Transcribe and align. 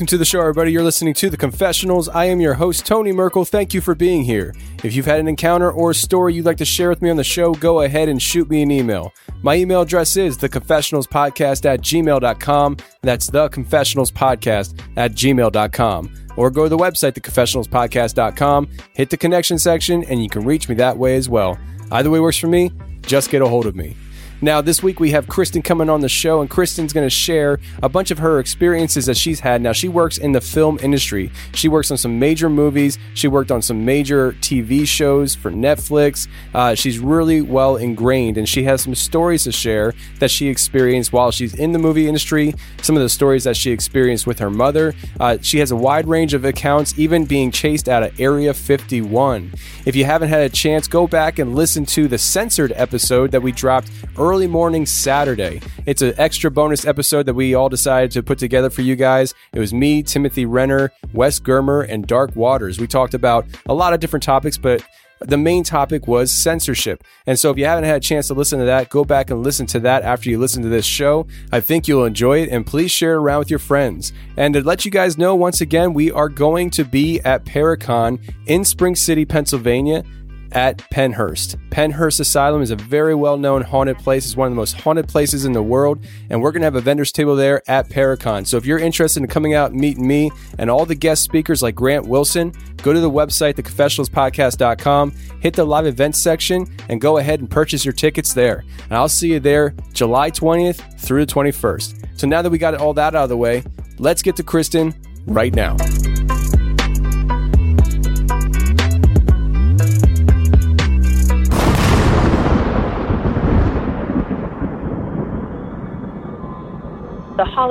Welcome 0.00 0.06
to 0.06 0.16
the 0.16 0.24
show, 0.24 0.40
everybody. 0.40 0.72
You're 0.72 0.82
listening 0.82 1.12
to 1.12 1.28
The 1.28 1.36
Confessionals. 1.36 2.08
I 2.08 2.24
am 2.24 2.40
your 2.40 2.54
host, 2.54 2.86
Tony 2.86 3.12
Merkel. 3.12 3.44
Thank 3.44 3.74
you 3.74 3.82
for 3.82 3.94
being 3.94 4.22
here. 4.22 4.54
If 4.82 4.94
you've 4.94 5.04
had 5.04 5.20
an 5.20 5.28
encounter 5.28 5.70
or 5.70 5.90
a 5.90 5.94
story 5.94 6.32
you'd 6.32 6.46
like 6.46 6.56
to 6.56 6.64
share 6.64 6.88
with 6.88 7.02
me 7.02 7.10
on 7.10 7.18
the 7.18 7.22
show, 7.22 7.52
go 7.52 7.82
ahead 7.82 8.08
and 8.08 8.22
shoot 8.22 8.48
me 8.48 8.62
an 8.62 8.70
email. 8.70 9.12
My 9.42 9.56
email 9.56 9.82
address 9.82 10.16
is 10.16 10.38
theconfessionalspodcast 10.38 11.66
at 11.66 11.82
gmail.com. 11.82 12.76
That's 13.02 13.28
theconfessionalspodcast 13.28 14.80
at 14.96 15.12
gmail.com. 15.12 16.14
Or 16.34 16.50
go 16.50 16.62
to 16.62 16.70
the 16.70 16.78
website, 16.78 17.12
theconfessionalspodcast.com, 17.12 18.70
hit 18.94 19.10
the 19.10 19.18
connection 19.18 19.58
section, 19.58 20.04
and 20.04 20.22
you 20.22 20.30
can 20.30 20.46
reach 20.46 20.66
me 20.66 20.76
that 20.76 20.96
way 20.96 21.16
as 21.16 21.28
well. 21.28 21.58
Either 21.92 22.08
way 22.08 22.20
works 22.20 22.38
for 22.38 22.46
me. 22.46 22.72
Just 23.02 23.28
get 23.28 23.42
a 23.42 23.46
hold 23.46 23.66
of 23.66 23.76
me. 23.76 23.98
Now, 24.42 24.62
this 24.62 24.82
week 24.82 25.00
we 25.00 25.10
have 25.10 25.28
Kristen 25.28 25.60
coming 25.60 25.90
on 25.90 26.00
the 26.00 26.08
show, 26.08 26.40
and 26.40 26.48
Kristen's 26.48 26.94
going 26.94 27.04
to 27.04 27.10
share 27.10 27.58
a 27.82 27.90
bunch 27.90 28.10
of 28.10 28.18
her 28.18 28.38
experiences 28.38 29.04
that 29.04 29.18
she's 29.18 29.40
had. 29.40 29.60
Now, 29.60 29.72
she 29.72 29.86
works 29.86 30.16
in 30.16 30.32
the 30.32 30.40
film 30.40 30.78
industry. 30.82 31.30
She 31.52 31.68
works 31.68 31.90
on 31.90 31.98
some 31.98 32.18
major 32.18 32.48
movies. 32.48 32.98
She 33.12 33.28
worked 33.28 33.50
on 33.50 33.60
some 33.60 33.84
major 33.84 34.32
TV 34.32 34.86
shows 34.86 35.34
for 35.34 35.50
Netflix. 35.50 36.26
Uh, 36.54 36.74
she's 36.74 36.98
really 36.98 37.42
well 37.42 37.76
ingrained, 37.76 38.38
and 38.38 38.48
she 38.48 38.62
has 38.62 38.80
some 38.80 38.94
stories 38.94 39.44
to 39.44 39.52
share 39.52 39.92
that 40.20 40.30
she 40.30 40.48
experienced 40.48 41.12
while 41.12 41.30
she's 41.30 41.54
in 41.54 41.72
the 41.72 41.78
movie 41.78 42.06
industry. 42.06 42.54
Some 42.80 42.96
of 42.96 43.02
the 43.02 43.10
stories 43.10 43.44
that 43.44 43.58
she 43.58 43.70
experienced 43.70 44.26
with 44.26 44.38
her 44.38 44.50
mother. 44.50 44.94
Uh, 45.18 45.36
she 45.42 45.58
has 45.58 45.70
a 45.70 45.76
wide 45.76 46.08
range 46.08 46.32
of 46.32 46.46
accounts, 46.46 46.98
even 46.98 47.26
being 47.26 47.50
chased 47.50 47.90
out 47.90 48.02
of 48.02 48.18
Area 48.18 48.54
51. 48.54 49.52
If 49.84 49.94
you 49.94 50.06
haven't 50.06 50.30
had 50.30 50.40
a 50.40 50.48
chance, 50.48 50.88
go 50.88 51.06
back 51.06 51.38
and 51.38 51.54
listen 51.54 51.84
to 51.86 52.08
the 52.08 52.16
censored 52.16 52.72
episode 52.74 53.32
that 53.32 53.42
we 53.42 53.52
dropped 53.52 53.90
early 54.30 54.46
morning 54.46 54.86
Saturday. 54.86 55.60
It's 55.86 56.02
an 56.02 56.14
extra 56.16 56.52
bonus 56.52 56.86
episode 56.86 57.26
that 57.26 57.34
we 57.34 57.52
all 57.54 57.68
decided 57.68 58.12
to 58.12 58.22
put 58.22 58.38
together 58.38 58.70
for 58.70 58.80
you 58.80 58.94
guys. 58.94 59.34
It 59.52 59.58
was 59.58 59.74
me, 59.74 60.04
Timothy 60.04 60.46
Renner, 60.46 60.92
Wes 61.12 61.40
Germer, 61.40 61.84
and 61.88 62.06
Dark 62.06 62.36
Waters. 62.36 62.78
We 62.78 62.86
talked 62.86 63.14
about 63.14 63.44
a 63.66 63.74
lot 63.74 63.92
of 63.92 63.98
different 63.98 64.22
topics, 64.22 64.56
but 64.56 64.86
the 65.18 65.36
main 65.36 65.64
topic 65.64 66.06
was 66.06 66.30
censorship. 66.30 67.02
And 67.26 67.40
so 67.40 67.50
if 67.50 67.58
you 67.58 67.64
haven't 67.64 67.84
had 67.84 67.96
a 67.96 68.00
chance 68.00 68.28
to 68.28 68.34
listen 68.34 68.60
to 68.60 68.66
that, 68.66 68.88
go 68.88 69.04
back 69.04 69.30
and 69.30 69.42
listen 69.42 69.66
to 69.66 69.80
that 69.80 70.04
after 70.04 70.30
you 70.30 70.38
listen 70.38 70.62
to 70.62 70.68
this 70.68 70.86
show. 70.86 71.26
I 71.50 71.58
think 71.60 71.88
you'll 71.88 72.04
enjoy 72.04 72.42
it 72.42 72.50
and 72.50 72.64
please 72.64 72.92
share 72.92 73.14
it 73.14 73.18
around 73.18 73.40
with 73.40 73.50
your 73.50 73.58
friends. 73.58 74.12
And 74.36 74.54
to 74.54 74.62
let 74.62 74.84
you 74.84 74.92
guys 74.92 75.18
know, 75.18 75.34
once 75.34 75.60
again, 75.60 75.92
we 75.92 76.12
are 76.12 76.28
going 76.28 76.70
to 76.70 76.84
be 76.84 77.20
at 77.22 77.44
Paracon 77.44 78.20
in 78.46 78.64
Spring 78.64 78.94
City, 78.94 79.24
Pennsylvania 79.24 80.04
at 80.52 80.78
Pennhurst. 80.90 81.56
Pennhurst 81.70 82.20
Asylum 82.20 82.62
is 82.62 82.70
a 82.70 82.76
very 82.76 83.14
well 83.14 83.36
known 83.36 83.62
haunted 83.62 83.98
place. 83.98 84.26
It's 84.26 84.36
one 84.36 84.46
of 84.46 84.52
the 84.52 84.56
most 84.56 84.80
haunted 84.80 85.08
places 85.08 85.44
in 85.44 85.52
the 85.52 85.62
world. 85.62 86.04
And 86.28 86.42
we're 86.42 86.52
going 86.52 86.62
to 86.62 86.66
have 86.66 86.74
a 86.74 86.80
vendor's 86.80 87.12
table 87.12 87.36
there 87.36 87.62
at 87.70 87.88
Paracon. 87.88 88.46
So 88.46 88.56
if 88.56 88.66
you're 88.66 88.78
interested 88.78 89.22
in 89.22 89.28
coming 89.28 89.54
out 89.54 89.74
meeting 89.74 90.06
me 90.06 90.30
and 90.58 90.70
all 90.70 90.86
the 90.86 90.94
guest 90.94 91.22
speakers 91.22 91.62
like 91.62 91.74
Grant 91.74 92.06
Wilson, 92.06 92.52
go 92.78 92.92
to 92.92 93.00
the 93.00 93.10
website, 93.10 93.54
theconfessionalspodcast.com, 93.54 95.12
hit 95.40 95.54
the 95.54 95.64
live 95.64 95.86
events 95.86 96.18
section, 96.18 96.66
and 96.88 97.00
go 97.00 97.18
ahead 97.18 97.40
and 97.40 97.50
purchase 97.50 97.84
your 97.84 97.92
tickets 97.92 98.34
there. 98.34 98.64
And 98.84 98.94
I'll 98.94 99.08
see 99.08 99.32
you 99.32 99.40
there 99.40 99.74
July 99.92 100.30
20th 100.30 101.00
through 101.00 101.24
the 101.24 101.32
21st. 101.32 102.18
So 102.18 102.26
now 102.26 102.42
that 102.42 102.50
we 102.50 102.58
got 102.58 102.74
all 102.74 102.94
that 102.94 103.14
out 103.14 103.24
of 103.24 103.28
the 103.28 103.36
way, 103.36 103.62
let's 103.98 104.22
get 104.22 104.36
to 104.36 104.42
Kristen 104.42 104.94
right 105.26 105.54
now. 105.54 105.76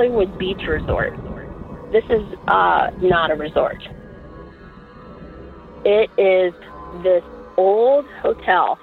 Hollywood 0.00 0.38
Beach 0.38 0.62
Resort. 0.66 1.12
This 1.92 2.04
is 2.08 2.22
uh, 2.48 2.90
not 3.02 3.30
a 3.30 3.34
resort. 3.34 3.76
It 5.84 6.08
is 6.16 6.54
this 7.02 7.22
old 7.58 8.06
hotel. 8.22 8.78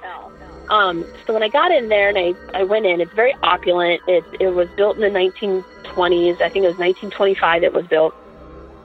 Um, 0.70 1.04
so 1.26 1.34
when 1.34 1.42
I 1.42 1.48
got 1.48 1.72
in 1.72 1.90
there 1.90 2.10
and 2.10 2.20
I, 2.20 2.60
I 2.60 2.66
went 2.66 2.86
in, 2.86 3.02
it's 3.02 3.12
very 3.16 3.34
opulent. 3.42 4.00
It, 4.08 4.24
it 4.40 4.50
was 4.50 4.68
built 4.78 4.98
in 4.98 5.02
the 5.02 5.20
1920s. 5.20 6.40
I 6.40 6.50
think 6.50 6.66
it 6.66 6.70
was 6.70 6.78
1925 6.78 7.64
it 7.64 7.74
was 7.74 7.88
built. 7.88 8.14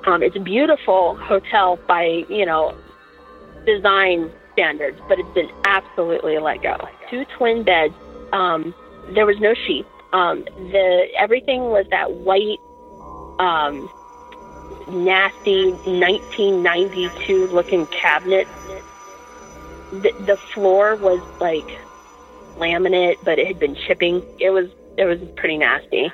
Um, 0.07 0.23
it's 0.23 0.35
a 0.37 0.41
beautiful 0.41 1.17
hotel 1.17 1.79
by, 1.87 2.25
you 2.31 2.47
know, 2.47 2.75
design 3.67 4.33
standards, 4.55 4.99
but 5.07 5.19
it's 5.19 5.35
been 5.35 5.51
absolutely 5.67 6.39
let 6.39 6.63
go. 6.63 6.79
Two 7.11 7.27
twin 7.37 7.63
beds. 7.63 7.93
Um, 8.33 8.75
there 9.15 9.27
was 9.27 9.39
no 9.39 9.53
sheets. 9.67 9.87
Um, 10.13 10.45
the 10.45 11.09
everything 11.19 11.63
was 11.71 11.87
that 11.91 12.13
white, 12.13 12.59
um, 13.39 13.89
nasty 14.89 15.71
1992 15.71 17.47
looking 17.49 17.87
cabinet. 17.87 18.47
The, 19.91 20.13
the 20.27 20.37
floor 20.37 20.97
was 20.97 21.21
like 21.41 21.79
laminate, 22.59 23.17
but 23.25 23.39
it 23.39 23.47
had 23.47 23.59
been 23.59 23.75
chipping. 23.75 24.23
It 24.39 24.51
was 24.51 24.69
it 24.99 25.05
was 25.07 25.19
pretty 25.37 25.57
nasty, 25.57 26.13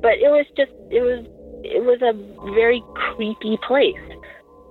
but 0.00 0.18
it 0.18 0.30
was 0.30 0.46
just 0.56 0.72
it 0.90 1.02
was 1.02 1.26
it 1.64 1.84
was 1.84 2.00
a 2.02 2.12
very 2.54 2.82
creepy 2.94 3.58
place. 3.66 3.98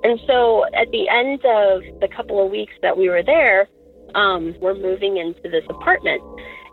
And 0.04 0.20
so 0.26 0.66
at 0.74 0.90
the 0.92 1.10
end 1.10 1.44
of 1.46 1.82
the 2.00 2.08
couple 2.08 2.44
of 2.44 2.50
weeks 2.50 2.74
that 2.82 2.98
we 2.98 3.10
were 3.10 3.24
there, 3.24 3.68
um, 4.16 4.56
we're 4.62 4.76
moving 4.76 5.18
into 5.18 5.50
this 5.50 5.66
apartment. 5.70 6.22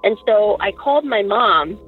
And 0.05 0.17
so 0.26 0.56
I 0.61 0.70
called 0.70 1.05
my 1.05 1.23
mom 1.23 1.79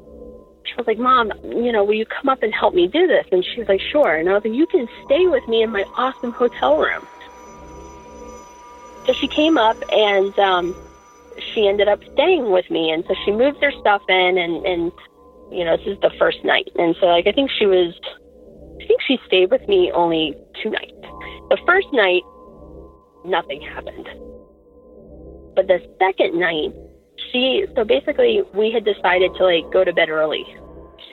she 0.68 0.74
was 0.76 0.86
like, 0.86 0.98
Mom, 0.98 1.32
you 1.44 1.72
know, 1.72 1.82
will 1.84 1.94
you 1.94 2.06
come 2.06 2.28
up 2.28 2.42
and 2.42 2.52
help 2.52 2.74
me 2.74 2.86
do 2.86 3.06
this? 3.06 3.26
And 3.32 3.44
she 3.44 3.60
was 3.60 3.68
like, 3.68 3.80
Sure. 3.80 4.16
And 4.16 4.28
I 4.28 4.34
was 4.34 4.44
like, 4.44 4.54
You 4.54 4.66
can 4.66 4.88
stay 5.04 5.26
with 5.26 5.46
me 5.48 5.62
in 5.62 5.70
my 5.70 5.84
awesome 5.96 6.32
hotel 6.32 6.78
room. 6.78 7.06
So 9.06 9.14
she 9.14 9.28
came 9.28 9.56
up 9.56 9.76
and 9.90 10.38
um, 10.38 10.76
she 11.54 11.66
ended 11.66 11.88
up 11.88 12.00
staying 12.12 12.50
with 12.50 12.70
me. 12.70 12.90
And 12.90 13.04
so 13.08 13.14
she 13.24 13.32
moved 13.32 13.62
her 13.62 13.72
stuff 13.80 14.02
in, 14.08 14.38
and, 14.38 14.64
and, 14.66 14.92
you 15.50 15.64
know, 15.64 15.76
this 15.78 15.86
is 15.86 16.00
the 16.00 16.10
first 16.18 16.44
night. 16.44 16.68
And 16.76 16.94
so, 17.00 17.06
like, 17.06 17.26
I 17.26 17.32
think 17.32 17.50
she 17.50 17.66
was, 17.66 17.94
I 18.82 18.86
think 18.86 19.00
she 19.06 19.18
stayed 19.26 19.50
with 19.50 19.66
me 19.66 19.90
only 19.92 20.36
two 20.62 20.70
nights. 20.70 20.92
The 21.48 21.58
first 21.66 21.88
night, 21.92 22.22
nothing 23.24 23.62
happened. 23.62 24.08
But 25.56 25.66
the 25.66 25.80
second 25.98 26.38
night, 26.38 26.74
she 27.32 27.66
so 27.76 27.84
basically 27.84 28.42
we 28.54 28.70
had 28.70 28.84
decided 28.84 29.32
to 29.36 29.44
like 29.44 29.70
go 29.72 29.84
to 29.84 29.92
bed 29.92 30.08
early. 30.08 30.44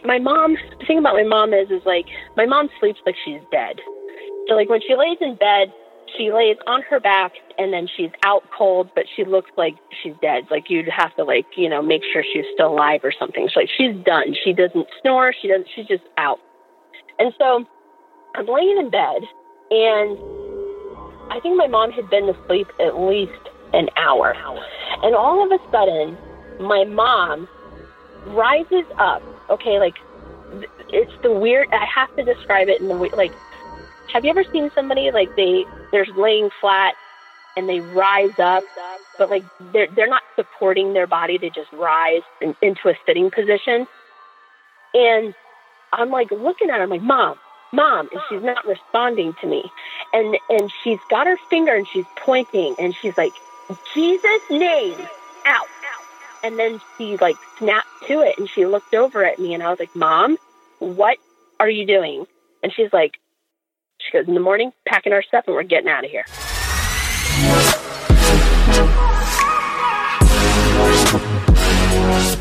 My 0.04 0.20
mom, 0.20 0.56
the 0.80 0.86
thing 0.86 1.00
about 1.00 1.16
my 1.16 1.24
mom 1.24 1.54
is 1.54 1.70
is 1.70 1.82
like 1.86 2.06
my 2.38 2.46
mom 2.46 2.70
sleeps 2.80 3.00
like 3.06 3.16
she's 3.26 3.42
dead. 3.52 3.78
So 4.48 4.56
like 4.56 4.70
when 4.70 4.82
she 4.82 4.96
lays 4.96 5.18
in 5.22 5.36
bed, 5.36 5.74
she 6.18 6.32
lays 6.32 6.58
on 6.68 6.82
her 6.84 7.00
back 7.00 7.34
and 7.58 7.74
then 7.74 7.88
she's 7.98 8.12
out 8.24 8.44
cold, 8.56 8.90
but 8.96 9.06
she 9.16 9.26
looks 9.26 9.50
like 9.58 9.76
she's 10.04 10.14
dead. 10.22 10.46
Like 10.52 10.70
you'd 10.70 10.88
have 10.88 11.16
to 11.16 11.24
like, 11.24 11.46
you 11.58 11.70
know, 11.70 11.82
make 11.82 12.04
sure 12.14 12.24
she's 12.24 12.46
still 12.54 12.74
alive 12.74 13.02
or 13.04 13.12
something. 13.18 13.50
So 13.54 13.62
like 13.62 13.70
she's 13.76 13.96
done. 14.06 14.36
She 14.44 14.54
doesn't 14.54 14.88
snore, 15.02 15.34
she 15.42 15.48
doesn't 15.48 15.68
she's 15.76 15.88
just 15.88 16.04
out. 16.18 16.40
And 17.18 17.34
so 17.40 17.66
I'm 18.36 18.46
laying 18.46 18.78
in 18.78 18.90
bed 18.90 19.22
and 19.72 20.18
I 21.32 21.40
think 21.42 21.58
my 21.58 21.68
mom 21.68 21.92
had 21.92 22.10
been 22.10 22.30
asleep 22.30 22.68
at 22.80 23.00
least 23.00 23.32
an 23.74 23.90
hour. 23.98 24.36
And 25.04 25.16
all 25.16 25.44
of 25.44 25.52
a 25.52 25.72
sudden, 25.72 26.18
my 26.60 26.84
mom 26.86 27.48
rises 28.28 28.86
up. 28.98 29.22
Okay, 29.50 29.80
like 29.80 29.96
it's 30.90 31.12
the 31.24 31.32
weird. 31.32 31.68
I 31.72 31.86
have 31.86 32.16
to 32.16 32.24
describe 32.24 32.68
it 32.70 32.82
in 32.82 32.88
the 32.88 32.96
like. 32.96 33.34
Have 34.14 34.24
you 34.24 34.30
ever 34.30 34.46
seen 34.52 34.72
somebody 34.74 35.12
like 35.12 35.36
they 35.36 35.66
they're 35.92 36.06
laying 36.16 36.50
flat 36.62 36.94
and 37.58 37.70
they 37.70 37.80
rise 37.80 38.38
up, 38.40 38.64
but 39.18 39.30
like 39.30 39.44
they're 39.74 39.88
they're 39.96 40.10
not 40.10 40.24
supporting 40.36 40.94
their 40.94 41.08
body. 41.08 41.38
They 41.38 41.50
just 41.50 41.72
rise 41.74 42.22
in, 42.42 42.56
into 42.62 42.90
a 42.90 42.94
sitting 43.06 43.32
position. 43.32 43.88
And 44.94 45.34
I'm 45.92 46.10
like 46.10 46.32
looking 46.32 46.70
at 46.70 46.78
her, 46.78 46.84
I'm 46.84 46.90
like, 46.90 47.02
Mom, 47.02 47.38
Mom, 47.74 48.10
and 48.12 48.22
she's 48.30 48.44
not 48.44 48.66
responding 48.66 49.34
to 49.42 49.48
me. 49.48 49.72
And 50.14 50.38
and 50.50 50.72
she's 50.84 51.00
got 51.10 51.28
her 51.28 51.38
finger 51.50 51.74
and 51.74 51.88
she's 51.88 52.06
pointing 52.18 52.76
and 52.80 52.96
she's 53.02 53.18
like, 53.18 53.34
Jesus' 53.94 54.42
name, 54.50 54.98
out. 55.46 55.68
And 56.44 56.60
then 56.60 56.80
she 56.98 57.18
like 57.18 57.36
snapped 57.58 57.88
to 58.08 58.22
it 58.22 58.38
and 58.38 58.48
she 58.50 58.66
looked 58.66 58.94
over 58.94 59.26
at 59.26 59.40
me 59.40 59.54
and 59.54 59.64
I 59.64 59.70
was 59.70 59.80
like, 59.80 59.96
Mom, 59.96 60.38
what 60.80 61.18
are 61.60 61.70
you 61.70 61.88
doing? 61.88 62.26
And 62.62 62.72
she's 62.72 62.94
like, 62.94 63.18
she 64.00 64.12
goes, 64.12 64.28
in 64.28 64.36
the 64.36 64.40
morning, 64.40 64.72
packing 64.88 65.14
our 65.14 65.24
stuff 65.24 65.46
and 65.48 65.56
we're 65.56 65.64
getting 65.64 65.90
out 65.90 66.06
of 66.06 66.12
here. 66.12 66.26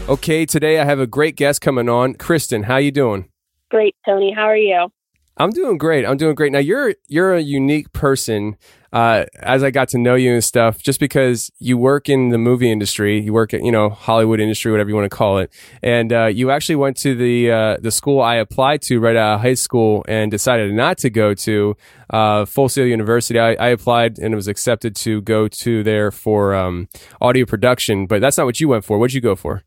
Okay, 0.06 0.44
today 0.44 0.79
I 0.79 0.85
have 0.85 0.99
a 0.99 1.06
great 1.06 1.37
guest 1.37 1.62
coming 1.62 1.88
on. 1.88 2.15
Kristen, 2.15 2.65
how 2.65 2.77
you 2.77 2.91
doing? 2.91 3.31
Great, 3.70 3.97
Tony. 4.05 4.32
How 4.32 4.44
are 4.44 4.56
you? 4.56 4.88
I'm 5.36 5.50
doing 5.50 5.78
great. 5.78 6.06
I'm 6.06 6.16
doing 6.16 6.34
great. 6.34 6.52
Now 6.52 6.60
you're 6.60 6.94
you're 7.08 7.34
a 7.34 7.40
unique 7.40 7.92
person. 7.92 8.56
Uh, 8.92 9.25
as 9.40 9.64
I 9.64 9.72
got 9.72 9.88
to 9.88 9.98
know 9.98 10.14
you 10.14 10.34
and 10.34 10.44
stuff, 10.44 10.81
just 10.81 11.00
because 11.00 11.50
you 11.58 11.76
work 11.76 12.08
in 12.08 12.28
the 12.28 12.38
movie 12.38 12.70
industry, 12.70 13.20
you 13.20 13.32
work 13.32 13.52
at 13.52 13.64
you 13.64 13.72
know 13.72 13.90
Hollywood 13.90 14.38
industry, 14.38 14.70
whatever 14.70 14.88
you 14.88 14.94
want 14.94 15.10
to 15.10 15.16
call 15.16 15.38
it, 15.38 15.52
and 15.82 16.12
uh, 16.12 16.26
you 16.26 16.52
actually 16.52 16.76
went 16.76 16.96
to 16.98 17.16
the 17.16 17.50
uh, 17.50 17.76
the 17.81 17.90
school 17.90 18.20
I 18.20 18.36
applied 18.36 18.82
to 18.82 19.00
right 19.00 19.16
out 19.16 19.34
of 19.34 19.40
high 19.40 19.54
school 19.54 20.04
and 20.06 20.31
decided 20.31 20.72
not 20.72 20.98
to 20.98 21.10
go 21.10 21.34
to 21.34 21.76
uh, 22.10 22.44
Full 22.44 22.69
Sail 22.69 22.86
University. 22.86 23.40
I, 23.40 23.54
I, 23.54 23.69
applied 23.70 24.20
and 24.20 24.32
was 24.36 24.46
accepted 24.46 24.94
to 24.96 25.20
go 25.22 25.48
to 25.48 25.82
there 25.82 26.12
for 26.12 26.54
um, 26.54 26.88
audio 27.20 27.46
production, 27.46 28.06
but 28.06 28.20
that's 28.20 28.38
not 28.38 28.46
what 28.46 28.60
you 28.60 28.69
went 28.69 28.84
for. 28.84 28.98
What'd 28.98 29.14
you 29.14 29.20
go 29.20 29.34
for? 29.34 29.64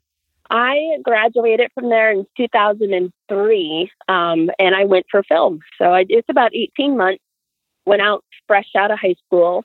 I 0.50 0.98
graduated 1.04 1.72
from 1.74 1.90
there 1.90 2.12
in 2.12 2.26
2003, 2.38 3.92
um, 4.08 4.50
and 4.60 4.76
I 4.76 4.86
went 4.86 5.06
for 5.12 5.24
film. 5.24 5.60
So 5.78 5.86
I, 5.86 6.06
it's 6.08 6.30
about 6.30 6.56
18 6.56 6.98
months. 6.98 7.24
Went 7.86 8.02
out 8.02 8.24
fresh 8.48 8.68
out 8.78 8.92
of 8.92 9.00
high 9.00 9.16
school, 9.26 9.64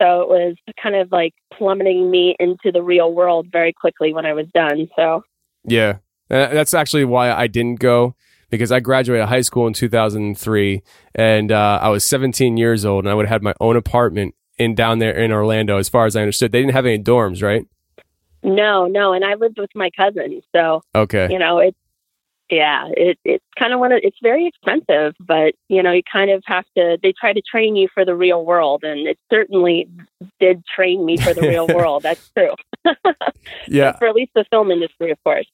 so 0.00 0.22
it 0.22 0.28
was 0.28 0.56
kind 0.82 0.94
of 0.96 1.12
like 1.12 1.34
plummeting 1.52 2.10
me 2.10 2.34
into 2.40 2.72
the 2.72 2.82
real 2.82 3.12
world 3.12 3.48
very 3.52 3.72
quickly 3.72 4.14
when 4.14 4.24
I 4.24 4.32
was 4.32 4.46
done. 4.54 4.88
So 4.96 5.24
yeah, 5.64 5.98
that's 6.28 6.72
actually 6.72 7.04
why 7.04 7.32
I 7.32 7.46
didn't 7.46 7.80
go 7.80 8.14
because 8.50 8.72
I 8.72 8.80
graduated 8.80 9.28
high 9.28 9.42
school 9.42 9.66
in 9.66 9.72
2003, 9.72 10.82
and 11.14 11.52
uh, 11.52 11.78
I 11.80 11.88
was 11.88 12.04
17 12.04 12.56
years 12.56 12.84
old, 12.84 13.04
and 13.04 13.10
I 13.10 13.14
would 13.14 13.26
have 13.26 13.34
had 13.36 13.42
my 13.42 13.54
own 13.60 13.76
apartment 13.76 14.34
in 14.58 14.74
down 14.74 14.98
there 14.98 15.16
in 15.16 15.32
Orlando. 15.32 15.78
As 15.78 15.88
far 15.88 16.06
as 16.06 16.16
I 16.16 16.22
understood, 16.22 16.52
they 16.52 16.60
didn't 16.60 16.74
have 16.74 16.86
any 16.86 17.02
dorms, 17.02 17.42
right? 17.42 17.64
No, 18.54 18.86
no, 18.86 19.12
and 19.12 19.24
I 19.24 19.34
lived 19.34 19.58
with 19.58 19.70
my 19.74 19.90
cousin, 19.96 20.42
so 20.54 20.82
okay, 20.94 21.28
you 21.30 21.38
know 21.38 21.58
it's 21.58 21.76
yeah, 22.50 22.88
it 22.96 23.18
it's 23.24 23.44
kind 23.58 23.72
of 23.72 23.78
one 23.78 23.92
of 23.92 24.00
it's 24.02 24.18
very 24.22 24.46
expensive, 24.46 25.14
but 25.20 25.54
you 25.68 25.82
know 25.82 25.92
you 25.92 26.02
kind 26.10 26.30
of 26.30 26.42
have 26.46 26.64
to. 26.76 26.98
They 27.00 27.12
try 27.12 27.32
to 27.32 27.40
train 27.40 27.76
you 27.76 27.88
for 27.94 28.04
the 28.04 28.14
real 28.14 28.44
world, 28.44 28.82
and 28.82 29.06
it 29.06 29.18
certainly 29.30 29.88
did 30.40 30.64
train 30.66 31.04
me 31.04 31.16
for 31.16 31.32
the 31.32 31.42
real 31.42 31.66
world. 31.74 32.02
That's 32.02 32.30
true. 32.36 32.54
yeah, 33.68 33.96
for 33.98 34.08
at 34.08 34.14
least 34.16 34.32
the 34.34 34.44
film 34.50 34.70
industry, 34.70 35.12
of 35.12 35.22
course. 35.22 35.46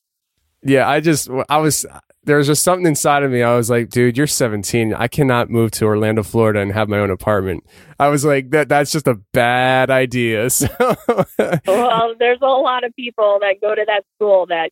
Yeah, 0.62 0.88
I 0.88 1.00
just 1.00 1.28
I 1.48 1.58
was 1.58 1.86
there 2.24 2.38
was 2.38 2.48
just 2.48 2.64
something 2.64 2.86
inside 2.86 3.22
of 3.22 3.30
me. 3.30 3.42
I 3.42 3.56
was 3.56 3.70
like, 3.70 3.88
dude, 3.88 4.16
you're 4.16 4.26
17. 4.26 4.92
I 4.94 5.06
cannot 5.06 5.48
move 5.48 5.70
to 5.72 5.84
Orlando, 5.84 6.24
Florida 6.24 6.58
and 6.58 6.72
have 6.72 6.88
my 6.88 6.98
own 6.98 7.10
apartment. 7.10 7.64
I 8.00 8.08
was 8.08 8.24
like, 8.24 8.50
that 8.50 8.68
that's 8.68 8.90
just 8.90 9.06
a 9.06 9.14
bad 9.32 9.90
idea. 9.90 10.48
So 10.56 10.68
well, 11.66 12.14
there's 12.18 12.38
a 12.42 12.46
lot 12.46 12.84
of 12.84 12.94
people 12.96 13.38
that 13.40 13.56
go 13.60 13.74
to 13.74 13.84
that 13.86 14.04
school 14.16 14.46
that 14.46 14.70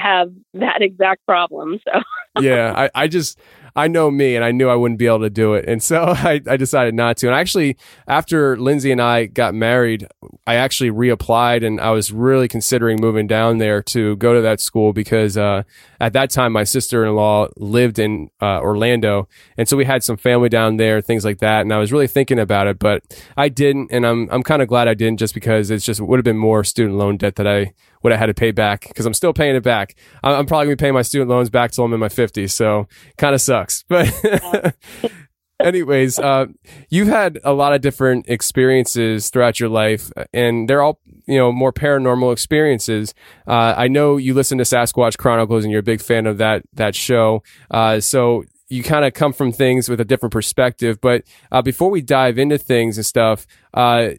have 0.00 0.32
that 0.54 0.82
exact 0.82 1.24
problem. 1.26 1.78
So 1.84 2.00
yeah, 2.40 2.72
I, 2.76 3.04
I 3.04 3.08
just 3.08 3.38
I 3.74 3.88
know 3.88 4.10
me 4.10 4.36
and 4.36 4.44
I 4.44 4.52
knew 4.52 4.68
I 4.68 4.74
wouldn't 4.74 4.98
be 4.98 5.06
able 5.06 5.20
to 5.20 5.30
do 5.30 5.54
it. 5.54 5.64
And 5.68 5.82
so 5.82 6.02
I, 6.16 6.40
I 6.46 6.56
decided 6.56 6.94
not 6.94 7.16
to. 7.18 7.26
And 7.26 7.36
actually, 7.36 7.76
after 8.06 8.56
Lindsay 8.56 8.92
and 8.92 9.00
I 9.00 9.26
got 9.26 9.54
married, 9.54 10.06
I 10.46 10.56
actually 10.56 10.90
reapplied 10.90 11.64
and 11.64 11.80
I 11.80 11.90
was 11.90 12.12
really 12.12 12.48
considering 12.48 13.00
moving 13.00 13.26
down 13.26 13.58
there 13.58 13.82
to 13.84 14.16
go 14.16 14.34
to 14.34 14.40
that 14.42 14.60
school 14.60 14.92
because 14.92 15.36
uh, 15.36 15.62
at 16.00 16.12
that 16.12 16.30
time, 16.30 16.52
my 16.52 16.64
sister 16.64 17.04
in 17.04 17.14
law 17.14 17.48
lived 17.56 17.98
in 17.98 18.30
uh, 18.40 18.60
Orlando. 18.60 19.28
And 19.56 19.68
so 19.68 19.76
we 19.76 19.84
had 19.84 20.02
some 20.02 20.16
family 20.16 20.48
down 20.48 20.76
there, 20.76 21.00
things 21.00 21.24
like 21.24 21.38
that. 21.38 21.62
And 21.62 21.72
I 21.72 21.78
was 21.78 21.92
really 21.92 22.08
thinking 22.08 22.38
about 22.38 22.66
it, 22.66 22.78
but 22.78 23.02
I 23.36 23.48
didn't. 23.48 23.90
And 23.92 24.06
I'm, 24.06 24.28
I'm 24.30 24.42
kind 24.42 24.62
of 24.62 24.68
glad 24.68 24.88
I 24.88 24.94
didn't 24.94 25.18
just 25.18 25.34
because 25.34 25.70
it's 25.70 25.84
just 25.84 26.00
would 26.00 26.18
have 26.18 26.24
been 26.24 26.38
more 26.38 26.64
student 26.64 26.96
loan 26.96 27.16
debt 27.16 27.36
that 27.36 27.46
I 27.46 27.72
what 28.00 28.12
I 28.12 28.16
had 28.16 28.26
to 28.26 28.34
pay 28.34 28.50
back 28.50 28.88
because 28.88 29.06
I'm 29.06 29.14
still 29.14 29.32
paying 29.32 29.56
it 29.56 29.62
back. 29.62 29.96
I'm, 30.22 30.46
probably 30.46 30.66
gonna 30.66 30.76
be 30.76 30.80
paying 30.80 30.94
my 30.94 31.02
student 31.02 31.30
loans 31.30 31.50
back 31.50 31.70
till 31.72 31.84
I'm 31.84 31.92
in 31.92 32.00
my 32.00 32.08
50s, 32.08 32.50
so 32.50 32.88
kind 33.16 33.34
of 33.34 33.40
sucks. 33.40 33.84
But 33.90 34.74
anyways, 35.60 36.18
uh, 36.18 36.46
you've 36.88 37.08
had 37.08 37.38
a 37.44 37.52
lot 37.52 37.74
of 37.74 37.80
different 37.80 38.28
experiences 38.28 39.30
throughout 39.30 39.60
your 39.60 39.68
life, 39.68 40.10
and 40.32 40.68
they're 40.68 40.82
all 40.82 41.00
you 41.26 41.38
know 41.38 41.52
more 41.52 41.72
paranormal 41.72 42.32
experiences. 42.32 43.14
Uh, 43.46 43.74
I 43.76 43.88
know 43.88 44.16
you 44.16 44.34
listen 44.34 44.58
to 44.58 44.64
Sasquatch 44.64 45.18
Chronicles, 45.18 45.64
and 45.64 45.70
you're 45.70 45.80
a 45.80 45.84
big 45.84 46.00
fan 46.00 46.26
of 46.26 46.38
that 46.38 46.62
that 46.74 46.94
show. 46.94 47.42
Uh, 47.70 48.00
so 48.00 48.44
you 48.70 48.84
kind 48.84 49.04
of 49.04 49.12
come 49.12 49.32
from 49.32 49.52
things 49.52 49.88
with 49.88 50.00
a 50.00 50.04
different 50.04 50.32
perspective. 50.32 51.00
But 51.00 51.24
uh, 51.50 51.60
before 51.60 51.90
we 51.90 52.00
dive 52.00 52.38
into 52.38 52.56
things 52.56 52.96
and 52.96 53.04
stuff, 53.04 53.46
uh, 53.74 54.10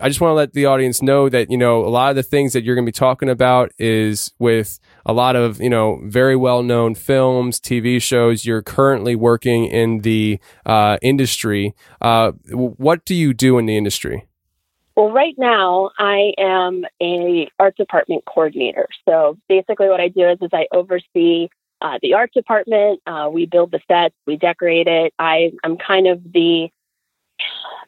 I 0.00 0.08
just 0.08 0.20
want 0.20 0.30
to 0.30 0.34
let 0.34 0.52
the 0.52 0.66
audience 0.66 1.02
know 1.02 1.28
that, 1.28 1.50
you 1.50 1.56
know, 1.56 1.84
a 1.84 1.88
lot 1.88 2.10
of 2.10 2.16
the 2.16 2.22
things 2.22 2.52
that 2.52 2.64
you're 2.64 2.74
going 2.74 2.84
to 2.84 2.90
be 2.90 2.96
talking 2.96 3.28
about 3.28 3.72
is 3.78 4.32
with 4.38 4.78
a 5.04 5.12
lot 5.12 5.36
of, 5.36 5.60
you 5.60 5.70
know, 5.70 6.00
very 6.04 6.36
well 6.36 6.62
known 6.62 6.94
films, 6.94 7.60
TV 7.60 8.00
shows. 8.00 8.44
You're 8.44 8.62
currently 8.62 9.14
working 9.14 9.66
in 9.66 10.00
the 10.00 10.38
uh, 10.64 10.98
industry. 11.02 11.74
Uh, 12.00 12.32
what 12.52 13.04
do 13.04 13.14
you 13.14 13.34
do 13.34 13.58
in 13.58 13.66
the 13.66 13.76
industry? 13.76 14.26
Well, 14.96 15.10
right 15.10 15.34
now 15.36 15.90
I 15.98 16.32
am 16.38 16.84
a 17.02 17.48
art 17.58 17.76
department 17.76 18.24
coordinator. 18.24 18.88
So 19.06 19.36
basically, 19.48 19.88
what 19.88 20.00
I 20.00 20.08
do 20.08 20.28
is, 20.28 20.38
is 20.40 20.50
I 20.52 20.66
oversee 20.72 21.48
uh, 21.82 21.98
the 22.00 22.14
art 22.14 22.32
department. 22.32 23.00
Uh, 23.06 23.28
we 23.30 23.44
build 23.44 23.72
the 23.72 23.80
sets, 23.86 24.14
we 24.26 24.36
decorate 24.36 24.86
it. 24.86 25.12
I, 25.18 25.52
I'm 25.62 25.76
kind 25.76 26.06
of 26.06 26.22
the 26.32 26.70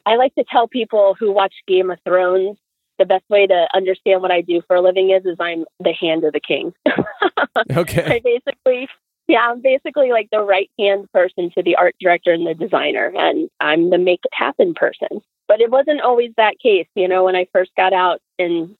I 0.09 0.15
like 0.15 0.33
to 0.35 0.43
tell 0.43 0.67
people 0.67 1.15
who 1.19 1.31
watch 1.31 1.53
Game 1.67 1.91
of 1.91 1.99
Thrones 2.03 2.57
the 2.97 3.05
best 3.05 3.23
way 3.29 3.45
to 3.45 3.67
understand 3.75 4.23
what 4.23 4.31
I 4.31 4.41
do 4.41 4.63
for 4.65 4.75
a 4.75 4.81
living 4.81 5.11
is 5.11 5.23
is 5.23 5.37
I'm 5.39 5.65
the 5.79 5.93
hand 5.93 6.23
of 6.23 6.33
the 6.33 6.39
king. 6.39 6.73
okay. 7.77 8.15
I 8.15 8.19
basically 8.23 8.89
yeah, 9.27 9.51
I'm 9.51 9.61
basically 9.61 10.09
like 10.11 10.29
the 10.31 10.41
right 10.41 10.71
hand 10.79 11.07
person 11.13 11.51
to 11.51 11.61
the 11.61 11.75
art 11.75 11.95
director 12.01 12.33
and 12.33 12.47
the 12.47 12.55
designer 12.55 13.13
and 13.15 13.51
I'm 13.59 13.91
the 13.91 13.99
make 13.99 14.21
it 14.25 14.33
happen 14.33 14.73
person. 14.73 15.21
But 15.47 15.61
it 15.61 15.69
wasn't 15.69 16.01
always 16.01 16.31
that 16.37 16.57
case, 16.57 16.87
you 16.95 17.07
know, 17.07 17.25
when 17.25 17.35
I 17.35 17.45
first 17.53 17.69
got 17.77 17.93
out 17.93 18.19
and 18.39 18.75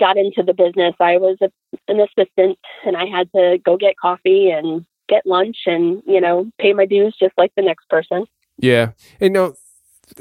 got 0.00 0.16
into 0.16 0.42
the 0.42 0.54
business, 0.54 0.94
I 0.98 1.18
was 1.18 1.36
a, 1.42 1.50
an 1.88 2.00
assistant 2.00 2.58
and 2.86 2.96
I 2.96 3.04
had 3.04 3.30
to 3.32 3.58
go 3.62 3.76
get 3.76 3.98
coffee 3.98 4.48
and 4.48 4.86
get 5.10 5.26
lunch 5.26 5.58
and, 5.66 6.02
you 6.06 6.22
know, 6.22 6.50
pay 6.58 6.72
my 6.72 6.86
dues 6.86 7.14
just 7.20 7.34
like 7.36 7.52
the 7.54 7.62
next 7.62 7.86
person. 7.90 8.24
Yeah. 8.56 8.92
And 9.20 9.34
no, 9.34 9.54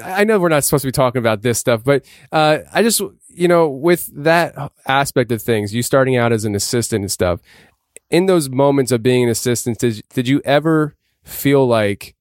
I 0.03 0.23
know 0.23 0.39
we're 0.39 0.49
not 0.49 0.63
supposed 0.63 0.83
to 0.83 0.87
be 0.87 0.93
talking 0.93 1.19
about 1.19 1.41
this 1.41 1.59
stuff, 1.59 1.83
but 1.83 2.05
uh, 2.31 2.59
I 2.73 2.83
just, 2.83 3.01
you 3.27 3.47
know, 3.47 3.69
with 3.69 4.09
that 4.13 4.71
aspect 4.87 5.31
of 5.31 5.41
things, 5.41 5.73
you 5.73 5.83
starting 5.83 6.15
out 6.15 6.31
as 6.31 6.45
an 6.45 6.55
assistant 6.55 7.01
and 7.01 7.11
stuff, 7.11 7.39
in 8.09 8.27
those 8.27 8.49
moments 8.49 8.91
of 8.91 9.01
being 9.01 9.23
an 9.23 9.29
assistant, 9.29 9.79
did, 9.79 10.01
did 10.09 10.27
you 10.27 10.41
ever 10.45 10.95
feel 11.23 11.65
like 11.65 12.15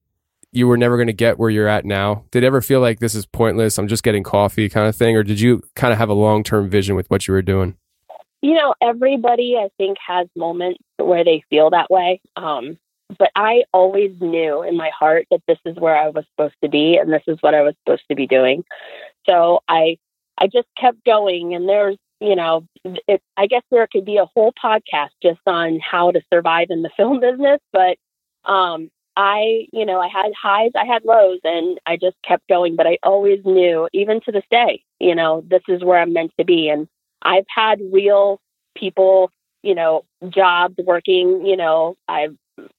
you 0.51 0.67
were 0.67 0.77
never 0.77 0.97
going 0.97 1.07
to 1.07 1.13
get 1.13 1.39
where 1.39 1.49
you're 1.49 1.67
at 1.67 1.85
now? 1.85 2.25
Did 2.31 2.43
it 2.43 2.47
ever 2.47 2.61
feel 2.61 2.79
like 2.79 2.99
this 2.99 3.15
is 3.15 3.25
pointless? 3.25 3.77
I'm 3.77 3.87
just 3.87 4.03
getting 4.03 4.23
coffee 4.23 4.69
kind 4.69 4.87
of 4.87 4.95
thing? 4.95 5.15
Or 5.15 5.23
did 5.23 5.39
you 5.39 5.61
kind 5.75 5.91
of 5.91 5.99
have 5.99 6.09
a 6.09 6.13
long 6.13 6.43
term 6.43 6.69
vision 6.69 6.95
with 6.95 7.09
what 7.09 7.27
you 7.27 7.33
were 7.33 7.41
doing? 7.41 7.75
You 8.41 8.53
know, 8.55 8.75
everybody 8.81 9.55
I 9.57 9.69
think 9.77 9.97
has 10.05 10.27
moments 10.35 10.79
where 10.97 11.23
they 11.23 11.43
feel 11.49 11.69
that 11.71 11.89
way. 11.89 12.21
Um, 12.35 12.77
but 13.17 13.31
I 13.35 13.63
always 13.73 14.11
knew 14.19 14.63
in 14.63 14.77
my 14.77 14.89
heart 14.89 15.27
that 15.31 15.41
this 15.47 15.59
is 15.65 15.75
where 15.77 15.95
I 15.95 16.09
was 16.09 16.25
supposed 16.31 16.55
to 16.63 16.69
be 16.69 16.97
and 16.97 17.11
this 17.11 17.23
is 17.27 17.37
what 17.41 17.53
I 17.53 17.61
was 17.61 17.75
supposed 17.83 18.03
to 18.09 18.15
be 18.15 18.27
doing. 18.27 18.63
So 19.25 19.61
I 19.67 19.97
I 20.37 20.47
just 20.47 20.67
kept 20.79 21.03
going 21.05 21.53
and 21.55 21.67
there's 21.67 21.97
you 22.19 22.35
know 22.35 22.65
it, 23.07 23.21
I 23.37 23.47
guess 23.47 23.63
there 23.71 23.87
could 23.91 24.05
be 24.05 24.17
a 24.17 24.25
whole 24.25 24.53
podcast 24.53 25.09
just 25.21 25.41
on 25.45 25.79
how 25.79 26.11
to 26.11 26.21
survive 26.31 26.67
in 26.69 26.81
the 26.81 26.89
film 26.97 27.19
business 27.19 27.59
but 27.71 27.97
um 28.45 28.89
I 29.15 29.67
you 29.71 29.85
know 29.85 29.99
I 29.99 30.07
had 30.07 30.31
highs 30.39 30.71
I 30.75 30.85
had 30.85 31.05
lows 31.05 31.39
and 31.43 31.79
I 31.85 31.97
just 31.97 32.17
kept 32.27 32.47
going 32.47 32.75
but 32.75 32.87
I 32.87 32.97
always 33.03 33.41
knew 33.45 33.87
even 33.93 34.21
to 34.21 34.31
this 34.31 34.45
day 34.49 34.83
you 34.99 35.15
know 35.15 35.43
this 35.47 35.61
is 35.67 35.83
where 35.83 35.99
I'm 35.99 36.13
meant 36.13 36.31
to 36.39 36.45
be 36.45 36.69
and 36.69 36.87
I've 37.21 37.45
had 37.47 37.79
real 37.91 38.39
people 38.75 39.29
you 39.61 39.75
know 39.75 40.03
jobs 40.29 40.75
working 40.77 41.45
you 41.45 41.57
know 41.57 41.95
I've 42.07 42.35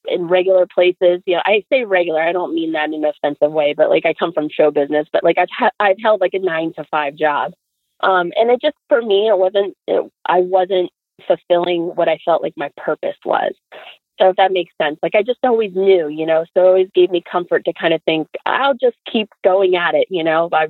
in 0.06 0.28
regular 0.28 0.66
places. 0.66 1.22
You 1.26 1.36
know, 1.36 1.42
I 1.44 1.64
say 1.70 1.84
regular. 1.84 2.20
I 2.20 2.32
don't 2.32 2.54
mean 2.54 2.72
that 2.72 2.88
in 2.88 2.94
an 2.94 3.04
offensive 3.04 3.52
way, 3.52 3.74
but 3.74 3.90
like 3.90 4.06
I 4.06 4.14
come 4.14 4.32
from 4.32 4.48
show 4.48 4.70
business, 4.70 5.06
but 5.12 5.24
like 5.24 5.38
I've 5.38 5.48
ha- 5.56 5.70
I've 5.80 5.98
held 6.02 6.20
like 6.20 6.34
a 6.34 6.38
nine 6.38 6.72
to 6.74 6.84
five 6.90 7.16
job, 7.16 7.52
um, 8.00 8.32
and 8.36 8.50
it 8.50 8.60
just 8.60 8.76
for 8.88 9.02
me 9.02 9.28
it 9.28 9.38
wasn't. 9.38 9.74
It, 9.86 10.10
I 10.26 10.40
wasn't 10.40 10.90
fulfilling 11.26 11.94
what 11.94 12.08
I 12.08 12.18
felt 12.24 12.42
like 12.42 12.54
my 12.56 12.70
purpose 12.76 13.16
was. 13.24 13.54
So 14.20 14.28
if 14.28 14.36
that 14.36 14.52
makes 14.52 14.72
sense, 14.80 14.98
like 15.02 15.14
I 15.16 15.22
just 15.22 15.40
always 15.42 15.74
knew, 15.74 16.08
you 16.08 16.24
know, 16.24 16.44
so 16.54 16.60
it 16.60 16.68
always 16.68 16.88
gave 16.94 17.10
me 17.10 17.20
comfort 17.20 17.64
to 17.64 17.72
kind 17.72 17.92
of 17.92 18.02
think 18.04 18.28
I'll 18.46 18.74
just 18.74 18.96
keep 19.10 19.28
going 19.42 19.74
at 19.74 19.94
it, 19.94 20.06
you 20.08 20.22
know. 20.22 20.48
I 20.52 20.68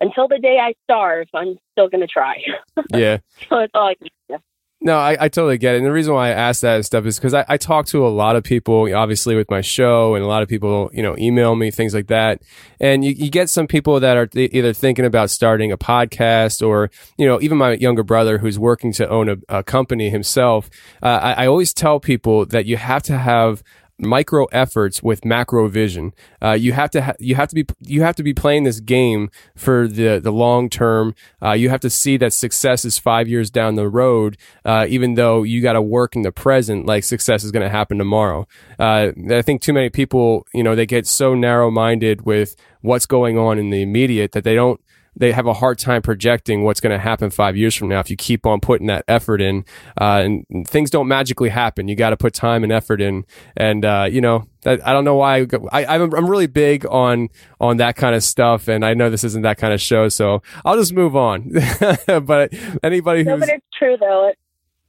until 0.00 0.28
the 0.28 0.38
day 0.38 0.58
I 0.58 0.74
starve, 0.84 1.28
I'm 1.34 1.58
still 1.72 1.88
going 1.88 2.00
to 2.00 2.06
try. 2.06 2.42
Yeah. 2.94 3.18
so 3.48 3.58
it's 3.58 3.72
all 3.74 3.88
I 3.88 3.94
can 3.94 4.08
do. 4.28 4.36
No, 4.84 4.98
I, 4.98 5.16
I 5.20 5.28
totally 5.28 5.58
get 5.58 5.74
it. 5.74 5.78
And 5.78 5.86
the 5.86 5.92
reason 5.92 6.12
why 6.12 6.30
I 6.30 6.32
ask 6.32 6.62
that 6.62 6.74
and 6.74 6.84
stuff 6.84 7.06
is 7.06 7.16
because 7.16 7.34
I, 7.34 7.44
I 7.48 7.56
talk 7.56 7.86
to 7.86 8.04
a 8.04 8.08
lot 8.08 8.34
of 8.34 8.42
people, 8.42 8.92
obviously 8.92 9.36
with 9.36 9.48
my 9.48 9.60
show, 9.60 10.16
and 10.16 10.24
a 10.24 10.26
lot 10.26 10.42
of 10.42 10.48
people, 10.48 10.90
you 10.92 11.04
know, 11.04 11.16
email 11.18 11.54
me 11.54 11.70
things 11.70 11.94
like 11.94 12.08
that. 12.08 12.42
And 12.80 13.04
you, 13.04 13.12
you 13.12 13.30
get 13.30 13.48
some 13.48 13.68
people 13.68 14.00
that 14.00 14.16
are 14.16 14.26
th- 14.26 14.50
either 14.52 14.72
thinking 14.72 15.04
about 15.04 15.30
starting 15.30 15.70
a 15.70 15.78
podcast 15.78 16.66
or, 16.66 16.90
you 17.16 17.26
know, 17.26 17.40
even 17.40 17.58
my 17.58 17.74
younger 17.74 18.02
brother 18.02 18.38
who's 18.38 18.58
working 18.58 18.92
to 18.94 19.08
own 19.08 19.28
a, 19.28 19.36
a 19.48 19.62
company 19.62 20.10
himself. 20.10 20.68
Uh, 21.00 21.20
I, 21.22 21.44
I 21.44 21.46
always 21.46 21.72
tell 21.72 22.00
people 22.00 22.44
that 22.46 22.66
you 22.66 22.76
have 22.76 23.04
to 23.04 23.18
have 23.18 23.62
micro 24.02 24.44
efforts 24.46 25.02
with 25.02 25.24
macro 25.24 25.68
vision. 25.68 26.12
Uh, 26.42 26.52
you 26.52 26.72
have 26.72 26.90
to 26.90 27.02
ha- 27.02 27.14
you 27.18 27.34
have 27.34 27.48
to 27.48 27.54
be 27.54 27.64
you 27.80 28.02
have 28.02 28.16
to 28.16 28.22
be 28.22 28.34
playing 28.34 28.64
this 28.64 28.80
game 28.80 29.30
for 29.56 29.86
the 29.86 30.18
the 30.18 30.32
long 30.32 30.68
term. 30.68 31.14
Uh, 31.40 31.52
you 31.52 31.70
have 31.70 31.80
to 31.80 31.90
see 31.90 32.16
that 32.16 32.32
success 32.32 32.84
is 32.84 32.98
five 32.98 33.28
years 33.28 33.50
down 33.50 33.76
the 33.76 33.88
road, 33.88 34.36
uh, 34.64 34.86
even 34.88 35.14
though 35.14 35.42
you 35.42 35.62
got 35.62 35.74
to 35.74 35.82
work 35.82 36.16
in 36.16 36.22
the 36.22 36.32
present 36.32 36.86
like 36.86 37.04
success 37.04 37.44
is 37.44 37.50
going 37.50 37.64
to 37.64 37.70
happen 37.70 37.98
tomorrow. 37.98 38.46
Uh, 38.78 39.12
I 39.30 39.42
think 39.42 39.62
too 39.62 39.72
many 39.72 39.88
people, 39.88 40.46
you 40.52 40.62
know, 40.62 40.74
they 40.74 40.86
get 40.86 41.06
so 41.06 41.34
narrow 41.34 41.70
minded 41.70 42.26
with 42.26 42.56
what's 42.80 43.06
going 43.06 43.38
on 43.38 43.58
in 43.58 43.70
the 43.70 43.82
immediate 43.82 44.32
that 44.32 44.44
they 44.44 44.54
don't 44.54 44.80
they 45.14 45.32
have 45.32 45.46
a 45.46 45.52
hard 45.52 45.78
time 45.78 46.02
projecting 46.02 46.64
what's 46.64 46.80
going 46.80 46.92
to 46.92 46.98
happen 46.98 47.30
five 47.30 47.56
years 47.56 47.74
from 47.74 47.88
now 47.88 48.00
if 48.00 48.10
you 48.10 48.16
keep 48.16 48.46
on 48.46 48.60
putting 48.60 48.86
that 48.86 49.04
effort 49.08 49.40
in. 49.40 49.64
Uh, 50.00 50.22
and 50.24 50.68
things 50.68 50.90
don't 50.90 51.08
magically 51.08 51.50
happen. 51.50 51.88
You 51.88 51.96
got 51.96 52.10
to 52.10 52.16
put 52.16 52.32
time 52.32 52.62
and 52.62 52.72
effort 52.72 53.00
in. 53.00 53.24
And, 53.56 53.84
uh, 53.84 54.08
you 54.10 54.20
know, 54.20 54.46
I, 54.64 54.78
I 54.84 54.92
don't 54.92 55.04
know 55.04 55.16
why 55.16 55.46
I, 55.72 55.84
I, 55.84 55.98
I'm, 55.98 56.30
really 56.30 56.46
big 56.46 56.86
on, 56.86 57.28
on 57.60 57.76
that 57.78 57.96
kind 57.96 58.14
of 58.14 58.22
stuff. 58.22 58.68
And 58.68 58.84
I 58.84 58.94
know 58.94 59.10
this 59.10 59.24
isn't 59.24 59.42
that 59.42 59.58
kind 59.58 59.74
of 59.74 59.80
show. 59.80 60.08
So 60.08 60.42
I'll 60.64 60.76
just 60.76 60.94
move 60.94 61.14
on. 61.14 61.50
but 62.06 62.52
anybody 62.82 63.24
No, 63.24 63.32
who's, 63.32 63.40
but 63.40 63.48
it's 63.50 63.66
true 63.78 63.96
though. 64.00 64.28
It, 64.28 64.38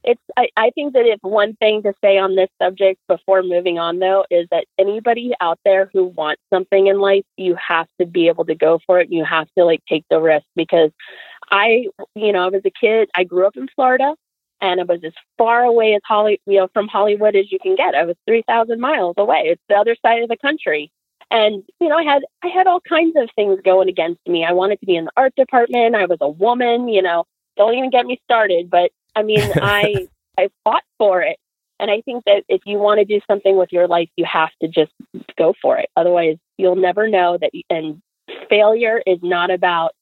it's 0.04 0.20
I, 0.36 0.48
I 0.56 0.70
think 0.70 0.92
that 0.94 1.06
if 1.06 1.18
one 1.22 1.54
thing 1.56 1.82
to 1.82 1.92
say 2.02 2.18
on 2.18 2.36
this 2.36 2.48
subject 2.62 3.00
before 3.08 3.42
moving 3.42 3.78
on 3.78 3.98
though 3.98 4.24
is 4.30 4.46
that 4.50 4.66
anybody 4.78 5.32
out 5.40 5.58
there 5.64 5.90
who 5.92 6.04
wants 6.04 6.42
something 6.52 6.86
in 6.86 7.00
life, 7.00 7.24
you 7.36 7.56
have 7.56 7.88
to 8.00 8.06
be 8.06 8.28
able 8.28 8.44
to 8.46 8.54
go 8.54 8.78
for 8.86 9.00
it. 9.00 9.08
and 9.08 9.14
You 9.14 9.24
have 9.24 9.48
to 9.58 9.64
like 9.64 9.82
take 9.88 10.04
the 10.10 10.20
risk 10.20 10.46
because 10.56 10.90
I, 11.50 11.86
you 12.14 12.32
know, 12.32 12.44
I 12.46 12.48
was 12.48 12.62
a 12.64 12.70
kid. 12.70 13.10
I 13.14 13.24
grew 13.24 13.46
up 13.46 13.56
in 13.56 13.68
Florida, 13.74 14.14
and 14.60 14.80
it 14.80 14.88
was 14.88 15.00
as 15.04 15.12
far 15.38 15.62
away 15.64 15.94
as 15.94 16.02
Holly, 16.04 16.40
you 16.46 16.58
know, 16.58 16.68
from 16.72 16.88
Hollywood 16.88 17.36
as 17.36 17.50
you 17.52 17.58
can 17.60 17.76
get. 17.76 17.94
I 17.94 18.04
was 18.04 18.16
three 18.26 18.42
thousand 18.46 18.80
miles 18.80 19.14
away. 19.18 19.44
It's 19.46 19.62
the 19.68 19.76
other 19.76 19.96
side 20.04 20.22
of 20.22 20.28
the 20.28 20.36
country, 20.38 20.90
and 21.30 21.62
you 21.80 21.88
know, 21.88 21.98
I 21.98 22.04
had 22.04 22.22
I 22.42 22.48
had 22.48 22.66
all 22.66 22.80
kinds 22.80 23.16
of 23.16 23.28
things 23.36 23.60
going 23.64 23.88
against 23.88 24.20
me. 24.26 24.44
I 24.44 24.52
wanted 24.52 24.80
to 24.80 24.86
be 24.86 24.96
in 24.96 25.06
the 25.06 25.12
art 25.16 25.34
department. 25.36 25.94
I 25.94 26.06
was 26.06 26.18
a 26.20 26.28
woman. 26.28 26.88
You 26.88 27.02
know, 27.02 27.24
don't 27.56 27.74
even 27.74 27.90
get 27.90 28.06
me 28.06 28.20
started. 28.24 28.70
But 28.70 28.90
I 29.14 29.22
mean, 29.22 29.40
I 29.56 30.08
I 30.38 30.48
fought 30.64 30.84
for 30.98 31.22
it. 31.22 31.36
And 31.80 31.90
I 31.90 32.02
think 32.02 32.24
that 32.24 32.44
if 32.48 32.62
you 32.66 32.78
want 32.78 33.00
to 33.00 33.04
do 33.04 33.20
something 33.26 33.56
with 33.56 33.72
your 33.72 33.88
life, 33.88 34.08
you 34.16 34.24
have 34.24 34.50
to 34.62 34.68
just 34.68 34.92
go 35.36 35.54
for 35.60 35.76
it. 35.76 35.88
Otherwise, 35.96 36.36
you'll 36.56 36.76
never 36.76 37.08
know 37.08 37.36
that. 37.40 37.50
And 37.68 38.00
failure 38.48 39.02
is 39.04 39.18
not 39.22 39.50
about, 39.50 39.92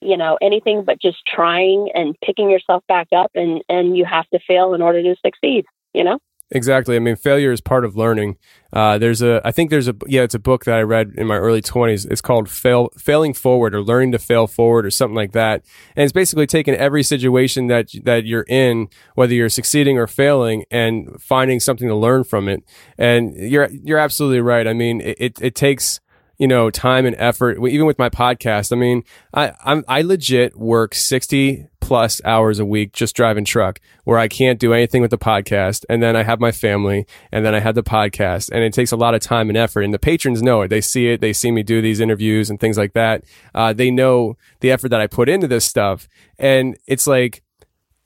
you 0.00 0.16
know, 0.16 0.38
anything 0.42 0.84
but 0.84 1.00
just 1.00 1.18
trying 1.26 1.90
and 1.94 2.16
picking 2.24 2.50
yourself 2.50 2.82
back 2.88 3.08
up. 3.14 3.30
And, 3.34 3.62
and 3.68 3.96
you 3.96 4.04
have 4.04 4.28
to 4.30 4.40
fail 4.46 4.74
in 4.74 4.82
order 4.82 5.02
to 5.02 5.14
succeed, 5.24 5.66
you 5.94 6.02
know? 6.02 6.18
Exactly. 6.52 6.96
I 6.96 6.98
mean, 6.98 7.14
failure 7.14 7.52
is 7.52 7.60
part 7.60 7.84
of 7.84 7.96
learning. 7.96 8.36
Uh, 8.72 8.98
there's 8.98 9.22
a, 9.22 9.40
I 9.44 9.52
think 9.52 9.70
there's 9.70 9.86
a, 9.86 9.94
yeah, 10.08 10.22
it's 10.22 10.34
a 10.34 10.40
book 10.40 10.64
that 10.64 10.76
I 10.76 10.82
read 10.82 11.12
in 11.16 11.28
my 11.28 11.36
early 11.36 11.62
20s. 11.62 12.10
It's 12.10 12.20
called 12.20 12.48
Fail, 12.48 12.88
Failing 12.98 13.34
Forward 13.34 13.72
or 13.72 13.82
Learning 13.82 14.10
to 14.12 14.18
Fail 14.18 14.48
Forward 14.48 14.84
or 14.84 14.90
something 14.90 15.14
like 15.14 15.30
that. 15.32 15.64
And 15.94 16.02
it's 16.02 16.12
basically 16.12 16.48
taking 16.48 16.74
every 16.74 17.04
situation 17.04 17.68
that, 17.68 17.90
that 18.02 18.26
you're 18.26 18.46
in, 18.48 18.88
whether 19.14 19.32
you're 19.32 19.48
succeeding 19.48 19.96
or 19.96 20.08
failing 20.08 20.64
and 20.72 21.20
finding 21.22 21.60
something 21.60 21.86
to 21.86 21.94
learn 21.94 22.24
from 22.24 22.48
it. 22.48 22.64
And 22.98 23.32
you're, 23.36 23.68
you're 23.70 23.98
absolutely 23.98 24.40
right. 24.40 24.66
I 24.66 24.72
mean, 24.72 25.00
it, 25.00 25.16
it, 25.20 25.40
it 25.40 25.54
takes, 25.54 26.00
you 26.36 26.48
know, 26.48 26.68
time 26.68 27.06
and 27.06 27.14
effort. 27.16 27.64
Even 27.64 27.86
with 27.86 27.98
my 27.98 28.08
podcast, 28.08 28.72
I 28.72 28.76
mean, 28.76 29.04
I, 29.32 29.52
I'm, 29.64 29.84
I 29.86 30.02
legit 30.02 30.58
work 30.58 30.96
60 30.96 31.69
plus 31.90 32.20
hours 32.24 32.60
a 32.60 32.64
week 32.64 32.92
just 32.92 33.16
driving 33.16 33.44
truck 33.44 33.80
where 34.04 34.16
I 34.16 34.28
can't 34.28 34.60
do 34.60 34.72
anything 34.72 35.02
with 35.02 35.10
the 35.10 35.18
podcast. 35.18 35.84
And 35.88 36.00
then 36.00 36.14
I 36.14 36.22
have 36.22 36.38
my 36.38 36.52
family 36.52 37.04
and 37.32 37.44
then 37.44 37.52
I 37.52 37.58
have 37.58 37.74
the 37.74 37.82
podcast 37.82 38.48
and 38.52 38.62
it 38.62 38.72
takes 38.72 38.92
a 38.92 38.96
lot 38.96 39.16
of 39.16 39.20
time 39.20 39.48
and 39.50 39.58
effort. 39.58 39.80
And 39.82 39.92
the 39.92 39.98
patrons 39.98 40.40
know 40.40 40.62
it. 40.62 40.68
They 40.68 40.80
see 40.80 41.08
it. 41.08 41.20
They 41.20 41.32
see 41.32 41.50
me 41.50 41.64
do 41.64 41.82
these 41.82 41.98
interviews 41.98 42.48
and 42.48 42.60
things 42.60 42.78
like 42.78 42.92
that. 42.92 43.24
Uh, 43.56 43.72
they 43.72 43.90
know 43.90 44.36
the 44.60 44.70
effort 44.70 44.90
that 44.90 45.00
I 45.00 45.08
put 45.08 45.28
into 45.28 45.48
this 45.48 45.64
stuff. 45.64 46.06
And 46.38 46.76
it's 46.86 47.08
like, 47.08 47.42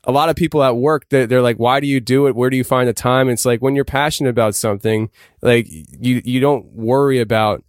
a 0.05 0.13
lot 0.13 0.31
of 0.31 0.37
people 0.37 0.63
at 0.63 0.77
work 0.77 1.07
they're, 1.09 1.27
they're 1.27 1.41
like 1.41 1.57
why 1.57 1.81
do 1.81 1.87
you 1.87 1.99
do 1.99 2.27
it 2.27 2.37
where 2.37 2.51
do 2.51 2.59
you 2.59 2.65
find 2.65 2.87
the 2.87 2.93
time 2.93 3.31
it's 3.31 3.47
like 3.47 3.61
when 3.63 3.75
you're 3.75 3.87
passionate 3.87 4.29
about 4.29 4.55
something 4.55 5.09
like 5.41 5.67
you 5.71 6.21
you 6.27 6.41
don't 6.41 6.67
worry 6.75 7.21
about 7.21 7.65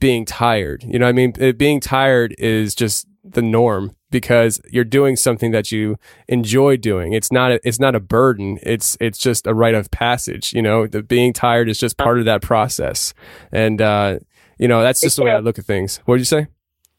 being 0.00 0.24
tired 0.24 0.82
you 0.82 0.98
know 0.98 1.06
i 1.06 1.12
mean 1.12 1.32
It- 1.38 1.56
being 1.56 1.78
tired 1.78 2.34
is 2.36 2.74
just 2.74 3.06
the 3.22 3.42
norm 3.42 3.94
because 4.10 4.60
you're 4.70 4.84
doing 4.84 5.16
something 5.16 5.50
that 5.52 5.70
you 5.70 5.96
enjoy 6.28 6.76
doing. 6.76 7.12
It's 7.12 7.30
not 7.30 7.52
a, 7.52 7.60
it's 7.66 7.78
not 7.78 7.94
a 7.94 8.00
burden. 8.00 8.58
It's 8.62 8.96
it's 9.00 9.18
just 9.18 9.46
a 9.46 9.54
rite 9.54 9.74
of 9.74 9.90
passage 9.90 10.52
you 10.52 10.62
know 10.62 10.86
the 10.86 11.02
being 11.02 11.32
tired 11.32 11.68
is 11.68 11.78
just 11.78 11.96
part 11.96 12.18
of 12.18 12.24
that 12.24 12.42
process. 12.42 13.14
And 13.52 13.80
uh 13.80 14.18
you 14.58 14.68
know 14.68 14.82
that's 14.82 15.00
just 15.00 15.16
the 15.16 15.24
way 15.24 15.30
i 15.30 15.38
look 15.38 15.58
at 15.58 15.64
things. 15.64 16.00
What 16.04 16.16
did 16.16 16.20
you 16.20 16.24
say 16.26 16.46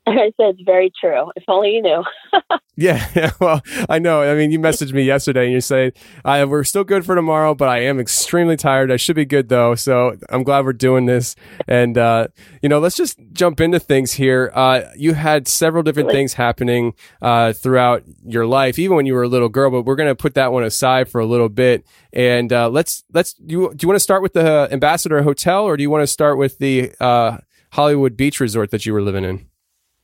I 0.17 0.31
said 0.37 0.55
it's 0.55 0.61
very 0.65 0.91
true. 0.99 1.31
If 1.35 1.43
only 1.47 1.71
you 1.71 1.81
knew. 1.81 2.03
Yeah, 2.79 3.31
well, 3.41 3.61
I 3.89 3.99
know. 3.99 4.21
I 4.21 4.35
mean, 4.35 4.51
you 4.51 4.59
messaged 4.59 4.93
me 4.93 5.03
yesterday 5.03 5.43
and 5.43 5.51
you 5.51 5.59
say 5.59 5.91
uh, 6.23 6.45
we're 6.47 6.63
still 6.63 6.85
good 6.85 7.05
for 7.05 7.13
tomorrow, 7.13 7.53
but 7.53 7.67
I 7.67 7.79
am 7.79 7.99
extremely 7.99 8.55
tired. 8.55 8.89
I 8.89 8.95
should 8.95 9.17
be 9.17 9.25
good 9.25 9.49
though, 9.49 9.75
so 9.75 10.15
I'm 10.29 10.43
glad 10.43 10.63
we're 10.63 10.71
doing 10.71 11.05
this. 11.05 11.35
And 11.67 11.97
uh, 11.97 12.27
you 12.61 12.69
know, 12.69 12.79
let's 12.79 12.95
just 12.95 13.19
jump 13.33 13.59
into 13.59 13.79
things 13.79 14.13
here. 14.13 14.49
Uh, 14.55 14.83
you 14.95 15.13
had 15.13 15.45
several 15.49 15.83
different 15.83 16.09
things 16.09 16.35
happening 16.35 16.93
uh, 17.21 17.51
throughout 17.51 18.03
your 18.23 18.45
life, 18.45 18.79
even 18.79 18.95
when 18.95 19.05
you 19.05 19.13
were 19.13 19.23
a 19.23 19.27
little 19.27 19.49
girl. 19.49 19.71
But 19.71 19.81
we're 19.81 19.97
gonna 19.97 20.15
put 20.15 20.35
that 20.35 20.53
one 20.53 20.63
aside 20.63 21.09
for 21.09 21.19
a 21.19 21.25
little 21.25 21.49
bit. 21.49 21.85
And 22.13 22.53
uh, 22.53 22.69
let's 22.69 23.03
let's 23.11 23.35
you 23.45 23.73
do 23.75 23.83
you 23.83 23.89
want 23.89 23.97
to 23.97 24.03
start 24.03 24.21
with 24.21 24.31
the 24.31 24.69
Ambassador 24.71 25.21
Hotel, 25.21 25.65
or 25.65 25.75
do 25.75 25.83
you 25.83 25.89
want 25.89 26.03
to 26.03 26.07
start 26.07 26.37
with 26.37 26.59
the 26.59 26.93
uh, 27.01 27.39
Hollywood 27.73 28.15
Beach 28.15 28.39
Resort 28.39 28.71
that 28.71 28.85
you 28.85 28.93
were 28.93 29.01
living 29.01 29.25
in? 29.25 29.48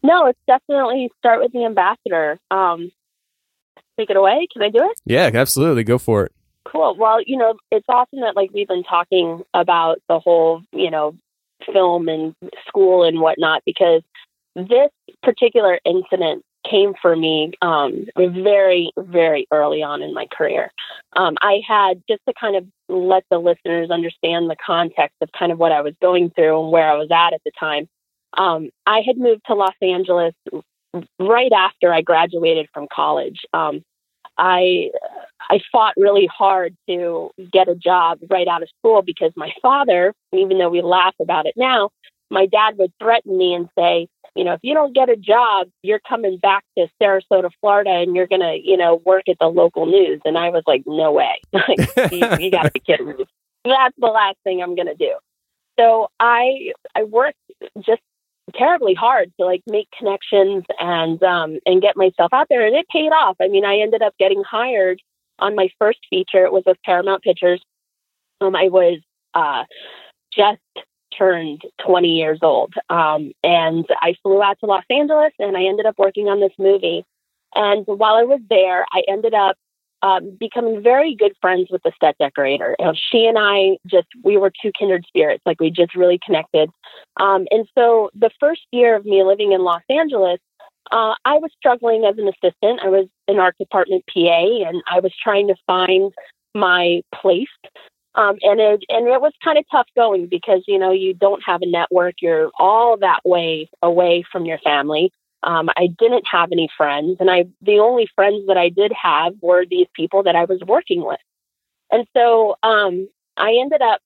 No, 0.06 0.28
it's 0.28 0.40
definitely 0.48 1.10
start 1.18 1.42
with 1.42 1.52
the 1.52 1.66
ambassador. 1.66 2.38
Um, 2.52 2.92
take 3.98 4.10
it 4.10 4.18
away. 4.18 4.48
Can 4.54 4.62
I 4.62 4.70
do 4.70 4.88
it? 4.90 5.00
Yeah, 5.06 5.32
absolutely. 5.34 5.84
Go 5.84 5.98
for 5.98 6.26
it. 6.26 6.32
Cool. 6.66 6.96
Well, 6.96 7.22
you 7.26 7.38
know, 7.38 7.56
it's 7.72 7.86
often 7.90 8.22
that 8.22 8.36
like 8.36 8.52
we've 8.54 8.68
been 8.68 8.84
talking 8.84 9.44
about 9.54 10.00
the 10.08 10.20
whole, 10.20 10.62
you 10.72 10.92
know, 10.92 11.16
film 11.74 12.08
and 12.08 12.36
school 12.68 13.04
and 13.04 13.20
whatnot 13.20 13.64
because 13.66 14.04
this 14.56 14.92
particular 15.24 15.80
incident 15.86 16.44
came 16.70 16.94
for 17.02 17.16
me 17.16 17.54
um, 17.62 18.06
very, 18.16 18.92
very 18.98 19.48
early 19.52 19.84
on 19.84 20.02
in 20.02 20.14
my 20.14 20.26
career. 20.32 20.72
Um, 21.16 21.36
I 21.42 21.62
had 21.68 22.02
just 22.10 22.22
to 22.28 22.34
kind 22.40 22.56
of 22.56 22.66
let 22.90 23.24
the 23.30 23.38
listeners 23.38 23.92
understand 23.92 24.50
the 24.50 24.56
context 24.64 25.16
of 25.22 25.30
kind 25.38 25.52
of 25.52 25.60
what 25.60 25.72
I 25.72 25.82
was 25.82 25.94
going 26.02 26.32
through 26.32 26.62
and 26.62 26.72
where 26.72 26.90
I 26.90 26.96
was 26.96 27.10
at 27.12 27.34
at 27.34 27.42
the 27.46 27.52
time. 27.60 27.88
Um, 28.36 28.70
I 28.86 29.02
had 29.06 29.18
moved 29.18 29.42
to 29.48 29.56
Los 29.56 29.76
Angeles 29.82 30.34
right 31.20 31.52
after 31.52 31.94
I 31.94 32.02
graduated 32.02 32.68
from 32.74 32.88
college. 32.94 33.42
Um, 33.54 33.84
I 34.38 34.92
I 35.50 35.60
fought 35.72 35.94
really 35.98 36.28
hard 36.28 36.76
to 36.88 37.32
get 37.52 37.68
a 37.68 37.76
job 37.76 38.20
right 38.30 38.48
out 38.48 38.64
of 38.64 38.70
school 38.80 39.02
because 39.02 39.32
my 39.36 39.52
father, 39.62 40.14
even 40.34 40.58
though 40.58 40.70
we 40.70 40.82
laugh 40.82 41.16
about 41.22 41.46
it 41.46 41.54
now, 41.56 41.90
my 42.30 42.46
dad 42.46 42.78
would 42.78 42.92
threaten 43.00 43.38
me 43.38 43.54
and 43.54 43.70
say, 43.78 44.08
you 44.36 44.44
know, 44.44 44.54
if 44.54 44.60
you 44.64 44.74
don't 44.74 44.94
get 44.94 45.10
a 45.10 45.16
job, 45.16 45.70
you're 45.84 46.02
coming 46.08 46.38
back 46.38 46.64
to 46.78 46.88
Sarasota, 47.02 47.50
Florida, 47.62 47.92
and 47.92 48.16
you're 48.16 48.28
gonna, 48.28 48.56
you 48.62 48.76
know, 48.76 49.02
work 49.06 49.24
at 49.30 49.38
the 49.40 49.48
local 49.48 49.86
news. 49.86 50.22
And 50.26 50.38
I 50.38 50.50
was 50.50 50.64
like, 50.68 50.84
no 50.86 51.12
way, 51.12 51.40
you, 51.54 52.28
you 52.40 52.52
got 52.52 52.64
to 52.64 52.72
be 52.74 52.82
kidding 52.82 53.08
me. 53.08 53.26
That's 53.64 53.96
the 53.98 54.08
last 54.08 54.38
thing 54.44 54.62
I'm 54.62 54.76
gonna 54.76 54.96
do. 54.96 55.14
So 55.80 56.10
I 56.20 56.74
I 56.94 57.04
worked 57.04 57.38
just 57.78 58.02
terribly 58.58 58.94
hard 58.94 59.32
to 59.40 59.46
like 59.46 59.62
make 59.68 59.88
connections 59.98 60.64
and 60.80 61.22
um 61.24 61.60
and 61.66 61.82
get 61.82 61.98
myself 61.98 62.34
out 62.34 62.48
there, 62.50 62.66
and 62.66 62.76
it 62.76 62.88
paid 62.90 63.10
off. 63.10 63.36
I 63.42 63.48
mean, 63.48 63.66
I 63.66 63.78
ended 63.80 64.02
up 64.02 64.16
getting 64.18 64.44
hired 64.44 65.02
on 65.40 65.56
my 65.56 65.70
first 65.80 66.00
feature. 66.10 66.46
It 66.46 66.54
was 66.54 66.64
with 66.66 66.78
Paramount 66.84 67.24
Pictures. 67.24 67.62
Um, 68.42 68.56
I 68.56 68.70
was 68.70 69.00
uh 69.34 69.64
just 70.36 70.60
turned 71.18 71.62
20 71.86 72.10
years 72.10 72.40
old. 72.42 72.74
Um, 72.90 73.32
and 73.44 73.86
I 74.02 74.16
flew 74.22 74.42
out 74.42 74.60
to 74.60 74.66
Los 74.66 74.84
Angeles 74.90 75.32
and 75.40 75.56
I 75.56 75.64
ended 75.64 75.86
up 75.86 75.98
working 75.98 76.28
on 76.28 76.40
this 76.40 76.52
movie. 76.60 77.06
And 77.54 77.86
while 77.88 78.16
I 78.16 78.24
was 78.24 78.42
there, 78.50 78.86
I 78.92 79.04
ended 79.08 79.34
up 79.34 79.56
um, 80.06 80.38
becoming 80.40 80.84
very 80.84 81.16
good 81.16 81.34
friends 81.42 81.70
with 81.72 81.82
the 81.84 81.92
set 82.00 82.16
decorator. 82.20 82.76
You 82.78 82.86
know, 82.86 82.94
she 82.94 83.26
and 83.26 83.38
I 83.40 83.78
just, 83.88 84.08
we 84.24 84.38
were 84.38 84.52
two 84.62 84.72
kindred 84.78 85.04
spirits. 85.08 85.42
Like 85.46 85.60
we 85.60 85.72
just 85.72 85.96
really 85.96 86.20
connected. 86.24 86.70
Um, 87.18 87.48
and 87.50 87.68
so 87.76 88.12
the 88.14 88.30
first 88.40 88.62
year 88.72 88.96
of 88.96 89.06
me 89.06 89.24
living 89.24 89.52
in 89.52 89.62
Los 89.62 89.82
Angeles, 89.90 90.40
uh, 90.92 91.16
I 91.26 91.40
was 91.40 91.50
struggling 91.58 92.06
as 92.06 92.20
an 92.20 92.28
assistant. 92.28 92.82
I 92.84 92.90
was 92.90 93.08
an 93.28 93.40
art 93.40 93.58
department 93.58 94.04
PA 94.14 94.68
and 94.68 94.84
I 94.92 95.00
was 95.00 95.12
trying 95.24 95.48
to 95.48 95.56
find 95.66 96.14
my 96.54 97.02
place 97.14 97.48
um, 98.16 98.38
and 98.44 98.60
it 98.60 98.84
and 98.88 99.08
it 99.08 99.22
was 99.22 99.34
kind 99.44 99.58
of 99.58 99.66
tough 99.70 99.88
going 99.96 100.28
because 100.28 100.64
you 100.68 100.80
know 100.80 100.92
you 100.92 101.14
don't 101.14 101.44
have 101.46 101.62
a 101.62 101.70
network. 101.70 102.16
You're 102.22 102.50
all 102.58 102.98
that 102.98 103.20
way 103.26 103.70
away 103.82 104.24
from 104.32 104.46
your 104.46 104.58
family. 104.60 105.12
Um, 105.44 105.70
I 105.76 105.88
didn't 105.88 106.26
have 106.32 106.52
any 106.52 106.70
friends, 106.78 107.18
and 107.20 107.30
I 107.30 107.46
the 107.62 107.80
only 107.80 108.08
friends 108.16 108.48
that 108.48 108.58
I 108.58 108.70
did 108.70 108.92
have 109.00 109.34
were 109.42 109.66
these 109.66 109.88
people 109.96 110.24
that 110.24 110.36
I 110.36 110.46
was 110.46 110.62
working 110.66 111.06
with. 111.06 111.20
And 111.92 112.08
so 112.16 112.56
um, 112.64 113.08
I 113.38 113.58
ended 113.62 113.82
up 113.82 114.02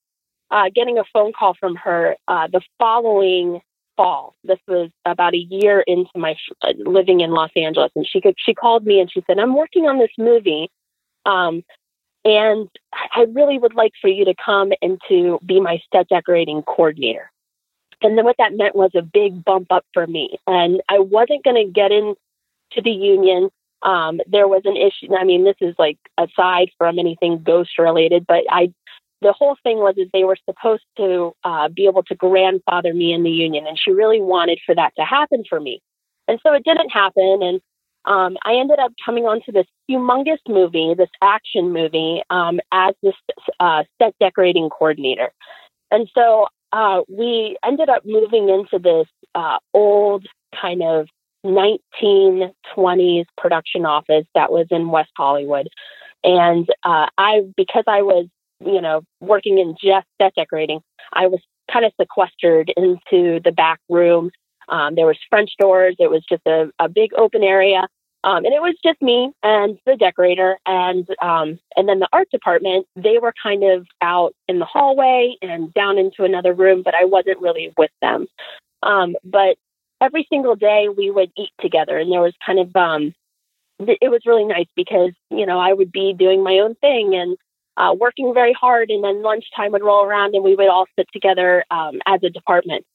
uh, 0.51 0.69
getting 0.73 0.97
a 0.97 1.03
phone 1.13 1.31
call 1.31 1.55
from 1.59 1.75
her 1.77 2.15
uh, 2.27 2.47
the 2.51 2.61
following 2.77 3.61
fall. 3.95 4.35
This 4.43 4.59
was 4.67 4.89
about 5.05 5.33
a 5.33 5.37
year 5.37 5.81
into 5.81 6.11
my 6.15 6.35
uh, 6.61 6.73
living 6.77 7.21
in 7.21 7.31
Los 7.31 7.51
Angeles, 7.55 7.91
and 7.95 8.07
she 8.07 8.21
could, 8.21 8.35
she 8.37 8.53
called 8.53 8.85
me 8.85 8.99
and 8.99 9.11
she 9.11 9.23
said, 9.25 9.39
"I'm 9.39 9.55
working 9.55 9.85
on 9.87 9.99
this 9.99 10.11
movie. 10.17 10.69
Um, 11.25 11.63
and 12.25 12.69
I 12.93 13.25
really 13.33 13.57
would 13.57 13.75
like 13.75 13.93
for 14.01 14.09
you 14.09 14.25
to 14.25 14.33
come 14.43 14.71
and 14.81 14.99
to 15.07 15.39
be 15.45 15.59
my 15.59 15.79
set 15.93 16.09
decorating 16.09 16.61
coordinator. 16.63 17.31
And 18.01 18.17
then 18.17 18.25
what 18.25 18.37
that 18.39 18.55
meant 18.55 18.75
was 18.75 18.91
a 18.95 19.01
big 19.01 19.43
bump 19.43 19.67
up 19.71 19.85
for 19.93 20.07
me. 20.07 20.37
And 20.47 20.81
I 20.89 20.99
wasn't 20.99 21.43
going 21.43 21.65
to 21.65 21.71
get 21.71 21.91
into 21.91 22.15
the 22.83 22.91
union. 22.91 23.49
Um, 23.81 24.19
there 24.27 24.47
was 24.47 24.61
an 24.65 24.77
issue. 24.77 25.13
I 25.15 25.23
mean, 25.23 25.43
this 25.43 25.55
is 25.61 25.75
like 25.77 25.97
aside 26.17 26.69
from 26.77 26.99
anything 26.99 27.43
ghost 27.43 27.77
related, 27.77 28.25
but 28.27 28.43
I, 28.49 28.73
the 29.21 29.33
whole 29.33 29.57
thing 29.63 29.77
was 29.77 29.95
is 29.97 30.07
they 30.13 30.23
were 30.23 30.37
supposed 30.49 30.83
to 30.97 31.33
uh, 31.43 31.69
be 31.69 31.85
able 31.85 32.03
to 32.03 32.15
grandfather 32.15 32.93
me 32.93 33.13
in 33.13 33.23
the 33.23 33.29
union, 33.29 33.67
and 33.67 33.77
she 33.77 33.91
really 33.91 34.21
wanted 34.21 34.59
for 34.65 34.75
that 34.75 34.93
to 34.97 35.03
happen 35.03 35.43
for 35.49 35.59
me. 35.59 35.81
And 36.27 36.39
so 36.43 36.53
it 36.53 36.63
didn't 36.63 36.89
happen. 36.89 37.39
And 37.41 37.61
um, 38.05 38.37
I 38.45 38.55
ended 38.55 38.79
up 38.79 38.93
coming 39.03 39.25
onto 39.25 39.51
this 39.51 39.65
humongous 39.89 40.39
movie, 40.47 40.93
this 40.97 41.09
action 41.21 41.73
movie, 41.73 42.21
um, 42.29 42.59
as 42.71 42.95
this 43.03 43.15
uh, 43.59 43.83
set 44.01 44.15
decorating 44.19 44.69
coordinator. 44.69 45.31
And 45.91 46.09
so 46.13 46.47
uh, 46.71 47.01
we 47.07 47.57
ended 47.65 47.89
up 47.89 48.03
moving 48.05 48.49
into 48.49 48.79
this 48.79 49.07
uh, 49.35 49.57
old 49.73 50.25
kind 50.59 50.81
of 50.83 51.07
1920s 51.45 53.25
production 53.37 53.85
office 53.85 54.25
that 54.35 54.51
was 54.51 54.67
in 54.71 54.89
West 54.89 55.11
Hollywood. 55.17 55.67
And 56.23 56.67
uh, 56.83 57.07
I, 57.17 57.41
because 57.55 57.85
I 57.87 58.01
was, 58.01 58.27
you 58.65 58.81
know, 58.81 59.01
working 59.21 59.57
in 59.57 59.75
just 59.81 60.05
set 60.21 60.35
decorating, 60.35 60.81
I 61.13 61.27
was 61.27 61.39
kind 61.71 61.85
of 61.85 61.93
sequestered 61.99 62.73
into 62.75 63.39
the 63.43 63.53
back 63.55 63.79
room 63.89 64.31
um, 64.69 64.95
there 64.95 65.05
was 65.05 65.17
French 65.29 65.51
doors. 65.59 65.95
It 65.99 66.09
was 66.09 66.23
just 66.29 66.45
a, 66.45 66.71
a 66.79 66.87
big 66.87 67.11
open 67.17 67.43
area. 67.43 67.87
Um, 68.23 68.43
and 68.43 68.53
it 68.53 68.61
was 68.61 68.75
just 68.83 69.01
me 69.01 69.31
and 69.43 69.79
the 69.85 69.95
decorator 69.95 70.57
and 70.65 71.07
um, 71.21 71.59
and 71.77 71.87
then 71.87 71.99
the 71.99 72.09
art 72.11 72.29
department. 72.31 72.85
They 72.95 73.17
were 73.17 73.33
kind 73.41 73.63
of 73.63 73.87
out 74.01 74.35
in 74.47 74.59
the 74.59 74.65
hallway 74.65 75.35
and 75.41 75.73
down 75.73 75.97
into 75.97 76.25
another 76.25 76.53
room, 76.53 76.81
but 76.83 76.93
I 76.93 77.05
wasn't 77.05 77.39
really 77.39 77.73
with 77.77 77.91
them. 78.01 78.27
Um, 78.83 79.15
but 79.23 79.57
every 80.01 80.27
single 80.29 80.55
day 80.55 80.87
we 80.95 81.09
would 81.09 81.31
eat 81.37 81.51
together, 81.61 81.97
and 81.97 82.11
there 82.11 82.21
was 82.21 82.33
kind 82.45 82.59
of 82.59 82.75
um, 82.75 83.13
it 83.79 84.11
was 84.11 84.21
really 84.25 84.45
nice 84.45 84.67
because 84.75 85.11
you 85.29 85.45
know 85.45 85.57
I 85.57 85.71
would 85.71 85.91
be 85.91 86.13
doing 86.13 86.43
my 86.43 86.59
own 86.59 86.75
thing 86.75 87.15
and 87.15 87.37
uh, 87.77 87.93
working 87.97 88.33
very 88.33 88.53
hard, 88.53 88.89
and 88.89 89.01
then 89.01 89.23
lunchtime 89.23 89.71
would 89.71 89.83
roll 89.83 90.03
around, 90.03 90.35
and 90.35 90.43
we 90.43 90.55
would 90.55 90.67
all 90.67 90.87
sit 90.97 91.07
together 91.13 91.63
um, 91.71 91.99
as 92.05 92.21
a 92.23 92.29
department. 92.29 92.85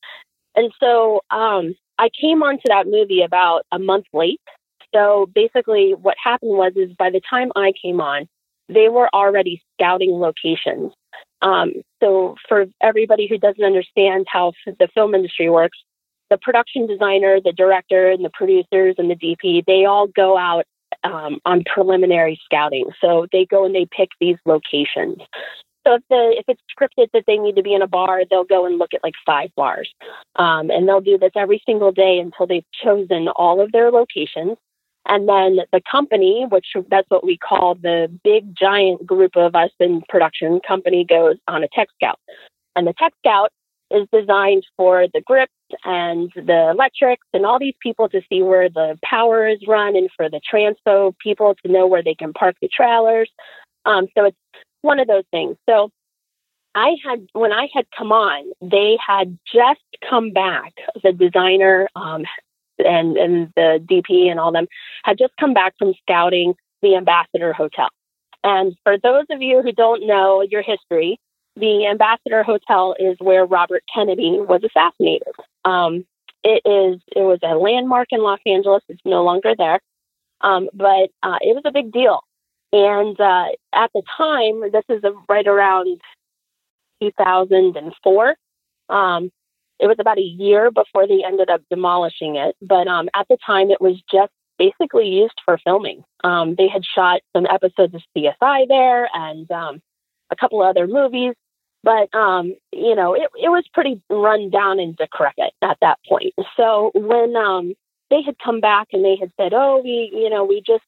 And 0.55 0.71
so 0.79 1.23
um, 1.31 1.75
I 1.99 2.11
came 2.21 2.43
onto 2.43 2.65
that 2.67 2.87
movie 2.87 3.23
about 3.23 3.63
a 3.73 3.79
month 3.79 4.07
late. 4.13 4.41
So 4.95 5.29
basically, 5.35 5.95
what 5.95 6.17
happened 6.23 6.53
was, 6.57 6.73
is 6.77 6.93
by 6.97 7.11
the 7.11 7.21
time 7.29 7.51
I 7.57 7.73
came 7.81 8.01
on, 8.01 8.29
they 8.69 8.89
were 8.89 9.09
already 9.13 9.63
scouting 9.75 10.13
locations. 10.13 10.93
Um, 11.43 11.75
so 12.03 12.37
for 12.49 12.67
everybody 12.81 13.27
who 13.29 13.39
doesn't 13.39 13.63
understand 13.63 14.27
how 14.29 14.53
the 14.67 14.89
film 14.95 15.15
industry 15.15 15.51
works, 15.51 15.79
the 16.31 16.39
production 16.39 16.87
designer, 16.87 17.41
the 17.45 17.53
director, 17.53 18.11
and 18.11 18.25
the 18.25 18.31
producers 18.33 18.95
and 18.97 19.11
the 19.11 19.17
DP, 19.17 19.65
they 19.67 19.85
all 19.85 20.07
go 20.07 20.39
out 20.39 20.65
um, 21.03 21.39
on 21.45 21.63
preliminary 21.73 22.41
scouting. 22.45 22.87
So 23.01 23.27
they 23.33 23.45
go 23.45 23.65
and 23.65 23.75
they 23.75 23.87
pick 23.91 24.09
these 24.21 24.37
locations. 24.47 25.19
So 25.87 25.97
if 25.97 26.03
the 26.09 26.35
if 26.39 26.45
it's 26.49 26.63
scripted 26.75 27.09
that 27.13 27.25
they 27.27 27.37
need 27.37 27.57
to 27.57 27.63
be 27.63 27.75
in 27.75 27.83
a 27.83 27.87
bar, 27.87 28.23
they'll 28.31 28.45
go 28.45 28.65
and 28.65 28.79
look 28.79 28.95
at 28.95 29.03
like 29.03 29.15
five 29.27 29.51
bars, 29.55 29.93
um, 30.37 30.71
and 30.71 30.89
they'll 30.89 31.03
do 31.03 31.19
this 31.19 31.33
every 31.37 31.63
single 31.67 31.93
day 31.93 32.19
until 32.19 32.47
they've 32.47 32.65
chosen 32.83 33.29
all 33.29 33.61
of 33.61 33.71
their 33.73 33.91
locations. 33.91 34.57
And 35.07 35.29
then 35.29 35.59
the 35.73 35.83
company, 35.91 36.47
which 36.49 36.69
that's 36.89 37.09
what 37.11 37.25
we 37.25 37.37
call 37.37 37.75
the 37.75 38.11
big 38.25 38.57
giant 38.57 39.07
group 39.07 39.37
of 39.37 39.55
us 39.55 39.71
in 39.79 40.03
production 40.09 40.61
company, 40.67 41.05
goes 41.05 41.37
on 41.47 41.63
a 41.63 41.69
tech 41.69 41.89
scout, 41.95 42.19
and 42.75 42.87
the 42.87 42.95
tech 42.95 43.13
scout 43.19 43.51
is 43.91 44.09
designed 44.13 44.67
for 44.77 45.07
the 45.13 45.21
grips 45.21 45.53
and 45.85 46.33
the 46.35 46.71
electrics 46.71 47.27
and 47.33 47.45
all 47.45 47.59
these 47.59 47.75
people 47.81 48.09
to 48.09 48.21
see 48.29 48.43
where 48.43 48.69
the 48.69 48.99
power 49.05 49.47
is 49.47 49.59
run 49.69 49.95
and 49.95 50.11
for 50.17 50.29
the 50.29 50.41
transpo 50.53 51.17
people 51.19 51.55
to 51.65 51.71
know 51.71 51.87
where 51.87 52.03
they 52.03 52.15
can 52.15 52.33
park 52.33 52.57
the 52.61 52.69
trailers. 52.69 53.31
Um, 53.85 54.09
so 54.17 54.25
it's 54.25 54.37
one 54.83 54.99
of 55.01 55.07
those 55.07 55.25
things. 55.31 55.57
So 55.69 55.91
I 56.75 56.97
had, 57.05 57.27
when 57.33 57.53
I 57.53 57.69
had 57.73 57.87
come 57.97 58.11
on, 58.11 58.51
they 58.61 58.99
had 59.07 59.39
just 59.53 59.81
come 60.09 60.33
back. 60.33 60.73
The 61.03 61.13
designer 61.13 61.89
um, 61.95 62.25
and, 62.79 63.17
and 63.17 63.53
the 63.57 63.85
DP 63.85 64.31
and 64.31 64.41
all 64.41 64.53
them 64.53 64.67
had 65.05 65.19
just 65.19 65.33
come 65.39 65.55
back 65.55 65.75
from 65.79 65.95
scouting 66.03 66.55
the 66.83 66.97
Ambassador 66.97 67.53
Hotel. 67.53 67.89
And 68.43 68.77
for 68.83 68.99
those 68.99 69.25
of 69.31 69.41
you 69.41 69.63
who 69.63 69.73
don't 69.73 70.07
know 70.07 70.43
your 70.43 70.63
history, 70.63 71.19
the 71.57 71.87
Ambassador 71.87 72.43
Hotel 72.43 72.95
is 72.99 73.17
where 73.21 73.47
Robert 73.47 73.83
Kennedy 73.93 74.39
was 74.39 74.63
assassinated. 74.65 75.35
Um, 75.65 76.05
it 76.43 76.61
is 76.67 77.01
it 77.17 77.23
was 77.23 77.39
a 77.43 77.55
landmark 77.55 78.09
in 78.11 78.23
Los 78.23 78.41
Angeles. 78.45 78.83
It's 78.89 79.01
no 79.05 79.25
longer 79.25 79.55
there, 79.57 79.81
um, 80.43 80.69
but 80.75 81.11
uh, 81.23 81.39
it 81.41 81.55
was 81.55 81.63
a 81.65 81.73
big 81.73 81.91
deal. 81.91 82.21
And 82.73 83.19
uh, 83.19 83.47
at 83.73 83.91
the 83.95 84.03
time, 84.17 84.71
this 84.73 84.85
is 84.89 85.05
a, 85.05 85.13
right 85.29 85.47
around 85.47 86.01
2004. 87.01 88.35
Um, 88.89 89.31
it 89.81 89.87
was 89.87 89.97
about 89.99 90.19
a 90.19 90.23
year 90.23 90.71
before 90.71 91.07
they 91.07 91.23
ended 91.25 91.51
up 91.51 91.63
demolishing 91.71 92.37
it. 92.37 92.57
But 92.63 92.87
um, 92.87 93.09
at 93.15 93.27
the 93.29 93.37
time, 93.45 93.71
it 93.71 93.81
was 93.81 94.01
just 94.11 94.33
basically 94.59 95.09
used 95.09 95.41
for 95.45 95.59
filming. 95.59 96.05
Um, 96.23 96.55
they 96.57 96.69
had 96.69 96.85
shot 96.85 97.21
some 97.35 97.47
episodes 97.47 97.95
of 97.95 98.03
CSI 98.17 98.69
there 98.69 99.09
and 99.13 99.51
um, 99.51 99.83
a 100.31 100.37
couple 100.37 100.63
other 100.63 100.87
movies. 100.87 101.35
But, 101.83 102.15
um, 102.15 102.55
you 102.73 102.95
know, 102.95 103.15
it, 103.15 103.29
it 103.37 103.51
was 103.51 103.65
pretty 103.75 104.01
run 104.09 104.49
down 104.49 104.81
and 104.81 104.97
decrepit 104.97 105.53
at 105.61 105.77
that 105.83 105.99
point. 106.09 106.33
So 106.57 106.93
when 106.95 107.37
um, 107.37 107.75
they 108.11 108.23
had 108.23 108.37
come 108.43 108.61
back 108.61 108.89
and 108.93 109.05
they 109.05 109.17
had 109.17 109.31
said, 109.39 109.53
"Oh, 109.53 109.83
we, 109.85 110.11
you 110.15 110.31
know, 110.31 110.45
we 110.45 110.63
just 110.67 110.85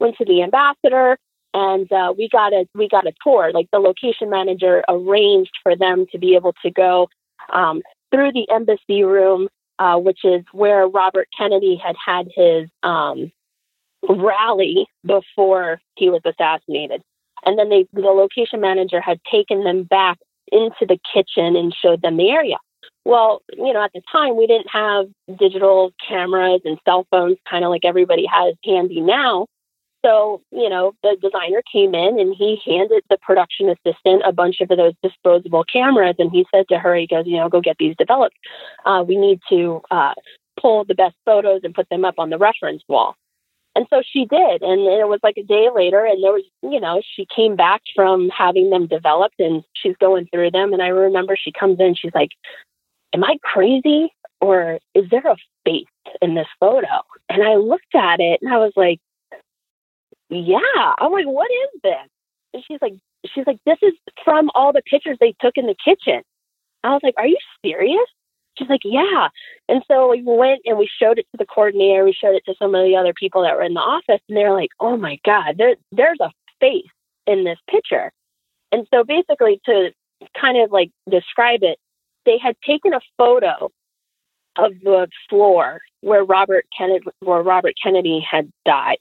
went 0.00 0.18
to 0.18 0.24
the 0.26 0.42
ambassador 0.42 1.16
and 1.54 1.90
uh, 1.92 2.12
we 2.16 2.28
got 2.28 2.52
a 2.52 2.66
we 2.74 2.88
got 2.88 3.06
a 3.06 3.12
tour. 3.22 3.52
Like 3.52 3.68
the 3.72 3.78
location 3.78 4.28
manager 4.28 4.82
arranged 4.88 5.56
for 5.62 5.76
them 5.76 6.06
to 6.12 6.18
be 6.18 6.34
able 6.34 6.52
to 6.62 6.70
go 6.70 7.08
um, 7.52 7.82
through 8.14 8.32
the 8.32 8.46
embassy 8.50 9.02
room, 9.02 9.48
uh, 9.78 9.98
which 9.98 10.20
is 10.24 10.44
where 10.52 10.86
Robert 10.86 11.26
Kennedy 11.36 11.80
had 11.82 11.96
had 12.04 12.28
his 12.34 12.68
um, 12.84 13.32
rally 14.08 14.86
before 15.04 15.80
he 15.96 16.10
was 16.10 16.20
assassinated. 16.24 17.02
And 17.44 17.58
then 17.58 17.68
they, 17.70 17.86
the 17.92 18.02
location 18.02 18.60
manager 18.60 19.00
had 19.00 19.18
taken 19.30 19.64
them 19.64 19.82
back 19.82 20.18
into 20.52 20.86
the 20.86 20.98
kitchen 21.12 21.56
and 21.56 21.74
showed 21.74 22.02
them 22.02 22.16
the 22.16 22.30
area. 22.30 22.56
Well, 23.04 23.42
you 23.52 23.72
know, 23.72 23.82
at 23.82 23.92
the 23.92 24.02
time 24.10 24.36
we 24.36 24.46
didn't 24.46 24.70
have 24.70 25.06
digital 25.38 25.92
cameras 26.08 26.60
and 26.64 26.78
cell 26.84 27.06
phones, 27.10 27.36
kind 27.48 27.64
of 27.64 27.70
like 27.70 27.84
everybody 27.84 28.26
has 28.26 28.54
handy 28.64 29.00
now. 29.00 29.46
So, 30.04 30.42
you 30.50 30.68
know, 30.68 30.92
the 31.02 31.16
designer 31.22 31.62
came 31.72 31.94
in 31.94 32.20
and 32.20 32.34
he 32.36 32.60
handed 32.66 33.02
the 33.08 33.16
production 33.22 33.70
assistant 33.70 34.22
a 34.26 34.32
bunch 34.32 34.60
of 34.60 34.68
those 34.68 34.92
disposable 35.02 35.64
cameras. 35.64 36.16
And 36.18 36.30
he 36.30 36.46
said 36.54 36.66
to 36.68 36.78
her, 36.78 36.94
he 36.94 37.06
goes, 37.06 37.26
you 37.26 37.38
know, 37.38 37.48
go 37.48 37.60
get 37.62 37.76
these 37.78 37.96
developed. 37.96 38.36
Uh, 38.84 39.02
we 39.06 39.16
need 39.16 39.40
to 39.48 39.80
uh, 39.90 40.12
pull 40.60 40.84
the 40.84 40.94
best 40.94 41.14
photos 41.24 41.62
and 41.64 41.74
put 41.74 41.88
them 41.88 42.04
up 42.04 42.16
on 42.18 42.28
the 42.28 42.38
reference 42.38 42.82
wall. 42.86 43.16
And 43.74 43.86
so 43.90 44.02
she 44.08 44.26
did. 44.26 44.62
And 44.62 44.80
it 44.82 45.08
was 45.08 45.20
like 45.22 45.36
a 45.36 45.42
day 45.42 45.68
later, 45.74 46.04
and 46.04 46.22
there 46.22 46.32
was, 46.32 46.44
you 46.62 46.80
know, 46.80 47.02
she 47.16 47.26
came 47.34 47.56
back 47.56 47.82
from 47.94 48.28
having 48.28 48.70
them 48.70 48.86
developed 48.86 49.40
and 49.40 49.64
she's 49.72 49.96
going 50.00 50.28
through 50.32 50.52
them. 50.52 50.72
And 50.72 50.82
I 50.82 50.88
remember 50.88 51.36
she 51.36 51.50
comes 51.50 51.80
in, 51.80 51.94
she's 51.94 52.14
like, 52.14 52.30
Am 53.14 53.24
I 53.24 53.36
crazy? 53.42 54.12
Or 54.40 54.78
is 54.94 55.08
there 55.10 55.26
a 55.26 55.36
face 55.64 55.86
in 56.20 56.34
this 56.34 56.48
photo? 56.60 57.02
And 57.28 57.42
I 57.42 57.54
looked 57.54 57.94
at 57.94 58.20
it 58.20 58.40
and 58.42 58.52
I 58.52 58.58
was 58.58 58.72
like, 58.76 59.00
Yeah. 60.34 60.94
I'm 60.98 61.12
like, 61.12 61.26
What 61.26 61.50
is 61.50 61.80
this? 61.82 62.08
And 62.52 62.64
she's 62.66 62.78
like, 62.82 62.94
She's 63.34 63.46
like, 63.46 63.58
This 63.66 63.78
is 63.82 63.92
from 64.24 64.50
all 64.54 64.72
the 64.72 64.82
pictures 64.82 65.16
they 65.20 65.34
took 65.40 65.56
in 65.56 65.66
the 65.66 65.76
kitchen. 65.84 66.22
I 66.82 66.90
was 66.90 67.00
like, 67.02 67.14
Are 67.16 67.26
you 67.26 67.38
serious? 67.64 68.08
She's 68.56 68.68
like, 68.68 68.82
yeah. 68.84 69.28
And 69.68 69.82
so 69.88 70.10
we 70.10 70.22
went 70.24 70.60
and 70.64 70.78
we 70.78 70.88
showed 71.00 71.18
it 71.18 71.26
to 71.32 71.38
the 71.38 71.46
coordinator. 71.46 72.04
We 72.04 72.12
showed 72.12 72.34
it 72.34 72.44
to 72.46 72.54
some 72.58 72.74
of 72.74 72.84
the 72.84 72.96
other 72.96 73.12
people 73.12 73.42
that 73.42 73.56
were 73.56 73.62
in 73.62 73.74
the 73.74 73.80
office, 73.80 74.20
and 74.28 74.36
they're 74.36 74.52
like, 74.52 74.70
oh 74.80 74.96
my 74.96 75.18
God, 75.24 75.56
there, 75.58 75.74
there's 75.92 76.20
a 76.20 76.30
face 76.60 76.84
in 77.26 77.44
this 77.44 77.58
picture. 77.68 78.12
And 78.70 78.86
so 78.92 79.04
basically, 79.04 79.60
to 79.66 79.90
kind 80.40 80.58
of 80.58 80.70
like 80.70 80.90
describe 81.10 81.62
it, 81.62 81.78
they 82.26 82.38
had 82.38 82.56
taken 82.66 82.94
a 82.94 83.00
photo 83.18 83.70
of 84.56 84.72
the 84.82 85.08
floor 85.28 85.80
where 86.00 86.24
Robert 86.24 86.66
Kennedy 86.76 87.06
where 87.20 87.42
Robert 87.42 87.74
Kennedy 87.82 88.24
had 88.28 88.50
died. 88.64 88.98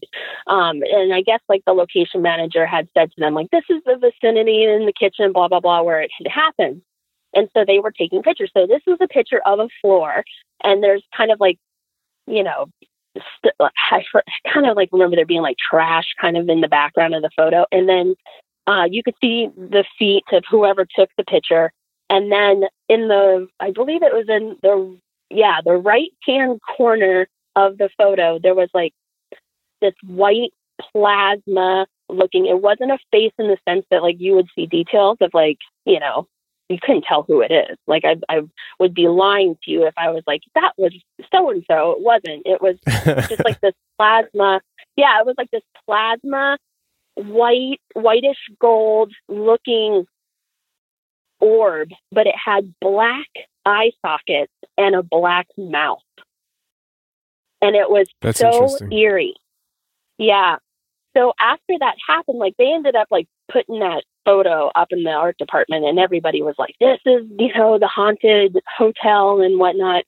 Um, 0.48 0.82
and 0.84 1.14
I 1.14 1.22
guess 1.22 1.42
like 1.50 1.64
the 1.66 1.74
location 1.74 2.22
manager 2.22 2.66
had 2.66 2.88
said 2.98 3.12
to 3.12 3.20
them, 3.20 3.34
like, 3.34 3.52
this 3.52 3.66
is 3.70 3.82
the 3.86 3.98
vicinity 3.98 4.64
in 4.64 4.86
the 4.86 4.94
kitchen, 4.94 5.34
blah, 5.34 5.48
blah, 5.48 5.60
blah, 5.60 5.82
where 5.82 6.02
it 6.02 6.12
had 6.18 6.32
happened. 6.32 6.82
And 7.36 7.50
so 7.54 7.66
they 7.66 7.80
were 7.80 7.92
taking 7.92 8.22
pictures. 8.22 8.52
So 8.56 8.68
this 8.68 8.82
was 8.86 9.00
a 9.02 9.08
picture 9.08 9.42
of 9.46 9.60
a 9.60 9.68
floor, 9.82 10.24
and 10.64 10.84
there's 10.84 11.04
kind 11.16 11.32
of 11.32 11.40
like, 11.40 11.58
you 12.28 12.44
know, 12.44 12.68
st- 13.18 13.56
I 13.60 14.04
kind 14.54 14.68
of 14.68 14.76
like 14.76 14.90
remember 14.92 15.16
there 15.16 15.26
being 15.26 15.42
like 15.42 15.58
trash 15.58 16.14
kind 16.20 16.38
of 16.38 16.48
in 16.48 16.62
the 16.62 16.68
background 16.68 17.16
of 17.16 17.22
the 17.22 17.32
photo. 17.36 17.66
And 17.72 17.90
then 17.90 18.16
uh, 18.68 18.86
you 18.90 19.04
could 19.04 19.16
see 19.22 19.50
the 19.58 19.84
feet 20.00 20.24
of 20.32 20.44
whoever 20.50 20.86
took 20.96 21.10
the 21.18 21.24
picture. 21.24 21.72
And 22.10 22.32
then 22.32 22.64
in 22.88 23.08
the, 23.08 23.48
I 23.60 23.72
believe 23.72 24.04
it 24.04 24.14
was 24.14 24.26
in 24.30 24.58
the, 24.62 24.98
yeah, 25.34 25.60
the 25.64 25.74
right 25.74 26.12
hand 26.26 26.60
corner 26.78 27.28
of 27.56 27.78
the 27.78 27.90
photo, 27.98 28.40
there 28.42 28.56
was 28.56 28.70
like 28.74 28.94
this 29.82 29.94
white 30.04 30.52
plasma 30.92 31.88
looking. 32.10 32.46
It 32.46 32.62
wasn't 32.62 32.92
a 32.92 32.98
face 33.12 33.34
in 33.38 33.48
the 33.48 33.58
sense 33.68 33.86
that 33.92 34.04
like 34.04 34.18
you 34.20 34.36
would 34.36 34.48
see 34.56 34.66
details 34.66 35.18
of 35.22 35.32
like, 35.34 35.58
you 35.86 36.00
know, 36.00 36.28
you 36.70 36.78
couldn't 36.82 37.04
tell 37.04 37.24
who 37.24 37.42
it 37.42 37.52
is. 37.52 37.78
Like 37.88 38.04
I, 38.06 38.16
I 38.30 38.42
would 38.80 38.94
be 38.94 39.08
lying 39.08 39.58
to 39.64 39.72
you 39.72 39.86
if 39.86 39.94
I 39.98 40.10
was 40.10 40.24
like, 40.26 40.42
that 40.56 40.74
was 40.78 40.94
so 41.34 41.50
and 41.50 41.64
so. 41.70 41.92
It 41.92 42.02
wasn't. 42.02 42.44
It 42.46 42.62
was 42.62 42.78
just 43.30 43.44
like 43.44 43.60
this 43.62 43.74
plasma. 43.98 44.62
Yeah, 44.96 45.20
it 45.20 45.26
was 45.26 45.36
like 45.38 45.52
this 45.52 45.64
plasma, 45.86 46.58
white, 47.16 47.82
whitish 47.96 48.38
gold 48.60 49.12
looking 49.28 50.06
orb, 51.40 51.90
but 52.12 52.28
it 52.28 52.36
had 52.44 52.74
black 52.80 53.28
eye 53.66 53.92
sockets 54.02 54.54
and 54.78 54.96
a 54.96 55.04
black 55.04 55.48
mouth. 55.58 56.00
And 57.62 57.76
it 57.76 57.90
was 57.90 58.08
That's 58.22 58.40
so 58.40 58.78
eerie. 58.92 59.36
Yeah. 60.18 60.58
So 61.16 61.34
after 61.40 61.76
that 61.80 61.96
happened, 62.08 62.40
like 62.40 62.56
they 62.58 62.72
ended 62.74 62.96
up 62.96 63.08
like 63.10 63.28
putting 63.52 63.80
that 63.80 64.04
photo 64.26 64.72
up 64.76 64.88
in 64.92 65.04
the 65.04 65.12
art 65.12 65.38
department 65.38 65.86
and 65.86 66.00
everybody 66.00 66.42
was 66.42 66.56
like, 66.58 66.76
this 66.80 67.00
is, 67.06 67.26
you 67.38 67.54
know, 67.54 67.78
the 67.78 67.88
haunted 67.88 68.58
hotel 68.78 69.42
and 69.42 69.60
whatnot. 69.60 70.04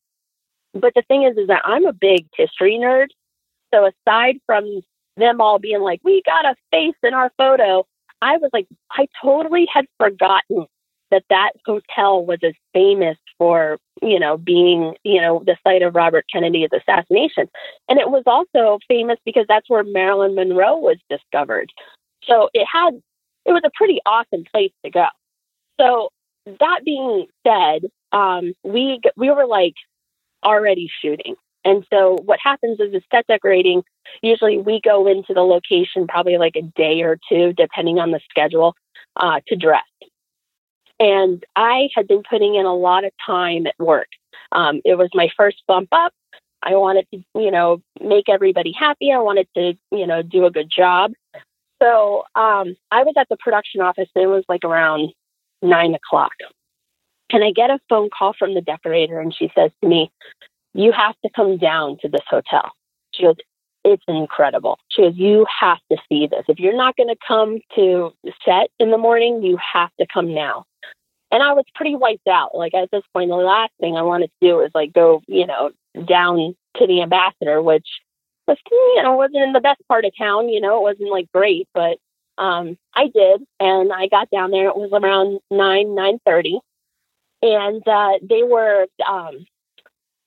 But 0.73 0.93
the 0.95 1.03
thing 1.03 1.23
is, 1.23 1.37
is 1.37 1.47
that 1.47 1.61
I'm 1.63 1.85
a 1.85 1.93
big 1.93 2.27
history 2.35 2.77
nerd. 2.81 3.07
So 3.73 3.85
aside 3.87 4.37
from 4.45 4.81
them 5.17 5.39
all 5.41 5.59
being 5.59 5.81
like, 5.81 6.01
we 6.03 6.21
got 6.25 6.45
a 6.45 6.55
face 6.71 6.95
in 7.03 7.13
our 7.13 7.31
photo, 7.37 7.85
I 8.21 8.37
was 8.37 8.49
like, 8.53 8.67
I 8.91 9.07
totally 9.21 9.67
had 9.71 9.85
forgotten 9.99 10.65
that 11.11 11.23
that 11.29 11.51
hotel 11.65 12.25
was 12.25 12.39
as 12.43 12.53
famous 12.73 13.17
for, 13.37 13.77
you 14.01 14.19
know, 14.19 14.37
being, 14.37 14.95
you 15.03 15.21
know, 15.21 15.43
the 15.45 15.57
site 15.63 15.81
of 15.81 15.95
Robert 15.95 16.25
Kennedy's 16.31 16.69
assassination. 16.73 17.49
And 17.89 17.99
it 17.99 18.09
was 18.09 18.23
also 18.25 18.79
famous 18.87 19.17
because 19.25 19.45
that's 19.47 19.69
where 19.69 19.83
Marilyn 19.83 20.35
Monroe 20.35 20.77
was 20.77 20.97
discovered. 21.09 21.69
So 22.23 22.49
it 22.53 22.65
had 22.71 23.01
it 23.45 23.51
was 23.51 23.61
a 23.63 23.71
pretty 23.75 23.99
awesome 24.05 24.43
place 24.51 24.71
to 24.83 24.91
go. 24.91 25.05
So 25.79 26.09
that 26.59 26.81
being 26.83 27.27
said, 27.45 27.89
um, 28.11 28.53
we 28.63 28.99
we 29.15 29.29
were 29.29 29.45
like 29.45 29.75
already 30.43 30.89
shooting, 31.01 31.35
and 31.63 31.85
so 31.91 32.17
what 32.23 32.39
happens 32.43 32.79
is 32.79 32.91
the 32.91 33.01
set 33.11 33.27
decorating. 33.27 33.83
Usually, 34.21 34.57
we 34.59 34.79
go 34.83 35.07
into 35.07 35.33
the 35.33 35.41
location 35.41 36.07
probably 36.07 36.37
like 36.37 36.55
a 36.55 36.61
day 36.61 37.01
or 37.01 37.17
two, 37.29 37.53
depending 37.53 37.99
on 37.99 38.11
the 38.11 38.19
schedule, 38.29 38.75
uh, 39.15 39.41
to 39.47 39.55
dress. 39.55 39.83
And 40.99 41.43
I 41.55 41.89
had 41.95 42.07
been 42.07 42.23
putting 42.29 42.55
in 42.55 42.65
a 42.65 42.75
lot 42.75 43.03
of 43.03 43.11
time 43.25 43.67
at 43.67 43.75
work. 43.79 44.07
Um, 44.51 44.81
it 44.85 44.97
was 44.97 45.09
my 45.13 45.29
first 45.35 45.61
bump 45.67 45.89
up. 45.91 46.13
I 46.63 46.75
wanted 46.75 47.05
to, 47.13 47.23
you 47.35 47.51
know, 47.51 47.81
make 48.01 48.27
everybody 48.27 48.71
happy. 48.71 49.11
I 49.11 49.19
wanted 49.19 49.47
to, 49.55 49.73
you 49.91 50.07
know, 50.07 50.21
do 50.21 50.45
a 50.45 50.51
good 50.51 50.71
job. 50.75 51.11
So 51.81 52.23
um, 52.35 52.75
I 52.91 53.03
was 53.03 53.13
at 53.17 53.27
the 53.29 53.37
production 53.37 53.81
office 53.81 54.09
and 54.15 54.23
it 54.23 54.27
was 54.27 54.43
like 54.49 54.63
around 54.63 55.13
nine 55.61 55.93
o'clock. 55.93 56.31
And 57.31 57.43
I 57.43 57.51
get 57.51 57.69
a 57.69 57.79
phone 57.89 58.09
call 58.17 58.33
from 58.37 58.53
the 58.53 58.61
decorator 58.61 59.19
and 59.19 59.35
she 59.35 59.51
says 59.55 59.71
to 59.81 59.87
me, 59.87 60.11
You 60.73 60.91
have 60.91 61.15
to 61.23 61.29
come 61.35 61.57
down 61.57 61.97
to 62.01 62.09
this 62.09 62.21
hotel. 62.29 62.71
She 63.13 63.23
goes, 63.23 63.35
It's 63.83 64.03
incredible. 64.07 64.79
She 64.89 65.03
goes, 65.03 65.15
You 65.15 65.45
have 65.59 65.79
to 65.91 65.97
see 66.09 66.27
this. 66.27 66.45
If 66.47 66.59
you're 66.59 66.77
not 66.77 66.95
going 66.95 67.09
to 67.09 67.17
come 67.27 67.59
to 67.75 68.11
set 68.43 68.69
in 68.79 68.91
the 68.91 68.97
morning, 68.97 69.43
you 69.43 69.57
have 69.73 69.91
to 69.99 70.07
come 70.11 70.33
now. 70.33 70.65
And 71.31 71.41
I 71.41 71.53
was 71.53 71.65
pretty 71.73 71.95
wiped 71.95 72.27
out. 72.27 72.55
Like 72.55 72.73
at 72.73 72.91
this 72.91 73.03
point, 73.13 73.29
the 73.29 73.35
last 73.35 73.71
thing 73.79 73.97
I 73.97 74.03
wanted 74.03 74.27
to 74.27 74.47
do 74.47 74.55
was 74.57 74.71
like 74.73 74.93
go, 74.93 75.21
you 75.27 75.47
know, 75.47 75.71
down 76.07 76.55
to 76.77 76.87
the 76.87 77.01
ambassador, 77.01 77.61
which 77.61 77.87
was 78.47 78.57
you 78.69 79.03
know 79.03 79.15
wasn't 79.15 79.43
in 79.43 79.53
the 79.53 79.59
best 79.59 79.81
part 79.87 80.05
of 80.05 80.11
town. 80.17 80.49
You 80.49 80.61
know, 80.61 80.77
it 80.77 80.81
wasn't 80.81 81.11
like 81.11 81.31
great, 81.33 81.67
but 81.73 81.97
um, 82.37 82.77
I 82.93 83.07
did, 83.07 83.41
and 83.59 83.91
I 83.91 84.07
got 84.07 84.29
down 84.29 84.51
there. 84.51 84.67
It 84.67 84.75
was 84.75 84.91
around 84.93 85.39
nine 85.49 85.95
nine 85.95 86.19
thirty, 86.25 86.59
and 87.41 87.85
uh, 87.87 88.13
they 88.21 88.43
were. 88.43 88.87
Um, 89.07 89.45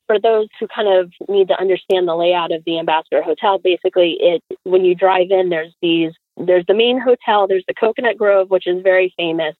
for 0.06 0.18
those 0.18 0.48
who 0.58 0.66
kind 0.66 0.88
of 0.88 1.12
need 1.28 1.48
to 1.48 1.60
understand 1.60 2.08
the 2.08 2.16
layout 2.16 2.50
of 2.50 2.64
the 2.64 2.78
Ambassador 2.78 3.22
Hotel, 3.22 3.58
basically, 3.58 4.16
it 4.18 4.42
when 4.64 4.84
you 4.84 4.94
drive 4.94 5.30
in, 5.30 5.50
there's 5.50 5.74
these. 5.82 6.12
There's 6.38 6.64
the 6.66 6.74
main 6.74 6.98
hotel. 6.98 7.46
There's 7.46 7.64
the 7.68 7.74
Coconut 7.74 8.16
Grove, 8.16 8.48
which 8.48 8.66
is 8.66 8.82
very 8.82 9.12
famous, 9.18 9.54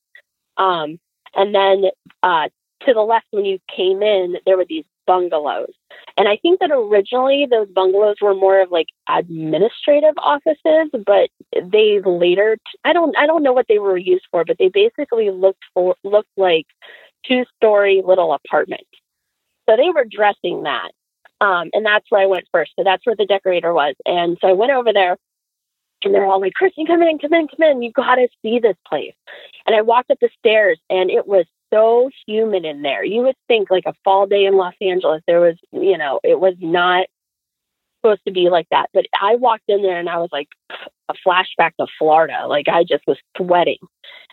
um, 0.57 0.99
and 1.35 1.55
then 1.55 1.85
uh, 2.23 2.49
to 2.87 2.95
the 2.95 3.01
left, 3.01 3.27
when 3.31 3.45
you 3.45 3.59
came 3.75 4.03
in, 4.03 4.37
there 4.47 4.57
were 4.57 4.65
these 4.69 4.85
bungalows. 5.07 5.73
And 6.17 6.29
I 6.29 6.37
think 6.37 6.61
that 6.61 6.71
originally 6.71 7.47
those 7.51 7.69
bungalows 7.69 8.17
were 8.21 8.35
more 8.35 8.61
of 8.61 8.71
like 8.71 8.89
administrative 9.09 10.15
offices, 10.19 10.91
but 11.07 11.31
they 11.63 12.01
later 12.05 12.59
I 12.85 12.93
don't 12.93 13.17
I 13.17 13.27
don't 13.27 13.43
know 13.43 13.53
what 13.53 13.67
they 13.69 13.79
were 13.79 13.97
used 13.97 14.27
for, 14.31 14.45
but 14.45 14.59
they 14.59 14.69
basically 14.69 15.31
looked 15.31 15.65
for 15.75 15.97
looked 16.05 16.31
like 16.37 16.67
two 17.27 17.45
story 17.57 18.03
little 18.05 18.33
apartments. 18.33 18.91
So 19.69 19.77
they 19.77 19.91
were 19.91 20.05
dressing 20.05 20.65
that. 20.65 20.91
Um, 21.41 21.71
and 21.73 21.87
that's 21.87 22.07
where 22.11 22.23
I 22.23 22.27
went 22.27 22.47
first. 22.53 22.73
So 22.77 22.83
that's 22.85 23.05
where 23.07 23.17
the 23.17 23.27
decorator 23.27 23.73
was. 23.73 23.95
And 24.05 24.37
so 24.41 24.49
I 24.49 24.53
went 24.53 24.73
over 24.73 24.93
there 24.93 25.17
and 26.05 26.15
they're 26.15 26.27
all 26.27 26.41
like, 26.41 26.55
Kristen, 26.55 26.87
come 26.87 27.03
in, 27.03 27.19
come 27.19 27.33
in, 27.35 27.49
come 27.49 27.69
in. 27.69 27.83
You 27.83 27.93
got 27.93 28.17
to 28.17 28.29
see 28.43 28.59
this 28.59 28.77
place. 28.87 29.15
And 29.67 29.75
I 29.75 29.83
walked 29.83 30.11
up 30.11 30.19
the 30.21 30.31
stairs 30.39 30.79
and 30.89 31.11
it 31.11 31.27
was 31.27 31.47
so 31.73 32.11
humid 32.27 32.65
in 32.65 32.83
there. 32.83 33.05
You 33.05 33.23
would 33.23 33.37
think 33.47 33.71
like 33.71 33.85
a 33.87 33.95
fall 34.05 34.27
day 34.27 34.45
in 34.45 34.57
Los 34.57 34.75
Angeles, 34.81 35.23
there 35.27 35.41
was, 35.41 35.57
you 35.73 35.99
know, 35.99 36.21
it 36.23 36.39
was 36.41 36.55
not 36.61 37.07
supposed 38.01 38.23
to 38.27 38.33
be 38.33 38.49
like 38.49 38.67
that. 38.71 38.87
But 38.95 39.07
I 39.21 39.37
walked 39.37 39.65
in 39.69 39.83
there 39.83 39.99
and 39.99 40.09
I 40.09 40.19
was 40.19 40.31
like 40.33 40.49
a 41.09 41.15
flashback 41.27 41.73
to 41.79 41.87
Florida. 41.99 42.47
Like 42.47 42.69
I 42.69 42.85
just 42.85 43.05
was 43.07 43.19
sweating. 43.37 43.79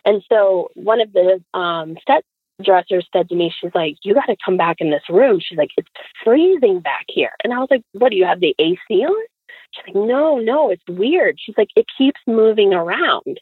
And 0.06 0.24
so 0.32 0.70
one 0.76 1.02
of 1.02 1.12
the 1.14 1.44
um, 1.58 1.98
set 2.08 2.24
dressers 2.64 3.08
said 3.12 3.28
to 3.30 3.36
me, 3.36 3.54
she's 3.60 3.72
like, 3.74 3.96
you 4.04 4.14
got 4.14 4.28
to 4.28 4.38
come 4.44 4.58
back 4.58 4.78
in 4.80 4.92
this 4.92 5.04
room. 5.10 5.40
She's 5.42 5.58
like, 5.58 5.72
it's 5.78 5.90
freezing 6.24 6.80
back 6.80 7.06
here. 7.10 7.32
And 7.44 7.54
I 7.54 7.58
was 7.60 7.68
like, 7.70 7.82
what 7.94 8.12
do 8.12 8.18
you 8.18 8.26
have 8.26 8.40
the 8.40 8.56
AC 8.60 8.80
on? 8.90 9.26
She's 9.72 9.84
like, 9.88 10.08
no, 10.08 10.38
no, 10.38 10.70
it's 10.70 10.84
weird. 10.88 11.40
She's 11.40 11.58
like, 11.58 11.70
it 11.76 11.86
keeps 11.98 12.20
moving 12.28 12.74
around. 12.74 13.40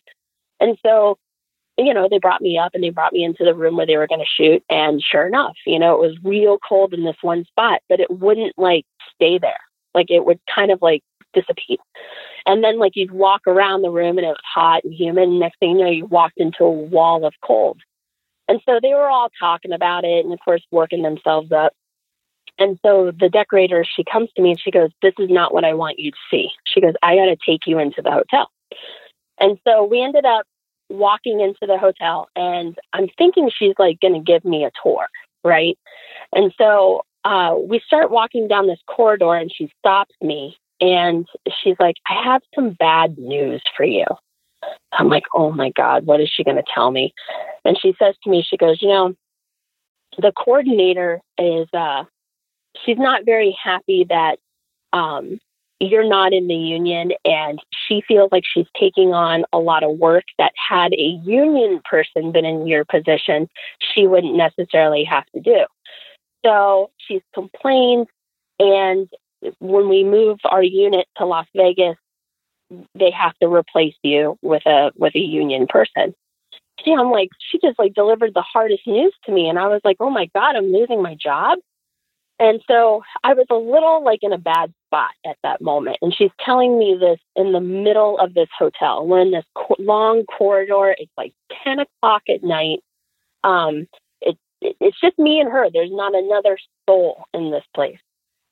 And 0.59 0.77
so, 0.85 1.17
you 1.77 1.93
know, 1.93 2.07
they 2.09 2.19
brought 2.19 2.41
me 2.41 2.57
up 2.57 2.71
and 2.73 2.83
they 2.83 2.89
brought 2.89 3.13
me 3.13 3.23
into 3.23 3.43
the 3.43 3.55
room 3.55 3.77
where 3.77 3.85
they 3.85 3.97
were 3.97 4.07
going 4.07 4.21
to 4.21 4.25
shoot. 4.25 4.63
And 4.69 5.01
sure 5.01 5.27
enough, 5.27 5.55
you 5.65 5.79
know, 5.79 5.95
it 5.95 6.07
was 6.07 6.17
real 6.23 6.57
cold 6.57 6.93
in 6.93 7.03
this 7.03 7.17
one 7.21 7.45
spot, 7.45 7.81
but 7.89 7.99
it 7.99 8.11
wouldn't 8.11 8.57
like 8.57 8.85
stay 9.15 9.37
there. 9.39 9.59
Like 9.93 10.09
it 10.09 10.25
would 10.25 10.39
kind 10.53 10.71
of 10.71 10.81
like 10.81 11.03
dissipate. 11.33 11.79
And 12.45 12.63
then 12.63 12.79
like 12.79 12.93
you'd 12.95 13.11
walk 13.11 13.41
around 13.47 13.81
the 13.81 13.89
room 13.89 14.17
and 14.17 14.25
it 14.25 14.29
was 14.29 14.37
hot 14.53 14.83
and 14.83 14.93
humid. 14.93 15.29
And 15.29 15.39
next 15.39 15.59
thing 15.59 15.79
you 15.79 15.85
know, 15.85 15.91
you 15.91 16.05
walked 16.05 16.37
into 16.37 16.63
a 16.63 16.71
wall 16.71 17.25
of 17.25 17.33
cold. 17.43 17.81
And 18.47 18.59
so 18.65 18.79
they 18.81 18.93
were 18.93 19.09
all 19.09 19.29
talking 19.39 19.71
about 19.71 20.03
it 20.03 20.25
and 20.25 20.33
of 20.33 20.39
course 20.43 20.63
working 20.71 21.01
themselves 21.01 21.51
up. 21.51 21.73
And 22.59 22.79
so 22.85 23.11
the 23.19 23.29
decorator, 23.29 23.83
she 23.83 24.03
comes 24.03 24.29
to 24.35 24.41
me 24.41 24.51
and 24.51 24.59
she 24.59 24.71
goes, 24.71 24.91
This 25.01 25.13
is 25.19 25.29
not 25.29 25.53
what 25.53 25.65
I 25.65 25.73
want 25.73 25.99
you 25.99 26.11
to 26.11 26.17
see. 26.29 26.49
She 26.65 26.81
goes, 26.81 26.93
I 27.01 27.15
got 27.15 27.25
to 27.25 27.37
take 27.45 27.61
you 27.65 27.79
into 27.79 28.01
the 28.01 28.11
hotel. 28.11 28.49
And 29.39 29.57
so 29.67 29.83
we 29.83 30.01
ended 30.01 30.25
up 30.25 30.45
walking 30.89 31.41
into 31.41 31.65
the 31.65 31.77
hotel 31.77 32.27
and 32.35 32.77
I'm 32.93 33.07
thinking 33.17 33.49
she's 33.57 33.75
like 33.79 33.99
going 33.99 34.13
to 34.13 34.19
give 34.19 34.45
me 34.45 34.63
a 34.63 34.71
tour, 34.83 35.07
right? 35.43 35.77
And 36.31 36.53
so 36.57 37.03
uh, 37.23 37.55
we 37.57 37.81
start 37.85 38.11
walking 38.11 38.47
down 38.47 38.67
this 38.67 38.81
corridor 38.87 39.33
and 39.33 39.51
she 39.53 39.71
stops 39.79 40.13
me 40.21 40.57
and 40.79 41.27
she's 41.63 41.75
like, 41.79 41.95
I 42.07 42.23
have 42.23 42.41
some 42.53 42.71
bad 42.71 43.17
news 43.17 43.63
for 43.75 43.85
you. 43.85 44.05
I'm 44.91 45.09
like, 45.09 45.23
oh 45.33 45.51
my 45.51 45.71
God, 45.71 46.05
what 46.05 46.21
is 46.21 46.29
she 46.33 46.43
going 46.43 46.57
to 46.57 46.63
tell 46.73 46.91
me? 46.91 47.13
And 47.65 47.77
she 47.81 47.95
says 47.97 48.15
to 48.23 48.29
me, 48.29 48.45
she 48.47 48.57
goes, 48.57 48.81
you 48.81 48.89
know, 48.89 49.15
the 50.17 50.31
coordinator 50.31 51.21
is, 51.37 51.67
uh, 51.73 52.03
she's 52.86 52.97
not 52.97 53.25
very 53.25 53.57
happy 53.62 54.05
that 54.09 54.38
um, 54.93 55.39
you're 55.79 56.07
not 56.07 56.33
in 56.33 56.47
the 56.47 56.55
union 56.55 57.12
and 57.25 57.59
she 57.88 58.01
feels 58.07 58.31
like 58.31 58.43
she's 58.45 58.67
taking 58.79 59.13
on 59.13 59.43
a 59.51 59.59
lot 59.59 59.83
of 59.83 59.97
work 59.97 60.23
that 60.38 60.53
had 60.55 60.93
a 60.93 61.19
union 61.23 61.81
person 61.89 62.31
been 62.31 62.45
in 62.45 62.67
your 62.67 62.86
position, 62.86 63.47
she 63.93 64.07
wouldn't 64.07 64.36
necessarily 64.36 65.03
have 65.03 65.25
to 65.36 65.41
do. 65.41 65.65
So 66.45 66.91
she's 66.97 67.21
complained 67.33 68.07
and 68.59 69.09
when 69.59 69.89
we 69.89 70.03
move 70.03 70.39
our 70.45 70.63
unit 70.63 71.07
to 71.17 71.25
Las 71.25 71.47
Vegas, 71.55 71.97
they 72.95 73.12
have 73.12 73.38
to 73.39 73.47
replace 73.47 73.95
you 74.03 74.38
with 74.41 74.65
a 74.65 74.91
with 74.95 75.15
a 75.15 75.19
union 75.19 75.67
person. 75.67 76.13
Yeah, 76.86 76.99
I'm 76.99 77.12
like, 77.12 77.29
she 77.39 77.59
just 77.59 77.77
like 77.77 77.93
delivered 77.93 78.33
the 78.33 78.41
hardest 78.41 78.88
news 78.88 79.13
to 79.25 79.31
me, 79.31 79.47
and 79.49 79.59
I 79.59 79.67
was 79.67 79.81
like, 79.83 79.97
oh 79.99 80.09
my 80.09 80.29
god, 80.33 80.55
I'm 80.55 80.71
losing 80.71 81.01
my 81.01 81.15
job. 81.15 81.59
And 82.39 82.61
so 82.67 83.03
I 83.23 83.33
was 83.33 83.45
a 83.49 83.55
little 83.55 84.03
like 84.03 84.19
in 84.21 84.33
a 84.33 84.37
bad 84.37 84.73
spot 84.87 85.11
at 85.25 85.37
that 85.43 85.61
moment. 85.61 85.97
And 86.01 86.13
she's 86.13 86.31
telling 86.43 86.77
me 86.77 86.97
this 86.99 87.19
in 87.35 87.51
the 87.51 87.61
middle 87.61 88.17
of 88.19 88.33
this 88.33 88.49
hotel. 88.57 89.05
We're 89.05 89.21
in 89.21 89.31
this 89.31 89.45
co- 89.55 89.75
long 89.79 90.25
corridor. 90.25 90.95
It's 90.97 91.11
like 91.17 91.33
10 91.63 91.79
o'clock 91.79 92.23
at 92.29 92.43
night. 92.43 92.79
Um, 93.43 93.87
it, 94.21 94.37
it, 94.61 94.75
it's 94.79 94.99
just 94.99 95.17
me 95.19 95.39
and 95.39 95.51
her. 95.51 95.69
There's 95.71 95.91
not 95.91 96.15
another 96.15 96.57
soul 96.87 97.25
in 97.33 97.51
this 97.51 97.65
place. 97.75 97.99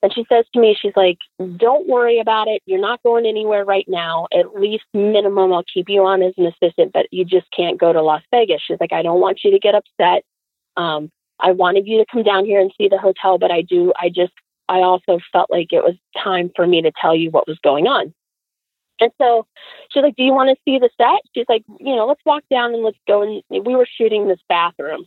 And 0.04 0.14
she 0.14 0.26
says 0.30 0.46
to 0.54 0.60
me, 0.60 0.76
she's 0.80 0.96
like, 0.96 1.20
don't 1.58 1.88
worry 1.88 2.20
about 2.20 2.48
it. 2.48 2.62
You're 2.66 2.82
not 2.82 3.04
going 3.04 3.26
anywhere 3.26 3.64
right 3.64 3.86
now. 3.88 4.28
At 4.34 4.56
least 4.56 4.86
minimum, 4.94 5.54
I'll 5.54 5.64
keep 5.72 5.90
you 5.90 6.04
on 6.06 6.24
as 6.24 6.34
an 6.38 6.48
assistant, 6.48 6.92
but 6.92 7.08
you 7.12 7.24
just 7.24 7.46
can't 7.56 7.80
go 7.80 7.94
to 7.94 8.02
Las 8.02 8.24
Vegas. 8.32 8.62
She's 8.66 8.80
like, 8.80 8.94
I 8.94 9.04
don't 9.04 9.22
want 9.22 9.42
you 9.44 9.52
to 9.52 9.60
get 9.60 9.76
upset. 9.76 10.24
Um, 10.76 11.12
I 11.42 11.52
wanted 11.52 11.88
you 11.88 11.98
to 11.98 12.06
come 12.12 12.24
down 12.24 12.46
here 12.46 12.60
and 12.60 12.72
see 12.78 12.88
the 12.88 12.98
hotel, 12.98 13.38
but 13.38 13.52
I 13.52 13.62
do, 13.62 13.94
I 14.00 14.10
just, 14.10 14.34
I 14.70 14.80
also 14.80 15.20
felt 15.32 15.50
like 15.50 15.74
it 15.74 15.84
was 15.84 15.96
time 16.22 16.52
for 16.56 16.66
me 16.66 16.82
to 16.82 16.92
tell 17.00 17.16
you 17.16 17.30
what 17.32 17.48
was 17.48 17.60
going 17.64 17.88
on. 17.88 18.14
And 19.00 19.12
so 19.20 19.48
she's 19.90 20.04
like, 20.04 20.16
Do 20.16 20.24
you 20.24 20.34
want 20.34 20.50
to 20.50 20.62
see 20.64 20.78
the 20.78 20.90
set? 20.98 21.22
She's 21.36 21.48
like, 21.50 21.64
You 21.80 21.96
know, 21.96 22.06
let's 22.06 22.22
walk 22.26 22.44
down 22.52 22.74
and 22.74 22.84
let's 22.84 23.00
go. 23.08 23.24
And 23.24 23.42
we 23.66 23.76
were 23.76 23.88
shooting 23.98 24.28
this 24.28 24.40
bathroom. 24.48 25.06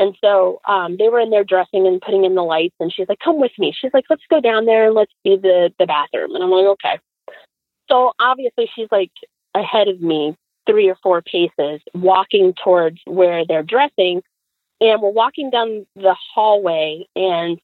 And 0.00 0.16
so 0.22 0.60
um, 0.66 0.96
they 0.98 1.10
were 1.10 1.20
in 1.20 1.28
there 1.28 1.44
dressing 1.44 1.86
and 1.86 2.00
putting 2.00 2.24
in 2.24 2.34
the 2.34 2.42
lights. 2.42 2.74
And 2.80 2.90
she's 2.90 3.06
like, 3.06 3.18
come 3.22 3.38
with 3.38 3.52
me. 3.58 3.74
She's 3.78 3.92
like, 3.92 4.06
let's 4.08 4.22
go 4.30 4.40
down 4.40 4.64
there 4.64 4.86
and 4.86 4.94
let's 4.94 5.12
see 5.22 5.36
the, 5.36 5.70
the 5.78 5.84
bathroom. 5.84 6.34
And 6.34 6.42
I'm 6.42 6.50
like, 6.50 6.64
okay. 6.64 6.98
So 7.90 8.12
obviously 8.18 8.70
she's 8.74 8.88
like 8.90 9.10
ahead 9.54 9.88
of 9.88 10.00
me 10.00 10.36
three 10.66 10.88
or 10.88 10.96
four 11.02 11.20
paces, 11.20 11.82
walking 11.92 12.54
towards 12.64 12.98
where 13.04 13.44
they're 13.44 13.62
dressing. 13.62 14.22
And 14.80 15.02
we're 15.02 15.10
walking 15.10 15.50
down 15.50 15.86
the 15.96 16.16
hallway. 16.34 17.06
And 17.14 17.60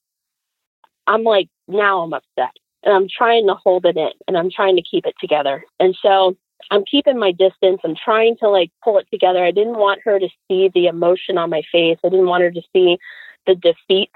I'm 1.06 1.22
like, 1.22 1.48
now 1.68 2.02
I'm 2.02 2.12
upset. 2.12 2.56
And 2.82 2.94
I'm 2.94 3.08
trying 3.08 3.46
to 3.46 3.54
hold 3.54 3.86
it 3.86 3.96
in 3.96 4.10
and 4.28 4.36
I'm 4.36 4.50
trying 4.50 4.76
to 4.76 4.82
keep 4.82 5.06
it 5.06 5.14
together. 5.20 5.64
And 5.80 5.96
so 6.00 6.36
I'm 6.70 6.84
keeping 6.84 7.18
my 7.18 7.32
distance. 7.32 7.80
I'm 7.84 7.96
trying 7.96 8.36
to 8.38 8.48
like 8.48 8.70
pull 8.82 8.98
it 8.98 9.06
together. 9.10 9.44
I 9.44 9.50
didn't 9.50 9.78
want 9.78 10.00
her 10.04 10.18
to 10.18 10.28
see 10.48 10.70
the 10.74 10.86
emotion 10.86 11.38
on 11.38 11.50
my 11.50 11.62
face. 11.72 11.98
I 12.04 12.08
didn't 12.08 12.26
want 12.26 12.42
her 12.42 12.50
to 12.50 12.62
see 12.72 12.98
the 13.46 13.54
defeat. 13.54 14.10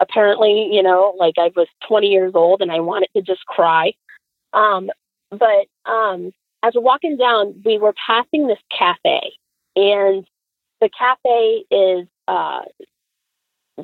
Apparently, 0.00 0.68
you 0.72 0.82
know, 0.82 1.14
like 1.18 1.34
I 1.38 1.50
was 1.56 1.68
20 1.88 2.08
years 2.08 2.32
old 2.34 2.60
and 2.62 2.70
I 2.70 2.80
wanted 2.80 3.08
to 3.16 3.22
just 3.22 3.44
cry. 3.46 3.92
Um, 4.52 4.90
but 5.30 5.66
um, 5.90 6.32
as 6.62 6.74
we're 6.74 6.82
walking 6.82 7.16
down, 7.16 7.62
we 7.64 7.78
were 7.78 7.94
passing 8.06 8.46
this 8.46 8.58
cafe, 8.76 9.32
and 9.76 10.26
the 10.80 10.90
cafe 10.96 11.64
is 11.70 12.06
uh, 12.28 12.62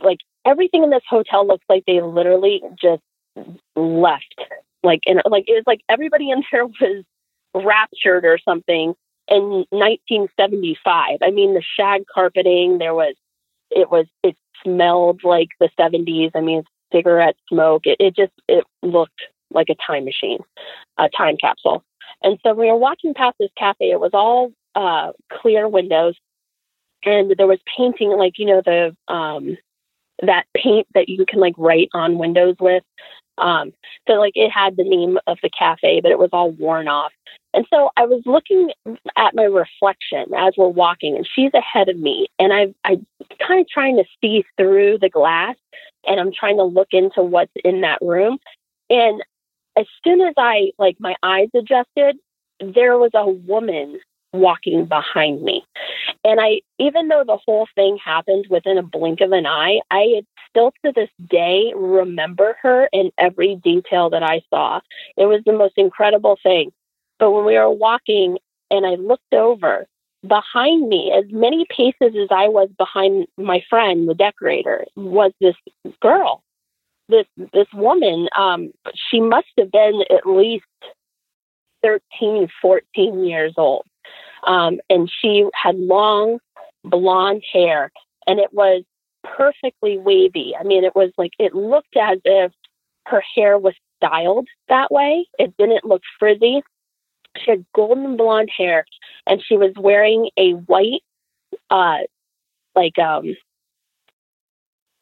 like 0.03 0.19
everything 0.45 0.85
in 0.85 0.91
this 0.91 1.03
hotel 1.09 1.47
looks 1.47 1.65
like 1.69 1.85
they 1.87 2.01
literally 2.01 2.63
just 2.81 3.03
left. 3.75 4.35
Like, 4.83 5.01
and 5.07 5.21
like 5.27 5.45
it 5.49 5.53
was 5.53 5.65
like 5.67 5.81
everybody 5.89 6.31
in 6.31 6.43
there 6.51 6.67
was 6.81 7.05
raptured 7.55 8.25
or 8.25 8.39
something 8.45 8.95
in 9.29 9.65
1975. 9.71 11.19
I 11.23 11.31
mean, 11.31 11.55
the 11.55 11.63
shag 11.77 12.05
carpeting, 12.13 12.79
there 12.79 12.95
was, 12.95 13.15
it 13.71 13.91
was, 13.91 14.07
it 14.23 14.37
smelled 14.63 15.23
like 15.25 15.49
the 15.59 15.69
70s. 15.79 16.31
I 16.35 16.41
mean, 16.41 16.63
cigarette 16.93 17.37
smoke. 17.49 17.83
It, 17.85 17.97
it 17.99 18.17
just, 18.17 18.33
it 18.49 18.65
looked 18.83 19.21
like 19.51 19.69
a 19.69 19.75
time 19.75 20.05
machine, 20.05 20.39
a 20.99 21.09
time 21.09 21.37
capsule. 21.41 21.83
And 22.23 22.39
so 22.43 22.55
we 22.55 22.67
were 22.67 22.77
walking 22.77 23.15
past 23.15 23.37
this 23.39 23.51
cafe. 23.59 23.91
It 23.91 24.01
was 24.01 24.13
all 24.13 24.53
uh, 24.75 25.13
clear 25.33 25.69
windows, 25.69 26.15
and 27.07 27.35
there 27.39 27.47
was 27.47 27.61
painting, 27.77 28.11
like 28.11 28.39
you 28.39 28.47
know 28.47 28.61
the 28.65 28.95
um, 29.13 29.57
that 30.23 30.45
paint 30.55 30.87
that 30.95 31.09
you 31.09 31.25
can 31.27 31.41
like 31.41 31.55
write 31.57 31.89
on 31.95 32.19
windows 32.19 32.57
with. 32.61 32.83
Um, 33.39 33.73
so 34.09 34.15
like 34.15 34.33
it 34.35 34.51
had 34.51 34.77
the 34.77 34.85
name 34.85 35.19
of 35.27 35.39
the 35.43 35.51
cafe, 35.51 36.01
but 36.01 36.11
it 36.11 36.19
was 36.19 36.31
all 36.33 36.51
worn 36.53 36.89
off. 36.89 37.13
And 37.55 37.67
so 37.73 37.91
I 37.97 38.05
was 38.05 38.23
looking 38.27 38.71
at 39.17 39.35
my 39.35 39.45
reflection 39.45 40.27
as 40.37 40.55
we're 40.57 40.69
walking, 40.69 41.17
and 41.17 41.27
she's 41.27 41.53
ahead 41.55 41.89
of 41.89 41.99
me, 41.99 42.27
and 42.39 42.53
I 42.53 42.75
I 42.85 42.99
kind 43.47 43.61
of 43.61 43.69
trying 43.69 43.97
to 43.97 44.05
see 44.21 44.45
through 44.57 44.99
the 44.99 45.09
glass, 45.09 45.57
and 46.07 46.21
I'm 46.21 46.33
trying 46.33 46.57
to 46.57 46.65
look 46.65 46.89
into 46.91 47.23
what's 47.23 47.53
in 47.65 47.83
that 47.83 47.99
room. 48.03 48.39
And 48.91 49.23
as 49.79 49.87
soon 50.05 50.21
as 50.23 50.35
I 50.37 50.73
like 50.79 50.97
my 50.99 51.15
eyes 51.23 51.49
adjusted, 51.55 52.17
there 52.61 52.99
was 52.99 53.11
a 53.15 53.29
woman 53.29 54.01
walking 54.33 54.87
behind 54.87 55.43
me. 55.43 55.65
And 56.27 56.41
I, 56.41 56.61
even 56.81 57.07
though 57.07 57.23
the 57.25 57.39
whole 57.47 57.69
thing 57.77 57.99
happened 58.05 58.47
within 58.51 58.79
a 58.79 58.83
blink 58.83 59.21
of 59.21 59.31
an 59.31 59.47
eye, 59.47 59.79
I 59.93 60.23
still 60.51 60.73
to 60.85 60.91
this 60.93 61.09
day 61.31 61.73
remember 61.77 62.57
her 62.63 62.89
in 62.93 63.13
every 63.17 63.55
detail 63.55 64.11
that 64.11 64.25
I 64.25 64.43
saw. 64.51 64.81
It 65.17 65.27
was 65.27 65.43
the 65.47 65.53
most 65.53 65.75
incredible 65.77 66.37
thing. 66.43 66.73
But 67.21 67.31
when 67.31 67.45
we 67.45 67.55
were 67.55 67.71
walking 67.71 68.39
and 68.73 68.85
I 68.85 68.97
looked 68.97 69.35
over, 69.35 69.87
behind 70.27 70.89
me, 70.89 71.13
as 71.17 71.31
many 71.31 71.65
paces 71.71 72.17
as 72.21 72.29
I 72.33 72.49
was 72.49 72.71
behind 72.77 73.29
my 73.39 73.63
friend, 73.71 74.09
the 74.09 74.15
decorator, 74.15 74.85
was 74.97 75.31
this 75.41 75.55
girl. 76.03 76.43
This 77.09 77.27
this 77.53 77.69
woman, 77.73 78.29
um, 78.37 78.73
she 78.97 79.21
must 79.21 79.47
have 79.59 79.71
been 79.71 80.03
at 80.11 80.27
least 80.27 80.65
13, 81.85 82.49
14 82.61 83.25
years 83.25 83.55
old. 83.57 83.87
Um, 84.47 84.79
and 84.89 85.11
she 85.21 85.45
had 85.55 85.77
long 85.77 86.39
blonde 86.85 87.43
hair 87.53 87.91
and 88.27 88.39
it 88.39 88.53
was 88.53 88.85
perfectly 89.25 89.99
wavy. 89.99 90.55
I 90.59 90.63
mean, 90.63 90.85
it 90.85 90.95
was 90.95 91.11
like, 91.19 91.33
it 91.39 91.55
looked 91.55 91.97
as 91.97 92.19
if 92.25 92.53
her 93.07 93.23
hair 93.35 93.59
was 93.59 93.75
styled 93.97 94.49
that 94.69 94.91
way. 94.91 95.27
It 95.39 95.57
didn't 95.57 95.85
look 95.85 96.03
frizzy. 96.19 96.63
She 97.37 97.51
had 97.51 97.67
golden 97.75 98.17
blonde 98.17 98.51
hair 98.57 98.87
and 99.27 99.43
she 99.45 99.57
was 99.57 99.73
wearing 99.77 100.31
a 100.37 100.53
white, 100.53 101.03
uh, 101.71 101.99
like, 102.75 102.99
um, 102.99 103.37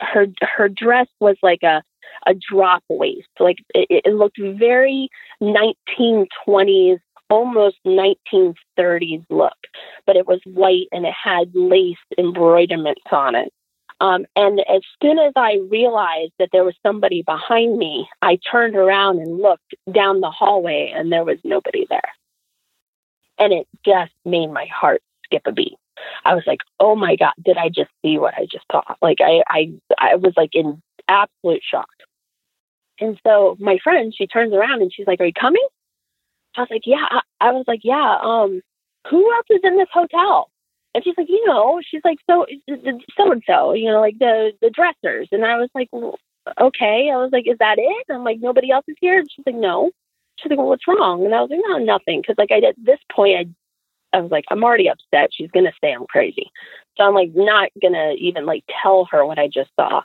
her, 0.01 0.27
her 0.43 0.69
dress 0.69 1.07
was 1.21 1.37
like 1.43 1.63
a, 1.63 1.83
a 2.27 2.35
drop 2.35 2.83
waist. 2.89 3.29
Like 3.39 3.59
it, 3.75 4.03
it 4.07 4.15
looked 4.15 4.39
very 4.39 5.09
1920s, 5.43 7.01
almost 7.31 7.77
1930s 7.87 9.25
look, 9.31 9.57
but 10.07 10.17
it 10.17 10.27
was 10.27 10.41
white 10.45 10.89
and 10.93 11.07
it 11.07 11.15
had 11.15 11.51
lace 11.55 11.97
embroiderments 12.19 13.03
on 13.11 13.35
it. 13.35 13.53
Um, 14.01 14.27
and 14.37 14.61
as 14.61 14.83
soon 15.03 15.19
as 15.19 15.33
I 15.37 15.61
realized 15.71 16.33
that 16.39 16.51
there 16.53 16.65
was 16.65 16.75
somebody 16.83 17.23
behind 17.23 17.79
me, 17.79 18.09
I 18.23 18.39
turned 18.51 18.77
around 18.77 19.19
and 19.21 19.39
looked 19.39 19.75
down 19.93 20.21
the 20.21 20.31
hallway 20.31 20.93
and 20.95 21.13
there 21.13 21.25
was 21.25 21.39
nobody 21.45 21.87
there. 21.89 22.13
And 23.39 23.53
it 23.53 23.67
just 23.85 24.13
made 24.25 24.49
my 24.49 24.67
heart 24.67 25.03
skip 25.25 25.43
a 25.47 25.53
beat. 25.53 25.77
I 26.25 26.35
was 26.35 26.45
like, 26.47 26.61
"Oh 26.81 26.97
my 26.97 27.17
god, 27.17 27.33
did 27.45 27.57
I 27.57 27.69
just 27.69 27.91
see 28.03 28.19
what 28.19 28.35
I 28.37 28.47
just 28.51 28.65
saw?" 28.71 28.83
Like 29.01 29.19
I 29.21 29.43
I 29.49 29.73
I 29.99 30.17
was 30.17 30.35
like 30.37 30.51
in 30.55 30.83
absolute 31.09 31.63
shock. 31.63 31.89
And 33.01 33.19
so 33.27 33.57
my 33.59 33.79
friend, 33.83 34.13
she 34.17 34.27
turns 34.27 34.53
around 34.53 34.83
and 34.83 34.93
she's 34.93 35.07
like, 35.07 35.21
"Are 35.21 35.27
you 35.27 35.33
coming?" 35.33 35.67
I 36.57 36.61
was 36.63 36.69
like, 36.71 36.87
"Yeah." 36.87 37.07
I, 37.41 37.53
was 37.53 37.65
like, 37.67 37.81
"Yeah." 37.85 38.19
Um, 38.23 38.61
who 39.11 39.33
else 39.35 39.47
is 39.51 39.61
in 39.65 39.77
this 39.77 39.89
hotel? 39.93 40.51
And 40.95 41.05
she's 41.05 41.15
like, 41.19 41.29
"You 41.29 41.45
know," 41.47 41.81
she's 41.85 42.03
like, 42.05 42.19
"So 42.29 42.47
so 43.17 43.33
and 43.33 43.43
so, 43.47 43.73
you 43.75 43.91
know, 43.91 44.01
like 44.01 44.19
the 44.19 44.53
the 44.63 44.71
dressers." 44.71 45.29
And 45.33 45.45
I 45.45 45.59
was 45.59 45.71
like, 45.75 45.89
well, 45.93 46.19
"Okay." 46.61 47.11
I 47.13 47.17
was 47.17 47.31
like, 47.33 47.47
"Is 47.49 47.59
that 47.59 47.79
it?" 47.79 48.07
I'm 48.11 48.25
like, 48.25 48.41
"Nobody 48.41 48.71
else 48.71 48.85
is 48.89 48.97
here." 49.01 49.19
And 49.19 49.29
she's 49.31 49.45
like, 49.47 49.57
"No." 49.57 49.91
She's 50.39 50.51
like, 50.51 50.59
"Well, 50.59 50.69
what's 50.69 50.89
wrong?" 50.89 51.25
And 51.25 51.35
I 51.35 51.41
was 51.41 51.51
like, 51.51 51.61
"No, 51.67 51.79
nothing." 51.79 52.21
Because 52.21 52.37
like 52.39 52.53
I 52.53 52.59
at 52.67 52.77
this 52.79 53.01
point, 53.13 53.37
I 53.39 53.47
I 54.15 54.21
was 54.21 54.31
like, 54.31 54.45
I'm 54.51 54.63
already 54.65 54.89
upset. 54.89 55.31
She's 55.33 55.51
gonna 55.51 55.73
say 55.81 55.93
I'm 55.93 56.07
crazy. 56.07 56.51
So 56.97 57.05
I'm 57.05 57.15
like 57.15 57.33
not 57.35 57.71
gonna 57.83 58.13
even 58.19 58.47
like 58.47 58.65
tell 58.83 59.07
her 59.11 59.27
what 59.27 59.39
I 59.39 59.49
just 59.49 59.71
saw. 59.79 60.03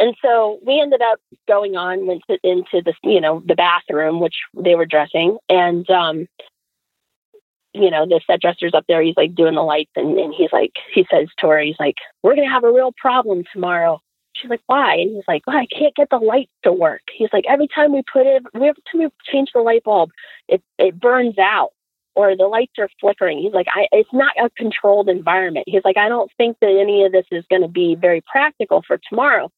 And 0.00 0.16
so 0.22 0.58
we 0.66 0.80
ended 0.80 1.02
up 1.02 1.20
going 1.46 1.76
on, 1.76 2.06
went 2.06 2.22
to, 2.30 2.38
into 2.42 2.80
the 2.82 2.94
you 3.04 3.20
know 3.20 3.42
the 3.46 3.54
bathroom, 3.54 4.18
which 4.18 4.36
they 4.56 4.74
were 4.74 4.86
dressing, 4.86 5.36
and 5.50 5.88
um, 5.90 6.26
you 7.74 7.90
know 7.90 8.06
the 8.06 8.18
set 8.26 8.40
dresser's 8.40 8.72
up 8.74 8.86
there. 8.88 9.02
He's 9.02 9.16
like 9.18 9.34
doing 9.34 9.56
the 9.56 9.62
lights, 9.62 9.90
and, 9.96 10.18
and 10.18 10.32
he's 10.34 10.52
like 10.54 10.72
he 10.94 11.06
says 11.10 11.28
to 11.40 11.48
her, 11.48 11.60
he's 11.60 11.78
like, 11.78 11.96
"We're 12.22 12.34
gonna 12.34 12.48
have 12.48 12.64
a 12.64 12.72
real 12.72 12.92
problem 12.96 13.44
tomorrow." 13.52 14.00
She's 14.32 14.48
like, 14.48 14.62
"Why?" 14.66 14.94
And 14.94 15.16
he's 15.16 15.28
like, 15.28 15.42
"Well, 15.46 15.58
I 15.58 15.66
can't 15.66 15.94
get 15.94 16.08
the 16.08 16.16
lights 16.16 16.52
to 16.64 16.72
work." 16.72 17.02
He's 17.12 17.28
like, 17.30 17.44
"Every 17.46 17.68
time 17.68 17.92
we 17.92 18.02
put 18.10 18.26
it, 18.26 18.42
we 18.54 18.68
every 18.68 18.82
time 18.90 19.02
we 19.02 19.08
change 19.30 19.50
the 19.54 19.60
light 19.60 19.84
bulb, 19.84 20.12
it 20.48 20.62
it 20.78 20.98
burns 20.98 21.36
out." 21.38 21.70
or 22.16 22.36
the 22.36 22.46
lights 22.46 22.72
are 22.78 22.88
flickering. 23.00 23.38
He's 23.38 23.52
like, 23.52 23.68
I, 23.72 23.86
it's 23.92 24.12
not 24.12 24.32
a 24.36 24.50
controlled 24.50 25.08
environment. 25.08 25.64
He's 25.68 25.84
like, 25.84 25.96
I 25.96 26.08
don't 26.08 26.30
think 26.36 26.56
that 26.60 26.68
any 26.68 27.04
of 27.04 27.12
this 27.12 27.24
is 27.30 27.44
going 27.48 27.62
to 27.62 27.68
be 27.68 27.94
very 27.94 28.20
practical 28.20 28.82
for 28.84 28.98
tomorrow. 29.08 29.48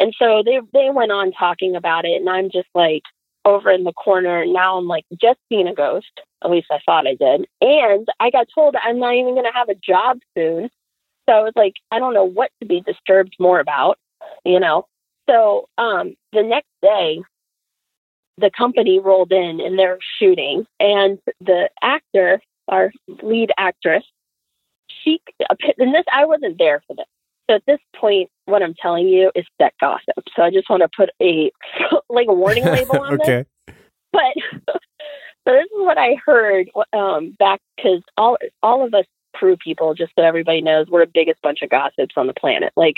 And 0.00 0.14
so 0.18 0.42
they 0.44 0.60
they 0.72 0.90
went 0.90 1.12
on 1.12 1.32
talking 1.32 1.76
about 1.76 2.04
it, 2.04 2.20
and 2.20 2.28
I'm 2.28 2.50
just 2.50 2.68
like 2.74 3.02
over 3.44 3.70
in 3.70 3.84
the 3.84 3.92
corner. 3.92 4.44
Now 4.46 4.78
I'm 4.78 4.86
like 4.86 5.04
just 5.20 5.38
seeing 5.48 5.68
a 5.68 5.74
ghost. 5.74 6.20
At 6.42 6.50
least 6.50 6.68
I 6.70 6.78
thought 6.84 7.06
I 7.06 7.14
did. 7.14 7.46
And 7.60 8.06
I 8.20 8.30
got 8.30 8.48
told 8.54 8.74
I'm 8.82 8.98
not 8.98 9.14
even 9.14 9.34
going 9.34 9.44
to 9.44 9.52
have 9.52 9.68
a 9.68 9.74
job 9.74 10.18
soon. 10.36 10.70
So 11.28 11.34
I 11.34 11.40
was 11.40 11.52
like, 11.56 11.74
I 11.90 11.98
don't 11.98 12.14
know 12.14 12.24
what 12.24 12.50
to 12.60 12.66
be 12.66 12.80
disturbed 12.80 13.34
more 13.38 13.60
about, 13.60 13.98
you 14.44 14.60
know. 14.60 14.86
So 15.28 15.68
um, 15.78 16.14
the 16.32 16.42
next 16.42 16.68
day, 16.82 17.22
the 18.36 18.50
company 18.50 18.98
rolled 18.98 19.32
in 19.32 19.60
and 19.60 19.78
they're 19.78 19.98
shooting, 20.18 20.66
and 20.80 21.18
the 21.40 21.70
actor, 21.82 22.40
our 22.68 22.92
lead 23.22 23.52
actress, 23.56 24.04
she 25.02 25.20
and 25.78 25.94
this 25.94 26.04
I 26.12 26.26
wasn't 26.26 26.58
there 26.58 26.82
for 26.86 26.96
this. 26.96 27.06
So 27.48 27.56
at 27.56 27.66
this 27.66 27.80
point, 27.96 28.30
what 28.46 28.62
I'm 28.62 28.74
telling 28.74 29.08
you 29.08 29.30
is 29.34 29.44
set 29.60 29.74
gossip. 29.80 30.24
So 30.36 30.42
I 30.42 30.50
just 30.50 30.68
want 30.68 30.82
to 30.82 30.88
put 30.96 31.10
a 31.20 31.50
like 32.08 32.28
a 32.28 32.34
warning 32.34 32.64
label 32.64 33.00
on 33.00 33.20
okay. 33.20 33.44
this. 33.66 33.76
But 34.12 34.34
so 34.66 35.52
this 35.52 35.64
is 35.64 35.70
what 35.72 35.98
I 35.98 36.16
heard 36.24 36.70
um, 36.92 37.34
back 37.38 37.60
because 37.76 38.02
all 38.16 38.38
all 38.62 38.84
of 38.84 38.94
us 38.94 39.04
crew 39.34 39.56
people, 39.56 39.94
just 39.94 40.12
so 40.16 40.22
everybody 40.22 40.62
knows, 40.62 40.86
we're 40.88 41.04
the 41.04 41.10
biggest 41.12 41.42
bunch 41.42 41.60
of 41.62 41.68
gossips 41.68 42.14
on 42.16 42.26
the 42.26 42.32
planet. 42.32 42.72
Like, 42.76 42.94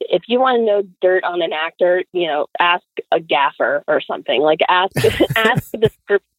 if 0.00 0.22
you 0.28 0.40
want 0.40 0.60
to 0.60 0.64
know 0.64 0.82
dirt 1.02 1.24
on 1.24 1.42
an 1.42 1.52
actor, 1.52 2.04
you 2.12 2.26
know, 2.26 2.46
ask 2.58 2.84
a 3.12 3.20
gaffer 3.20 3.82
or 3.86 4.00
something. 4.00 4.40
Like, 4.40 4.60
ask 4.68 4.92
ask 5.36 5.72
the 5.72 5.90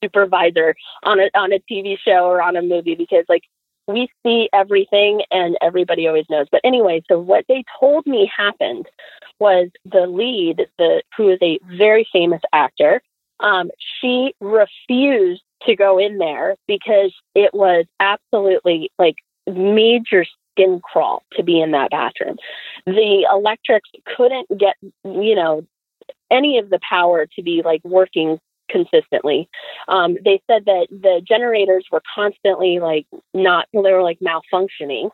supervisor 0.04 0.76
on 1.04 1.20
a 1.20 1.30
on 1.36 1.54
a 1.54 1.60
TV 1.70 1.98
show 2.00 2.26
or 2.26 2.42
on 2.42 2.56
a 2.56 2.62
movie 2.62 2.96
because, 2.96 3.26
like, 3.30 3.44
we 3.88 4.10
see 4.24 4.50
everything 4.54 5.22
and 5.32 5.58
everybody 5.62 6.08
always 6.08 6.26
knows. 6.30 6.48
But 6.52 6.62
anyway, 6.64 7.04
so 7.08 7.20
what 7.20 7.46
they 7.48 7.64
told 7.80 8.06
me 8.06 8.32
happened 8.36 8.88
was 9.40 9.70
the 9.86 10.08
lead, 10.08 10.68
the 10.78 11.04
who 11.18 11.30
is 11.30 11.40
a 11.42 11.60
very 11.78 12.08
famous 12.12 12.42
actor, 12.54 13.02
um, 13.40 13.72
she 14.00 14.34
refused 14.40 15.42
to 15.64 15.76
go 15.76 15.98
in 15.98 16.18
there 16.18 16.56
because 16.68 17.14
it 17.36 17.54
was 17.54 17.86
absolutely 18.00 18.92
like 18.98 19.16
major 19.48 20.26
skin 20.52 20.80
crawl 20.84 21.24
to 21.34 21.44
be 21.44 21.60
in 21.60 21.72
that 21.72 21.92
bathroom. 21.92 22.38
The 22.86 23.28
electrics 23.32 23.90
couldn't 24.16 24.48
get, 24.58 24.76
you 25.04 25.36
know, 25.36 25.66
any 26.30 26.60
of 26.60 26.70
the 26.70 26.80
power 26.88 27.26
to 27.36 27.44
be 27.44 27.62
like 27.64 27.82
working 27.84 28.40
consistently. 28.72 29.50
Um, 29.88 30.18
they 30.24 30.42
said 30.48 30.66
that 30.66 30.88
the 30.90 31.22
generators 31.28 31.86
were 31.92 32.02
constantly 32.16 32.80
like 32.80 33.06
not, 33.34 33.68
they 33.74 33.92
were 33.92 34.04
like 34.04 34.20
malfunctioning. 34.20 35.10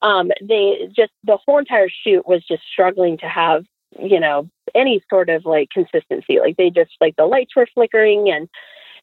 Um, 0.00 0.30
they 0.40 0.88
just, 0.96 1.12
the 1.24 1.38
whole 1.44 1.58
entire 1.58 1.88
shoot 1.88 2.26
was 2.26 2.44
just 2.44 2.62
struggling 2.70 3.18
to 3.18 3.28
have, 3.28 3.64
you 3.98 4.18
know, 4.18 4.48
any 4.74 5.02
sort 5.10 5.28
of 5.28 5.44
like 5.44 5.68
consistency. 5.70 6.40
Like 6.40 6.56
they 6.56 6.70
just, 6.70 6.92
like 7.00 7.14
the 7.16 7.26
lights 7.26 7.54
were 7.54 7.68
flickering 7.74 8.30
and 8.30 8.48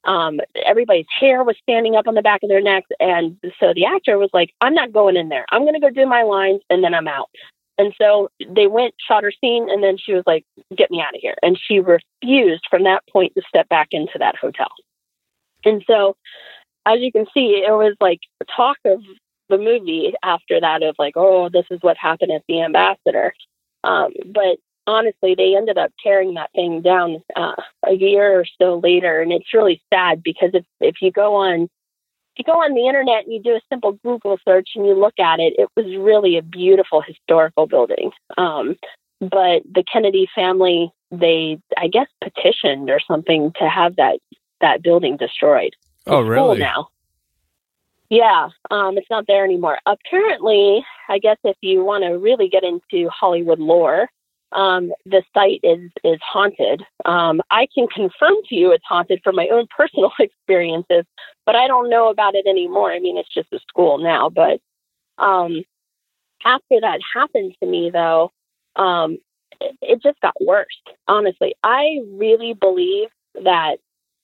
um, 0.05 0.39
everybody's 0.65 1.05
hair 1.19 1.43
was 1.43 1.55
standing 1.61 1.95
up 1.95 2.07
on 2.07 2.15
the 2.15 2.21
back 2.21 2.41
of 2.43 2.49
their 2.49 2.61
necks. 2.61 2.89
And 2.99 3.37
so 3.59 3.73
the 3.73 3.85
actor 3.85 4.17
was 4.17 4.29
like, 4.33 4.53
I'm 4.61 4.73
not 4.73 4.91
going 4.91 5.17
in 5.17 5.29
there. 5.29 5.45
I'm 5.51 5.63
going 5.63 5.73
to 5.73 5.79
go 5.79 5.89
do 5.89 6.05
my 6.05 6.23
lines 6.23 6.61
and 6.69 6.83
then 6.83 6.93
I'm 6.93 7.07
out. 7.07 7.29
And 7.79 7.93
so 7.99 8.29
they 8.45 8.67
went, 8.67 8.93
shot 8.99 9.23
her 9.23 9.31
scene, 9.31 9.69
and 9.69 9.81
then 9.81 9.97
she 9.97 10.13
was 10.13 10.23
like, 10.27 10.45
get 10.75 10.91
me 10.91 11.01
out 11.01 11.15
of 11.15 11.21
here. 11.21 11.35
And 11.41 11.57
she 11.57 11.79
refused 11.79 12.65
from 12.69 12.83
that 12.83 13.03
point 13.11 13.33
to 13.35 13.41
step 13.47 13.69
back 13.69 13.87
into 13.91 14.19
that 14.19 14.35
hotel. 14.35 14.67
And 15.63 15.81
so, 15.87 16.17
as 16.85 16.99
you 16.99 17.09
can 17.09 17.25
see, 17.33 17.63
it 17.65 17.71
was 17.71 17.95
like 18.01 18.19
talk 18.53 18.75
of 18.83 19.01
the 19.47 19.57
movie 19.57 20.13
after 20.21 20.59
that 20.59 20.83
of 20.83 20.95
like, 20.99 21.13
oh, 21.15 21.47
this 21.47 21.65
is 21.71 21.79
what 21.81 21.95
happened 21.95 22.33
at 22.33 22.43
the 22.49 22.61
ambassador. 22.61 23.33
Um, 23.85 24.11
but 24.25 24.57
honestly, 24.85 25.33
they 25.35 25.55
ended 25.55 25.77
up 25.77 25.91
tearing 26.03 26.33
that 26.33 26.51
thing 26.53 26.81
down 26.81 27.23
uh, 27.37 27.55
a 27.87 27.93
year 27.93 28.41
or 28.41 28.45
so 28.61 28.81
later, 28.83 29.21
and 29.21 29.31
it's 29.31 29.53
really 29.53 29.81
sad 29.93 30.21
because 30.21 30.49
if 30.53 30.65
if 30.81 30.95
you 31.01 31.13
go 31.13 31.35
on 31.35 31.69
you 32.39 32.45
go 32.45 32.53
on 32.53 32.73
the 32.73 32.87
internet 32.87 33.25
and 33.25 33.33
you 33.33 33.41
do 33.41 33.51
a 33.55 33.61
simple 33.69 33.91
Google 34.03 34.39
search 34.47 34.69
and 34.75 34.85
you 34.85 34.93
look 34.93 35.19
at 35.19 35.39
it, 35.39 35.53
it 35.57 35.69
was 35.75 35.85
really 35.97 36.37
a 36.37 36.41
beautiful 36.41 37.01
historical 37.01 37.67
building. 37.67 38.11
Um, 38.37 38.77
but 39.19 39.61
the 39.71 39.83
Kennedy 39.91 40.27
family, 40.33 40.91
they 41.11 41.59
I 41.77 41.87
guess 41.87 42.07
petitioned 42.23 42.89
or 42.89 42.99
something 43.05 43.51
to 43.59 43.69
have 43.69 43.97
that 43.97 44.19
that 44.61 44.81
building 44.81 45.17
destroyed. 45.17 45.75
Oh, 46.07 46.21
It's 46.21 46.29
really? 46.29 46.47
full 46.47 46.55
now. 46.57 46.87
Yeah, 48.09 48.49
um, 48.71 48.97
it's 48.97 49.09
not 49.09 49.27
there 49.27 49.45
anymore. 49.45 49.77
Apparently, 49.85 50.83
I 51.09 51.19
guess 51.19 51.37
if 51.43 51.57
you 51.61 51.83
want 51.83 52.03
to 52.03 52.17
really 52.17 52.49
get 52.49 52.63
into 52.63 53.07
Hollywood 53.09 53.59
lore, 53.59 54.09
um, 54.51 54.91
the 55.05 55.23
site 55.33 55.59
is 55.63 55.91
is 56.03 56.19
haunted. 56.23 56.83
Um, 57.05 57.41
I 57.51 57.67
can 57.73 57.87
confirm 57.87 58.35
to 58.47 58.55
you 58.55 58.71
it's 58.71 58.85
haunted 58.87 59.21
from 59.23 59.35
my 59.35 59.47
own 59.49 59.67
personal 59.75 60.11
experiences, 60.19 61.05
but 61.45 61.55
I 61.55 61.67
don't 61.67 61.89
know 61.89 62.09
about 62.09 62.35
it 62.35 62.45
anymore. 62.47 62.91
I 62.91 62.99
mean, 62.99 63.17
it's 63.17 63.33
just 63.33 63.53
a 63.53 63.59
school 63.67 63.99
now. 63.99 64.29
But 64.29 64.59
um, 65.17 65.63
after 66.45 66.81
that 66.81 66.99
happened 67.13 67.55
to 67.61 67.69
me, 67.69 67.91
though, 67.91 68.31
um, 68.75 69.17
it, 69.61 69.77
it 69.81 70.01
just 70.01 70.19
got 70.21 70.33
worse. 70.41 70.67
Honestly, 71.07 71.53
I 71.63 71.99
really 72.13 72.53
believe 72.53 73.09
that 73.43 73.77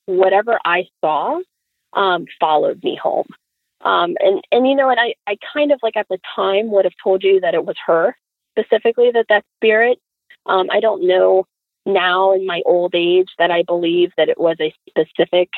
whatever 0.05 0.59
I 0.65 0.85
saw 1.01 1.39
um, 1.93 2.25
followed 2.39 2.83
me 2.83 2.99
home. 3.01 3.27
Um, 3.81 4.15
and 4.19 4.41
and 4.51 4.67
you 4.67 4.75
know 4.75 4.87
what? 4.87 4.97
I 4.97 5.13
I 5.27 5.37
kind 5.53 5.71
of 5.71 5.79
like 5.83 5.95
at 5.97 6.07
the 6.09 6.17
time 6.35 6.71
would 6.71 6.85
have 6.85 6.93
told 7.03 7.23
you 7.23 7.41
that 7.41 7.53
it 7.53 7.63
was 7.63 7.75
her 7.85 8.17
specifically 8.57 9.11
that 9.11 9.25
that 9.29 9.43
spirit 9.57 9.99
um, 10.45 10.67
I 10.71 10.79
don't 10.79 11.07
know 11.07 11.45
now 11.85 12.33
in 12.33 12.45
my 12.45 12.61
old 12.65 12.95
age 12.95 13.29
that 13.37 13.51
I 13.51 13.63
believe 13.63 14.11
that 14.17 14.29
it 14.29 14.39
was 14.39 14.57
a 14.59 14.73
specific 14.89 15.49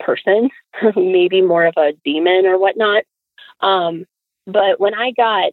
person, 0.00 0.50
maybe 0.96 1.40
more 1.40 1.64
of 1.64 1.74
a 1.76 1.92
demon 2.04 2.46
or 2.46 2.58
whatnot. 2.58 3.04
Um, 3.60 4.04
but 4.46 4.78
when 4.78 4.94
I 4.94 5.12
got 5.12 5.52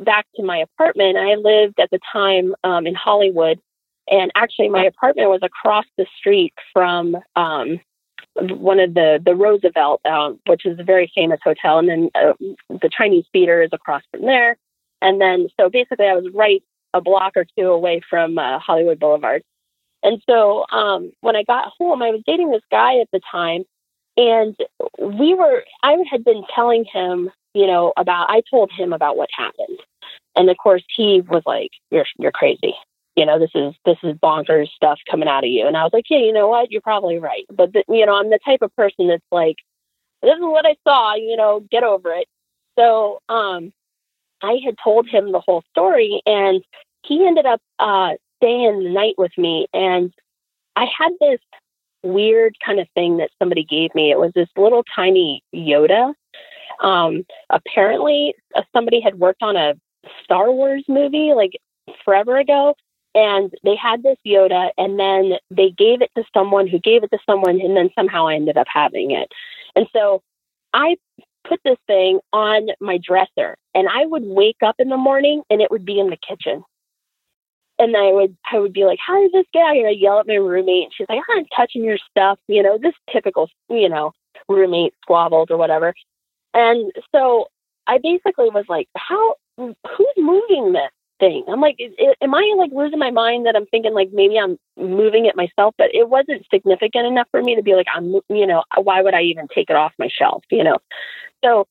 back 0.00 0.26
to 0.36 0.42
my 0.42 0.58
apartment, 0.58 1.16
I 1.16 1.34
lived 1.36 1.78
at 1.78 1.90
the 1.90 2.00
time 2.12 2.54
um, 2.64 2.86
in 2.86 2.94
Hollywood, 2.94 3.60
and 4.10 4.32
actually 4.34 4.68
my 4.68 4.84
apartment 4.84 5.28
was 5.28 5.40
across 5.42 5.84
the 5.96 6.06
street 6.18 6.54
from 6.72 7.16
um, 7.36 7.80
one 8.34 8.80
of 8.80 8.94
the 8.94 9.20
the 9.24 9.34
Roosevelt, 9.34 10.00
um, 10.04 10.40
which 10.46 10.66
is 10.66 10.78
a 10.78 10.84
very 10.84 11.10
famous 11.14 11.40
hotel, 11.44 11.78
and 11.78 11.88
then 11.88 12.10
uh, 12.14 12.32
the 12.68 12.90
Chinese 12.90 13.26
Theater 13.32 13.62
is 13.62 13.70
across 13.72 14.02
from 14.10 14.22
there. 14.22 14.56
And 15.00 15.20
then, 15.20 15.48
so 15.58 15.68
basically, 15.68 16.06
I 16.06 16.14
was 16.14 16.28
right 16.32 16.62
a 16.94 17.00
block 17.00 17.32
or 17.36 17.46
two 17.56 17.68
away 17.68 18.00
from 18.08 18.38
uh, 18.38 18.58
Hollywood 18.58 18.98
Boulevard. 18.98 19.42
And 20.02 20.22
so 20.28 20.64
um, 20.70 21.12
when 21.20 21.36
I 21.36 21.44
got 21.44 21.72
home, 21.78 22.02
I 22.02 22.10
was 22.10 22.22
dating 22.26 22.50
this 22.50 22.62
guy 22.70 22.98
at 22.98 23.08
the 23.12 23.20
time, 23.30 23.64
and 24.16 24.56
we 24.98 25.34
were. 25.34 25.64
I 25.82 25.96
had 26.10 26.24
been 26.24 26.42
telling 26.54 26.84
him, 26.84 27.30
you 27.54 27.66
know, 27.66 27.92
about. 27.96 28.28
I 28.28 28.42
told 28.50 28.70
him 28.72 28.92
about 28.92 29.16
what 29.16 29.30
happened, 29.36 29.78
and 30.34 30.50
of 30.50 30.56
course 30.56 30.82
he 30.94 31.20
was 31.20 31.42
like, 31.46 31.70
"You're 31.90 32.06
you're 32.18 32.32
crazy." 32.32 32.74
You 33.14 33.26
know, 33.26 33.38
this 33.38 33.50
is 33.54 33.74
this 33.84 33.98
is 34.02 34.16
bonkers 34.16 34.68
stuff 34.70 34.98
coming 35.08 35.28
out 35.28 35.44
of 35.44 35.50
you. 35.50 35.66
And 35.66 35.76
I 35.76 35.82
was 35.84 35.92
like, 35.92 36.06
yeah, 36.08 36.18
you 36.18 36.32
know 36.32 36.48
what? 36.48 36.70
You're 36.70 36.80
probably 36.80 37.18
right. 37.18 37.44
But 37.52 37.74
the, 37.74 37.84
you 37.86 38.06
know, 38.06 38.14
I'm 38.14 38.30
the 38.30 38.38
type 38.42 38.62
of 38.62 38.74
person 38.74 39.08
that's 39.08 39.22
like, 39.30 39.56
this 40.22 40.34
is 40.34 40.40
what 40.40 40.64
I 40.64 40.76
saw. 40.82 41.14
You 41.14 41.36
know, 41.36 41.60
get 41.70 41.84
over 41.84 42.10
it. 42.14 42.26
So 42.78 43.20
um, 43.28 43.72
I 44.42 44.60
had 44.64 44.76
told 44.82 45.08
him 45.08 45.32
the 45.32 45.40
whole 45.40 45.62
story, 45.70 46.22
and 46.26 46.62
he 47.04 47.26
ended 47.26 47.46
up 47.46 47.60
uh, 47.78 48.14
staying 48.36 48.84
the 48.84 48.90
night 48.90 49.14
with 49.18 49.32
me. 49.36 49.66
And 49.72 50.12
I 50.76 50.86
had 50.86 51.12
this 51.20 51.40
weird 52.02 52.56
kind 52.64 52.80
of 52.80 52.88
thing 52.94 53.18
that 53.18 53.30
somebody 53.38 53.64
gave 53.64 53.94
me. 53.94 54.10
It 54.10 54.18
was 54.18 54.32
this 54.34 54.48
little 54.56 54.84
tiny 54.94 55.42
Yoda. 55.54 56.14
Um, 56.80 57.24
apparently, 57.50 58.34
uh, 58.54 58.62
somebody 58.72 59.00
had 59.00 59.18
worked 59.18 59.42
on 59.42 59.56
a 59.56 59.74
Star 60.24 60.50
Wars 60.50 60.84
movie 60.88 61.32
like 61.34 61.52
forever 62.04 62.38
ago, 62.38 62.74
and 63.14 63.52
they 63.62 63.76
had 63.76 64.02
this 64.02 64.18
Yoda, 64.26 64.70
and 64.78 64.98
then 64.98 65.34
they 65.50 65.70
gave 65.70 66.02
it 66.02 66.10
to 66.16 66.24
someone 66.34 66.66
who 66.66 66.78
gave 66.78 67.04
it 67.04 67.10
to 67.10 67.18
someone, 67.26 67.60
and 67.60 67.76
then 67.76 67.90
somehow 67.94 68.26
I 68.26 68.34
ended 68.34 68.56
up 68.56 68.66
having 68.72 69.12
it. 69.12 69.30
And 69.76 69.86
so 69.92 70.22
I 70.72 70.96
put 71.48 71.60
this 71.64 71.78
thing 71.86 72.20
on 72.32 72.68
my 72.80 72.98
dresser, 72.98 73.56
and 73.74 73.88
I 73.88 74.06
would 74.06 74.24
wake 74.24 74.62
up 74.64 74.76
in 74.78 74.88
the 74.88 74.96
morning, 74.96 75.42
and 75.50 75.60
it 75.60 75.70
would 75.70 75.84
be 75.84 75.98
in 75.98 76.10
the 76.10 76.16
kitchen. 76.16 76.64
And 77.78 77.96
I 77.96 78.12
would, 78.12 78.36
I 78.52 78.58
would 78.58 78.72
be 78.72 78.84
like, 78.84 78.98
"How 79.04 79.20
did 79.20 79.32
this 79.32 79.46
get 79.52 79.62
out 79.62 79.74
here?" 79.74 79.88
I 79.88 79.92
yell 79.92 80.20
at 80.20 80.26
my 80.26 80.34
roommate, 80.34 80.84
and 80.84 80.92
she's 80.94 81.06
like, 81.08 81.20
"I'm 81.30 81.46
touching 81.56 81.84
your 81.84 81.98
stuff," 82.10 82.38
you 82.48 82.62
know, 82.62 82.78
this 82.78 82.94
typical, 83.10 83.48
you 83.68 83.88
know, 83.88 84.12
roommate 84.48 84.94
squabbles 85.02 85.48
or 85.50 85.56
whatever. 85.56 85.94
And 86.54 86.92
so 87.14 87.46
I 87.86 87.98
basically 87.98 88.50
was 88.50 88.66
like, 88.68 88.88
"How? 88.96 89.36
Who's 89.56 90.16
moving 90.16 90.72
this?" 90.72 90.90
thing. 91.22 91.44
I'm 91.48 91.60
like, 91.60 91.78
am 92.20 92.34
I 92.34 92.54
like 92.58 92.72
losing 92.72 92.98
my 92.98 93.12
mind 93.12 93.46
that 93.46 93.54
I'm 93.54 93.66
thinking 93.66 93.94
like 93.94 94.10
maybe 94.12 94.38
I'm 94.38 94.58
moving 94.76 95.26
it 95.26 95.36
myself? 95.36 95.74
But 95.78 95.94
it 95.94 96.08
wasn't 96.08 96.44
significant 96.52 97.06
enough 97.06 97.28
for 97.30 97.40
me 97.40 97.54
to 97.54 97.62
be 97.62 97.74
like, 97.74 97.86
I'm, 97.94 98.16
you 98.28 98.46
know, 98.46 98.64
why 98.76 99.02
would 99.02 99.14
I 99.14 99.22
even 99.22 99.46
take 99.54 99.70
it 99.70 99.76
off 99.76 99.92
my 99.98 100.08
shelf? 100.08 100.42
You 100.50 100.64
know, 100.64 100.78
so 101.44 101.66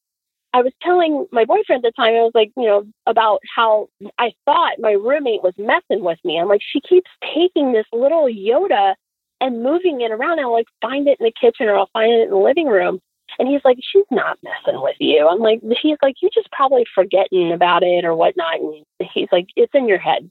I 0.53 0.61
was 0.61 0.73
telling 0.81 1.27
my 1.31 1.45
boyfriend 1.45 1.85
at 1.85 1.93
the 1.95 2.01
time, 2.01 2.13
I 2.13 2.21
was 2.23 2.33
like, 2.35 2.51
you 2.57 2.65
know, 2.65 2.83
about 3.07 3.39
how 3.55 3.87
I 4.17 4.33
thought 4.45 4.79
my 4.79 4.91
roommate 4.91 5.43
was 5.43 5.53
messing 5.57 6.03
with 6.03 6.19
me. 6.25 6.39
I'm 6.39 6.49
like, 6.49 6.61
she 6.61 6.81
keeps 6.81 7.09
taking 7.33 7.71
this 7.71 7.85
little 7.93 8.25
Yoda 8.25 8.95
and 9.39 9.63
moving 9.63 10.01
it 10.01 10.11
around. 10.11 10.39
I'll 10.39 10.51
like 10.51 10.67
find 10.81 11.07
it 11.07 11.17
in 11.19 11.25
the 11.25 11.33
kitchen 11.39 11.67
or 11.67 11.77
I'll 11.77 11.89
find 11.93 12.11
it 12.11 12.23
in 12.23 12.29
the 12.29 12.35
living 12.37 12.67
room. 12.67 12.99
And 13.39 13.47
he's 13.47 13.61
like, 13.63 13.77
she's 13.81 14.05
not 14.11 14.37
messing 14.43 14.81
with 14.81 14.97
you. 14.99 15.25
I'm 15.27 15.39
like, 15.39 15.61
he's 15.81 15.97
like, 16.01 16.15
you 16.21 16.29
just 16.33 16.51
probably 16.51 16.85
forgetting 16.93 17.53
about 17.53 17.81
it 17.81 18.03
or 18.03 18.13
whatnot. 18.13 18.59
And 18.59 18.83
he's 19.13 19.29
like, 19.31 19.47
it's 19.55 19.73
in 19.73 19.87
your 19.87 19.99
head. 19.99 20.29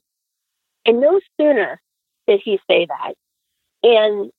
And 0.84 1.00
no 1.00 1.18
sooner 1.40 1.80
did 2.28 2.40
he 2.44 2.60
say 2.70 2.86
that. 2.86 3.14
And 3.82 4.30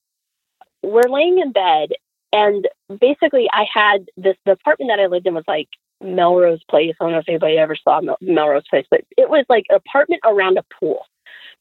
we're 0.84 1.10
laying 1.10 1.39
in 1.39 1.52
bed. 1.52 1.89
And 2.34 2.67
basically, 2.99 3.49
I 3.51 3.65
had 3.71 4.05
this, 4.17 4.36
the 4.45 4.53
apartment 4.53 4.89
that 4.91 4.99
I 4.99 5.07
lived 5.07 5.27
in 5.27 5.34
was 5.34 5.43
like 5.47 5.67
Melrose 6.01 6.63
Place. 6.69 6.95
I 6.99 7.03
don't 7.03 7.13
know 7.13 7.19
if 7.19 7.29
anybody 7.29 7.57
ever 7.57 7.75
saw 7.75 8.01
Mel- 8.01 8.17
Melrose 8.21 8.67
Place, 8.69 8.86
but 8.89 9.01
it 9.17 9.29
was 9.29 9.45
like 9.49 9.65
an 9.69 9.75
apartment 9.75 10.21
around 10.25 10.57
a 10.57 10.63
pool. 10.79 11.05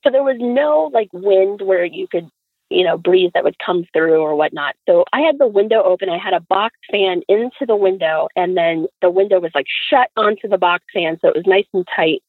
So 0.05 0.11
there 0.11 0.23
was 0.23 0.37
no 0.39 0.91
like 0.93 1.09
wind 1.13 1.61
where 1.61 1.85
you 1.85 2.07
could 2.09 2.31
you 2.71 2.85
know, 2.85 2.97
breeze 2.97 3.33
that 3.35 3.43
would 3.43 3.59
come 3.59 3.85
through 3.93 4.21
or 4.21 4.37
whatnot. 4.37 4.77
So 4.89 5.05
I 5.13 5.21
had 5.21 5.39
the 5.39 5.47
window 5.49 5.83
open. 5.83 6.09
I 6.09 6.19
had 6.19 6.35
a 6.35 6.41
box 6.41 6.77
fan 6.91 7.23
into 7.29 7.67
the 7.67 7.77
window, 7.77 8.29
and 8.37 8.57
then 8.57 8.87
the 9.03 9.11
window 9.11 9.41
was 9.41 9.51
like 9.55 9.67
shut 9.91 10.09
onto 10.17 10.49
the 10.49 10.57
box 10.57 10.85
fan, 10.95 11.19
so 11.21 11.29
it 11.29 11.37
was 11.37 11.47
nice 11.47 11.67
and 11.75 11.87
tight. 11.95 12.23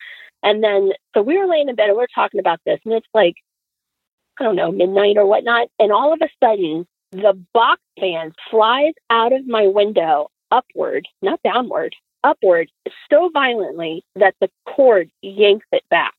And 0.43 0.63
then, 0.63 0.91
so 1.13 1.21
we 1.21 1.37
were 1.37 1.45
laying 1.45 1.69
in 1.69 1.75
bed 1.75 1.89
and 1.89 1.97
we 1.97 2.03
are 2.03 2.07
talking 2.13 2.39
about 2.39 2.59
this, 2.65 2.79
and 2.83 2.93
it's 2.95 3.07
like, 3.13 3.35
I 4.39 4.43
don't 4.43 4.55
know, 4.55 4.71
midnight 4.71 5.17
or 5.17 5.27
whatnot. 5.27 5.67
And 5.77 5.91
all 5.91 6.11
of 6.11 6.19
a 6.23 6.29
sudden, 6.43 6.87
the 7.11 7.39
box 7.53 7.81
fan 7.99 8.33
flies 8.49 8.93
out 9.09 9.33
of 9.33 9.47
my 9.47 9.67
window 9.67 10.29
upward, 10.51 11.07
not 11.21 11.39
downward, 11.43 11.95
upward 12.23 12.69
so 13.09 13.29
violently 13.33 14.03
that 14.15 14.35
the 14.39 14.49
cord 14.65 15.09
yanks 15.21 15.67
it 15.71 15.83
back. 15.89 16.15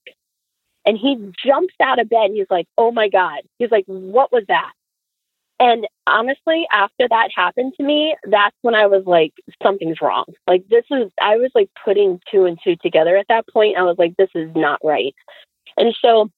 And 0.85 0.99
he 0.99 1.17
jumps 1.45 1.75
out 1.81 2.01
of 2.01 2.09
bed. 2.09 2.31
He's 2.35 2.51
like, 2.51 2.67
oh 2.77 2.91
my 2.91 3.09
God. 3.09 3.43
He's 3.59 3.71
like, 3.71 3.85
what 3.87 4.33
was 4.33 4.45
that? 4.49 4.73
And 5.61 5.87
honestly, 6.09 6.67
after 6.73 7.07
that 7.09 7.29
happened 7.35 7.75
to 7.77 7.85
me, 7.85 8.17
that's 8.29 8.57
when 8.63 8.75
I 8.75 8.87
was 8.87 9.05
like, 9.07 9.33
something's 9.63 10.03
wrong. 10.03 10.25
Like, 10.49 10.67
this 10.69 10.85
is, 10.91 11.13
I 11.21 11.37
was 11.37 11.53
like 11.55 11.71
putting 11.85 12.21
two 12.33 12.47
and 12.47 12.59
two 12.65 12.75
together 12.83 13.17
at 13.17 13.27
that 13.29 13.47
point. 13.47 13.77
I 13.77 13.83
was 13.83 13.97
like, 13.97 14.17
this 14.17 14.31
is 14.35 14.51
not 14.57 14.81
right. 14.83 15.15
And 15.77 15.95
so 16.03 16.31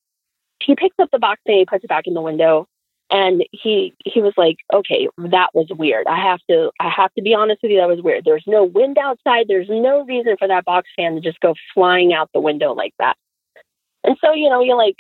he 0.63 0.75
picks 0.77 0.97
up 0.99 1.09
the 1.11 1.19
box 1.19 1.41
and 1.47 1.57
he 1.57 1.65
puts 1.65 1.85
it 1.85 1.89
back 1.89 2.07
in 2.07 2.13
the 2.13 2.21
window. 2.21 2.69
And 3.11 3.45
he 3.53 3.95
he 4.05 4.23
was 4.23 4.33
like, 4.37 4.57
okay, 4.73 5.09
that 5.19 5.51
was 5.55 5.69
weird. 5.71 6.07
I 6.07 6.17
have 6.17 6.41
to 6.51 6.71
I 6.81 6.89
have 6.89 7.13
to 7.15 7.23
be 7.23 7.35
honest 7.35 7.63
with 7.63 7.73
you, 7.73 7.79
that 7.79 7.89
was 7.89 8.03
weird. 8.03 8.25
There's 8.25 8.45
no 8.47 8.65
wind 8.65 8.99
outside. 8.99 9.47
There's 9.47 9.69
no 9.69 10.05
reason 10.05 10.37
for 10.39 10.49
that 10.49 10.65
box 10.65 10.89
fan 10.97 11.15
to 11.15 11.21
just 11.21 11.41
go 11.41 11.55
flying 11.75 12.13
out 12.13 12.31
the 12.33 12.41
window 12.41 12.73
like 12.73 12.95
that. 12.99 13.17
And 14.05 14.17
so, 14.23 14.33
you 14.33 14.49
know, 14.49 14.61
you 14.61 14.77
like 14.77 14.97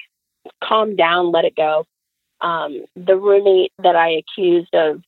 calm 0.62 0.96
down, 0.96 1.32
let 1.32 1.44
it 1.44 1.56
go. 1.56 1.86
Um, 2.40 2.84
the 2.94 3.16
roommate 3.16 3.72
that 3.82 3.96
I 3.96 4.10
accused 4.10 4.74
of 4.74 5.02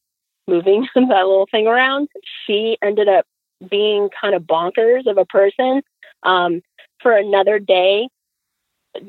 moving 0.48 0.86
that 0.94 1.02
little 1.02 1.48
thing 1.50 1.66
around, 1.66 2.08
she 2.46 2.78
ended 2.82 3.08
up 3.08 3.26
being 3.70 4.08
kind 4.20 4.34
of 4.34 4.42
bonkers 4.42 5.06
of 5.06 5.18
a 5.18 5.24
person. 5.24 5.82
Um, 6.22 6.62
for 7.02 7.16
another 7.16 7.58
day, 7.58 8.08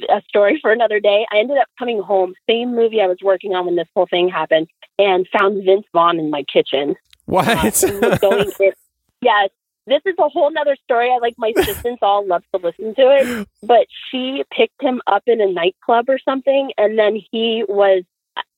a 0.10 0.22
story 0.28 0.60
for 0.62 0.72
another 0.72 1.00
day. 1.00 1.26
I 1.32 1.40
ended 1.40 1.58
up 1.58 1.68
coming 1.78 2.02
home, 2.02 2.34
same 2.50 2.76
movie 2.76 3.02
I 3.02 3.08
was 3.08 3.18
working 3.24 3.54
on 3.54 3.66
when 3.66 3.76
this 3.76 3.88
whole 3.96 4.08
thing 4.08 4.30
happened, 4.30 4.68
and 5.00 5.28
found 5.38 5.64
Vince 5.64 5.86
Vaughn 5.94 6.20
in 6.20 6.30
my 6.30 6.44
kitchen. 6.52 6.96
What? 7.26 7.84
Uh, 7.84 8.18
going 8.18 8.52
in, 8.60 8.72
yes, 9.22 9.50
this 9.86 10.02
is 10.06 10.16
a 10.20 10.30
whole 10.30 10.52
nother 10.52 10.76
story. 10.84 11.10
I 11.12 11.18
like 11.18 11.36
my 11.38 11.54
assistants 11.58 12.00
all 12.02 12.26
love 12.26 12.44
to 12.54 12.62
listen 12.62 12.94
to 12.96 13.02
it, 13.02 13.48
but 13.64 13.88
she 14.10 14.44
picked 14.52 14.82
him 14.82 15.02
up 15.08 15.24
in 15.28 15.42
a 15.42 15.52
nightclub 15.52 16.10
or 16.10 16.20
something, 16.20 16.72
and 16.78 17.00
then 17.00 17.20
he 17.32 17.64
was. 17.68 18.04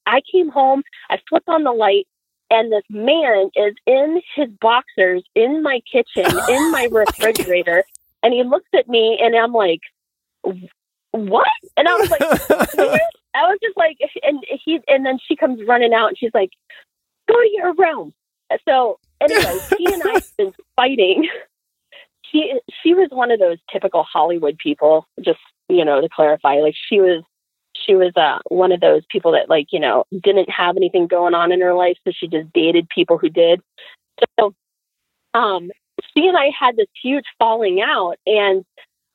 I 0.06 0.22
came 0.32 0.50
home, 0.50 0.82
I 1.12 1.20
flipped 1.30 1.48
on 1.50 1.64
the 1.64 1.72
light, 1.72 2.08
and 2.50 2.72
this 2.72 2.84
man 2.90 3.52
is 3.56 3.76
in 3.86 4.22
his 4.36 4.50
boxers 4.60 5.24
in 5.36 5.62
my 5.62 5.82
kitchen, 5.92 6.26
in 6.50 6.72
my 6.72 6.88
refrigerator, 6.92 7.84
and 8.24 8.34
he 8.34 8.44
looks 8.44 8.70
at 8.74 8.90
me, 8.90 9.20
and 9.22 9.36
I'm 9.36 9.54
like, 9.54 9.82
"What?" 11.12 11.48
And 11.78 11.88
I 11.88 11.94
was 11.96 12.10
like, 12.10 12.22
I 13.34 13.44
was 13.44 13.60
just 13.62 13.78
like, 13.78 13.98
and 14.24 14.44
he, 14.64 14.80
and 14.88 15.06
then 15.06 15.20
she 15.26 15.36
comes 15.36 15.62
running 15.68 15.94
out, 15.94 16.10
and 16.10 16.18
she's 16.18 16.34
like, 16.34 16.52
"Go 17.28 17.36
to 17.36 17.50
your 17.54 17.74
room." 17.76 18.14
So 18.68 19.00
anyway, 19.22 19.60
he 19.78 19.94
and 19.94 20.04
I 20.04 20.14
have 20.14 20.38
been 20.38 20.54
fighting. 20.76 21.28
She 22.32 22.60
she 22.84 22.94
was 22.94 23.10
one 23.12 23.32
of 23.32 23.40
those 23.40 23.58
typical 23.72 24.04
Hollywood 24.04 24.58
people. 24.58 25.08
Just 25.22 25.40
you 25.68 25.86
know 25.86 26.02
to 26.02 26.10
clarify, 26.10 26.56
like 26.56 26.76
she 26.90 27.00
was 27.00 27.24
she 27.86 27.96
was 27.96 28.12
uh, 28.16 28.40
one 28.50 28.72
of 28.72 28.82
those 28.82 29.04
people 29.10 29.32
that 29.32 29.50
like 29.50 29.68
you 29.72 29.80
know 29.80 30.06
didn't 30.24 30.50
have 30.50 30.78
anything 30.78 31.08
going 31.08 31.34
on 31.34 31.52
in 31.52 31.62
her 31.62 31.74
life, 31.74 31.98
so 32.04 32.12
she 32.16 32.28
just 32.28 32.52
dated 32.54 32.88
people 32.90 33.18
who 33.18 33.30
did. 33.30 33.62
So, 34.40 34.54
um, 35.34 35.72
she 36.14 36.28
and 36.28 36.38
I 36.38 36.52
had 36.58 36.76
this 36.76 36.88
huge 37.02 37.26
falling 37.38 37.82
out, 37.82 38.16
and 38.26 38.66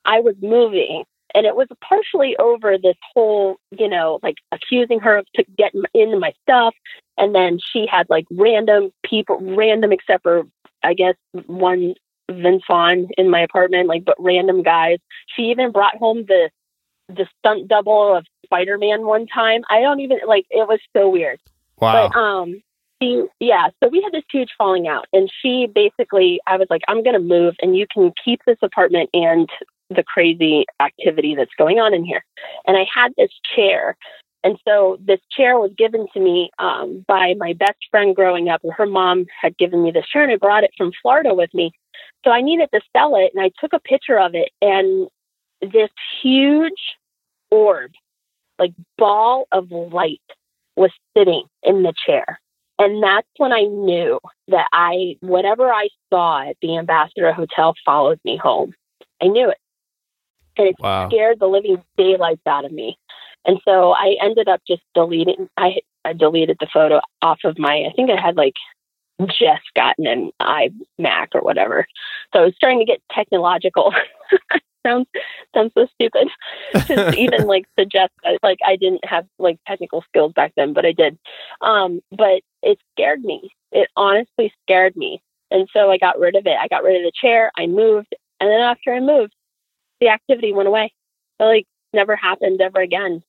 I 0.03 0.19
was 0.19 0.35
moving, 0.41 1.03
and 1.35 1.45
it 1.45 1.55
was 1.55 1.67
partially 1.81 2.35
over 2.37 2.77
this 2.77 2.95
whole, 3.13 3.57
you 3.77 3.89
know, 3.89 4.19
like 4.23 4.35
accusing 4.51 4.99
her 5.01 5.17
of 5.17 5.25
getting 5.57 5.83
into 5.93 6.17
my 6.17 6.33
stuff. 6.43 6.73
And 7.17 7.35
then 7.35 7.59
she 7.71 7.85
had 7.89 8.07
like 8.09 8.25
random 8.31 8.91
people, 9.03 9.37
random 9.41 9.91
except 9.91 10.23
for, 10.23 10.43
I 10.81 10.93
guess, 10.93 11.15
one 11.45 11.95
Vince 12.31 12.63
Vaughn 12.67 13.09
in 13.17 13.29
my 13.29 13.41
apartment, 13.41 13.87
like, 13.87 14.05
but 14.05 14.15
random 14.17 14.63
guys. 14.63 14.97
She 15.35 15.43
even 15.43 15.71
brought 15.71 15.97
home 15.97 16.25
the, 16.27 16.49
the 17.09 17.27
stunt 17.37 17.67
double 17.67 18.15
of 18.15 18.25
Spider 18.45 18.77
Man 18.77 19.05
one 19.05 19.27
time. 19.27 19.61
I 19.69 19.81
don't 19.81 19.99
even, 19.99 20.19
like, 20.27 20.45
it 20.49 20.67
was 20.67 20.79
so 20.95 21.09
weird. 21.09 21.39
Wow. 21.79 22.09
But, 22.09 22.17
um, 22.17 22.61
she, 23.01 23.25
yeah, 23.39 23.67
so 23.83 23.89
we 23.89 24.01
had 24.01 24.13
this 24.13 24.23
huge 24.31 24.51
falling 24.57 24.87
out, 24.87 25.05
and 25.11 25.29
she 25.41 25.67
basically, 25.67 26.39
I 26.47 26.55
was 26.55 26.67
like, 26.69 26.81
I'm 26.87 27.03
going 27.03 27.13
to 27.13 27.19
move, 27.19 27.55
and 27.61 27.75
you 27.75 27.85
can 27.93 28.13
keep 28.23 28.39
this 28.47 28.57
apartment 28.61 29.09
and 29.13 29.49
the 29.89 30.03
crazy 30.03 30.65
activity 30.79 31.35
that's 31.35 31.53
going 31.57 31.79
on 31.79 31.93
in 31.93 32.03
here. 32.03 32.23
And 32.65 32.77
I 32.77 32.85
had 32.93 33.13
this 33.17 33.31
chair. 33.55 33.95
And 34.43 34.57
so 34.67 34.97
this 34.99 35.19
chair 35.35 35.57
was 35.57 35.71
given 35.77 36.07
to 36.13 36.19
me 36.19 36.51
um, 36.59 37.03
by 37.07 37.33
my 37.37 37.53
best 37.53 37.77
friend 37.89 38.15
growing 38.15 38.49
up. 38.49 38.61
Her 38.75 38.85
mom 38.85 39.25
had 39.41 39.57
given 39.57 39.83
me 39.83 39.91
this 39.91 40.07
chair 40.07 40.23
and 40.23 40.31
I 40.31 40.37
brought 40.37 40.63
it 40.63 40.71
from 40.77 40.91
Florida 41.01 41.33
with 41.33 41.53
me. 41.53 41.71
So 42.23 42.31
I 42.31 42.41
needed 42.41 42.69
to 42.73 42.81
sell 42.95 43.15
it 43.15 43.31
and 43.33 43.43
I 43.43 43.51
took 43.59 43.73
a 43.73 43.79
picture 43.79 44.19
of 44.19 44.35
it 44.35 44.49
and 44.61 45.07
this 45.61 45.89
huge 46.21 46.97
orb 47.49 47.91
like 48.59 48.73
ball 48.97 49.47
of 49.51 49.71
light 49.71 50.21
was 50.75 50.91
sitting 51.17 51.43
in 51.63 51.83
the 51.83 51.93
chair. 52.05 52.39
And 52.77 53.01
that's 53.01 53.27
when 53.37 53.53
I 53.53 53.63
knew 53.63 54.19
that 54.49 54.67
I, 54.73 55.15
whatever 55.21 55.71
I 55.71 55.87
saw 56.11 56.49
at 56.49 56.57
the 56.61 56.77
Ambassador 56.77 57.31
Hotel 57.31 57.73
followed 57.85 58.19
me 58.25 58.37
home. 58.37 58.73
I 59.21 59.27
knew 59.27 59.49
it. 59.49 59.57
And 60.57 60.67
it 60.69 60.75
Wow. 60.79 61.09
scared 61.09 61.39
the 61.39 61.47
living 61.47 61.83
daylights 61.97 62.45
out 62.47 62.65
of 62.65 62.71
me. 62.71 62.97
And 63.45 63.59
so 63.63 63.91
I 63.91 64.15
ended 64.21 64.47
up 64.47 64.61
just 64.67 64.81
deleting, 64.93 65.49
I, 65.57 65.81
I 66.03 66.13
deleted 66.13 66.57
the 66.59 66.67
photo 66.73 66.99
off 67.21 67.39
of 67.43 67.59
my, 67.59 67.85
I 67.89 67.93
think 67.95 68.09
I 68.09 68.19
had 68.19 68.35
like 68.35 68.55
just 69.27 69.63
gotten 69.75 70.07
an 70.07 70.31
iMac 70.41 71.27
or 71.33 71.41
whatever. 71.41 71.85
So 72.33 72.41
I 72.41 72.45
was 72.45 72.55
starting 72.55 72.79
to 72.79 72.85
get 72.85 73.01
technological. 73.13 73.93
sounds 74.85 75.07
sounds 75.55 75.71
so 75.75 75.87
stupid 75.95 76.27
to 76.87 77.17
even 77.17 77.43
like 77.47 77.65
suggest 77.77 78.11
that, 78.23 78.37
like 78.43 78.59
I 78.65 78.75
didn't 78.75 79.03
have 79.05 79.25
like 79.39 79.57
technical 79.67 80.03
skills 80.07 80.33
back 80.33 80.53
then, 80.55 80.73
but 80.73 80.85
I 80.85 80.91
did. 80.91 81.17
Um, 81.61 82.01
but 82.11 82.41
it 82.61 82.77
scared 82.93 83.23
me. 83.23 83.51
It 83.71 83.89
honestly 83.95 84.53
scared 84.63 84.95
me, 84.95 85.21
and 85.51 85.67
so 85.73 85.91
I 85.91 85.97
got 85.97 86.19
rid 86.19 86.35
of 86.35 86.45
it. 86.45 86.57
I 86.59 86.67
got 86.67 86.83
rid 86.83 86.97
of 86.97 87.03
the 87.03 87.11
chair. 87.19 87.51
I 87.57 87.67
moved, 87.67 88.15
and 88.39 88.49
then 88.49 88.61
after 88.61 88.93
I 88.93 88.99
moved, 88.99 89.33
the 89.99 90.09
activity 90.09 90.53
went 90.53 90.67
away. 90.67 90.93
It 91.39 91.43
like 91.43 91.67
never 91.93 92.15
happened 92.15 92.61
ever 92.61 92.81
again. 92.81 93.23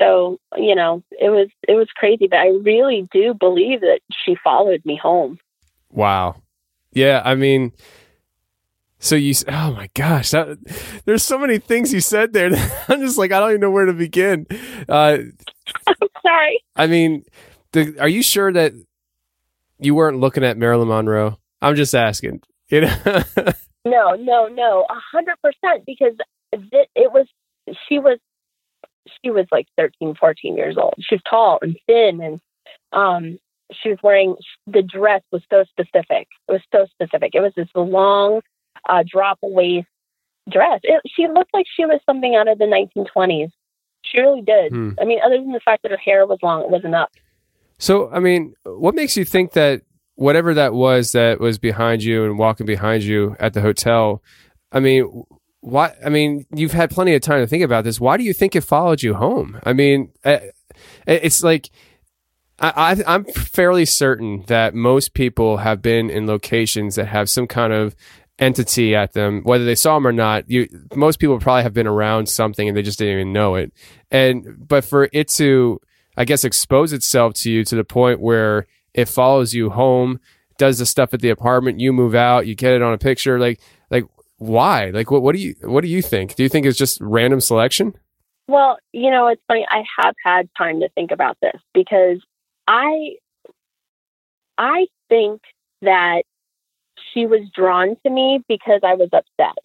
So 0.00 0.38
you 0.56 0.74
know, 0.74 1.02
it 1.10 1.30
was 1.30 1.48
it 1.66 1.74
was 1.74 1.88
crazy, 1.96 2.26
but 2.28 2.38
I 2.38 2.48
really 2.48 3.08
do 3.12 3.34
believe 3.34 3.80
that 3.80 4.00
she 4.24 4.36
followed 4.42 4.82
me 4.84 4.98
home. 5.00 5.38
Wow. 5.90 6.42
Yeah, 6.92 7.22
I 7.24 7.34
mean, 7.34 7.72
so 9.04 9.16
you, 9.16 9.34
oh 9.48 9.72
my 9.72 9.90
gosh, 9.94 10.30
that, 10.30 10.56
there's 11.04 11.22
so 11.22 11.38
many 11.38 11.58
things 11.58 11.92
you 11.92 12.00
said 12.00 12.32
there. 12.32 12.48
that 12.48 12.84
I'm 12.88 13.00
just 13.00 13.18
like, 13.18 13.32
I 13.32 13.40
don't 13.40 13.50
even 13.50 13.60
know 13.60 13.70
where 13.70 13.84
to 13.84 13.92
begin. 13.92 14.46
Uh, 14.88 15.18
I'm 15.86 16.08
Sorry. 16.22 16.64
I 16.74 16.86
mean, 16.86 17.24
the, 17.72 17.98
are 18.00 18.08
you 18.08 18.22
sure 18.22 18.50
that 18.50 18.72
you 19.78 19.94
weren't 19.94 20.20
looking 20.20 20.42
at 20.42 20.56
Marilyn 20.56 20.88
Monroe? 20.88 21.38
I'm 21.60 21.76
just 21.76 21.94
asking. 21.94 22.40
You 22.70 22.82
know? 22.82 23.22
No, 23.84 24.14
no, 24.14 24.48
no, 24.48 24.86
a 24.88 25.00
hundred 25.12 25.36
percent. 25.42 25.84
Because 25.86 26.14
th- 26.52 26.88
it 26.94 27.12
was, 27.12 27.26
she 27.88 27.98
was, 27.98 28.18
she 29.22 29.30
was 29.30 29.46
like 29.52 29.66
13, 29.76 30.14
14 30.18 30.56
years 30.56 30.76
old. 30.78 30.94
She 31.00 31.14
was 31.16 31.22
tall 31.28 31.58
and 31.60 31.76
thin, 31.86 32.20
and 32.20 32.40
um, 32.92 33.38
she 33.72 33.90
was 33.90 33.98
wearing 34.02 34.36
the 34.66 34.82
dress 34.82 35.22
was 35.30 35.42
so 35.50 35.64
specific. 35.70 36.28
It 36.48 36.52
was 36.52 36.62
so 36.72 36.86
specific. 36.92 37.34
It 37.34 37.40
was 37.40 37.52
this 37.56 37.68
long, 37.74 38.40
uh, 38.88 39.04
drop 39.06 39.38
waist 39.42 39.86
dress. 40.50 40.80
It, 40.82 41.02
she 41.06 41.26
looked 41.28 41.52
like 41.54 41.66
she 41.74 41.84
was 41.84 42.00
something 42.06 42.34
out 42.34 42.48
of 42.48 42.58
the 42.58 42.64
1920s. 42.64 43.50
She 44.02 44.20
really 44.20 44.42
did. 44.42 44.72
Hmm. 44.72 44.90
I 45.00 45.04
mean, 45.04 45.20
other 45.24 45.36
than 45.36 45.52
the 45.52 45.60
fact 45.60 45.82
that 45.82 45.90
her 45.90 45.96
hair 45.96 46.26
was 46.26 46.38
long, 46.42 46.62
it 46.62 46.70
wasn't 46.70 46.94
up. 46.94 47.10
So, 47.78 48.10
I 48.10 48.20
mean, 48.20 48.54
what 48.64 48.94
makes 48.94 49.16
you 49.16 49.24
think 49.24 49.52
that 49.52 49.82
whatever 50.16 50.54
that 50.54 50.74
was 50.74 51.12
that 51.12 51.40
was 51.40 51.58
behind 51.58 52.02
you 52.02 52.24
and 52.24 52.38
walking 52.38 52.66
behind 52.66 53.02
you 53.02 53.36
at 53.38 53.54
the 53.54 53.60
hotel? 53.60 54.22
I 54.72 54.80
mean, 54.80 55.24
why? 55.60 55.94
I 56.04 56.08
mean, 56.08 56.46
you've 56.54 56.72
had 56.72 56.90
plenty 56.90 57.14
of 57.14 57.22
time 57.22 57.40
to 57.40 57.46
think 57.46 57.64
about 57.64 57.84
this. 57.84 58.00
Why 58.00 58.16
do 58.16 58.24
you 58.24 58.32
think 58.32 58.54
it 58.54 58.62
followed 58.62 59.02
you 59.02 59.14
home? 59.14 59.60
I 59.64 59.72
mean, 59.72 60.12
uh, 60.24 60.38
it's 61.06 61.42
like 61.42 61.70
I, 62.58 63.02
I'm 63.06 63.24
fairly 63.24 63.84
certain 63.84 64.44
that 64.46 64.74
most 64.74 65.14
people 65.14 65.58
have 65.58 65.82
been 65.82 66.08
in 66.08 66.26
locations 66.26 66.94
that 66.94 67.06
have 67.06 67.28
some 67.28 67.46
kind 67.46 67.72
of 67.72 67.96
entity 68.38 68.94
at 68.94 69.12
them, 69.12 69.42
whether 69.42 69.64
they 69.64 69.74
saw 69.74 69.94
them 69.94 70.06
or 70.06 70.12
not. 70.12 70.48
You, 70.48 70.68
most 70.94 71.18
people 71.18 71.38
probably 71.40 71.64
have 71.64 71.74
been 71.74 71.86
around 71.86 72.28
something 72.28 72.68
and 72.68 72.76
they 72.76 72.82
just 72.82 72.98
didn't 72.98 73.14
even 73.14 73.32
know 73.32 73.56
it. 73.56 73.72
And 74.10 74.56
but 74.56 74.84
for 74.84 75.08
it 75.12 75.28
to, 75.30 75.80
I 76.16 76.24
guess, 76.24 76.44
expose 76.44 76.92
itself 76.92 77.34
to 77.34 77.50
you 77.50 77.64
to 77.64 77.76
the 77.76 77.84
point 77.84 78.20
where 78.20 78.66
it 78.94 79.08
follows 79.08 79.54
you 79.54 79.70
home, 79.70 80.20
does 80.58 80.78
the 80.78 80.86
stuff 80.86 81.12
at 81.12 81.20
the 81.20 81.30
apartment, 81.30 81.80
you 81.80 81.92
move 81.92 82.14
out, 82.14 82.46
you 82.46 82.54
get 82.54 82.72
it 82.72 82.82
on 82.82 82.92
a 82.92 82.98
picture, 82.98 83.38
like 83.38 83.60
like 83.90 84.04
why? 84.38 84.90
Like 84.90 85.10
what 85.10 85.22
what 85.22 85.34
do 85.34 85.40
you 85.40 85.54
what 85.62 85.82
do 85.82 85.88
you 85.88 86.02
think? 86.02 86.34
Do 86.36 86.42
you 86.42 86.48
think 86.48 86.66
it's 86.66 86.78
just 86.78 87.00
random 87.00 87.40
selection? 87.40 87.94
Well, 88.46 88.78
you 88.92 89.10
know, 89.10 89.28
it's 89.28 89.42
funny. 89.48 89.66
I 89.70 89.84
have 89.98 90.14
had 90.22 90.48
time 90.56 90.80
to 90.80 90.88
think 90.90 91.10
about 91.10 91.38
this 91.40 91.60
because 91.72 92.20
I, 92.68 93.16
I 94.58 94.86
think 95.08 95.40
that 95.82 96.22
she 97.12 97.26
was 97.26 97.40
drawn 97.54 97.96
to 98.04 98.10
me 98.10 98.42
because 98.48 98.80
I 98.82 98.94
was 98.94 99.08
upset. 99.12 99.56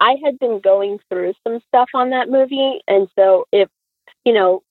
I 0.00 0.16
had 0.22 0.38
been 0.38 0.60
going 0.60 0.98
through 1.08 1.32
some 1.46 1.60
stuff 1.68 1.88
on 1.94 2.10
that 2.10 2.28
movie, 2.28 2.80
and 2.86 3.08
so 3.16 3.46
if 3.52 3.68
you 4.24 4.34
know 4.34 4.62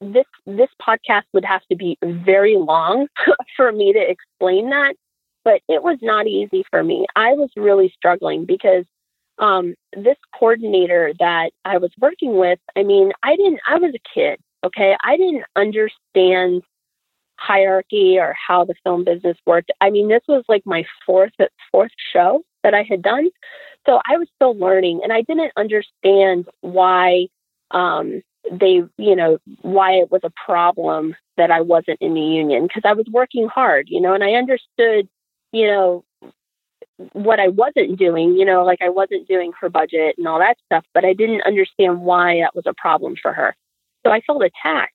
this 0.00 0.26
this 0.46 0.68
podcast 0.80 1.24
would 1.32 1.44
have 1.44 1.62
to 1.70 1.76
be 1.76 1.98
very 2.02 2.56
long 2.56 3.08
for 3.56 3.72
me 3.72 3.92
to 3.92 4.00
explain 4.00 4.70
that, 4.70 4.94
but 5.44 5.60
it 5.68 5.82
was 5.82 5.98
not 6.02 6.26
easy 6.26 6.64
for 6.70 6.82
me. 6.82 7.06
I 7.16 7.32
was 7.32 7.50
really 7.56 7.92
struggling 7.96 8.44
because 8.44 8.84
um, 9.38 9.74
this 9.96 10.16
coordinator 10.38 11.12
that 11.18 11.50
I 11.64 11.78
was 11.78 11.90
working 11.98 12.36
with, 12.36 12.58
I 12.76 12.82
mean, 12.82 13.12
I 13.22 13.36
didn't, 13.36 13.60
I 13.66 13.76
was 13.78 13.94
a 13.94 14.14
kid, 14.14 14.38
okay? 14.64 14.96
I 15.02 15.16
didn't 15.16 15.44
understand 15.56 16.62
hierarchy 17.36 18.18
or 18.18 18.36
how 18.46 18.64
the 18.64 18.74
film 18.84 19.04
business 19.04 19.36
worked. 19.46 19.72
I 19.80 19.90
mean, 19.90 20.08
this 20.08 20.22
was 20.28 20.44
like 20.48 20.62
my 20.64 20.84
fourth, 21.04 21.32
fourth 21.72 21.90
show 22.12 22.42
that 22.62 22.74
I 22.74 22.84
had 22.88 23.02
done. 23.02 23.30
So 23.86 24.00
I 24.08 24.16
was 24.16 24.28
still 24.36 24.56
learning 24.56 25.00
and 25.02 25.12
I 25.12 25.22
didn't 25.22 25.52
understand 25.56 26.46
why, 26.60 27.26
um, 27.72 28.22
they, 28.50 28.82
you 28.96 29.16
know, 29.16 29.38
why 29.62 29.92
it 29.92 30.10
was 30.10 30.22
a 30.24 30.32
problem 30.44 31.14
that 31.36 31.50
I 31.50 31.60
wasn't 31.60 31.98
in 32.00 32.14
the 32.14 32.20
union 32.20 32.66
because 32.66 32.82
I 32.84 32.92
was 32.92 33.06
working 33.10 33.48
hard, 33.48 33.86
you 33.88 34.00
know, 34.00 34.14
and 34.14 34.24
I 34.24 34.32
understood, 34.32 35.08
you 35.52 35.66
know, 35.66 36.04
what 37.12 37.40
I 37.40 37.48
wasn't 37.48 37.98
doing, 37.98 38.36
you 38.36 38.44
know, 38.44 38.64
like 38.64 38.80
I 38.82 38.88
wasn't 38.88 39.28
doing 39.28 39.52
her 39.60 39.68
budget 39.68 40.16
and 40.18 40.26
all 40.26 40.38
that 40.38 40.56
stuff, 40.66 40.84
but 40.94 41.04
I 41.04 41.14
didn't 41.14 41.42
understand 41.42 42.00
why 42.00 42.40
that 42.40 42.54
was 42.54 42.66
a 42.66 42.74
problem 42.74 43.16
for 43.20 43.32
her. 43.32 43.54
So 44.04 44.12
I 44.12 44.20
felt 44.20 44.42
attacked. 44.42 44.94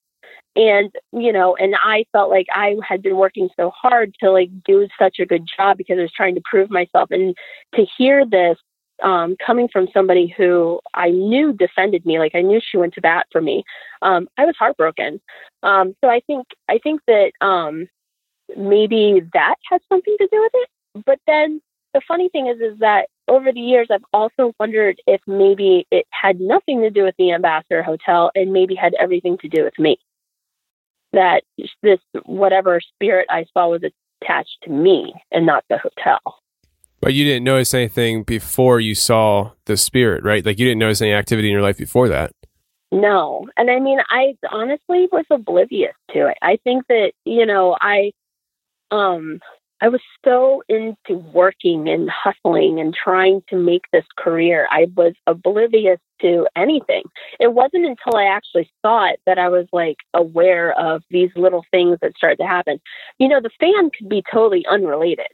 And, 0.55 0.91
you 1.11 1.31
know, 1.31 1.55
and 1.55 1.75
I 1.83 2.05
felt 2.11 2.31
like 2.31 2.47
I 2.51 2.75
had 2.87 3.03
been 3.03 3.15
working 3.15 3.49
so 3.55 3.69
hard 3.69 4.15
to 4.21 4.31
like 4.31 4.49
do 4.65 4.87
such 4.97 5.19
a 5.19 5.25
good 5.25 5.47
job 5.55 5.77
because 5.77 5.99
I 5.99 6.01
was 6.01 6.11
trying 6.11 6.33
to 6.35 6.41
prove 6.43 6.71
myself. 6.71 7.11
And 7.11 7.35
to 7.75 7.85
hear 7.97 8.25
this 8.25 8.57
um, 9.03 9.35
coming 9.45 9.67
from 9.71 9.87
somebody 9.93 10.33
who 10.35 10.79
I 10.93 11.09
knew 11.09 11.53
defended 11.53 12.05
me, 12.05 12.19
like 12.19 12.35
I 12.35 12.41
knew 12.41 12.59
she 12.61 12.77
went 12.77 12.93
to 12.95 13.01
bat 13.01 13.27
for 13.31 13.41
me, 13.41 13.63
um, 14.01 14.27
I 14.37 14.45
was 14.45 14.55
heartbroken. 14.57 15.21
Um, 15.63 15.95
so 16.01 16.09
I 16.09 16.21
think, 16.27 16.47
I 16.69 16.79
think 16.79 17.01
that 17.07 17.31
um, 17.41 17.87
maybe 18.55 19.21
that 19.33 19.55
has 19.69 19.81
something 19.89 20.15
to 20.19 20.27
do 20.31 20.41
with 20.41 20.51
it. 20.53 20.69
But 21.05 21.19
then 21.27 21.61
the 21.93 22.01
funny 22.07 22.29
thing 22.29 22.47
is, 22.47 22.59
is 22.59 22.79
that 22.79 23.07
over 23.27 23.51
the 23.51 23.59
years, 23.59 23.87
I've 23.91 24.05
also 24.13 24.53
wondered 24.59 25.01
if 25.05 25.21
maybe 25.27 25.85
it 25.91 26.05
had 26.11 26.39
nothing 26.39 26.81
to 26.81 26.89
do 26.89 27.03
with 27.03 27.15
the 27.17 27.31
Ambassador 27.31 27.83
Hotel 27.83 28.31
and 28.35 28.53
maybe 28.53 28.75
had 28.75 28.93
everything 28.99 29.37
to 29.39 29.49
do 29.49 29.63
with 29.63 29.77
me. 29.77 29.97
That 31.13 31.43
this 31.83 31.99
whatever 32.25 32.79
spirit 32.79 33.27
I 33.29 33.45
saw 33.53 33.69
was 33.69 33.81
attached 34.21 34.57
to 34.63 34.69
me 34.69 35.13
and 35.31 35.45
not 35.45 35.63
the 35.69 35.77
hotel. 35.77 36.19
But 36.99 37.13
you 37.13 37.25
didn't 37.25 37.43
notice 37.43 37.73
anything 37.73 38.23
before 38.23 38.79
you 38.79 38.95
saw 38.95 39.51
the 39.65 39.77
spirit, 39.77 40.23
right? 40.23 40.45
Like 40.45 40.59
you 40.59 40.65
didn't 40.65 40.79
notice 40.79 41.01
any 41.01 41.13
activity 41.13 41.47
in 41.47 41.53
your 41.53 41.61
life 41.61 41.77
before 41.77 42.09
that. 42.09 42.31
No. 42.91 43.45
And 43.57 43.69
I 43.69 43.79
mean, 43.79 43.99
I 44.09 44.35
honestly 44.51 45.07
was 45.11 45.25
oblivious 45.29 45.93
to 46.13 46.27
it. 46.27 46.37
I 46.41 46.57
think 46.63 46.87
that, 46.87 47.11
you 47.25 47.45
know, 47.45 47.77
I, 47.79 48.11
um, 48.91 49.39
I 49.79 49.89
was 49.89 50.01
so 50.25 50.63
into 50.67 51.17
working 51.31 51.87
and 51.87 52.09
hustling 52.09 52.79
and 52.79 52.95
trying 52.95 53.43
to 53.49 53.57
make 53.57 53.83
this 53.91 54.05
career. 54.17 54.67
I 54.71 54.87
was 54.95 55.13
oblivious 55.27 55.99
to 56.21 56.47
anything. 56.55 57.03
It 57.39 57.53
wasn't 57.53 57.85
until 57.85 58.15
I 58.15 58.23
actually 58.23 58.71
saw 58.81 59.07
it 59.09 59.19
that 59.27 59.37
I 59.37 59.49
was 59.49 59.67
like 59.71 59.97
aware 60.15 60.71
of 60.79 61.03
these 61.11 61.29
little 61.35 61.63
things 61.69 61.99
that 62.01 62.17
started 62.17 62.37
to 62.37 62.47
happen. 62.47 62.79
You 63.19 63.27
know, 63.27 63.39
the 63.39 63.51
fan 63.59 63.91
could 63.95 64.09
be 64.09 64.23
totally 64.31 64.65
unrelated, 64.67 65.27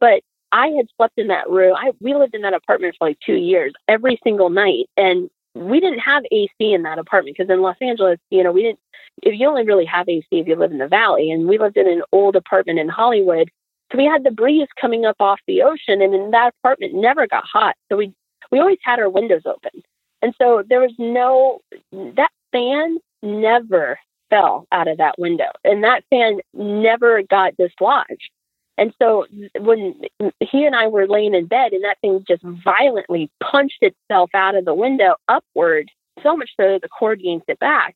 but 0.00 0.22
I 0.54 0.68
had 0.68 0.86
slept 0.96 1.18
in 1.18 1.26
that 1.28 1.50
room. 1.50 1.74
I 1.76 1.90
we 2.00 2.14
lived 2.14 2.34
in 2.34 2.42
that 2.42 2.54
apartment 2.54 2.94
for 2.96 3.08
like 3.08 3.18
two 3.26 3.34
years, 3.34 3.72
every 3.88 4.20
single 4.22 4.50
night, 4.50 4.88
and 4.96 5.28
we 5.56 5.80
didn't 5.80 5.98
have 5.98 6.22
AC 6.30 6.52
in 6.60 6.84
that 6.84 6.98
apartment 6.98 7.36
because 7.36 7.52
in 7.52 7.60
Los 7.60 7.76
Angeles, 7.80 8.20
you 8.30 8.44
know, 8.44 8.52
we 8.52 8.62
didn't. 8.62 8.78
If 9.22 9.38
you 9.38 9.48
only 9.48 9.64
really 9.64 9.84
have 9.84 10.08
AC 10.08 10.24
if 10.30 10.46
you 10.46 10.54
live 10.54 10.70
in 10.70 10.78
the 10.78 10.86
valley, 10.86 11.32
and 11.32 11.48
we 11.48 11.58
lived 11.58 11.76
in 11.76 11.88
an 11.88 12.02
old 12.12 12.36
apartment 12.36 12.78
in 12.78 12.88
Hollywood, 12.88 13.50
so 13.90 13.98
we 13.98 14.04
had 14.04 14.22
the 14.22 14.30
breeze 14.30 14.68
coming 14.80 15.04
up 15.04 15.16
off 15.18 15.40
the 15.48 15.62
ocean, 15.62 16.00
and 16.00 16.14
in 16.14 16.30
that 16.30 16.54
apartment 16.60 16.94
never 16.94 17.26
got 17.26 17.44
hot. 17.44 17.74
So 17.90 17.96
we 17.96 18.12
we 18.52 18.60
always 18.60 18.78
had 18.84 19.00
our 19.00 19.10
windows 19.10 19.42
open, 19.46 19.82
and 20.22 20.34
so 20.40 20.62
there 20.68 20.80
was 20.80 20.94
no 21.00 21.62
that 21.92 22.30
fan 22.52 22.98
never 23.24 23.98
fell 24.30 24.68
out 24.70 24.86
of 24.86 24.98
that 24.98 25.18
window, 25.18 25.50
and 25.64 25.82
that 25.82 26.04
fan 26.10 26.38
never 26.52 27.22
got 27.22 27.56
dislodged. 27.56 28.30
And 28.76 28.92
so 29.00 29.26
when 29.58 29.94
he 30.40 30.64
and 30.64 30.74
I 30.74 30.88
were 30.88 31.06
laying 31.06 31.34
in 31.34 31.46
bed 31.46 31.72
and 31.72 31.84
that 31.84 32.00
thing 32.00 32.24
just 32.26 32.42
violently 32.42 33.30
punched 33.42 33.82
itself 33.82 34.30
out 34.34 34.56
of 34.56 34.64
the 34.64 34.74
window 34.74 35.14
upward, 35.28 35.90
so 36.22 36.36
much 36.36 36.50
so 36.56 36.72
that 36.72 36.82
the 36.82 36.88
cord 36.88 37.20
yanked 37.20 37.48
it 37.48 37.58
back. 37.58 37.94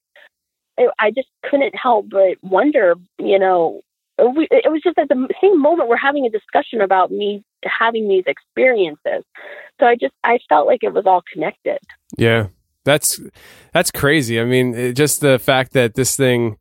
It, 0.76 0.90
I 0.98 1.10
just 1.10 1.28
couldn't 1.44 1.74
help 1.74 2.08
but 2.10 2.36
wonder, 2.42 2.94
you 3.18 3.38
know, 3.38 3.82
we, 4.18 4.48
it 4.50 4.70
was 4.70 4.82
just 4.82 4.98
at 4.98 5.08
the 5.08 5.28
same 5.40 5.60
moment 5.60 5.88
we're 5.88 5.96
having 5.96 6.26
a 6.26 6.30
discussion 6.30 6.80
about 6.80 7.10
me 7.10 7.42
having 7.64 8.08
these 8.08 8.24
experiences. 8.26 9.24
So 9.80 9.86
I 9.86 9.94
just 9.94 10.14
I 10.24 10.38
felt 10.48 10.66
like 10.66 10.82
it 10.82 10.92
was 10.92 11.06
all 11.06 11.22
connected. 11.32 11.78
Yeah, 12.16 12.48
that's 12.84 13.20
that's 13.72 13.90
crazy. 13.90 14.40
I 14.40 14.44
mean, 14.44 14.74
it, 14.74 14.92
just 14.94 15.20
the 15.20 15.38
fact 15.38 15.72
that 15.72 15.94
this 15.94 16.16
thing 16.16 16.58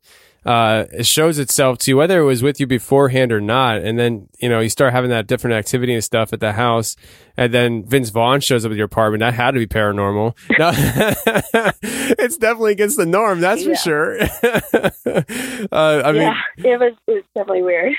uh, 0.48 0.86
it 0.94 1.06
shows 1.06 1.38
itself 1.40 1.78
to 1.80 1.92
you, 1.92 1.98
whether 1.98 2.20
it 2.20 2.24
was 2.24 2.42
with 2.42 2.60
you 2.60 2.66
beforehand 2.68 3.32
or 3.34 3.42
not. 3.42 3.82
And 3.82 4.00
then, 4.00 4.30
you 4.40 4.48
know, 4.48 4.62
you 4.62 4.70
start 4.70 4.94
having 4.94 5.10
that 5.10 5.28
different 5.28 5.56
activity 5.56 5.94
and 5.94 6.02
stuff 6.04 6.32
at 6.32 6.40
the 6.40 6.54
house. 6.54 6.96
And 7.36 7.54
then 7.54 7.86
Vince 7.86 8.10
Vaughn 8.10 8.40
shows 8.40 8.64
up 8.66 8.72
at 8.72 8.78
your 8.78 8.86
apartment. 8.86 9.20
That 9.20 9.34
had 9.34 9.52
to 9.52 9.60
be 9.60 9.68
paranormal. 9.68 10.36
No, 10.58 10.72
it's 12.18 12.38
definitely 12.38 12.72
against 12.72 12.98
the 12.98 13.06
norm. 13.06 13.42
That's 13.42 13.62
Yeah. 13.64 13.76
for 13.76 13.76
sure. 13.76 14.20
uh, 15.72 16.02
I 16.06 16.12
mean, 16.14 16.34
it 16.58 16.80
was 16.80 16.94
it 17.08 17.12
was 17.12 17.24
definitely 17.36 17.64
weird. 17.64 17.94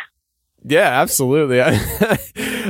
Yeah, 0.64 1.00
absolutely. 1.00 1.62
I 1.62 1.70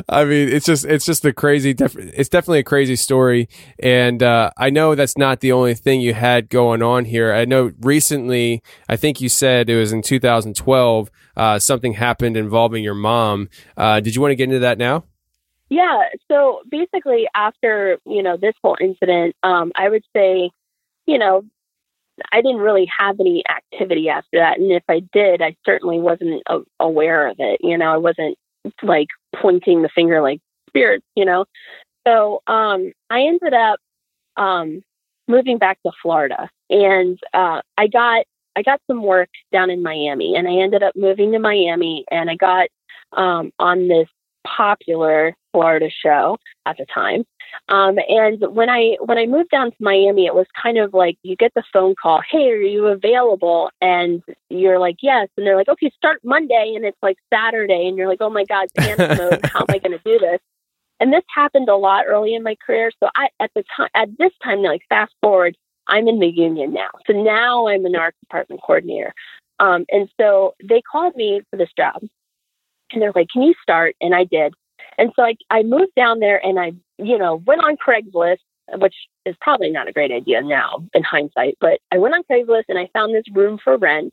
I 0.08 0.24
mean, 0.24 0.48
it's 0.48 0.66
just 0.66 0.84
it's 0.84 1.04
just 1.04 1.24
a 1.24 1.32
crazy. 1.32 1.72
Def- 1.72 1.96
it's 1.96 2.28
definitely 2.28 2.60
a 2.60 2.64
crazy 2.64 2.96
story, 2.96 3.48
and 3.78 4.22
uh, 4.22 4.50
I 4.56 4.70
know 4.70 4.94
that's 4.94 5.16
not 5.16 5.40
the 5.40 5.52
only 5.52 5.74
thing 5.74 6.00
you 6.00 6.14
had 6.14 6.48
going 6.48 6.82
on 6.82 7.06
here. 7.06 7.32
I 7.32 7.44
know 7.44 7.72
recently, 7.80 8.62
I 8.88 8.96
think 8.96 9.20
you 9.20 9.28
said 9.28 9.70
it 9.70 9.76
was 9.76 9.92
in 9.92 10.02
2012. 10.02 11.10
Uh, 11.36 11.58
something 11.58 11.94
happened 11.94 12.36
involving 12.36 12.84
your 12.84 12.94
mom. 12.94 13.48
Uh, 13.76 14.00
did 14.00 14.14
you 14.14 14.20
want 14.20 14.32
to 14.32 14.36
get 14.36 14.44
into 14.44 14.58
that 14.60 14.78
now? 14.78 15.04
Yeah. 15.70 16.08
So 16.28 16.60
basically, 16.70 17.26
after 17.34 17.98
you 18.06 18.22
know 18.22 18.36
this 18.36 18.54
whole 18.62 18.76
incident, 18.80 19.34
um, 19.42 19.72
I 19.74 19.88
would 19.88 20.04
say, 20.14 20.50
you 21.06 21.18
know, 21.18 21.44
I 22.32 22.40
didn't 22.40 22.60
really 22.60 22.88
have 22.98 23.18
any 23.20 23.42
activity 23.48 24.08
after 24.08 24.38
that, 24.38 24.58
and 24.58 24.72
if 24.72 24.84
I 24.88 25.00
did, 25.12 25.42
I 25.42 25.56
certainly 25.64 25.98
wasn't 25.98 26.42
a- 26.48 26.60
aware 26.80 27.28
of 27.28 27.36
it. 27.38 27.60
You 27.62 27.76
know, 27.78 27.92
I 27.92 27.96
wasn't 27.96 28.36
like 28.82 29.08
pointing 29.34 29.82
the 29.82 29.88
finger 29.88 30.20
like 30.20 30.40
spirits. 30.68 31.06
You 31.14 31.24
know, 31.24 31.44
so 32.06 32.42
um, 32.46 32.92
I 33.10 33.22
ended 33.22 33.54
up 33.54 33.78
um, 34.36 34.82
moving 35.26 35.58
back 35.58 35.78
to 35.84 35.92
Florida, 36.02 36.48
and 36.70 37.18
uh, 37.34 37.62
I 37.76 37.86
got 37.86 38.24
I 38.56 38.62
got 38.62 38.80
some 38.86 39.02
work 39.02 39.30
down 39.52 39.70
in 39.70 39.82
Miami, 39.82 40.34
and 40.34 40.48
I 40.48 40.52
ended 40.52 40.82
up 40.82 40.96
moving 40.96 41.32
to 41.32 41.38
Miami, 41.38 42.04
and 42.10 42.30
I 42.30 42.34
got 42.36 42.68
um, 43.12 43.52
on 43.58 43.88
this 43.88 44.08
popular 44.46 45.34
Florida 45.52 45.88
show 45.90 46.38
at 46.66 46.76
the 46.76 46.86
time. 46.92 47.24
Um, 47.68 47.98
and 48.08 48.40
when 48.54 48.68
I 48.68 48.96
when 49.00 49.18
I 49.18 49.26
moved 49.26 49.50
down 49.50 49.70
to 49.70 49.76
Miami, 49.80 50.26
it 50.26 50.34
was 50.34 50.46
kind 50.60 50.78
of 50.78 50.92
like 50.94 51.16
you 51.22 51.36
get 51.36 51.52
the 51.54 51.62
phone 51.72 51.94
call, 52.00 52.20
"Hey, 52.30 52.50
are 52.50 52.60
you 52.60 52.86
available?" 52.86 53.70
And 53.80 54.22
you're 54.50 54.78
like, 54.78 54.96
"Yes." 55.02 55.28
And 55.36 55.46
they're 55.46 55.56
like, 55.56 55.68
"Okay, 55.68 55.90
start 55.96 56.20
Monday." 56.24 56.74
And 56.76 56.84
it's 56.84 56.98
like 57.02 57.16
Saturday, 57.32 57.88
and 57.88 57.96
you're 57.96 58.08
like, 58.08 58.20
"Oh 58.20 58.30
my 58.30 58.44
God, 58.44 58.68
panic 58.76 58.98
mode! 59.18 59.40
How 59.44 59.60
am 59.60 59.66
I 59.68 59.78
going 59.78 59.98
to 59.98 60.00
do 60.04 60.18
this?" 60.18 60.40
And 61.00 61.12
this 61.12 61.24
happened 61.34 61.68
a 61.68 61.76
lot 61.76 62.04
early 62.06 62.34
in 62.34 62.42
my 62.42 62.56
career. 62.64 62.90
So 63.02 63.08
I 63.16 63.28
at 63.40 63.50
the 63.54 63.64
time 63.76 63.88
at 63.94 64.08
this 64.18 64.32
time, 64.42 64.62
like 64.62 64.82
fast 64.88 65.14
forward, 65.22 65.56
I'm 65.88 66.08
in 66.08 66.20
the 66.20 66.28
union 66.28 66.72
now. 66.72 66.90
So 67.06 67.12
now 67.12 67.68
I'm 67.68 67.84
an 67.86 67.96
art 67.96 68.14
department 68.20 68.62
coordinator. 68.62 69.14
Um, 69.60 69.84
and 69.90 70.08
so 70.20 70.54
they 70.62 70.82
called 70.82 71.16
me 71.16 71.40
for 71.50 71.56
this 71.56 71.70
job, 71.76 72.02
and 72.92 73.02
they're 73.02 73.12
like, 73.14 73.28
"Can 73.32 73.42
you 73.42 73.54
start?" 73.62 73.96
And 74.00 74.14
I 74.14 74.24
did. 74.24 74.54
And 74.98 75.12
so 75.14 75.22
I, 75.22 75.36
I 75.50 75.62
moved 75.62 75.94
down 75.96 76.18
there 76.18 76.44
and 76.44 76.58
I, 76.58 76.72
you 76.98 77.16
know, 77.16 77.36
went 77.46 77.62
on 77.62 77.76
Craigslist, 77.76 78.38
which 78.74 78.94
is 79.24 79.36
probably 79.40 79.70
not 79.70 79.88
a 79.88 79.92
great 79.92 80.10
idea 80.10 80.42
now 80.42 80.84
in 80.92 81.02
hindsight, 81.04 81.56
but 81.60 81.78
I 81.92 81.98
went 81.98 82.14
on 82.14 82.24
Craigslist 82.30 82.64
and 82.68 82.78
I 82.78 82.90
found 82.92 83.14
this 83.14 83.24
room 83.32 83.58
for 83.62 83.76
rent. 83.76 84.12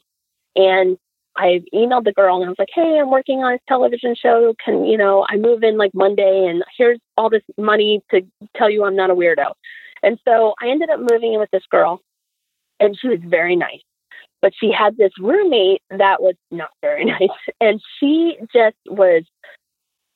And 0.56 0.98
I 1.36 1.62
emailed 1.74 2.06
the 2.06 2.14
girl 2.14 2.38
and 2.38 2.46
I 2.46 2.50
was 2.50 2.60
like, 2.60 2.70
hey, 2.74 3.00
I'm 3.00 3.10
working 3.10 3.40
on 3.40 3.54
a 3.54 3.60
television 3.68 4.16
show. 4.16 4.54
Can, 4.64 4.86
you 4.86 4.98
know, 4.98 5.26
I 5.28 5.36
move 5.36 5.64
in 5.64 5.78
like 5.78 5.94
Monday 5.94 6.48
and 6.48 6.64
here's 6.78 7.00
all 7.18 7.30
this 7.30 7.44
money 7.58 8.02
to 8.12 8.22
tell 8.56 8.70
you 8.70 8.86
I'm 8.86 8.96
not 8.96 9.10
a 9.10 9.16
weirdo. 9.16 9.54
And 10.04 10.20
so 10.24 10.54
I 10.62 10.70
ended 10.70 10.90
up 10.90 11.00
moving 11.00 11.34
in 11.34 11.40
with 11.40 11.52
this 11.52 11.66
girl 11.70 12.00
and 12.80 12.98
she 12.98 13.10
was 13.10 13.20
very 13.26 13.56
nice. 13.56 13.82
But 14.46 14.54
she 14.60 14.72
had 14.72 14.96
this 14.96 15.12
roommate 15.18 15.82
that 15.90 16.22
was 16.22 16.36
not 16.52 16.70
very 16.80 17.04
nice. 17.20 17.30
And 17.60 17.82
she 18.00 18.38
just 18.54 18.78
was 18.86 19.24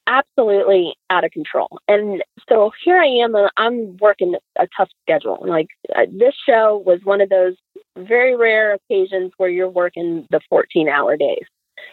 absolutely 0.06 0.94
out 1.10 1.24
of 1.24 1.32
control. 1.32 1.80
And 1.88 2.22
so 2.48 2.70
here 2.86 3.00
I 3.00 3.08
am, 3.08 3.34
and 3.34 3.50
I'm 3.58 3.98
working 3.98 4.36
a 4.60 4.68
tough 4.78 4.90
schedule. 5.02 5.40
Like 5.42 5.70
uh, 5.96 6.06
this 6.12 6.36
show 6.48 6.84
was 6.86 7.00
one 7.04 7.22
of 7.22 7.30
those 7.30 7.56
very 7.98 8.36
rare 8.36 8.76
occasions 8.76 9.32
where 9.38 9.50
you're 9.50 9.68
working 9.68 10.28
the 10.30 10.42
14 10.48 10.88
hour 10.88 11.18
days. 11.18 11.46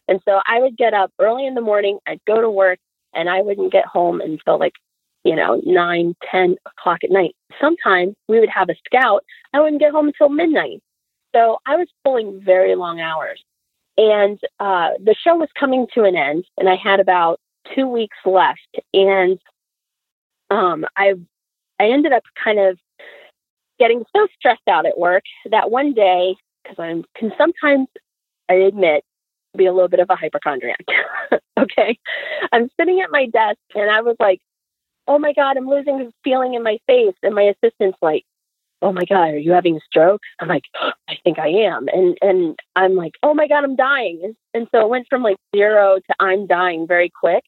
And 0.06 0.20
so 0.28 0.40
I 0.46 0.60
would 0.60 0.76
get 0.76 0.92
up 0.92 1.10
early 1.18 1.46
in 1.46 1.54
the 1.54 1.62
morning, 1.62 2.00
I'd 2.06 2.20
go 2.26 2.42
to 2.42 2.50
work, 2.50 2.78
and 3.14 3.30
I 3.30 3.40
wouldn't 3.40 3.72
get 3.72 3.86
home 3.86 4.20
until 4.20 4.58
like, 4.58 4.74
you 5.24 5.34
know, 5.34 5.62
nine, 5.64 6.14
ten 6.30 6.56
o'clock 6.66 6.98
at 7.02 7.10
night. 7.10 7.34
Sometimes 7.58 8.14
we 8.28 8.40
would 8.40 8.50
have 8.50 8.68
a 8.68 8.74
scout, 8.84 9.24
I 9.54 9.60
wouldn't 9.60 9.80
get 9.80 9.92
home 9.92 10.08
until 10.08 10.28
midnight. 10.28 10.82
So 11.34 11.58
I 11.66 11.76
was 11.76 11.88
pulling 12.04 12.40
very 12.44 12.74
long 12.74 13.00
hours. 13.00 13.42
And 13.98 14.38
uh, 14.60 14.90
the 15.02 15.14
show 15.14 15.36
was 15.36 15.48
coming 15.58 15.86
to 15.94 16.04
an 16.04 16.16
end, 16.16 16.44
and 16.58 16.68
I 16.68 16.76
had 16.76 17.00
about 17.00 17.40
two 17.74 17.86
weeks 17.86 18.16
left. 18.24 18.76
And 18.92 19.38
um, 20.50 20.84
I 20.96 21.14
I 21.80 21.86
ended 21.86 22.12
up 22.12 22.22
kind 22.42 22.58
of 22.58 22.78
getting 23.78 24.04
so 24.14 24.26
stressed 24.38 24.68
out 24.68 24.86
at 24.86 24.98
work 24.98 25.24
that 25.50 25.70
one 25.70 25.94
day, 25.94 26.36
because 26.62 26.78
I'm 26.78 27.04
can 27.16 27.32
sometimes 27.38 27.88
I 28.48 28.54
admit 28.54 29.02
be 29.56 29.66
a 29.66 29.72
little 29.72 29.88
bit 29.88 30.00
of 30.00 30.10
a 30.10 30.16
hypochondriac. 30.16 30.84
okay, 31.58 31.98
I'm 32.52 32.68
sitting 32.78 33.00
at 33.00 33.10
my 33.10 33.26
desk 33.26 33.58
and 33.74 33.90
I 33.90 34.02
was 34.02 34.16
like, 34.20 34.40
"Oh 35.08 35.18
my 35.18 35.32
god, 35.32 35.56
I'm 35.56 35.68
losing 35.68 36.12
feeling 36.22 36.52
in 36.54 36.62
my 36.62 36.78
face," 36.86 37.14
and 37.22 37.34
my 37.34 37.54
assistant's 37.54 37.98
like, 38.02 38.24
"Oh 38.82 38.92
my 38.92 39.04
god, 39.04 39.30
are 39.30 39.38
you 39.38 39.52
having 39.52 39.76
a 39.76 39.80
stroke?" 39.80 40.22
I'm 40.40 40.48
like, 40.48 40.64
"I 41.08 41.16
think 41.24 41.38
I 41.38 41.48
am," 41.48 41.88
and 41.88 42.16
and 42.22 42.58
I'm 42.76 42.94
like, 42.94 43.12
"Oh 43.22 43.34
my 43.34 43.48
god, 43.48 43.64
I'm 43.64 43.76
dying," 43.76 44.20
and, 44.24 44.36
and 44.54 44.68
so 44.72 44.80
it 44.80 44.88
went 44.88 45.06
from 45.08 45.22
like 45.22 45.36
zero 45.54 45.96
to 45.96 46.14
I'm 46.20 46.46
dying 46.46 46.86
very 46.86 47.10
quick. 47.10 47.44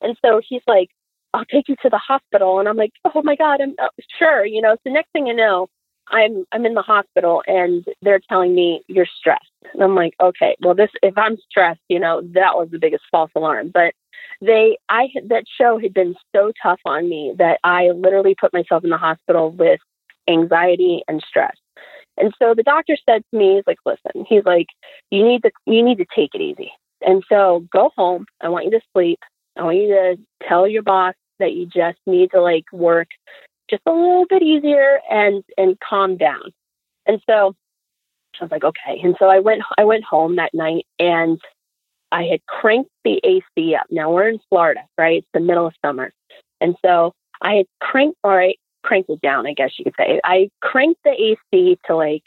And 0.00 0.16
so 0.24 0.40
he's 0.46 0.62
like, 0.68 0.90
I'll 1.34 1.44
take 1.44 1.68
you 1.68 1.76
to 1.82 1.90
the 1.90 1.98
hospital. 1.98 2.58
And 2.58 2.68
I'm 2.68 2.76
like, 2.76 2.92
oh 3.04 3.22
my 3.22 3.36
God, 3.36 3.60
I'm 3.60 3.74
uh, 3.82 3.88
sure, 4.18 4.44
you 4.44 4.60
know. 4.60 4.76
So 4.84 4.92
next 4.92 5.10
thing 5.12 5.26
you 5.26 5.34
know, 5.34 5.68
I'm 6.10 6.44
I'm 6.52 6.64
in 6.64 6.74
the 6.74 6.82
hospital 6.82 7.42
and 7.46 7.84
they're 8.02 8.20
telling 8.28 8.54
me 8.54 8.82
you're 8.88 9.06
stressed. 9.06 9.44
And 9.74 9.82
I'm 9.82 9.94
like, 9.94 10.14
okay, 10.20 10.56
well 10.60 10.74
this 10.74 10.90
if 11.02 11.16
I'm 11.18 11.36
stressed, 11.50 11.80
you 11.88 11.98
know, 11.98 12.22
that 12.34 12.56
was 12.56 12.68
the 12.70 12.78
biggest 12.78 13.04
false 13.10 13.30
alarm. 13.36 13.70
But 13.72 13.94
they 14.40 14.78
I 14.88 15.08
that 15.28 15.44
show 15.60 15.78
had 15.78 15.92
been 15.92 16.14
so 16.34 16.52
tough 16.62 16.80
on 16.84 17.08
me 17.08 17.34
that 17.38 17.58
I 17.64 17.90
literally 17.90 18.34
put 18.40 18.52
myself 18.52 18.84
in 18.84 18.90
the 18.90 18.96
hospital 18.96 19.50
with 19.50 19.80
anxiety 20.28 21.02
and 21.08 21.22
stress. 21.26 21.56
And 22.16 22.34
so 22.38 22.54
the 22.54 22.62
doctor 22.62 22.96
said 23.08 23.22
to 23.30 23.38
me, 23.38 23.56
he's 23.56 23.64
like, 23.66 23.78
listen, 23.86 24.24
he's 24.28 24.44
like, 24.44 24.66
you 25.10 25.24
need 25.24 25.42
to 25.42 25.50
you 25.66 25.82
need 25.82 25.98
to 25.98 26.06
take 26.14 26.34
it 26.34 26.40
easy. 26.40 26.72
And 27.00 27.22
so 27.28 27.64
go 27.72 27.90
home. 27.96 28.26
I 28.40 28.48
want 28.48 28.64
you 28.64 28.72
to 28.72 28.80
sleep. 28.92 29.20
I 29.56 29.62
want 29.62 29.76
you 29.76 29.88
to 29.88 30.16
tell 30.48 30.66
your 30.66 30.82
boss 30.82 31.14
that 31.38 31.52
you 31.52 31.66
just 31.66 31.98
need 32.06 32.30
to 32.32 32.40
like 32.40 32.64
work 32.72 33.08
just 33.70 33.82
a 33.86 33.92
little 33.92 34.26
bit 34.28 34.42
easier 34.42 35.00
and 35.10 35.44
and 35.56 35.78
calm 35.80 36.16
down. 36.16 36.52
And 37.06 37.20
so 37.28 37.54
I 38.40 38.44
was 38.44 38.50
like, 38.50 38.64
okay. 38.64 39.00
And 39.02 39.16
so 39.18 39.26
I 39.26 39.38
went 39.38 39.62
I 39.76 39.84
went 39.84 40.04
home 40.04 40.36
that 40.36 40.54
night 40.54 40.86
and 40.98 41.40
I 42.10 42.24
had 42.24 42.44
cranked 42.46 42.90
the 43.04 43.20
AC 43.22 43.74
up. 43.74 43.86
Now 43.90 44.12
we're 44.12 44.28
in 44.28 44.40
Florida, 44.48 44.80
right? 44.96 45.18
It's 45.18 45.28
the 45.34 45.40
middle 45.40 45.66
of 45.66 45.74
summer. 45.84 46.12
And 46.60 46.74
so 46.84 47.12
I 47.42 47.54
had 47.54 47.66
cranked 47.80 48.18
or 48.24 48.40
I 48.40 48.54
cranked 48.88 49.10
it 49.10 49.20
down, 49.20 49.46
I 49.46 49.52
guess 49.52 49.72
you 49.78 49.84
could 49.84 49.94
say. 49.98 50.18
I 50.24 50.50
cranked 50.62 51.00
the 51.04 51.10
AC 51.10 51.78
to 51.86 51.94
like 51.94 52.22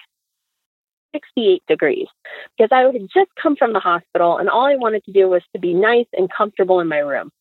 68 1.14 1.64
degrees 1.68 2.08
because 2.56 2.70
I 2.72 2.82
had 2.82 3.10
just 3.14 3.32
come 3.42 3.56
from 3.56 3.74
the 3.74 3.80
hospital 3.80 4.38
and 4.38 4.48
all 4.48 4.66
I 4.66 4.76
wanted 4.76 5.04
to 5.06 5.12
do 5.12 5.28
was 5.28 5.42
to 5.54 5.60
be 5.60 5.74
nice 5.74 6.06
and 6.14 6.30
comfortable 6.32 6.80
in 6.80 6.88
my 6.88 7.00
room. 7.00 7.32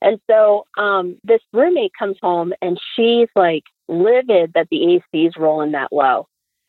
And 0.00 0.20
so 0.30 0.64
um, 0.76 1.16
this 1.24 1.40
roommate 1.52 1.90
comes 1.98 2.16
home 2.22 2.52
and 2.62 2.78
she's 2.94 3.28
like 3.34 3.64
livid 3.88 4.52
that 4.54 4.68
the 4.70 4.94
AC 4.94 5.26
is 5.26 5.34
rolling 5.36 5.72
that 5.72 5.92
low. 5.92 6.27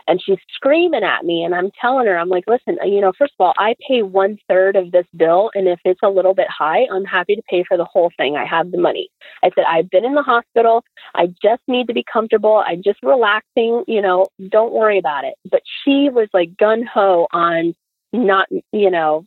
And 0.09 0.19
she's 0.21 0.39
screaming 0.55 1.03
at 1.03 1.23
me. 1.23 1.43
And 1.43 1.53
I'm 1.53 1.69
telling 1.79 2.07
her, 2.07 2.17
I'm 2.17 2.29
like, 2.29 2.45
listen, 2.47 2.79
uh, 2.81 2.85
you 2.85 2.99
know, 2.99 3.13
first 3.15 3.33
of 3.39 3.45
all, 3.45 3.53
I 3.59 3.75
pay 3.87 4.01
one 4.01 4.39
third 4.49 4.75
of 4.75 4.91
this 4.91 5.05
bill. 5.15 5.51
And 5.53 5.67
if 5.67 5.79
it's 5.85 5.99
a 6.03 6.09
little 6.09 6.33
bit 6.33 6.47
high, 6.49 6.87
I'm 6.91 7.05
happy 7.05 7.35
to 7.35 7.43
pay 7.47 7.63
for 7.63 7.77
the 7.77 7.85
whole 7.85 8.09
thing. 8.17 8.35
I 8.35 8.43
have 8.43 8.71
the 8.71 8.79
money. 8.79 9.09
I 9.43 9.51
said, 9.53 9.65
I've 9.67 9.89
been 9.91 10.05
in 10.05 10.15
the 10.15 10.23
hospital. 10.23 10.83
I 11.13 11.27
just 11.41 11.61
need 11.67 11.87
to 11.87 11.93
be 11.93 12.03
comfortable. 12.11 12.63
I'm 12.65 12.81
just 12.81 12.97
relaxing. 13.03 13.83
You 13.87 14.01
know, 14.01 14.25
don't 14.49 14.73
worry 14.73 14.97
about 14.97 15.25
it. 15.25 15.35
But 15.49 15.61
she 15.83 16.09
was 16.09 16.27
like 16.33 16.57
gun 16.57 16.83
ho 16.91 17.27
on 17.31 17.75
not, 18.11 18.47
you 18.73 18.89
know, 18.89 19.25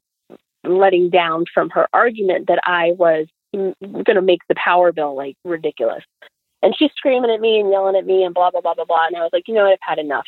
letting 0.64 1.10
down 1.10 1.44
from 1.54 1.70
her 1.70 1.86
argument 1.92 2.48
that 2.48 2.60
I 2.64 2.92
was 2.98 3.28
going 3.52 4.16
to 4.16 4.22
make 4.22 4.40
the 4.48 4.56
power 4.56 4.90
bill 4.90 5.16
like 5.16 5.36
ridiculous. 5.44 6.02
And 6.62 6.74
she's 6.76 6.90
screaming 6.96 7.30
at 7.30 7.40
me 7.40 7.60
and 7.60 7.70
yelling 7.70 7.96
at 7.96 8.06
me 8.06 8.24
and 8.24 8.34
blah, 8.34 8.50
blah, 8.50 8.60
blah, 8.60 8.74
blah, 8.74 8.84
blah. 8.84 9.06
And 9.06 9.16
I 9.16 9.20
was 9.20 9.30
like, 9.32 9.46
you 9.46 9.54
know 9.54 9.64
what? 9.64 9.72
I've 9.72 9.78
had 9.80 9.98
enough. 9.98 10.26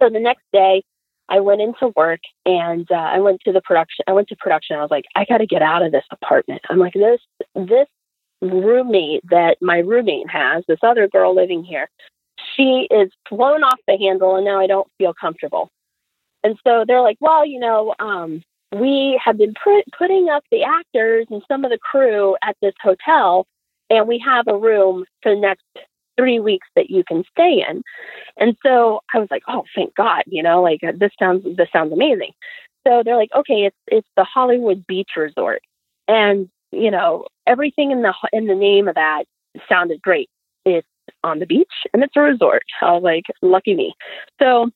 So 0.00 0.08
the 0.08 0.20
next 0.20 0.44
day, 0.52 0.82
I 1.28 1.40
went 1.40 1.60
into 1.60 1.92
work 1.96 2.20
and 2.44 2.90
uh, 2.90 2.94
I 2.94 3.18
went 3.18 3.40
to 3.44 3.52
the 3.52 3.60
production. 3.62 4.04
I 4.06 4.12
went 4.12 4.28
to 4.28 4.36
production. 4.36 4.76
I 4.76 4.82
was 4.82 4.90
like, 4.90 5.06
I 5.16 5.24
got 5.24 5.38
to 5.38 5.46
get 5.46 5.62
out 5.62 5.82
of 5.82 5.92
this 5.92 6.04
apartment. 6.10 6.62
I'm 6.70 6.78
like, 6.78 6.94
this 6.94 7.20
this 7.54 7.88
roommate 8.40 9.22
that 9.30 9.56
my 9.60 9.78
roommate 9.78 10.28
has, 10.30 10.62
this 10.68 10.78
other 10.82 11.08
girl 11.08 11.34
living 11.34 11.64
here, 11.64 11.88
she 12.54 12.86
is 12.90 13.10
blown 13.30 13.62
off 13.64 13.78
the 13.88 13.96
handle, 13.96 14.36
and 14.36 14.44
now 14.44 14.60
I 14.60 14.66
don't 14.66 14.88
feel 14.98 15.14
comfortable. 15.14 15.70
And 16.44 16.58
so 16.64 16.84
they're 16.86 17.02
like, 17.02 17.16
well, 17.20 17.44
you 17.44 17.58
know, 17.58 17.94
um, 17.98 18.42
we 18.72 19.20
have 19.24 19.38
been 19.38 19.54
put, 19.62 19.84
putting 19.96 20.28
up 20.28 20.44
the 20.50 20.62
actors 20.62 21.26
and 21.30 21.42
some 21.48 21.64
of 21.64 21.70
the 21.70 21.78
crew 21.78 22.36
at 22.42 22.56
this 22.62 22.74
hotel, 22.80 23.46
and 23.90 24.06
we 24.06 24.18
have 24.18 24.46
a 24.48 24.56
room 24.56 25.04
for 25.22 25.34
the 25.34 25.40
next 25.40 25.64
three 26.16 26.40
weeks 26.40 26.66
that 26.76 26.90
you 26.90 27.04
can 27.04 27.24
stay 27.30 27.64
in. 27.68 27.82
And 28.36 28.56
so 28.64 29.00
I 29.14 29.18
was 29.18 29.28
like, 29.30 29.42
oh, 29.48 29.64
thank 29.74 29.94
God, 29.94 30.22
you 30.26 30.42
know, 30.42 30.62
like 30.62 30.82
uh, 30.82 30.92
this 30.96 31.12
sounds 31.18 31.44
this 31.56 31.68
sounds 31.72 31.92
amazing. 31.92 32.32
So 32.86 33.02
they're 33.04 33.16
like, 33.16 33.30
okay, 33.34 33.64
it's 33.64 33.76
it's 33.86 34.08
the 34.16 34.24
Hollywood 34.24 34.86
Beach 34.86 35.10
Resort, 35.16 35.62
and 36.08 36.48
you 36.72 36.90
know 36.90 37.26
everything 37.46 37.90
in 37.90 38.02
the 38.02 38.14
in 38.32 38.46
the 38.46 38.54
name 38.54 38.88
of 38.88 38.94
that 38.94 39.24
sounded 39.68 40.02
great. 40.02 40.28
It's 40.64 40.86
on 41.22 41.38
the 41.38 41.46
beach 41.46 41.72
and 41.92 42.02
it's 42.02 42.16
a 42.16 42.20
resort. 42.20 42.64
I 42.80 42.92
was 42.92 43.02
like, 43.02 43.24
lucky 43.42 43.74
me. 43.74 43.94
So 44.40 44.70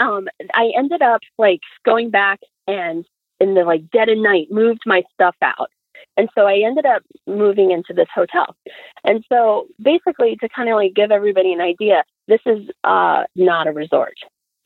um, 0.00 0.28
I 0.54 0.72
ended 0.76 1.02
up 1.02 1.20
like 1.38 1.60
going 1.84 2.10
back 2.10 2.40
and 2.66 3.04
in 3.40 3.54
the 3.54 3.62
like 3.62 3.90
dead 3.90 4.08
of 4.08 4.18
night 4.18 4.48
moved 4.50 4.82
my 4.86 5.02
stuff 5.12 5.36
out. 5.42 5.70
And 6.16 6.28
so 6.34 6.46
I 6.46 6.58
ended 6.64 6.86
up 6.86 7.02
moving 7.26 7.70
into 7.70 7.92
this 7.92 8.08
hotel. 8.14 8.56
And 9.04 9.24
so 9.30 9.66
basically 9.80 10.36
to 10.36 10.48
kind 10.48 10.68
of 10.68 10.76
like 10.76 10.94
give 10.94 11.10
everybody 11.10 11.52
an 11.52 11.60
idea, 11.60 12.04
this 12.28 12.40
is 12.46 12.68
uh, 12.84 13.24
not 13.36 13.66
a 13.66 13.72
resort, 13.72 14.14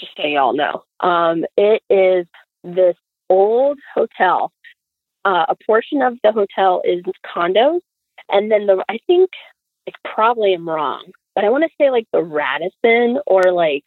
just 0.00 0.12
so 0.16 0.26
y'all 0.26 0.54
know. 0.54 0.84
Um, 1.00 1.44
it 1.56 1.82
is 1.90 2.26
this 2.64 2.96
old 3.28 3.78
hotel. 3.94 4.52
Uh, 5.24 5.46
a 5.48 5.56
portion 5.66 6.02
of 6.02 6.18
the 6.22 6.32
hotel 6.32 6.82
is 6.84 7.02
condos. 7.26 7.80
And 8.30 8.50
then 8.50 8.66
the, 8.66 8.84
I 8.88 8.98
think 9.06 9.30
I 9.88 9.92
probably 10.04 10.54
am 10.54 10.68
wrong, 10.68 11.10
but 11.34 11.44
I 11.44 11.50
want 11.50 11.64
to 11.64 11.70
say 11.80 11.90
like 11.90 12.06
the 12.12 12.22
Radisson 12.22 13.20
or 13.26 13.52
like 13.52 13.84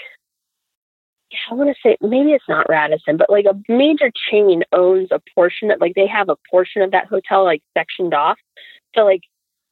I 1.49 1.53
want 1.53 1.69
to 1.69 1.75
say 1.81 1.97
maybe 2.01 2.31
it's 2.31 2.47
not 2.49 2.69
Radisson, 2.69 3.17
but 3.17 3.29
like 3.29 3.45
a 3.45 3.59
major 3.71 4.11
chain 4.29 4.63
owns 4.71 5.09
a 5.11 5.21
portion 5.35 5.71
of 5.71 5.79
like 5.79 5.95
they 5.95 6.07
have 6.07 6.29
a 6.29 6.37
portion 6.49 6.81
of 6.81 6.91
that 6.91 7.07
hotel 7.07 7.43
like 7.43 7.61
sectioned 7.77 8.13
off. 8.13 8.37
So 8.95 9.05
like, 9.05 9.21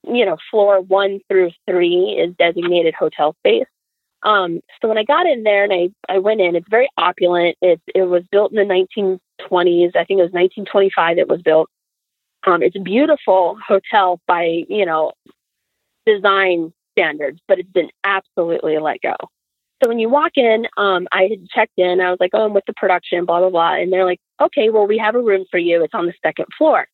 you 0.07 0.26
know, 0.26 0.38
floor 0.49 0.82
one 0.82 1.20
through 1.30 1.51
three 1.70 2.18
is 2.20 2.36
designated 2.38 2.93
hotel 2.93 3.36
space. 3.39 3.68
Um, 4.24 4.60
so 4.82 4.88
when 4.88 4.97
I 4.97 5.03
got 5.03 5.26
in 5.26 5.43
there 5.43 5.64
and 5.64 5.74
I, 5.74 6.14
I 6.14 6.20
went 6.20 6.41
in, 6.41 6.55
it's 6.55 6.68
very 6.70 6.89
opulent. 6.97 7.57
It 7.62 7.82
it 7.93 8.03
was 8.03 8.24
built 8.32 8.51
in 8.51 8.57
the 8.57 8.74
1920s. 8.74 9.95
I 9.95 10.03
think 10.03 10.20
it 10.20 10.28
was 10.28 10.32
1925 10.32 11.18
it 11.18 11.28
was 11.28 11.41
built. 11.41 11.70
Um, 12.45 12.64
it's 12.64 12.76
a 12.76 12.82
beautiful 12.82 13.57
hotel 13.66 14.22
by, 14.28 14.64
you 14.70 14.86
know, 14.86 15.12
design 16.05 16.74
standards, 16.97 17.39
but 17.47 17.60
it's 17.60 17.72
been 17.72 17.89
absolutely 18.03 18.78
let 18.80 19.01
go. 19.01 19.16
So 19.82 19.89
when 19.89 19.99
you 19.99 20.09
walk 20.09 20.34
in, 20.36 20.67
um, 20.77 21.07
I 21.11 21.23
had 21.23 21.47
checked 21.49 21.77
in. 21.77 22.01
I 22.01 22.09
was 22.09 22.19
like, 22.19 22.32
oh, 22.34 22.45
I'm 22.45 22.53
with 22.53 22.65
the 22.67 22.73
production, 22.73 23.25
blah, 23.25 23.39
blah, 23.39 23.49
blah. 23.49 23.75
And 23.75 23.91
they're 23.91 24.05
like, 24.05 24.19
okay, 24.41 24.69
well, 24.69 24.88
we 24.88 24.97
have 24.97 25.15
a 25.15 25.21
room 25.21 25.45
for 25.49 25.57
you. 25.57 25.84
It's 25.84 25.93
on 25.93 26.05
the 26.05 26.13
second 26.21 26.47
floor. 26.57 26.88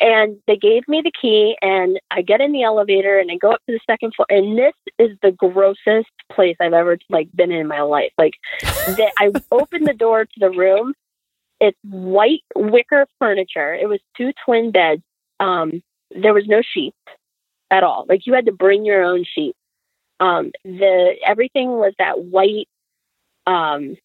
And 0.00 0.38
they 0.46 0.56
gave 0.56 0.86
me 0.86 1.02
the 1.02 1.10
key, 1.20 1.56
and 1.60 1.98
I 2.12 2.22
get 2.22 2.40
in 2.40 2.52
the 2.52 2.62
elevator 2.62 3.18
and 3.18 3.32
I 3.32 3.36
go 3.36 3.50
up 3.50 3.60
to 3.66 3.72
the 3.72 3.80
second 3.84 4.14
floor. 4.14 4.26
And 4.30 4.56
this 4.56 4.74
is 4.96 5.18
the 5.22 5.32
grossest 5.32 6.08
place 6.32 6.56
I've 6.60 6.72
ever 6.72 6.98
like 7.10 7.28
been 7.34 7.50
in 7.50 7.66
my 7.66 7.80
life. 7.80 8.12
Like, 8.16 8.34
the, 8.60 9.10
I 9.18 9.32
opened 9.50 9.88
the 9.88 9.94
door 9.94 10.24
to 10.24 10.40
the 10.40 10.50
room. 10.50 10.94
It's 11.60 11.76
white 11.82 12.44
wicker 12.54 13.06
furniture. 13.18 13.74
It 13.74 13.88
was 13.88 13.98
two 14.16 14.32
twin 14.44 14.70
beds. 14.70 15.02
Um, 15.40 15.82
there 16.12 16.32
was 16.32 16.46
no 16.46 16.62
sheets 16.62 16.96
at 17.70 17.82
all. 17.82 18.06
Like 18.08 18.26
you 18.26 18.34
had 18.34 18.46
to 18.46 18.52
bring 18.52 18.84
your 18.84 19.02
own 19.02 19.24
sheets. 19.34 19.57
Um, 20.20 20.50
the 20.64 21.16
everything 21.24 21.70
was 21.70 21.94
that 21.98 22.20
white, 22.20 22.68
um, 23.46 23.96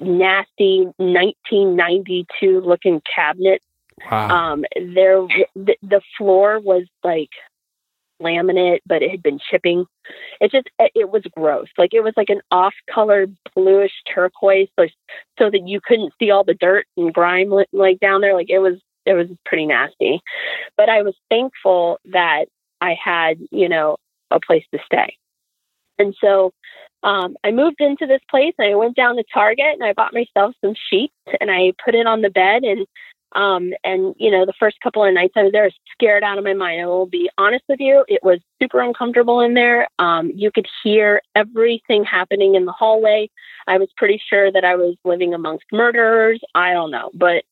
nasty 0.00 0.86
1992 0.96 2.60
looking 2.60 3.00
cabinet. 3.14 3.62
Wow. 4.10 4.52
Um, 4.52 4.64
there, 4.74 5.26
the, 5.54 5.76
the 5.82 6.00
floor 6.18 6.58
was 6.58 6.84
like 7.02 7.30
laminate, 8.22 8.80
but 8.86 9.02
it 9.02 9.10
had 9.10 9.22
been 9.22 9.38
chipping. 9.50 9.86
It 10.40 10.50
just, 10.50 10.68
it 10.78 11.10
was 11.10 11.22
gross. 11.36 11.68
Like 11.78 11.94
it 11.94 12.02
was 12.02 12.14
like 12.16 12.30
an 12.30 12.40
off 12.50 12.74
colored 12.92 13.36
bluish 13.54 13.92
turquoise, 14.12 14.68
so, 14.78 14.86
so 15.38 15.50
that 15.50 15.66
you 15.66 15.80
couldn't 15.80 16.12
see 16.18 16.30
all 16.30 16.44
the 16.44 16.54
dirt 16.54 16.86
and 16.96 17.14
grime 17.14 17.52
like 17.72 18.00
down 18.00 18.20
there. 18.20 18.34
Like 18.34 18.50
it 18.50 18.58
was, 18.58 18.74
it 19.06 19.14
was 19.14 19.28
pretty 19.44 19.66
nasty. 19.66 20.20
But 20.76 20.88
I 20.88 21.02
was 21.02 21.14
thankful 21.30 21.98
that 22.06 22.46
I 22.80 22.96
had, 23.02 23.38
you 23.50 23.68
know, 23.68 23.96
a 24.34 24.40
place 24.40 24.64
to 24.72 24.80
stay. 24.84 25.16
And 25.98 26.14
so 26.20 26.52
um, 27.02 27.36
I 27.44 27.50
moved 27.50 27.80
into 27.80 28.06
this 28.06 28.20
place 28.28 28.54
and 28.58 28.68
I 28.68 28.74
went 28.74 28.96
down 28.96 29.16
to 29.16 29.24
Target 29.32 29.74
and 29.74 29.84
I 29.84 29.92
bought 29.92 30.14
myself 30.14 30.54
some 30.64 30.74
sheets 30.90 31.14
and 31.40 31.50
I 31.50 31.72
put 31.84 31.94
it 31.94 32.06
on 32.06 32.22
the 32.22 32.30
bed 32.30 32.64
and 32.64 32.86
um, 33.34 33.72
and 33.82 34.14
you 34.16 34.30
know 34.30 34.46
the 34.46 34.52
first 34.60 34.76
couple 34.80 35.04
of 35.04 35.12
nights 35.12 35.34
I 35.36 35.42
was 35.42 35.52
there, 35.52 35.64
I 35.64 35.66
was 35.66 35.74
scared 35.92 36.22
out 36.22 36.38
of 36.38 36.44
my 36.44 36.54
mind. 36.54 36.80
I 36.80 36.86
will 36.86 37.06
be 37.06 37.28
honest 37.36 37.64
with 37.68 37.80
you, 37.80 38.04
it 38.06 38.22
was 38.22 38.38
super 38.62 38.80
uncomfortable 38.80 39.40
in 39.40 39.54
there. 39.54 39.88
Um, 39.98 40.30
you 40.32 40.52
could 40.52 40.68
hear 40.84 41.20
everything 41.34 42.04
happening 42.04 42.54
in 42.54 42.64
the 42.64 42.72
hallway. 42.72 43.28
I 43.66 43.78
was 43.78 43.88
pretty 43.96 44.22
sure 44.30 44.52
that 44.52 44.64
I 44.64 44.76
was 44.76 44.94
living 45.04 45.34
amongst 45.34 45.64
murderers. 45.72 46.40
I 46.54 46.72
don't 46.72 46.92
know, 46.92 47.10
but 47.12 47.42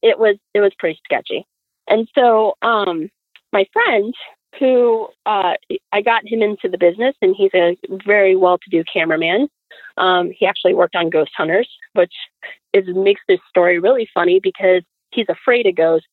it 0.00 0.18
was 0.18 0.36
it 0.54 0.60
was 0.60 0.72
pretty 0.78 1.00
sketchy. 1.04 1.44
And 1.88 2.08
so 2.16 2.54
um, 2.62 3.10
my 3.52 3.66
friend 3.72 4.14
who 4.58 5.08
uh, 5.26 5.54
I 5.92 6.02
got 6.02 6.26
him 6.26 6.42
into 6.42 6.68
the 6.68 6.78
business, 6.78 7.14
and 7.22 7.34
he's 7.36 7.54
a 7.54 7.76
very 8.04 8.36
well-to-do 8.36 8.84
cameraman. 8.92 9.48
Um, 9.96 10.30
he 10.30 10.46
actually 10.46 10.74
worked 10.74 10.96
on 10.96 11.10
Ghost 11.10 11.32
Hunters, 11.36 11.68
which 11.94 12.14
is 12.72 12.84
makes 12.94 13.22
this 13.28 13.40
story 13.48 13.78
really 13.78 14.08
funny 14.12 14.40
because 14.40 14.82
he's 15.10 15.28
afraid 15.28 15.66
of 15.66 15.76
ghosts, 15.76 16.08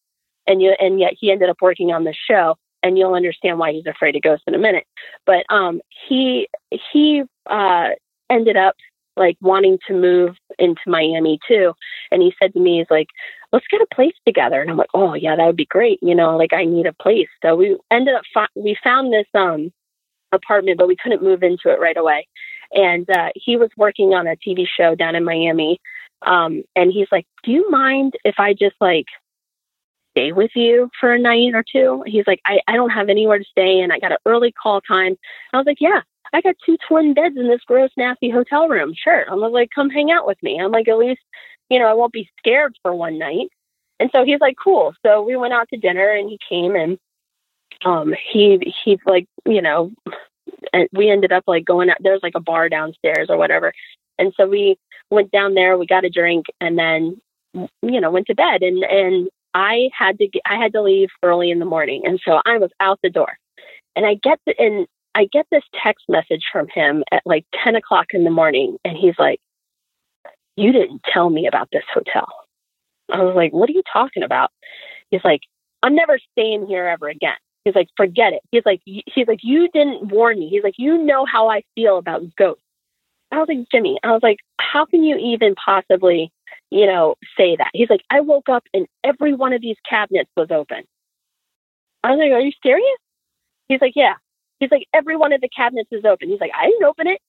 and 0.47 0.61
you 0.61 0.75
and 0.79 0.99
yet 0.99 1.13
he 1.19 1.31
ended 1.31 1.49
up 1.49 1.57
working 1.61 1.91
on 1.91 2.03
the 2.03 2.13
show, 2.13 2.55
and 2.83 2.97
you'll 2.97 3.13
understand 3.13 3.59
why 3.59 3.71
he's 3.71 3.85
afraid 3.85 4.15
of 4.15 4.21
ghosts 4.21 4.43
in 4.47 4.55
a 4.55 4.59
minute. 4.59 4.85
But 5.25 5.45
um, 5.49 5.81
he 6.07 6.47
he 6.91 7.23
uh, 7.45 7.89
ended 8.29 8.57
up 8.57 8.75
like 9.19 9.37
wanting 9.41 9.77
to 9.85 9.93
move 9.93 10.35
into 10.57 10.81
Miami 10.87 11.39
too. 11.47 11.73
And 12.09 12.21
he 12.21 12.33
said 12.41 12.53
to 12.53 12.59
me, 12.59 12.79
he's 12.79 12.89
like, 12.89 13.07
let's 13.51 13.67
get 13.69 13.81
a 13.81 13.95
place 13.95 14.13
together. 14.25 14.61
And 14.61 14.69
I'm 14.69 14.77
like, 14.77 14.89
oh 14.93 15.13
yeah, 15.13 15.35
that 15.35 15.45
would 15.45 15.55
be 15.55 15.65
great. 15.65 15.99
You 16.01 16.15
know, 16.15 16.37
like 16.37 16.53
I 16.53 16.65
need 16.65 16.85
a 16.85 16.93
place. 16.93 17.27
So 17.41 17.55
we 17.55 17.77
ended 17.91 18.15
up, 18.15 18.23
fi- 18.33 18.47
we 18.55 18.77
found 18.83 19.11
this, 19.11 19.27
um, 19.33 19.71
apartment, 20.31 20.77
but 20.77 20.87
we 20.87 20.95
couldn't 20.95 21.23
move 21.23 21.41
into 21.43 21.69
it 21.69 21.79
right 21.79 21.97
away. 21.97 22.27
And, 22.71 23.09
uh, 23.09 23.29
he 23.35 23.57
was 23.57 23.69
working 23.77 24.13
on 24.13 24.27
a 24.27 24.35
TV 24.35 24.65
show 24.67 24.93
down 24.95 25.15
in 25.15 25.23
Miami. 25.23 25.79
Um, 26.21 26.63
and 26.75 26.91
he's 26.91 27.07
like, 27.11 27.25
do 27.43 27.51
you 27.51 27.69
mind 27.71 28.13
if 28.23 28.35
I 28.37 28.53
just 28.53 28.75
like 28.79 29.05
stay 30.11 30.31
with 30.31 30.51
you 30.53 30.89
for 30.99 31.13
a 31.13 31.19
night 31.19 31.55
or 31.55 31.63
two? 31.63 32.03
He's 32.05 32.27
like, 32.27 32.41
I, 32.45 32.59
I 32.67 32.73
don't 32.73 32.91
have 32.91 33.09
anywhere 33.09 33.39
to 33.39 33.45
stay 33.45 33.79
and 33.79 33.91
I 33.91 33.99
got 33.99 34.11
an 34.11 34.17
early 34.25 34.51
call 34.51 34.81
time. 34.81 35.15
I 35.53 35.57
was 35.57 35.65
like, 35.65 35.79
yeah, 35.79 36.01
I 36.33 36.41
got 36.41 36.55
two 36.65 36.77
twin 36.87 37.13
beds 37.13 37.37
in 37.37 37.47
this 37.47 37.61
gross, 37.65 37.89
nasty 37.97 38.29
hotel 38.29 38.67
room. 38.67 38.93
Sure. 38.95 39.25
I'm 39.31 39.39
like, 39.39 39.69
come 39.73 39.89
hang 39.89 40.11
out 40.11 40.27
with 40.27 40.37
me. 40.43 40.59
I'm 40.59 40.71
like, 40.71 40.87
at 40.87 40.97
least, 40.97 41.21
you 41.69 41.79
know, 41.79 41.87
I 41.87 41.93
won't 41.93 42.13
be 42.13 42.29
scared 42.37 42.75
for 42.81 42.93
one 42.93 43.17
night. 43.17 43.47
And 43.99 44.09
so 44.13 44.23
he's 44.23 44.39
like, 44.39 44.55
cool. 44.61 44.93
So 45.05 45.21
we 45.21 45.35
went 45.35 45.53
out 45.53 45.67
to 45.69 45.77
dinner 45.77 46.09
and 46.09 46.29
he 46.29 46.39
came 46.47 46.75
and 46.75 46.97
um 47.85 48.13
he 48.31 48.73
he's 48.83 48.99
like, 49.05 49.27
you 49.45 49.61
know, 49.61 49.91
we 50.93 51.09
ended 51.09 51.31
up 51.31 51.43
like 51.47 51.65
going 51.65 51.89
out 51.89 51.97
there's 52.01 52.23
like 52.23 52.35
a 52.35 52.41
bar 52.41 52.69
downstairs 52.69 53.27
or 53.29 53.37
whatever. 53.37 53.73
And 54.17 54.33
so 54.35 54.47
we 54.47 54.77
went 55.09 55.31
down 55.31 55.53
there, 55.53 55.77
we 55.77 55.85
got 55.85 56.05
a 56.05 56.09
drink 56.09 56.45
and 56.59 56.77
then 56.77 57.21
you 57.81 57.99
know, 57.99 58.11
went 58.11 58.27
to 58.27 58.35
bed 58.35 58.61
and 58.61 58.83
and 58.83 59.29
I 59.53 59.89
had 59.97 60.17
to 60.19 60.27
get, 60.27 60.41
I 60.45 60.57
had 60.57 60.73
to 60.73 60.81
leave 60.81 61.09
early 61.23 61.51
in 61.51 61.59
the 61.59 61.65
morning. 61.65 62.03
And 62.05 62.19
so 62.23 62.41
I 62.45 62.57
was 62.57 62.69
out 62.79 62.99
the 63.01 63.09
door. 63.09 63.37
And 63.95 64.05
I 64.05 64.15
get 64.15 64.39
the, 64.45 64.53
and 64.59 64.87
I 65.15 65.25
get 65.25 65.47
this 65.51 65.63
text 65.83 66.05
message 66.07 66.43
from 66.51 66.67
him 66.73 67.03
at 67.11 67.23
like 67.25 67.45
10 67.63 67.75
o'clock 67.75 68.07
in 68.11 68.23
the 68.23 68.29
morning, 68.29 68.77
and 68.85 68.95
he's 68.95 69.15
like, 69.17 69.39
You 70.59 70.73
didn't 70.73 71.01
tell 71.13 71.29
me 71.29 71.47
about 71.47 71.69
this 71.71 71.85
hotel. 71.93 72.27
I 73.09 73.23
was 73.23 73.33
like, 73.35 73.53
What 73.53 73.69
are 73.69 73.73
you 73.73 73.83
talking 73.91 74.23
about? 74.23 74.51
He's 75.09 75.23
like, 75.23 75.39
I'm 75.81 75.95
never 75.95 76.19
staying 76.33 76.67
here 76.67 76.85
ever 76.85 77.07
again. 77.07 77.37
He's 77.63 77.75
like, 77.75 77.87
Forget 77.95 78.33
it. 78.33 78.41
He's 78.51 78.63
like, 78.65 78.81
He's 78.85 79.27
like, 79.27 79.39
You 79.41 79.69
didn't 79.73 80.11
warn 80.11 80.37
me. 80.37 80.49
He's 80.49 80.63
like, 80.63 80.75
You 80.77 80.97
know 80.97 81.25
how 81.25 81.49
I 81.49 81.63
feel 81.75 81.97
about 81.97 82.23
ghosts. 82.35 82.63
I 83.31 83.37
was 83.37 83.47
like, 83.47 83.67
Jimmy, 83.71 83.99
I 84.03 84.11
was 84.11 84.21
like, 84.21 84.39
How 84.59 84.85
can 84.85 85.01
you 85.01 85.15
even 85.17 85.55
possibly, 85.55 86.29
you 86.71 86.85
know, 86.85 87.15
say 87.37 87.55
that? 87.55 87.69
He's 87.73 87.89
like, 87.89 88.03
I 88.09 88.19
woke 88.19 88.49
up 88.49 88.63
and 88.73 88.85
every 89.03 89.33
one 89.33 89.53
of 89.53 89.61
these 89.61 89.77
cabinets 89.89 90.29
was 90.35 90.51
open. 90.51 90.83
I 92.03 92.11
was 92.11 92.19
like, 92.19 92.33
Are 92.33 92.41
you 92.41 92.51
serious? 92.61 92.99
He's 93.69 93.79
like, 93.79 93.93
Yeah. 93.95 94.15
He's 94.59 94.71
like, 94.71 94.87
every 94.93 95.15
one 95.15 95.31
of 95.31 95.39
the 95.39 95.47
cabinets 95.47 95.87
is 95.93 96.03
open. 96.03 96.27
He's 96.27 96.41
like, 96.41 96.51
I 96.53 96.65
didn't 96.65 96.83
open 96.83 97.07
it. 97.07 97.21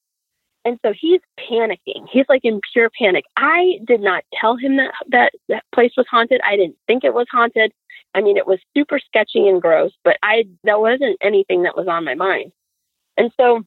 And 0.65 0.79
so 0.85 0.93
he's 0.99 1.21
panicking. 1.39 2.07
He's 2.11 2.27
like 2.29 2.45
in 2.45 2.61
pure 2.73 2.91
panic. 2.99 3.25
I 3.37 3.79
did 3.87 4.01
not 4.01 4.25
tell 4.39 4.57
him 4.57 4.77
that 4.77 4.93
that, 5.09 5.33
that 5.49 5.65
place 5.75 5.93
was 5.97 6.07
haunted. 6.11 6.41
I 6.47 6.57
didn't 6.57 6.77
think 6.87 7.03
it 7.03 7.15
was 7.15 7.27
haunted. 7.31 7.73
I 8.15 8.21
mean, 8.21 8.37
it 8.37 8.47
was 8.47 8.59
super 8.77 8.99
sketchy 8.99 9.49
and 9.49 9.63
gross, 9.63 9.93
but 10.05 10.17
I 10.23 10.45
that 10.65 10.81
wasn't 10.81 11.17
anything 11.23 11.63
that 11.63 11.77
was 11.77 11.87
on 11.89 12.05
my 12.05 12.15
mind. 12.15 12.53
And 13.17 13.31
so 13.39 13.63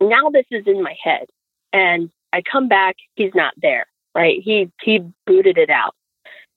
now 0.00 0.30
this 0.30 0.46
is 0.50 0.64
in 0.66 0.82
my 0.82 0.94
head. 1.02 1.26
And 1.72 2.10
I 2.32 2.42
come 2.50 2.68
back, 2.68 2.96
he's 3.16 3.34
not 3.34 3.54
there, 3.60 3.86
right? 4.14 4.40
He 4.42 4.70
he 4.82 5.00
booted 5.26 5.58
it 5.58 5.70
out. 5.70 5.94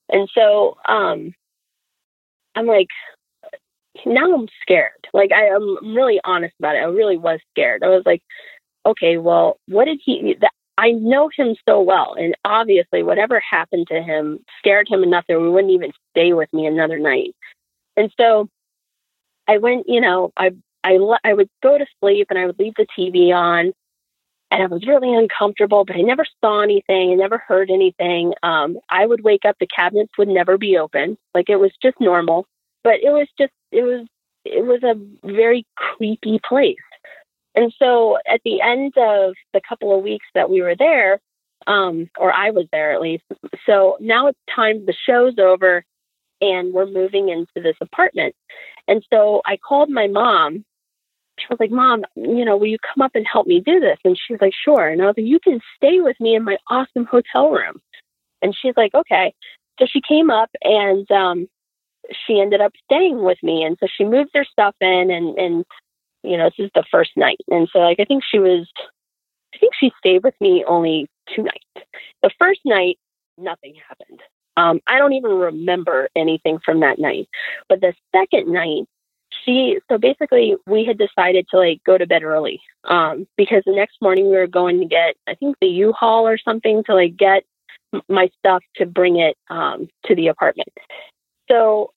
And 0.10 0.30
so 0.34 0.78
um 0.88 1.34
I'm 2.56 2.68
like 2.68 2.90
now 4.06 4.34
I'm 4.34 4.48
scared. 4.62 5.08
Like 5.14 5.32
I, 5.32 5.50
I'm 5.50 5.96
really 5.96 6.20
honest 6.24 6.54
about 6.60 6.76
it. 6.76 6.80
I 6.80 6.86
really 6.86 7.18
was 7.18 7.40
scared. 7.52 7.84
I 7.84 7.90
was 7.90 8.04
like, 8.06 8.22
okay, 8.86 9.18
well, 9.18 9.58
what 9.68 9.86
did 9.86 10.00
he? 10.04 10.36
That, 10.42 10.52
I 10.78 10.92
know 10.92 11.30
him 11.36 11.56
so 11.68 11.82
well, 11.82 12.16
and 12.18 12.36
obviously, 12.46 13.04
whatever 13.04 13.40
happened 13.40 13.88
to 13.88 14.02
him 14.02 14.40
scared 14.60 14.88
him 14.90 15.04
enough 15.04 15.26
that 15.28 15.38
he 15.38 15.44
wouldn't 15.44 15.74
even 15.74 15.92
stay 16.12 16.34
with 16.34 16.52
me 16.54 16.66
another 16.66 17.00
night. 17.00 17.36
And 17.98 18.12
so, 18.20 18.50
I 19.48 19.58
went. 19.58 19.86
You 19.88 20.02
know, 20.02 20.32
I 20.38 20.52
I 20.84 20.98
I 21.24 21.34
would 21.34 21.50
go 21.62 21.78
to 21.78 21.86
sleep 22.00 22.28
and 22.30 22.40
I 22.40 22.46
would 22.46 22.60
leave 22.60 22.74
the 22.78 22.88
TV 22.98 23.34
on, 23.34 23.74
and 24.50 24.64
I 24.64 24.66
was 24.68 24.88
really 24.88 25.14
uncomfortable. 25.16 25.86
But 25.86 25.98
I 25.98 26.02
never 26.02 26.26
saw 26.44 26.62
anything. 26.62 27.12
I 27.12 27.16
never 27.16 27.38
heard 27.38 27.70
anything. 27.70 28.34
Um, 28.44 28.78
I 28.90 29.06
would 29.06 29.24
wake 29.24 29.46
up. 29.46 29.58
The 29.60 29.68
cabinets 29.68 30.18
would 30.18 30.30
never 30.30 30.58
be 30.58 30.78
open. 30.78 31.18
Like 31.36 31.50
it 31.50 31.58
was 31.58 31.72
just 31.82 32.00
normal. 32.00 32.46
But 32.84 32.96
it 33.04 33.12
was 33.12 33.28
just 33.38 33.54
it 33.72 33.84
was 33.84 34.08
it 34.46 34.66
was 34.66 34.82
a 34.84 34.96
very 35.28 35.66
creepy 35.76 36.40
place. 36.48 36.78
And 37.56 37.74
so 37.78 38.18
at 38.28 38.42
the 38.46 38.62
end 38.62 38.94
of 38.98 39.34
the 39.54 39.62
couple 39.68 39.96
of 39.96 40.04
weeks 40.04 40.26
that 40.34 40.50
we 40.50 40.62
were 40.62 40.76
there, 40.76 41.20
um, 41.68 42.10
or 42.18 42.34
I 42.34 42.52
was 42.52 42.66
there 42.72 42.92
at 42.94 43.02
least, 43.02 43.24
so 43.66 43.98
now 44.00 44.28
it's 44.28 44.40
time, 44.54 44.86
the 44.86 44.96
show's 45.06 45.38
over 45.38 45.84
and 46.42 46.74
we're 46.74 46.88
moving 46.88 47.30
into 47.30 47.48
this 47.56 47.76
apartment. 47.82 48.36
And 48.88 49.06
so 49.12 49.42
I 49.46 49.58
called 49.58 49.90
my 49.90 50.08
mom. 50.08 50.66
She 51.40 51.46
was 51.50 51.60
like, 51.60 51.72
Mom, 51.72 52.04
you 52.16 52.44
know, 52.44 52.58
will 52.58 52.68
you 52.68 52.78
come 52.80 53.02
up 53.04 53.12
and 53.16 53.26
help 53.32 53.48
me 53.48 53.62
do 53.62 53.80
this? 53.80 53.98
And 54.04 54.18
she's 54.18 54.40
like, 54.42 54.54
Sure. 54.54 54.88
And 54.88 55.02
I 55.02 55.06
was 55.06 55.16
like, 55.18 55.26
You 55.26 55.40
can 55.40 55.60
stay 55.76 56.02
with 56.02 56.20
me 56.20 56.36
in 56.36 56.44
my 56.44 56.58
awesome 56.70 57.06
hotel 57.06 57.52
room. 57.52 57.80
And 58.42 58.56
she's 58.60 58.74
like, 58.76 58.94
Okay. 58.94 59.34
So 59.80 59.86
she 59.86 60.02
came 60.02 60.30
up 60.30 60.50
and 60.62 61.10
um, 61.12 61.48
she 62.26 62.40
ended 62.40 62.62
up 62.62 62.74
staying 62.86 63.24
with 63.24 63.38
me. 63.42 63.64
And 63.64 63.78
so 63.80 63.88
she 63.96 64.04
moved 64.04 64.32
her 64.36 64.46
stuff 64.46 64.76
in 64.82 65.10
and, 65.12 65.38
and, 65.38 65.66
you 66.24 66.38
know, 66.38 66.50
this 66.58 66.66
is 66.66 66.72
the 66.76 66.84
first 66.92 67.12
night. 67.16 67.40
And 67.50 67.68
so 67.72 67.80
like, 67.80 68.00
I 68.00 68.06
think 68.06 68.24
she 68.30 68.40
was, 68.40 68.68
I 69.54 69.58
think 69.58 69.74
she 69.80 69.92
stayed 69.98 70.24
with 70.24 70.36
me 70.40 70.64
only 70.68 71.08
two 71.36 71.44
nights. 71.44 71.88
The 72.22 72.32
first 72.40 72.62
night, 72.66 72.98
nothing 73.38 73.76
happened. 73.88 74.22
Um, 74.58 74.80
I 74.88 74.98
don't 74.98 75.14
even 75.14 75.32
remember 75.32 76.10
anything 76.16 76.60
from 76.64 76.82
that 76.82 77.00
night. 77.00 77.28
But 77.70 77.82
the 77.82 77.94
second 78.14 78.52
night, 78.52 78.84
she 79.46 79.80
so 79.90 79.98
basically 79.98 80.56
we 80.68 80.86
had 80.86 80.98
decided 80.98 81.48
to 81.50 81.58
like 81.58 81.82
go 81.86 81.98
to 81.98 82.06
bed 82.06 82.24
early 82.24 82.62
um, 82.84 83.26
because 83.38 83.64
the 83.66 83.74
next 83.74 83.96
morning 84.02 84.30
we 84.30 84.36
were 84.36 84.48
going 84.48 84.80
to 84.80 84.86
get 84.86 85.16
I 85.28 85.36
think 85.36 85.56
the 85.62 85.68
U-Haul 85.68 86.28
or 86.28 86.38
something 86.38 86.84
to 86.86 86.94
like 86.94 87.16
get 87.18 87.44
my 88.08 88.30
stuff 88.40 88.64
to 88.76 88.86
bring 88.86 89.20
it 89.20 89.38
um, 89.50 89.88
to 90.06 90.16
the 90.16 90.28
apartment. 90.28 90.70
So 91.50 91.92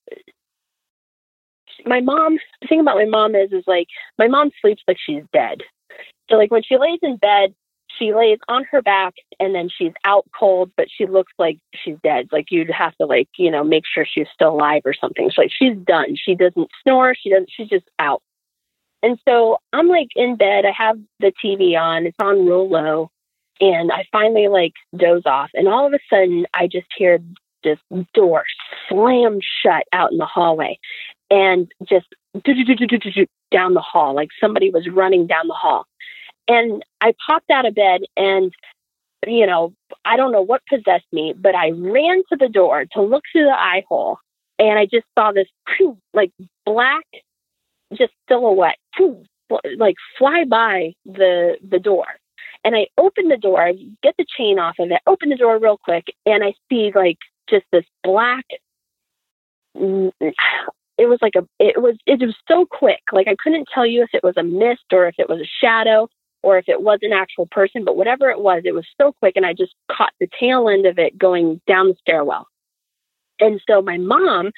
my 1.87 2.01
mom, 2.01 2.39
the 2.61 2.68
thing 2.68 2.80
about 2.80 2.97
my 2.97 3.05
mom 3.05 3.35
is, 3.35 3.53
is 3.53 3.64
like 3.66 3.89
my 4.18 4.28
mom 4.28 4.51
sleeps 4.61 4.82
like 4.87 4.99
she's 5.05 5.22
dead. 5.32 5.62
So 6.30 6.37
like 6.37 6.51
when 6.51 6.62
she 6.62 6.78
lays 6.78 7.01
in 7.03 7.16
bed, 7.16 7.55
she 7.99 8.14
lays 8.14 8.39
on 8.49 8.64
her 8.70 8.82
back 8.82 9.14
and 9.39 9.55
then 9.55 9.68
she's 9.68 9.93
out 10.05 10.26
cold, 10.39 10.70
but 10.76 10.89
she 10.91 11.07
looks 11.07 11.32
like 11.39 11.59
she's 11.74 11.97
dead. 12.03 12.28
Like 12.32 12.47
you'd 12.51 12.70
have 12.70 12.95
to 12.97 13.07
like, 13.07 13.28
you 13.37 13.51
know, 13.51 13.62
make 13.62 13.85
sure 13.87 14.07
she's 14.07 14.26
still 14.32 14.51
alive 14.51 14.82
or 14.85 14.95
something. 14.95 15.30
So 15.30 15.43
like 15.43 15.53
she's 15.57 15.76
done. 15.76 16.16
She 16.16 16.35
doesn't 16.35 16.68
snore. 16.82 17.14
She 17.14 17.30
doesn't, 17.30 17.51
she's 17.55 17.68
just 17.68 17.89
out. 17.99 18.22
And 19.03 19.18
so 19.28 19.59
I'm 19.72 19.89
like 19.89 20.09
in 20.16 20.37
bed. 20.37 20.64
I 20.64 20.72
have 20.76 20.99
the 21.20 21.32
TV 21.45 21.78
on. 21.78 22.07
It's 22.07 22.16
on 22.20 22.47
real 22.47 22.68
low. 22.68 23.11
And 23.61 23.93
I 23.93 24.05
finally 24.11 24.49
like 24.49 24.72
doze 24.97 25.26
off. 25.26 25.51
And 25.55 25.68
all 25.68 25.87
of 25.87 25.93
a 25.93 25.99
sudden 26.11 26.47
I 26.55 26.66
just 26.66 26.89
hear 26.97 27.20
this 27.62 27.78
door 28.12 28.45
slam 28.89 29.39
shut 29.62 29.85
out 29.93 30.12
in 30.12 30.18
the 30.18 30.26
hallway 30.26 30.78
and 31.31 31.70
just 31.89 32.07
down 33.51 33.75
the 33.75 33.81
hall, 33.81 34.14
like 34.14 34.31
somebody 34.41 34.70
was 34.70 34.89
running 34.89 35.27
down 35.27 35.49
the 35.49 35.55
hall. 35.55 35.87
And 36.49 36.83
I 37.01 37.14
popped 37.27 37.51
out 37.51 37.66
of 37.66 37.75
bed 37.75 38.03
and, 38.16 38.53
you 39.27 39.47
know, 39.47 39.72
I 40.05 40.16
don't 40.16 40.33
know 40.33 40.43
what 40.43 40.62
possessed 40.68 41.07
me, 41.12 41.35
but 41.37 41.55
I 41.55 41.70
ran 41.70 42.22
to 42.31 42.37
the 42.39 42.49
door 42.49 42.85
to 42.93 43.03
look 43.03 43.25
through 43.33 43.45
the 43.45 43.59
eye 43.59 43.85
hole 43.89 44.18
and 44.59 44.79
I 44.79 44.87
just 44.87 45.07
saw 45.18 45.33
this 45.33 45.49
like 46.12 46.33
black, 46.64 47.05
just 47.93 48.12
silhouette, 48.29 48.79
like 49.77 49.97
fly 50.18 50.45
by 50.45 50.95
the 51.05 51.57
the 51.66 51.79
door. 51.79 52.07
And 52.66 52.75
I 52.75 52.87
open 52.97 53.29
the 53.29 53.37
door, 53.37 53.72
get 54.03 54.14
the 54.16 54.25
chain 54.39 54.59
off 54.59 54.77
of 54.79 54.91
it, 54.91 55.01
open 55.07 55.29
the 55.29 55.37
door 55.37 55.59
real 55.59 55.77
quick, 55.77 56.07
and 56.25 56.43
I 56.43 56.55
see 56.70 56.93
like 56.95 57.18
just 57.49 57.66
this 57.72 57.85
black 58.03 58.47
it 60.99 61.07
was 61.07 61.18
like 61.20 61.34
a 61.36 61.47
it 61.59 61.80
was 61.80 61.97
it 62.07 62.20
was 62.20 62.36
so 62.49 62.66
quick. 62.66 63.01
Like 63.12 63.28
i 63.28 63.36
couldn't 63.42 63.68
tell 63.72 63.86
you 63.86 64.03
if 64.03 64.11
it 64.12 64.24
was 64.24 64.36
a 64.36 64.42
mist 64.42 64.84
or 64.92 65.07
if 65.07 65.16
it 65.18 65.28
was 65.28 65.40
a 65.40 65.51
shadow 65.61 66.09
or 66.42 66.59
if 66.59 66.68
it 66.68 66.82
was 66.82 66.99
an 67.03 67.12
actual 67.12 67.47
person 67.47 67.84
but 67.84 67.97
whatever 67.97 68.30
it 68.30 68.40
was 68.40 68.62
it 68.64 68.74
was 68.74 68.86
so 69.01 69.12
quick 69.12 69.34
and 69.36 69.47
i 69.47 69.53
just 69.53 69.74
caught 69.90 70.12
the 70.20 70.28
tail 70.38 70.68
end 70.68 70.86
of 70.86 70.99
it 70.99 71.18
going 71.18 71.61
down 71.66 71.88
the 71.88 71.97
stairwell. 72.01 72.47
And 73.40 73.61
so 73.68 73.82
my 73.82 73.99
mom 73.99 74.53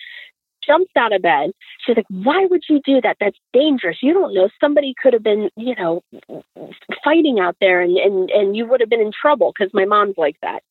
jumps 0.66 0.90
out 0.96 1.14
of 1.14 1.22
bed. 1.22 1.52
She's 1.84 1.96
like 1.96 2.06
why 2.08 2.46
would 2.50 2.62
you 2.68 2.80
do 2.84 3.00
that? 3.00 3.16
That's 3.20 3.38
dangerous. 3.52 3.98
You 4.02 4.12
don't 4.12 4.34
know. 4.34 4.48
Somebody 4.60 4.94
could 5.00 5.12
have 5.12 5.22
been 5.22 5.48
you 5.56 5.74
know 5.76 6.02
fighting 7.04 7.40
out 7.40 7.56
there 7.60 7.80
and 7.80 7.96
and, 7.96 8.30
and 8.30 8.56
you 8.56 8.66
would 8.66 8.80
have 8.80 8.90
been 8.90 9.00
in 9.00 9.12
trouble 9.12 9.52
because 9.56 9.72
my 9.72 9.84
mom's 9.84 10.18
like 10.18 10.36
that. 10.42 10.62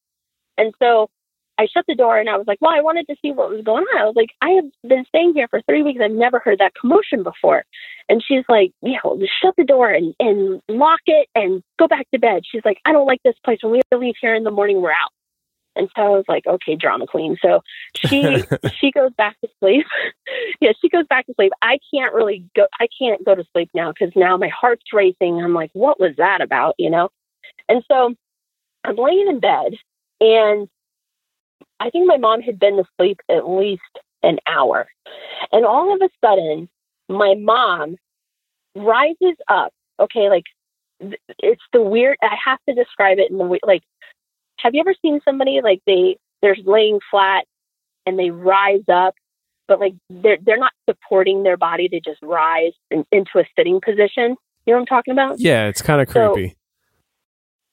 And 0.57 0.73
so 0.79 1.09
I 1.57 1.67
shut 1.67 1.85
the 1.87 1.95
door 1.95 2.17
and 2.17 2.29
I 2.29 2.37
was 2.37 2.47
like, 2.47 2.59
well, 2.61 2.73
I 2.75 2.81
wanted 2.81 3.07
to 3.07 3.15
see 3.21 3.31
what 3.31 3.49
was 3.49 3.63
going 3.63 3.83
on. 3.83 4.01
I 4.01 4.05
was 4.05 4.15
like, 4.15 4.31
I 4.41 4.49
have 4.51 4.65
been 4.87 5.05
staying 5.07 5.33
here 5.33 5.47
for 5.47 5.61
three 5.61 5.83
weeks. 5.83 6.01
I've 6.03 6.11
never 6.11 6.39
heard 6.39 6.59
that 6.59 6.73
commotion 6.79 7.23
before. 7.23 7.63
And 8.09 8.23
she's 8.25 8.43
like, 8.49 8.71
you 8.81 8.97
know, 9.03 9.17
shut 9.41 9.55
the 9.57 9.63
door 9.63 9.89
and, 9.89 10.13
and 10.19 10.61
lock 10.67 10.99
it 11.05 11.27
and 11.33 11.63
go 11.79 11.87
back 11.87 12.09
to 12.11 12.19
bed. 12.19 12.43
She's 12.49 12.65
like, 12.65 12.79
I 12.85 12.91
don't 12.91 13.07
like 13.07 13.21
this 13.23 13.35
place. 13.43 13.59
When 13.61 13.71
we 13.71 13.81
leave 13.97 14.15
here 14.19 14.35
in 14.35 14.43
the 14.43 14.51
morning, 14.51 14.81
we're 14.81 14.91
out. 14.91 15.11
And 15.77 15.89
so 15.95 16.01
I 16.01 16.09
was 16.09 16.25
like, 16.27 16.47
okay, 16.47 16.75
drama 16.75 17.05
queen. 17.05 17.37
So 17.41 17.61
she 17.95 18.43
she 18.79 18.91
goes 18.91 19.11
back 19.17 19.39
to 19.41 19.49
sleep. 19.59 19.85
yeah, 20.61 20.71
she 20.81 20.89
goes 20.89 21.05
back 21.09 21.25
to 21.27 21.33
sleep. 21.35 21.51
I 21.61 21.79
can't 21.93 22.13
really 22.13 22.45
go. 22.55 22.67
I 22.79 22.87
can't 22.97 23.25
go 23.25 23.35
to 23.35 23.43
sleep 23.53 23.69
now 23.73 23.91
because 23.91 24.13
now 24.15 24.37
my 24.37 24.47
heart's 24.47 24.93
racing. 24.93 25.41
I'm 25.41 25.53
like, 25.53 25.71
what 25.73 25.99
was 25.99 26.15
that 26.17 26.41
about? 26.41 26.75
You 26.77 26.89
know. 26.89 27.09
And 27.67 27.83
so 27.91 28.13
I'm 28.85 28.95
laying 28.95 29.27
in 29.27 29.39
bed 29.39 29.73
and 30.21 30.69
I 31.79 31.89
think 31.89 32.07
my 32.07 32.17
mom 32.17 32.41
had 32.41 32.59
been 32.59 32.79
asleep 32.79 33.19
at 33.29 33.47
least 33.47 33.81
an 34.23 34.39
hour. 34.47 34.87
And 35.51 35.65
all 35.65 35.93
of 35.93 36.01
a 36.01 36.09
sudden, 36.25 36.69
my 37.09 37.35
mom 37.35 37.97
rises 38.75 39.37
up. 39.47 39.71
Okay, 39.99 40.29
like 40.29 40.45
it's 41.39 41.61
the 41.73 41.81
weird, 41.81 42.17
I 42.21 42.35
have 42.43 42.59
to 42.67 42.75
describe 42.75 43.19
it 43.19 43.31
in 43.31 43.37
the 43.37 43.45
way, 43.45 43.59
like, 43.63 43.83
have 44.59 44.73
you 44.73 44.79
ever 44.79 44.95
seen 45.01 45.19
somebody 45.25 45.61
like 45.61 45.81
they, 45.85 46.17
they're 46.41 46.55
laying 46.65 46.99
flat 47.11 47.45
and 48.05 48.17
they 48.17 48.31
rise 48.31 48.83
up, 48.91 49.15
but 49.67 49.79
like 49.79 49.93
they're, 50.09 50.37
they're 50.41 50.57
not 50.57 50.73
supporting 50.89 51.43
their 51.43 51.57
body, 51.57 51.87
they 51.89 51.99
just 51.99 52.21
rise 52.21 52.73
in, 52.91 53.05
into 53.11 53.39
a 53.39 53.45
sitting 53.57 53.79
position? 53.81 54.35
You 54.65 54.73
know 54.73 54.77
what 54.77 54.79
I'm 54.79 54.85
talking 54.85 55.11
about? 55.11 55.39
Yeah, 55.39 55.67
it's 55.67 55.81
kind 55.81 56.01
of 56.01 56.07
creepy. 56.07 56.49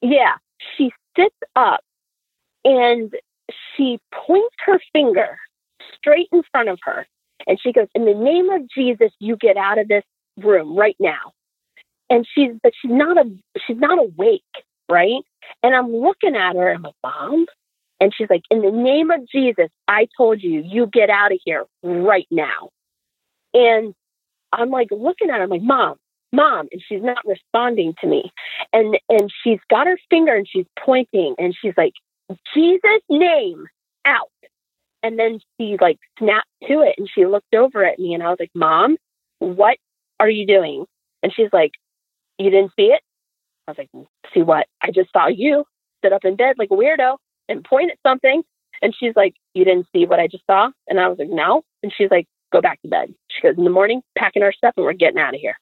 So, 0.02 0.08
yeah, 0.08 0.34
she 0.76 0.92
sits 1.16 1.36
up 1.56 1.80
and 2.64 3.14
she 3.76 3.98
points 4.12 4.56
her 4.66 4.80
finger 4.92 5.38
straight 5.96 6.28
in 6.32 6.42
front 6.52 6.68
of 6.68 6.78
her 6.84 7.06
and 7.46 7.58
she 7.60 7.72
goes, 7.72 7.88
In 7.94 8.04
the 8.04 8.14
name 8.14 8.50
of 8.50 8.62
Jesus, 8.76 9.12
you 9.18 9.36
get 9.36 9.56
out 9.56 9.78
of 9.78 9.88
this 9.88 10.04
room 10.38 10.76
right 10.76 10.96
now. 11.00 11.32
And 12.10 12.26
she's 12.34 12.52
but 12.62 12.72
she's 12.80 12.92
not 12.92 13.18
a 13.18 13.30
she's 13.66 13.78
not 13.78 13.98
awake, 13.98 14.42
right? 14.90 15.22
And 15.62 15.74
I'm 15.74 15.92
looking 15.92 16.36
at 16.36 16.56
her, 16.56 16.72
I'm 16.74 16.82
like, 16.82 16.94
Mom? 17.02 17.46
And 18.00 18.12
she's 18.16 18.28
like, 18.30 18.42
In 18.50 18.62
the 18.62 18.70
name 18.70 19.10
of 19.10 19.28
Jesus, 19.28 19.68
I 19.88 20.08
told 20.16 20.42
you, 20.42 20.62
you 20.64 20.86
get 20.86 21.10
out 21.10 21.32
of 21.32 21.38
here 21.44 21.64
right 21.82 22.26
now. 22.30 22.70
And 23.54 23.94
I'm 24.52 24.70
like 24.70 24.88
looking 24.90 25.30
at 25.30 25.38
her, 25.38 25.44
I'm 25.44 25.50
like, 25.50 25.62
Mom, 25.62 25.96
Mom, 26.32 26.68
and 26.72 26.82
she's 26.88 27.02
not 27.02 27.18
responding 27.26 27.94
to 28.00 28.06
me. 28.06 28.32
And 28.72 28.98
and 29.08 29.32
she's 29.44 29.60
got 29.70 29.86
her 29.86 29.98
finger 30.10 30.34
and 30.34 30.48
she's 30.48 30.66
pointing 30.78 31.34
and 31.38 31.54
she's 31.60 31.74
like, 31.76 31.94
Jesus' 32.54 33.02
name 33.08 33.66
out. 34.04 34.30
And 35.02 35.18
then 35.18 35.40
she 35.58 35.76
like 35.80 35.98
snapped 36.18 36.48
to 36.68 36.82
it 36.82 36.94
and 36.96 37.08
she 37.12 37.26
looked 37.26 37.54
over 37.54 37.84
at 37.84 37.98
me 37.98 38.14
and 38.14 38.22
I 38.22 38.28
was 38.28 38.38
like, 38.38 38.52
Mom, 38.54 38.96
what 39.38 39.76
are 40.20 40.30
you 40.30 40.46
doing? 40.46 40.84
And 41.22 41.32
she's 41.34 41.52
like, 41.52 41.72
You 42.38 42.50
didn't 42.50 42.72
see 42.76 42.86
it? 42.86 43.02
I 43.68 43.70
was 43.72 43.78
like, 43.78 43.90
see 44.34 44.42
what? 44.42 44.66
I 44.80 44.90
just 44.90 45.12
saw 45.12 45.28
you 45.28 45.64
sit 46.04 46.12
up 46.12 46.24
in 46.24 46.36
bed 46.36 46.56
like 46.58 46.70
a 46.70 46.74
weirdo 46.74 47.16
and 47.48 47.64
point 47.64 47.90
at 47.90 47.98
something. 48.06 48.42
And 48.80 48.94
she's 48.98 49.14
like, 49.14 49.34
you 49.54 49.64
didn't 49.64 49.86
see 49.94 50.06
what 50.06 50.18
I 50.18 50.26
just 50.26 50.44
saw? 50.46 50.70
And 50.88 50.98
I 50.98 51.08
was 51.08 51.18
like, 51.18 51.28
no. 51.28 51.62
And 51.82 51.92
she's 51.96 52.10
like, 52.10 52.26
go 52.52 52.60
back 52.60 52.82
to 52.82 52.88
bed. 52.88 53.14
She 53.30 53.42
goes, 53.42 53.56
in 53.56 53.64
the 53.64 53.70
morning, 53.70 54.02
packing 54.18 54.42
our 54.42 54.52
stuff 54.52 54.74
and 54.76 54.84
we're 54.84 54.92
getting 54.92 55.20
out 55.20 55.34
of 55.34 55.40
here. 55.40 55.56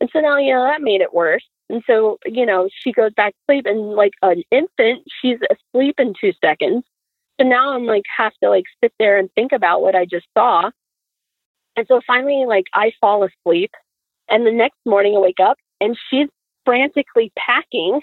And 0.00 0.08
so 0.12 0.20
now, 0.20 0.38
you 0.38 0.52
know, 0.52 0.64
that 0.64 0.82
made 0.82 1.00
it 1.00 1.12
worse. 1.12 1.44
And 1.68 1.82
so, 1.86 2.18
you 2.24 2.46
know, 2.46 2.68
she 2.82 2.92
goes 2.92 3.12
back 3.14 3.32
to 3.32 3.38
sleep 3.46 3.66
and 3.66 3.92
like 3.92 4.12
an 4.22 4.42
infant, 4.50 5.02
she's 5.20 5.38
asleep 5.50 5.96
in 5.98 6.14
two 6.20 6.32
seconds. 6.44 6.84
So 7.40 7.46
now 7.46 7.74
I'm 7.74 7.86
like, 7.86 8.04
have 8.16 8.32
to 8.42 8.50
like 8.50 8.64
sit 8.82 8.92
there 8.98 9.18
and 9.18 9.30
think 9.34 9.52
about 9.52 9.82
what 9.82 9.94
I 9.94 10.04
just 10.04 10.26
saw. 10.36 10.70
And 11.76 11.86
so 11.88 12.00
finally, 12.06 12.46
like, 12.46 12.66
I 12.72 12.92
fall 13.00 13.24
asleep. 13.24 13.72
And 14.28 14.46
the 14.46 14.52
next 14.52 14.78
morning 14.86 15.14
I 15.16 15.18
wake 15.18 15.40
up 15.42 15.58
and 15.80 15.96
she's 16.10 16.28
frantically 16.64 17.32
packing 17.36 18.00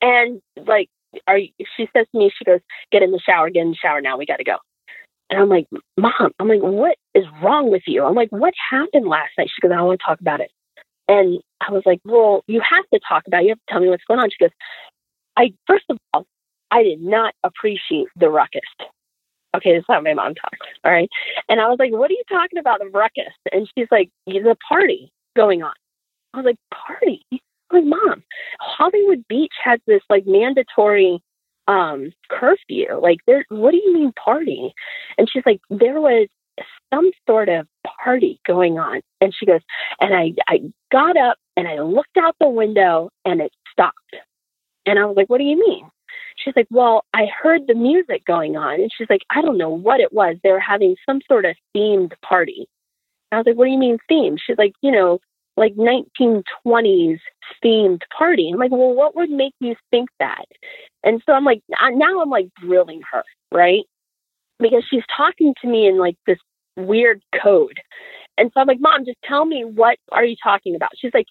and 0.00 0.40
like 0.66 0.88
are 1.26 1.38
you, 1.38 1.48
she 1.76 1.88
says 1.94 2.06
to 2.12 2.18
me 2.18 2.30
she 2.36 2.44
goes 2.44 2.60
get 2.92 3.02
in 3.02 3.10
the 3.10 3.18
shower 3.18 3.50
get 3.50 3.62
in 3.62 3.70
the 3.70 3.76
shower 3.76 4.00
now 4.00 4.16
we 4.16 4.26
got 4.26 4.36
to 4.36 4.44
go 4.44 4.56
and 5.30 5.40
i'm 5.40 5.48
like 5.48 5.66
mom 5.96 6.30
i'm 6.38 6.48
like 6.48 6.60
what 6.60 6.96
is 7.14 7.24
wrong 7.42 7.70
with 7.70 7.82
you 7.86 8.04
i'm 8.04 8.14
like 8.14 8.30
what 8.30 8.54
happened 8.70 9.06
last 9.06 9.30
night 9.36 9.48
she 9.52 9.60
goes 9.60 9.72
i 9.72 9.76
don't 9.76 9.86
want 9.86 10.00
to 10.00 10.06
talk 10.06 10.20
about 10.20 10.40
it 10.40 10.50
and 11.08 11.40
i 11.60 11.70
was 11.70 11.82
like 11.86 12.00
well 12.04 12.42
you 12.46 12.60
have 12.60 12.84
to 12.92 13.00
talk 13.06 13.22
about 13.26 13.42
it. 13.42 13.44
you 13.44 13.50
have 13.50 13.58
to 13.58 13.72
tell 13.72 13.80
me 13.80 13.88
what's 13.88 14.04
going 14.04 14.20
on 14.20 14.30
she 14.30 14.36
goes 14.40 14.50
i 15.36 15.52
first 15.66 15.84
of 15.88 15.98
all 16.12 16.26
i 16.70 16.82
did 16.82 17.00
not 17.00 17.34
appreciate 17.44 18.06
the 18.16 18.28
ruckus 18.28 18.60
okay 19.54 19.72
this 19.72 19.80
is 19.80 19.86
how 19.88 20.00
my 20.00 20.14
mom 20.14 20.34
talks 20.34 20.58
all 20.84 20.92
right 20.92 21.08
and 21.48 21.60
i 21.60 21.68
was 21.68 21.78
like 21.78 21.92
what 21.92 22.10
are 22.10 22.14
you 22.14 22.24
talking 22.28 22.58
about 22.58 22.78
the 22.78 22.90
ruckus 22.90 23.32
and 23.52 23.68
she's 23.76 23.88
like 23.90 24.10
the 24.26 24.56
party 24.68 25.12
going 25.34 25.62
on 25.62 25.74
i 26.34 26.38
was 26.38 26.46
like 26.46 26.58
party 26.72 27.24
I'm 27.70 27.88
like, 27.88 28.00
Mom, 28.00 28.22
Hollywood 28.60 29.24
Beach 29.28 29.52
has 29.62 29.80
this 29.86 30.02
like 30.08 30.26
mandatory 30.26 31.20
um 31.68 32.12
curfew. 32.30 32.98
Like 33.00 33.18
there 33.26 33.44
what 33.48 33.72
do 33.72 33.78
you 33.78 33.92
mean 33.92 34.12
party? 34.12 34.72
And 35.18 35.28
she's 35.30 35.42
like, 35.44 35.60
there 35.70 36.00
was 36.00 36.28
some 36.92 37.10
sort 37.28 37.48
of 37.48 37.66
party 38.02 38.40
going 38.46 38.78
on. 38.78 39.00
And 39.20 39.34
she 39.34 39.46
goes, 39.46 39.60
and 40.00 40.14
I 40.14 40.32
I 40.48 40.60
got 40.92 41.16
up 41.16 41.36
and 41.56 41.68
I 41.68 41.80
looked 41.80 42.16
out 42.18 42.36
the 42.40 42.48
window 42.48 43.10
and 43.24 43.40
it 43.40 43.52
stopped. 43.70 44.16
And 44.84 44.98
I 44.98 45.04
was 45.04 45.16
like, 45.16 45.28
What 45.28 45.38
do 45.38 45.44
you 45.44 45.58
mean? 45.58 45.88
She's 46.36 46.54
like, 46.56 46.68
Well, 46.70 47.04
I 47.14 47.26
heard 47.26 47.62
the 47.66 47.74
music 47.74 48.24
going 48.24 48.56
on. 48.56 48.80
And 48.80 48.90
she's 48.96 49.10
like, 49.10 49.22
I 49.30 49.42
don't 49.42 49.58
know 49.58 49.70
what 49.70 50.00
it 50.00 50.12
was. 50.12 50.36
They 50.42 50.52
were 50.52 50.60
having 50.60 50.96
some 51.04 51.20
sort 51.28 51.44
of 51.44 51.56
themed 51.76 52.12
party. 52.22 52.68
And 53.30 53.36
I 53.36 53.38
was 53.38 53.46
like, 53.46 53.56
What 53.56 53.66
do 53.66 53.72
you 53.72 53.78
mean 53.78 53.98
themed? 54.10 54.38
She's 54.44 54.58
like, 54.58 54.72
You 54.82 54.92
know, 54.92 55.18
like 55.56 55.74
1920s 55.74 57.18
themed 57.64 58.00
party. 58.16 58.50
I'm 58.52 58.58
like, 58.58 58.70
well, 58.70 58.94
what 58.94 59.16
would 59.16 59.30
make 59.30 59.54
you 59.60 59.74
think 59.90 60.10
that? 60.20 60.44
And 61.02 61.22
so 61.24 61.32
I'm 61.32 61.44
like, 61.44 61.62
now 61.70 62.20
I'm 62.20 62.30
like 62.30 62.48
drilling 62.60 63.00
her, 63.10 63.24
right? 63.52 63.84
Because 64.58 64.84
she's 64.88 65.02
talking 65.16 65.54
to 65.62 65.68
me 65.68 65.86
in 65.86 65.98
like 65.98 66.16
this 66.26 66.38
weird 66.76 67.22
code. 67.42 67.80
And 68.38 68.50
so 68.52 68.60
I'm 68.60 68.66
like, 68.66 68.80
Mom, 68.80 69.04
just 69.04 69.18
tell 69.24 69.44
me 69.44 69.64
what 69.64 69.98
are 70.12 70.24
you 70.24 70.36
talking 70.42 70.74
about? 70.76 70.90
She's 70.96 71.14
like, 71.14 71.26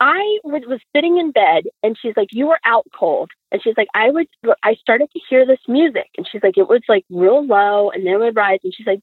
I 0.00 0.38
was, 0.44 0.62
sitting 0.94 1.18
in 1.18 1.32
bed 1.32 1.64
and 1.82 1.96
she's 2.00 2.14
like, 2.16 2.28
You 2.30 2.46
were 2.46 2.60
out 2.64 2.86
cold. 2.98 3.30
And 3.50 3.60
she's 3.62 3.74
like, 3.76 3.88
I 3.94 4.10
would, 4.10 4.28
I 4.62 4.74
started 4.74 5.08
to 5.12 5.20
hear 5.28 5.44
this 5.44 5.58
music. 5.66 6.08
And 6.16 6.26
she's 6.30 6.42
like, 6.42 6.56
It 6.56 6.68
was 6.68 6.82
like 6.88 7.04
real 7.10 7.44
low 7.44 7.90
and 7.90 8.06
then 8.06 8.14
it 8.14 8.18
would 8.18 8.36
rise. 8.36 8.60
And 8.62 8.72
she's 8.74 8.86
like, 8.86 9.00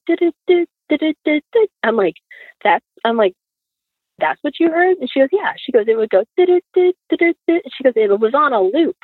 I'm 1.83 1.95
like, 1.95 2.15
That's, 2.63 2.85
I'm 3.03 3.17
like, 3.17 3.33
that's 4.17 4.39
what 4.43 4.53
you 4.59 4.69
heard? 4.69 4.97
And 4.97 5.09
she 5.11 5.19
goes, 5.19 5.29
yeah. 5.31 5.53
She 5.57 5.71
goes, 5.71 5.85
it 5.87 5.97
would 5.97 6.09
go, 6.09 6.23
she 6.37 6.45
goes, 6.45 7.93
it 7.95 8.19
was 8.19 8.33
on 8.33 8.53
a 8.53 8.61
loop. 8.61 8.95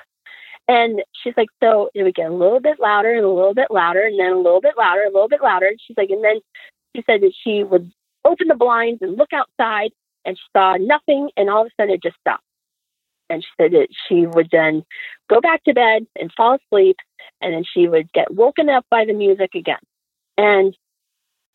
And 0.72 1.04
she's 1.22 1.34
like, 1.36 1.50
so 1.62 1.90
it 1.94 2.02
would 2.04 2.16
get 2.16 2.32
a 2.32 2.34
little 2.34 2.62
bit 2.62 2.80
louder 2.80 3.14
and 3.14 3.26
a 3.26 3.30
little 3.30 3.54
bit 3.54 3.68
louder 3.70 4.04
and 4.06 4.18
then 4.18 4.32
a 4.32 4.38
little 4.38 4.62
bit 4.62 4.76
louder, 4.78 5.02
a 5.02 5.12
little 5.12 5.28
bit 5.28 5.42
louder. 5.44 5.66
And 5.66 5.78
she's 5.86 5.98
like, 5.98 6.10
and 6.10 6.24
then 6.24 6.40
she 6.96 7.04
said 7.06 7.20
that 7.20 7.34
she 7.44 7.66
would 7.66 7.92
open 8.24 8.48
the 8.48 8.56
blinds 8.56 9.02
and 9.02 9.18
look 9.18 9.34
outside 9.34 9.92
and 10.24 10.38
she 10.38 10.44
saw 10.56 10.78
nothing 10.78 11.30
and 11.36 11.50
all 11.50 11.64
of 11.64 11.68
a 11.68 11.72
sudden 11.76 11.96
it 11.96 12.02
just 12.02 12.16
stopped. 12.22 12.46
And 13.30 13.44
she 13.44 13.50
said 13.60 13.74
that 13.74 13.90
she 14.08 14.26
would 14.28 14.48
then 14.50 14.86
go 15.30 15.42
back 15.42 15.62
to 15.66 15.74
bed 15.74 16.08
and 16.18 16.32
fall 16.38 16.56
asleep 16.56 16.96
and 17.42 17.54
then 17.54 17.66
she 17.66 17.90
would 17.90 18.10
get 18.14 18.34
woken 18.34 18.70
up 18.70 18.86
by 18.90 19.04
the 19.04 19.14
music 19.14 19.56
again. 19.56 19.84
And 20.38 20.74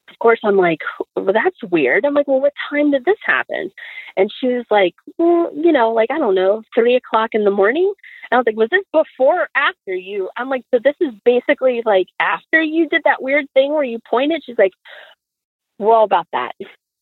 of 0.08 0.18
course, 0.20 0.38
I'm 0.44 0.56
like, 0.56 0.80
well, 1.16 1.32
that's 1.32 1.62
weird. 1.70 2.04
I'm 2.04 2.14
like, 2.14 2.28
well, 2.28 2.40
what 2.40 2.52
time 2.70 2.92
did 2.92 3.04
this 3.04 3.18
happen? 3.24 3.70
And 4.16 4.30
she 4.40 4.48
was 4.48 4.64
like, 4.70 4.94
well, 5.18 5.50
you 5.54 5.72
know, 5.72 5.92
like, 5.92 6.10
I 6.10 6.18
don't 6.18 6.34
know, 6.34 6.62
three 6.74 6.94
o'clock 6.94 7.30
in 7.32 7.44
the 7.44 7.50
morning. 7.50 7.92
And 8.30 8.36
I 8.36 8.38
was 8.38 8.46
like, 8.46 8.56
was 8.56 8.68
this 8.70 8.84
before 8.92 9.42
or 9.42 9.48
after 9.56 9.94
you? 9.94 10.30
I'm 10.36 10.48
like, 10.48 10.64
so 10.72 10.80
this 10.82 10.94
is 11.00 11.12
basically 11.24 11.82
like 11.84 12.06
after 12.20 12.62
you 12.62 12.88
did 12.88 13.02
that 13.04 13.22
weird 13.22 13.46
thing 13.52 13.72
where 13.72 13.84
you 13.84 13.98
pointed? 14.08 14.42
She's 14.44 14.58
like, 14.58 14.72
well, 15.78 16.04
about 16.04 16.28
that. 16.32 16.52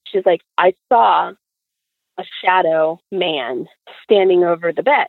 She's 0.06 0.26
like, 0.26 0.40
I 0.58 0.74
saw 0.90 1.32
a 2.18 2.24
shadow 2.42 3.00
man 3.12 3.66
standing 4.02 4.44
over 4.44 4.72
the 4.72 4.82
bed. 4.82 5.06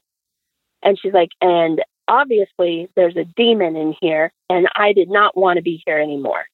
And 0.83 0.99
she's 0.99 1.13
like, 1.13 1.29
and 1.41 1.81
obviously 2.07 2.89
there's 2.95 3.15
a 3.15 3.25
demon 3.35 3.75
in 3.75 3.95
here, 3.99 4.31
and 4.49 4.67
I 4.75 4.93
did 4.93 5.09
not 5.09 5.37
want 5.37 5.57
to 5.57 5.63
be 5.63 5.81
here 5.85 5.99
anymore. 5.99 6.45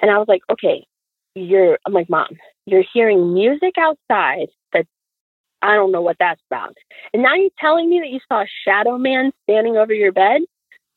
And 0.00 0.10
I 0.10 0.18
was 0.18 0.28
like, 0.28 0.42
okay, 0.50 0.86
you're, 1.34 1.78
I'm 1.86 1.92
like, 1.92 2.10
mom, 2.10 2.28
you're 2.66 2.84
hearing 2.92 3.32
music 3.34 3.74
outside 3.78 4.48
that 4.72 4.86
I 5.62 5.74
don't 5.74 5.92
know 5.92 6.02
what 6.02 6.16
that's 6.18 6.40
about. 6.50 6.76
And 7.12 7.22
now 7.22 7.34
you're 7.34 7.50
telling 7.58 7.88
me 7.88 8.00
that 8.00 8.10
you 8.10 8.20
saw 8.28 8.42
a 8.42 8.46
shadow 8.64 8.98
man 8.98 9.32
standing 9.44 9.76
over 9.76 9.92
your 9.92 10.12
bed? 10.12 10.42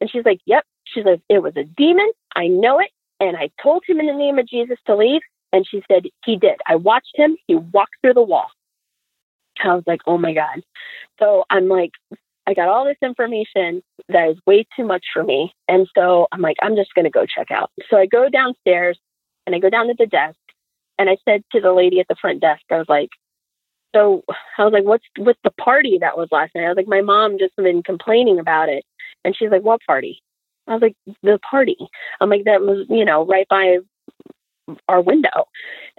And 0.02 0.10
she's 0.10 0.26
like, 0.26 0.40
yep. 0.46 0.64
She's 0.86 1.06
like, 1.06 1.22
it 1.30 1.44
was 1.44 1.54
a 1.56 1.64
demon. 1.64 2.10
I 2.36 2.48
know 2.48 2.80
it. 2.80 2.90
And 3.20 3.38
I 3.38 3.50
told 3.62 3.84
him 3.88 4.00
in 4.00 4.08
the 4.08 4.14
name 4.14 4.40
of 4.40 4.48
Jesus 4.48 4.78
to 4.88 4.96
leave. 4.96 5.22
And 5.52 5.68
she 5.68 5.84
said, 5.92 6.04
he 6.26 6.36
did. 6.36 6.56
I 6.68 6.76
watched 6.76 7.16
him. 7.16 7.38
He 7.48 7.56
walked 7.56 7.96
through 8.02 8.14
the 8.14 8.22
wall. 8.22 8.48
I 9.64 9.76
was 9.76 9.84
like, 9.86 10.02
oh 10.08 10.18
my 10.18 10.34
God. 10.34 10.62
So 11.20 11.44
I'm 11.50 11.68
like, 11.68 11.92
I 12.50 12.56
got 12.56 12.68
all 12.68 12.84
this 12.84 12.98
information 13.04 13.84
that 14.08 14.30
is 14.30 14.38
way 14.48 14.66
too 14.76 14.84
much 14.84 15.06
for 15.14 15.24
me. 15.24 15.54
And 15.68 15.88
so 15.96 16.28
I'm 16.32 16.42
like, 16.42 16.58
I'm 16.64 16.76
just 16.76 16.96
going 16.96 17.06
to 17.06 17.12
go 17.12 17.28
check 17.28 17.52
out. 17.52 17.70
So 17.92 17.98
I 17.98 18.08
go 18.08 18.28
downstairs 18.28 18.98
and 19.46 19.56
I 19.56 19.60
go 19.60 19.70
down 19.70 19.88
to 19.88 19.94
the 19.96 20.08
desk 20.08 20.40
and 20.98 21.12
I 21.12 21.18
said 21.26 21.44
to 21.52 21.62
the 21.62 21.72
lady 21.72 22.00
at 22.00 22.08
the 22.10 22.16
front 22.20 22.42
desk, 22.42 22.64
I 22.72 22.78
was 22.78 22.90
like, 22.90 23.10
so 23.96 24.24
I 24.58 24.64
was 24.64 24.74
like, 24.74 24.84
what's 24.84 25.06
with 25.20 25.38
the 25.44 25.52
party 25.52 26.00
that 26.02 26.18
was 26.18 26.28
last 26.32 26.56
night? 26.56 26.66
I 26.66 26.70
was 26.70 26.78
like, 26.78 26.88
my 26.88 27.02
mom 27.02 27.38
just 27.38 27.56
been 27.56 27.84
complaining 27.84 28.40
about 28.40 28.68
it. 28.68 28.84
And 29.24 29.36
she's 29.36 29.52
like, 29.52 29.64
what 29.64 29.82
party? 29.86 30.20
I 30.68 30.74
was 30.74 30.82
like, 30.82 30.96
the 31.22 31.40
party. 31.50 31.78
I'm 32.20 32.32
like, 32.32 32.46
that 32.46 32.62
was, 32.62 32.88
you 32.90 33.06
know, 33.06 33.28
right 33.28 33.48
by 33.48 33.78
our 34.88 35.02
window. 35.02 35.46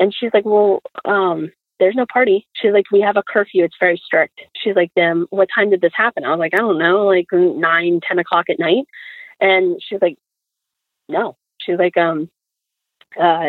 And 0.01 0.13
she's 0.13 0.31
like, 0.35 0.45
well, 0.45 0.81
um, 1.05 1.53
there's 1.81 1.97
no 1.97 2.07
party. 2.13 2.47
She's 2.53 2.73
like, 2.73 2.85
we 2.93 3.01
have 3.01 3.17
a 3.17 3.23
curfew. 3.27 3.65
It's 3.65 3.75
very 3.81 4.01
strict. 4.05 4.41
She's 4.63 4.77
like, 4.77 4.93
then 4.95 5.27
what 5.31 5.49
time 5.53 5.71
did 5.71 5.81
this 5.81 5.93
happen? 5.95 6.25
I 6.25 6.31
was 6.31 6.39
like, 6.39 6.55
I 6.55 6.59
don't 6.59 6.79
know, 6.79 7.07
like 7.07 7.27
nine, 7.33 8.01
ten 8.07 8.21
o'clock 8.21 8.47
at 8.49 8.61
night. 8.61 8.85
And 9.41 9.81
she's 9.83 10.01
like, 10.01 10.19
no. 11.09 11.37
She's 11.59 11.79
like, 11.79 11.97
um, 11.97 12.31
uh, 13.21 13.49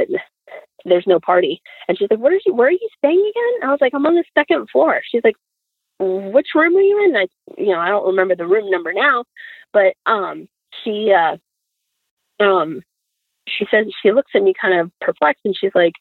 there's 0.86 1.06
no 1.06 1.20
party. 1.20 1.62
And 1.88 1.98
she's 1.98 2.08
like, 2.10 2.20
where 2.20 2.36
is 2.36 2.42
you? 2.46 2.56
Where 2.56 2.70
are 2.70 2.72
you 2.72 2.90
staying 2.98 3.20
again? 3.20 3.70
I 3.70 3.72
was 3.72 3.80
like, 3.82 3.94
I'm 3.94 4.06
on 4.06 4.16
the 4.16 4.24
second 4.34 4.70
floor. 4.72 5.02
She's 5.10 5.24
like, 5.24 5.36
which 6.00 6.48
room 6.56 6.76
are 6.76 6.82
you 6.82 7.06
in? 7.06 7.16
I, 7.16 7.28
you 7.58 7.74
know, 7.74 7.80
I 7.80 7.90
don't 7.90 8.08
remember 8.08 8.36
the 8.36 8.48
room 8.48 8.72
number 8.72 8.92
now, 8.92 9.26
but 9.72 9.94
um, 10.06 10.48
she, 10.84 11.14
uh, 11.14 11.38
um, 12.44 12.82
she 13.48 13.68
says 13.70 13.86
she 14.02 14.12
looks 14.12 14.32
at 14.34 14.42
me 14.42 14.54
kind 14.60 14.80
of 14.80 14.92
perplexed, 15.00 15.42
and 15.46 15.56
she's 15.56 15.76
like, 15.76 15.94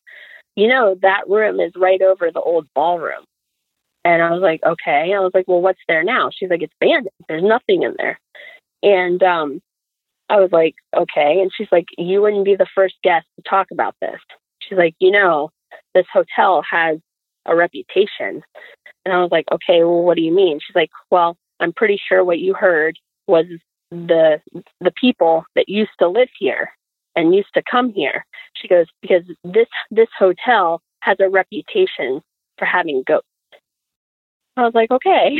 you 0.61 0.69
know, 0.69 0.95
that 1.01 1.27
room 1.27 1.59
is 1.59 1.73
right 1.75 2.03
over 2.03 2.31
the 2.31 2.41
old 2.41 2.67
ballroom. 2.75 3.25
And 4.05 4.23
I 4.23 4.31
was 4.31 4.43
like, 4.43 4.63
okay. 4.63 5.15
I 5.15 5.21
was 5.21 5.31
like, 5.33 5.49
well, 5.49 5.63
what's 5.63 5.81
there 5.89 6.05
now? 6.05 6.29
She's 6.31 6.51
like, 6.51 6.61
it's 6.61 6.75
abandoned. 6.83 7.09
There's 7.29 7.43
nothing 7.43 7.83
in 7.83 7.95
there. 7.97 8.21
And 8.83 9.23
um, 9.23 9.63
I 10.29 10.39
was 10.39 10.51
like, 10.53 10.75
okay. 10.95 11.41
And 11.41 11.51
she's 11.57 11.69
like, 11.73 11.87
you 11.97 12.21
wouldn't 12.21 12.45
be 12.45 12.57
the 12.57 12.67
first 12.75 12.97
guest 13.03 13.25
to 13.37 13.49
talk 13.49 13.69
about 13.73 13.95
this. 14.03 14.21
She's 14.61 14.77
like, 14.77 14.95
you 14.99 15.11
know, 15.11 15.49
this 15.95 16.05
hotel 16.13 16.63
has 16.71 16.99
a 17.47 17.57
reputation. 17.57 18.43
And 19.07 19.15
I 19.15 19.23
was 19.23 19.31
like, 19.31 19.47
okay, 19.51 19.83
well, 19.83 20.03
what 20.03 20.17
do 20.17 20.23
you 20.23 20.35
mean? 20.35 20.61
She's 20.61 20.77
like, 20.77 20.91
well, 21.11 21.39
I'm 21.59 21.73
pretty 21.73 21.99
sure 22.07 22.23
what 22.23 22.39
you 22.39 22.53
heard 22.53 22.99
was 23.27 23.47
the 23.91 24.41
the 24.81 24.93
people 25.01 25.45
that 25.57 25.71
used 25.71 25.91
to 26.01 26.09
live 26.09 26.29
here 26.39 26.71
and 27.21 27.35
used 27.35 27.53
to 27.55 27.63
come 27.71 27.93
here. 27.93 28.25
She 28.55 28.69
goes, 28.69 28.87
because 29.03 29.23
this 29.45 29.69
this 29.91 30.09
hotel 30.19 30.83
has 31.01 31.17
a 31.21 31.29
reputation 31.29 32.23
for 32.59 32.65
having 32.65 33.03
goats. 33.07 33.27
I 34.57 34.63
was 34.63 34.75
like, 34.75 34.91
okay. 34.91 35.37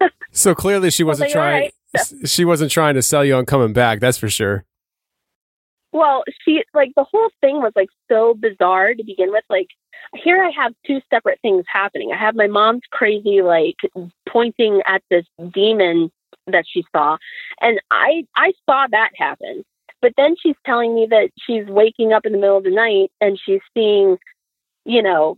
so 0.32 0.54
clearly 0.54 0.90
she 0.90 1.02
wasn't 1.02 1.28
like, 1.28 1.32
trying 1.32 1.70
right. 1.94 2.28
she 2.28 2.44
wasn't 2.44 2.70
trying 2.70 2.94
to 2.94 3.02
sell 3.02 3.24
you 3.24 3.34
on 3.34 3.46
coming 3.46 3.72
back, 3.72 4.00
that's 4.00 4.18
for 4.18 4.28
sure. 4.28 4.64
Well, 5.92 6.22
she 6.44 6.62
like 6.72 6.92
the 6.96 7.04
whole 7.04 7.30
thing 7.40 7.56
was 7.56 7.72
like 7.74 7.88
so 8.08 8.34
bizarre 8.34 8.94
to 8.94 9.04
begin 9.04 9.30
with. 9.30 9.44
Like 9.48 9.68
here 10.14 10.42
I 10.42 10.50
have 10.50 10.72
two 10.86 11.00
separate 11.12 11.40
things 11.42 11.64
happening. 11.72 12.12
I 12.12 12.18
have 12.18 12.34
my 12.34 12.46
mom's 12.46 12.82
crazy, 12.90 13.42
like 13.42 13.76
pointing 14.28 14.82
at 14.86 15.02
this 15.10 15.24
demon 15.52 16.10
that 16.46 16.64
she 16.70 16.84
saw, 16.94 17.16
and 17.60 17.80
I 17.90 18.24
I 18.36 18.52
saw 18.68 18.86
that 18.90 19.10
happen. 19.16 19.64
But 20.02 20.12
then 20.16 20.36
she's 20.40 20.56
telling 20.64 20.94
me 20.94 21.06
that 21.10 21.30
she's 21.38 21.66
waking 21.66 22.12
up 22.12 22.24
in 22.24 22.32
the 22.32 22.38
middle 22.38 22.56
of 22.56 22.64
the 22.64 22.70
night 22.70 23.10
and 23.20 23.38
she's 23.44 23.60
seeing, 23.74 24.16
you 24.84 25.02
know, 25.02 25.36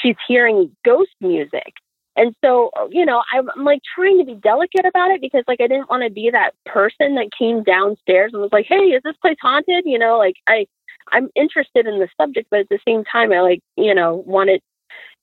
she's 0.00 0.16
hearing 0.26 0.74
ghost 0.84 1.10
music. 1.20 1.74
And 2.16 2.34
so, 2.44 2.70
you 2.90 3.06
know, 3.06 3.22
I'm, 3.32 3.48
like 3.64 3.80
trying 3.94 4.18
to 4.18 4.24
be 4.24 4.34
delicate 4.34 4.84
about 4.84 5.10
it 5.10 5.20
because 5.20 5.44
like 5.46 5.60
I 5.60 5.68
didn't 5.68 5.88
want 5.88 6.02
to 6.02 6.10
be 6.10 6.30
that 6.30 6.54
person 6.66 7.14
that 7.14 7.30
came 7.36 7.62
downstairs 7.62 8.32
and 8.32 8.42
was 8.42 8.52
like, 8.52 8.66
"Hey, 8.68 8.90
is 8.90 9.02
this 9.04 9.16
place 9.22 9.36
haunted?" 9.40 9.84
You 9.86 9.98
know, 9.98 10.18
like 10.18 10.34
I 10.46 10.66
I'm 11.12 11.28
interested 11.34 11.86
in 11.86 11.98
the 11.98 12.08
subject, 12.20 12.48
but 12.50 12.60
at 12.60 12.68
the 12.68 12.80
same 12.86 13.04
time, 13.04 13.32
I 13.32 13.40
like, 13.40 13.60
you 13.76 13.94
know, 13.94 14.22
wanted. 14.26 14.60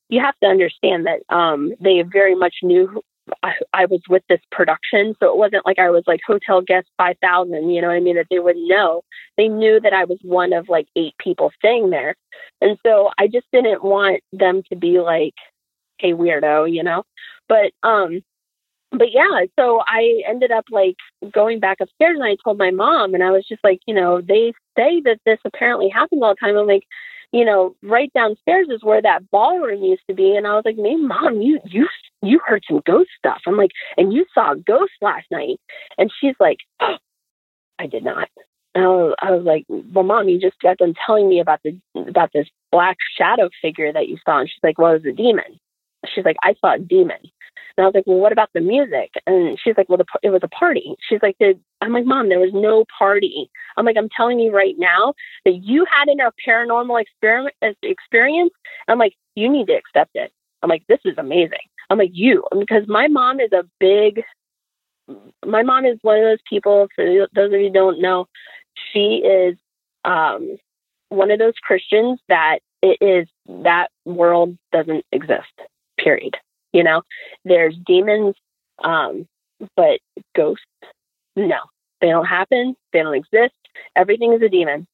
You 0.10 0.22
have 0.22 0.36
to 0.42 0.48
understand 0.48 1.06
that 1.06 1.20
um, 1.36 1.74
they 1.82 2.02
very 2.02 2.34
much 2.34 2.56
knew 2.64 3.02
I, 3.44 3.54
I 3.74 3.86
was 3.86 4.02
with 4.10 4.24
this 4.30 4.40
production, 4.52 5.16
so 5.20 5.32
it 5.32 5.38
wasn't 5.38 5.66
like 5.66 5.80
I 5.80 5.90
was 5.90 6.04
like 6.08 6.22
hotel 6.26 6.62
guest 6.62 6.88
five 6.98 7.18
thousand. 7.22 7.70
You 7.70 7.82
know 7.82 7.88
what 7.88 7.96
I 7.96 8.00
mean? 8.00 8.16
That 8.16 8.28
they 8.30 8.40
wouldn't 8.40 8.68
know. 8.68 9.04
They 9.38 9.48
knew 9.48 9.80
that 9.82 9.94
I 9.94 10.06
was 10.06 10.20
one 10.22 10.54
of 10.54 10.70
like 10.70 10.88
eight 10.96 11.16
people 11.20 11.52
staying 11.58 11.90
there, 11.90 12.16
and 12.62 12.78
so 12.86 13.10
I 13.18 13.28
just 13.28 13.48
didn't 13.52 13.84
want 13.84 14.22
them 14.32 14.64
to 14.70 14.76
be 14.76 15.00
like, 15.00 15.36
"Hey, 16.00 16.14
weirdo," 16.14 16.72
you 16.72 16.84
know. 16.84 17.04
But 17.48 17.72
um, 17.84 18.22
but 18.92 19.12
yeah, 19.12 19.46
so 19.58 19.82
I 19.86 20.22
ended 20.28 20.52
up 20.52 20.66
like 20.72 20.96
going 21.32 21.60
back 21.60 21.78
upstairs 21.82 22.16
and 22.16 22.24
I 22.24 22.38
told 22.44 22.58
my 22.58 22.72
mom, 22.72 23.14
and 23.14 23.24
I 23.24 23.32
was 23.32 23.46
just 23.48 23.64
like, 23.64 23.80
you 23.86 23.94
know, 23.94 24.22
they 24.22 24.54
say 24.78 25.02
that 25.02 25.20
this 25.26 25.40
apparently 25.46 25.90
happens 25.90 26.22
all 26.24 26.34
the 26.34 26.46
time. 26.46 26.58
I'm 26.58 26.68
like, 26.68 26.84
you 27.34 27.44
know, 27.44 27.76
right 27.84 28.12
downstairs 28.14 28.68
is 28.70 28.84
where 28.84 29.02
that 29.02 29.30
ballroom 29.30 29.84
used 29.84 30.04
to 30.10 30.16
be, 30.16 30.36
and 30.36 30.48
I 30.48 30.54
was 30.54 30.64
like, 30.66 30.78
"Man, 30.78 31.08
mom, 31.08 31.42
you 31.42 31.60
you 31.66 31.88
you 32.22 32.40
heard 32.46 32.64
some 32.68 32.82
ghost 32.86 33.10
stuff." 33.18 33.42
I'm 33.48 33.58
like, 33.58 33.72
"And 33.98 34.14
you 34.14 34.26
saw 34.34 34.54
a 34.54 34.58
ghost 34.58 34.94
last 35.02 35.28
night?" 35.32 35.60
And 35.98 36.12
she's 36.20 36.36
like, 36.40 36.58
oh, 36.80 36.98
"I 37.80 37.88
did 37.88 38.04
not." 38.04 38.30
And 38.76 38.86
I 38.86 38.88
was, 38.88 39.16
I 39.22 39.32
was 39.32 39.44
like, 39.44 39.66
"Well, 39.70 40.04
mom, 40.04 40.30
you 40.30 40.40
just 40.40 40.60
got 40.62 40.78
done 40.78 40.94
telling 41.06 41.30
me 41.30 41.40
about 41.40 41.62
the 41.64 41.80
about 41.96 42.32
this 42.34 42.48
black 42.72 42.98
shadow 43.18 43.50
figure 43.62 43.92
that 43.94 44.08
you 44.08 44.18
saw," 44.26 44.40
and 44.40 44.50
she's 44.50 44.64
like, 44.64 44.78
"Well, 44.78 44.92
it 44.92 45.04
was 45.04 45.14
a 45.14 45.16
demon." 45.16 45.60
She's 46.14 46.26
like, 46.26 46.38
"I 46.44 46.56
saw 46.62 46.76
a 46.76 46.80
demon." 46.80 47.20
And 47.78 47.84
I 47.84 47.88
was 47.88 47.94
like, 47.94 48.08
well, 48.08 48.18
what 48.18 48.32
about 48.32 48.50
the 48.54 48.62
music? 48.62 49.12
And 49.28 49.58
she's 49.64 49.76
like, 49.78 49.88
well, 49.88 50.00
the, 50.00 50.06
it 50.24 50.32
was 50.32 50.42
a 50.44 50.48
party. 50.48 50.96
She's 51.08 51.22
like, 51.22 51.38
Did, 51.40 51.60
I'm 51.82 51.94
like, 51.94 52.06
mom, 52.06 52.30
there 52.30 52.40
was 52.40 52.50
no 52.54 52.86
party. 52.98 53.52
I'm 53.78 53.86
like, 53.86 53.98
I'm 53.98 54.10
telling 54.10 54.40
you 54.40 54.52
right 54.52 54.74
now 54.80 55.14
that 55.46 55.62
you 55.64 55.86
had 55.86 56.08
in 56.08 56.20
a 56.20 56.32
paranormal 56.48 57.00
experiment 57.00 57.54
experience. 57.84 58.52
I'm 58.88 58.98
like, 58.98 59.14
you 59.36 59.48
need 59.48 59.68
to 59.68 59.74
accept 59.74 60.12
it. 60.16 60.32
I'm 60.64 60.70
like, 60.70 60.84
this 60.88 61.00
is 61.06 61.16
amazing. 61.20 61.60
I'm 61.90 61.98
like, 61.98 62.12
you, 62.14 62.44
because 62.58 62.88
my 62.88 63.08
mom 63.08 63.40
is 63.40 63.52
a 63.54 63.64
big, 63.80 64.24
my 65.46 65.64
mom 65.64 65.86
is 65.86 65.98
one 66.02 66.18
of 66.18 66.24
those 66.24 66.42
people, 66.50 66.88
for 66.96 67.06
those 67.34 67.54
of 67.54 67.60
you 67.60 67.72
don't 67.72 68.02
know, 68.02 68.26
she 68.92 69.22
is 69.26 69.58
um, 70.04 70.58
one 71.10 71.32
of 71.32 71.40
those 71.40 71.54
Christians 71.64 72.20
that 72.28 72.60
it 72.82 72.98
is, 73.02 73.28
that 73.64 73.88
world 74.06 74.58
doesn't 74.72 75.06
exist, 75.12 75.54
period. 75.98 76.36
You 76.74 76.84
know, 76.84 77.02
there's 77.46 77.76
demons, 77.86 78.36
um, 78.84 79.28
but 79.76 80.00
ghosts, 80.36 80.66
no, 81.36 81.60
they 82.02 82.08
don't 82.08 82.26
happen. 82.26 82.76
They 82.94 83.02
don't 83.02 83.16
exist. 83.16 83.56
Everything 83.96 84.34
is 84.34 84.42
a 84.42 84.50
demon. 84.50 84.88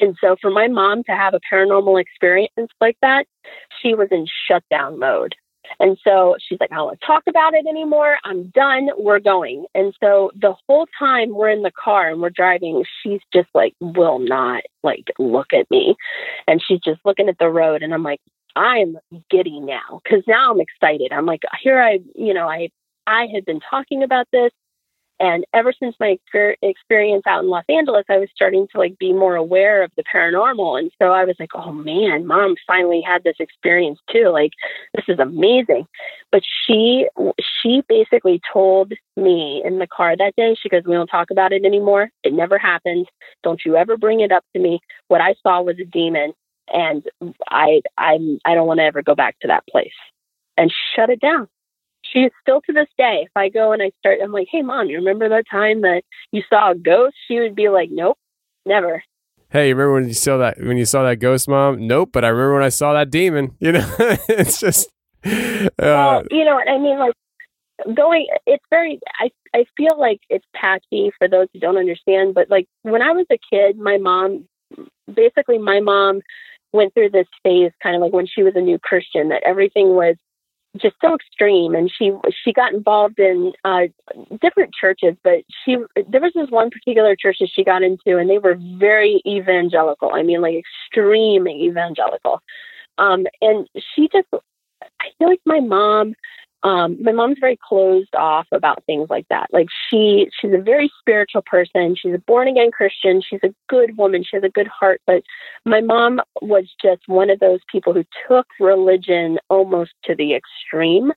And 0.00 0.16
so 0.20 0.36
for 0.40 0.50
my 0.50 0.68
mom 0.68 1.02
to 1.04 1.12
have 1.12 1.34
a 1.34 1.40
paranormal 1.52 2.00
experience 2.00 2.70
like 2.80 2.96
that, 3.02 3.26
she 3.80 3.94
was 3.94 4.08
in 4.10 4.26
shutdown 4.46 4.98
mode. 4.98 5.34
And 5.80 5.98
so 6.02 6.36
she's 6.40 6.58
like, 6.60 6.72
I 6.72 6.76
don't 6.76 6.86
want 6.86 7.00
to 7.00 7.06
talk 7.06 7.24
about 7.28 7.54
it 7.54 7.66
anymore. 7.66 8.16
I'm 8.24 8.48
done. 8.48 8.88
We're 8.96 9.20
going. 9.20 9.66
And 9.74 9.94
so 10.02 10.30
the 10.40 10.54
whole 10.66 10.86
time 10.98 11.34
we're 11.34 11.50
in 11.50 11.62
the 11.62 11.72
car 11.72 12.10
and 12.10 12.20
we're 12.20 12.30
driving, 12.30 12.84
she's 13.02 13.20
just 13.32 13.48
like, 13.54 13.74
will 13.80 14.18
not 14.18 14.62
like 14.82 15.08
look 15.18 15.52
at 15.52 15.70
me. 15.70 15.96
And 16.46 16.62
she's 16.66 16.80
just 16.80 17.00
looking 17.04 17.28
at 17.28 17.38
the 17.38 17.48
road. 17.48 17.82
And 17.82 17.94
I'm 17.94 18.02
like, 18.02 18.20
I'm 18.56 18.98
giddy 19.30 19.60
now 19.60 20.00
because 20.02 20.24
now 20.26 20.52
I'm 20.52 20.60
excited. 20.60 21.12
I'm 21.12 21.26
like, 21.26 21.42
here 21.62 21.80
I, 21.80 22.00
you 22.14 22.34
know, 22.34 22.48
I, 22.48 22.70
I 23.06 23.26
had 23.32 23.44
been 23.44 23.60
talking 23.60 24.02
about 24.02 24.26
this. 24.32 24.50
And 25.20 25.44
ever 25.52 25.72
since 25.72 25.96
my 25.98 26.16
experience 26.62 27.24
out 27.26 27.42
in 27.42 27.50
Los 27.50 27.64
Angeles, 27.68 28.04
I 28.08 28.18
was 28.18 28.28
starting 28.34 28.68
to 28.72 28.78
like 28.78 28.98
be 28.98 29.12
more 29.12 29.34
aware 29.34 29.82
of 29.82 29.90
the 29.96 30.04
paranormal. 30.04 30.78
And 30.78 30.92
so 31.00 31.06
I 31.06 31.24
was 31.24 31.34
like, 31.40 31.50
oh 31.54 31.72
man, 31.72 32.26
mom 32.26 32.54
finally 32.66 33.02
had 33.04 33.24
this 33.24 33.36
experience 33.40 33.98
too. 34.10 34.28
Like, 34.28 34.52
this 34.94 35.04
is 35.08 35.18
amazing. 35.18 35.86
But 36.30 36.42
she, 36.66 37.08
she 37.62 37.82
basically 37.88 38.40
told 38.52 38.92
me 39.16 39.62
in 39.64 39.78
the 39.78 39.88
car 39.88 40.16
that 40.16 40.36
day, 40.36 40.54
she 40.60 40.68
goes, 40.68 40.82
we 40.86 40.94
don't 40.94 41.08
talk 41.08 41.30
about 41.30 41.52
it 41.52 41.64
anymore. 41.64 42.10
It 42.22 42.32
never 42.32 42.58
happened. 42.58 43.08
Don't 43.42 43.62
you 43.64 43.76
ever 43.76 43.96
bring 43.96 44.20
it 44.20 44.30
up 44.30 44.44
to 44.54 44.62
me. 44.62 44.78
What 45.08 45.20
I 45.20 45.34
saw 45.42 45.62
was 45.62 45.76
a 45.80 45.84
demon 45.84 46.32
and 46.72 47.02
I 47.48 47.82
I'm 47.96 48.38
I 48.44 48.54
don't 48.54 48.66
want 48.66 48.78
to 48.78 48.84
ever 48.84 49.02
go 49.02 49.14
back 49.14 49.38
to 49.40 49.48
that 49.48 49.66
place 49.68 49.90
and 50.56 50.72
shut 50.94 51.10
it 51.10 51.20
down. 51.20 51.48
She 52.12 52.28
still 52.40 52.60
to 52.62 52.72
this 52.72 52.88
day, 52.96 53.22
if 53.24 53.32
I 53.36 53.48
go 53.48 53.72
and 53.72 53.82
I 53.82 53.90
start, 53.98 54.18
I'm 54.22 54.32
like, 54.32 54.48
hey 54.50 54.62
mom, 54.62 54.88
you 54.88 54.96
remember 54.96 55.28
that 55.28 55.44
time 55.50 55.82
that 55.82 56.02
you 56.32 56.42
saw 56.48 56.72
a 56.72 56.74
ghost? 56.74 57.16
She 57.26 57.38
would 57.38 57.54
be 57.54 57.68
like, 57.68 57.90
nope, 57.90 58.18
never. 58.64 59.02
Hey, 59.50 59.68
you 59.68 59.74
remember 59.74 59.94
when 59.94 60.08
you 60.08 60.14
saw 60.14 60.36
that 60.38 60.58
when 60.60 60.76
you 60.76 60.84
saw 60.84 61.04
that 61.04 61.16
ghost, 61.16 61.48
mom? 61.48 61.86
Nope, 61.86 62.10
but 62.12 62.24
I 62.24 62.28
remember 62.28 62.54
when 62.54 62.62
I 62.62 62.68
saw 62.68 62.92
that 62.92 63.10
demon. 63.10 63.56
You 63.60 63.72
know, 63.72 63.96
it's 64.28 64.60
just. 64.60 64.90
Uh, 65.24 65.68
well, 65.78 66.22
you 66.30 66.44
know 66.44 66.54
what 66.54 66.68
I 66.68 66.78
mean, 66.78 66.98
like 66.98 67.14
going. 67.94 68.26
It's 68.46 68.64
very. 68.70 69.00
I 69.18 69.30
I 69.54 69.64
feel 69.76 69.98
like 69.98 70.20
it's 70.28 70.44
patchy 70.54 71.10
for 71.18 71.28
those 71.28 71.48
who 71.52 71.60
don't 71.60 71.78
understand, 71.78 72.34
but 72.34 72.50
like 72.50 72.66
when 72.82 73.00
I 73.00 73.12
was 73.12 73.26
a 73.30 73.38
kid, 73.50 73.78
my 73.78 73.96
mom, 73.96 74.46
basically, 75.12 75.58
my 75.58 75.80
mom 75.80 76.20
went 76.72 76.92
through 76.92 77.10
this 77.10 77.26
phase 77.42 77.72
kind 77.82 77.96
of 77.96 78.02
like 78.02 78.12
when 78.12 78.26
she 78.26 78.42
was 78.42 78.54
a 78.54 78.60
new 78.60 78.78
Christian 78.78 79.30
that 79.30 79.42
everything 79.44 79.94
was 79.94 80.16
just 80.80 80.96
so 81.00 81.14
extreme. 81.14 81.74
And 81.74 81.90
she 81.90 82.12
she 82.44 82.52
got 82.52 82.72
involved 82.72 83.18
in 83.18 83.52
uh 83.64 83.86
different 84.40 84.74
churches 84.74 85.14
but 85.22 85.40
she 85.64 85.76
there 86.08 86.20
was 86.20 86.32
this 86.34 86.50
one 86.50 86.70
particular 86.70 87.16
church 87.16 87.36
that 87.40 87.50
she 87.52 87.64
got 87.64 87.82
into 87.82 88.16
and 88.18 88.28
they 88.28 88.38
were 88.38 88.56
very 88.78 89.22
evangelical. 89.26 90.12
I 90.14 90.22
mean 90.22 90.40
like 90.40 90.56
extreme 90.56 91.46
evangelical. 91.48 92.40
Um 92.98 93.26
and 93.40 93.68
she 93.94 94.08
just 94.12 94.28
i 95.00 95.06
feel 95.18 95.28
like 95.28 95.40
my 95.44 95.60
mom 95.60 96.14
um, 96.62 96.96
my 97.00 97.12
mom's 97.12 97.38
very 97.38 97.58
closed 97.68 98.14
off 98.14 98.46
about 98.52 98.82
things 98.84 99.08
like 99.10 99.26
that. 99.30 99.48
Like 99.52 99.68
she, 99.88 100.28
she's 100.40 100.52
a 100.52 100.62
very 100.62 100.90
spiritual 100.98 101.42
person. 101.42 101.94
She's 101.94 102.14
a 102.14 102.18
born 102.18 102.48
again 102.48 102.70
Christian. 102.70 103.22
She's 103.22 103.40
a 103.44 103.54
good 103.68 103.96
woman. 103.96 104.24
She 104.24 104.36
has 104.36 104.44
a 104.44 104.48
good 104.48 104.68
heart. 104.68 105.00
But 105.06 105.22
my 105.64 105.80
mom 105.80 106.20
was 106.42 106.64
just 106.82 107.02
one 107.06 107.30
of 107.30 107.38
those 107.38 107.60
people 107.70 107.92
who 107.92 108.04
took 108.26 108.46
religion 108.58 109.38
almost 109.48 109.92
to 110.04 110.14
the 110.14 110.34
extreme. 110.34 111.12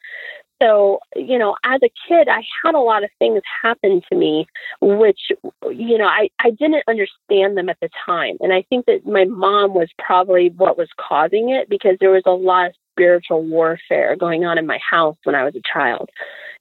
So, 0.61 0.99
you 1.15 1.39
know, 1.39 1.55
as 1.63 1.81
a 1.83 1.89
kid, 2.07 2.27
I 2.27 2.43
had 2.63 2.75
a 2.75 2.79
lot 2.79 3.03
of 3.03 3.09
things 3.17 3.41
happen 3.63 4.01
to 4.11 4.15
me, 4.15 4.45
which, 4.79 5.31
you 5.71 5.97
know, 5.97 6.05
I, 6.05 6.29
I 6.39 6.51
didn't 6.51 6.83
understand 6.87 7.57
them 7.57 7.67
at 7.67 7.79
the 7.81 7.89
time. 8.05 8.37
And 8.41 8.53
I 8.53 8.63
think 8.69 8.85
that 8.85 9.03
my 9.03 9.25
mom 9.25 9.73
was 9.73 9.89
probably 9.97 10.49
what 10.49 10.77
was 10.77 10.89
causing 10.99 11.49
it 11.49 11.67
because 11.67 11.97
there 11.99 12.11
was 12.11 12.21
a 12.27 12.31
lot 12.31 12.67
of 12.67 12.75
spiritual 12.91 13.43
warfare 13.43 14.15
going 14.15 14.45
on 14.45 14.57
in 14.57 14.65
my 14.65 14.79
house 14.87 15.17
when 15.23 15.35
I 15.35 15.43
was 15.43 15.55
a 15.55 15.61
child. 15.73 16.09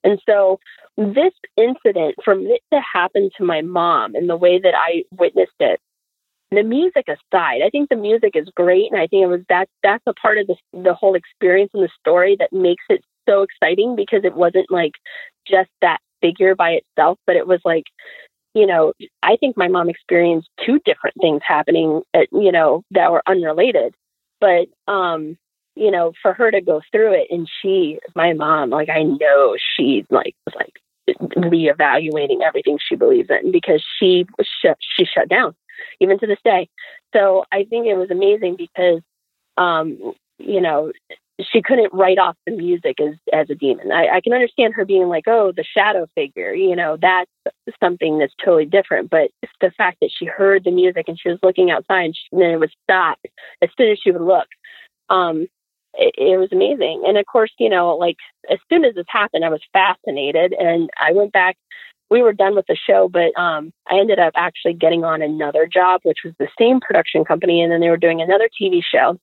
And 0.04 0.20
so 0.28 0.58
this 0.96 1.32
incident, 1.56 2.16
from 2.24 2.46
it 2.46 2.62
to 2.72 2.80
happen 2.80 3.30
to 3.36 3.44
my 3.44 3.62
mom 3.62 4.14
and 4.14 4.28
the 4.28 4.36
way 4.36 4.58
that 4.58 4.74
I 4.76 5.04
witnessed 5.12 5.52
it, 5.60 5.80
the 6.50 6.62
music 6.62 7.06
aside, 7.08 7.60
I 7.64 7.70
think 7.70 7.88
the 7.88 7.96
music 7.96 8.32
is 8.34 8.48
great, 8.56 8.90
and 8.90 9.00
I 9.00 9.06
think 9.06 9.22
it 9.22 9.28
was 9.28 9.42
that 9.48 9.68
that's 9.84 10.02
a 10.06 10.14
part 10.14 10.38
of 10.38 10.48
the 10.48 10.56
the 10.72 10.94
whole 10.94 11.14
experience 11.14 11.70
and 11.74 11.82
the 11.82 11.90
story 12.00 12.36
that 12.40 12.52
makes 12.52 12.82
it 12.88 13.04
so 13.28 13.42
exciting 13.42 13.94
because 13.94 14.24
it 14.24 14.34
wasn't 14.34 14.70
like 14.70 14.92
just 15.46 15.70
that 15.80 15.98
figure 16.20 16.54
by 16.54 16.70
itself, 16.70 17.18
but 17.26 17.36
it 17.36 17.46
was 17.46 17.60
like, 17.64 17.84
you 18.54 18.66
know, 18.66 18.92
I 19.22 19.36
think 19.36 19.56
my 19.56 19.68
mom 19.68 19.88
experienced 19.88 20.48
two 20.64 20.80
different 20.84 21.14
things 21.20 21.40
happening, 21.46 22.02
at, 22.14 22.26
you 22.32 22.52
know, 22.52 22.82
that 22.90 23.12
were 23.12 23.22
unrelated. 23.26 23.94
But 24.40 24.66
um, 24.88 25.36
you 25.80 25.90
know, 25.90 26.12
for 26.20 26.34
her 26.34 26.50
to 26.50 26.60
go 26.60 26.82
through 26.92 27.14
it 27.14 27.28
and 27.30 27.48
she, 27.60 27.98
my 28.14 28.34
mom, 28.34 28.68
like 28.68 28.90
I 28.90 29.02
know 29.02 29.56
she 29.76 30.04
like 30.10 30.36
was 30.46 30.54
like 30.54 30.74
reevaluating 31.08 32.42
everything 32.46 32.78
she 32.78 32.96
believes 32.96 33.30
in 33.30 33.50
because 33.50 33.82
she 33.98 34.26
shut 34.62 34.76
she 34.96 35.06
shut 35.06 35.28
down 35.28 35.54
even 35.98 36.18
to 36.18 36.26
this 36.26 36.38
day. 36.44 36.68
So 37.14 37.44
I 37.50 37.64
think 37.64 37.86
it 37.86 37.96
was 37.96 38.10
amazing 38.10 38.56
because 38.56 39.00
um, 39.56 40.12
you 40.38 40.60
know, 40.60 40.92
she 41.40 41.62
couldn't 41.62 41.94
write 41.94 42.18
off 42.18 42.36
the 42.46 42.52
music 42.52 43.00
as 43.00 43.14
as 43.32 43.48
a 43.48 43.54
demon. 43.54 43.90
I, 43.90 44.16
I 44.16 44.20
can 44.20 44.34
understand 44.34 44.74
her 44.74 44.84
being 44.84 45.08
like, 45.08 45.24
oh, 45.26 45.52
the 45.56 45.64
shadow 45.64 46.06
figure, 46.14 46.52
you 46.52 46.76
know, 46.76 46.98
that's 47.00 47.30
something 47.82 48.18
that's 48.18 48.34
totally 48.44 48.66
different. 48.66 49.08
But 49.08 49.30
the 49.62 49.70
fact 49.70 49.98
that 50.02 50.10
she 50.14 50.26
heard 50.26 50.64
the 50.64 50.70
music 50.70 51.06
and 51.08 51.18
she 51.18 51.30
was 51.30 51.38
looking 51.42 51.70
outside 51.70 52.04
and, 52.04 52.14
she, 52.16 52.22
and 52.32 52.42
then 52.42 52.50
it 52.50 52.60
would 52.60 52.72
stop 52.84 53.18
as 53.62 53.70
soon 53.78 53.92
as 53.92 53.98
she 53.98 54.10
would 54.10 54.20
look, 54.20 54.48
um, 55.08 55.46
it, 55.94 56.14
it 56.16 56.38
was 56.38 56.50
amazing. 56.52 57.02
And 57.06 57.18
of 57.18 57.26
course, 57.26 57.52
you 57.58 57.68
know, 57.68 57.96
like 57.96 58.16
as 58.50 58.58
soon 58.68 58.84
as 58.84 58.94
this 58.94 59.06
happened, 59.08 59.44
I 59.44 59.50
was 59.50 59.60
fascinated, 59.72 60.54
and 60.58 60.90
I 60.98 61.12
went 61.12 61.32
back. 61.32 61.56
We 62.10 62.22
were 62.22 62.32
done 62.32 62.56
with 62.56 62.66
the 62.66 62.76
show, 62.76 63.08
but 63.08 63.38
um, 63.40 63.72
I 63.88 63.98
ended 63.98 64.18
up 64.18 64.32
actually 64.34 64.74
getting 64.74 65.04
on 65.04 65.22
another 65.22 65.66
job, 65.66 66.00
which 66.02 66.18
was 66.24 66.34
the 66.38 66.48
same 66.58 66.80
production 66.80 67.24
company, 67.24 67.62
and 67.62 67.70
then 67.70 67.80
they 67.80 67.88
were 67.90 67.96
doing 67.96 68.20
another 68.20 68.48
TV 68.60 68.82
show. 68.82 69.16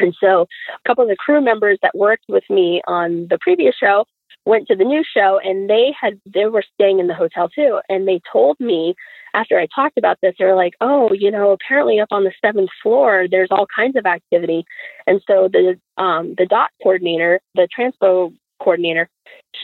And 0.00 0.14
so, 0.20 0.42
a 0.42 0.88
couple 0.88 1.04
of 1.04 1.08
the 1.08 1.16
crew 1.16 1.40
members 1.40 1.78
that 1.82 1.96
worked 1.96 2.24
with 2.28 2.44
me 2.50 2.82
on 2.86 3.28
the 3.30 3.38
previous 3.40 3.74
show 3.76 4.06
went 4.46 4.68
to 4.68 4.76
the 4.76 4.84
new 4.84 5.02
show 5.04 5.38
and 5.44 5.68
they 5.68 5.92
had 6.00 6.18
they 6.32 6.46
were 6.46 6.64
staying 6.74 7.00
in 7.00 7.08
the 7.08 7.14
hotel 7.14 7.48
too 7.48 7.80
and 7.88 8.08
they 8.08 8.20
told 8.32 8.58
me 8.60 8.94
after 9.36 9.58
I 9.58 9.66
talked 9.66 9.98
about 9.98 10.18
this, 10.22 10.34
they 10.38 10.46
were 10.46 10.54
like, 10.54 10.72
"Oh, 10.80 11.12
you 11.12 11.30
know, 11.30 11.50
apparently 11.50 12.00
up 12.00 12.08
on 12.10 12.24
the 12.24 12.32
seventh 12.42 12.70
floor, 12.82 13.26
there's 13.30 13.50
all 13.50 13.66
kinds 13.66 13.94
of 13.94 14.06
activity." 14.06 14.64
And 15.06 15.20
so 15.26 15.48
the 15.52 15.78
um, 16.02 16.34
the 16.38 16.46
dot 16.46 16.70
coordinator, 16.82 17.40
the 17.54 17.68
transpo 17.78 18.34
coordinator, 18.60 19.10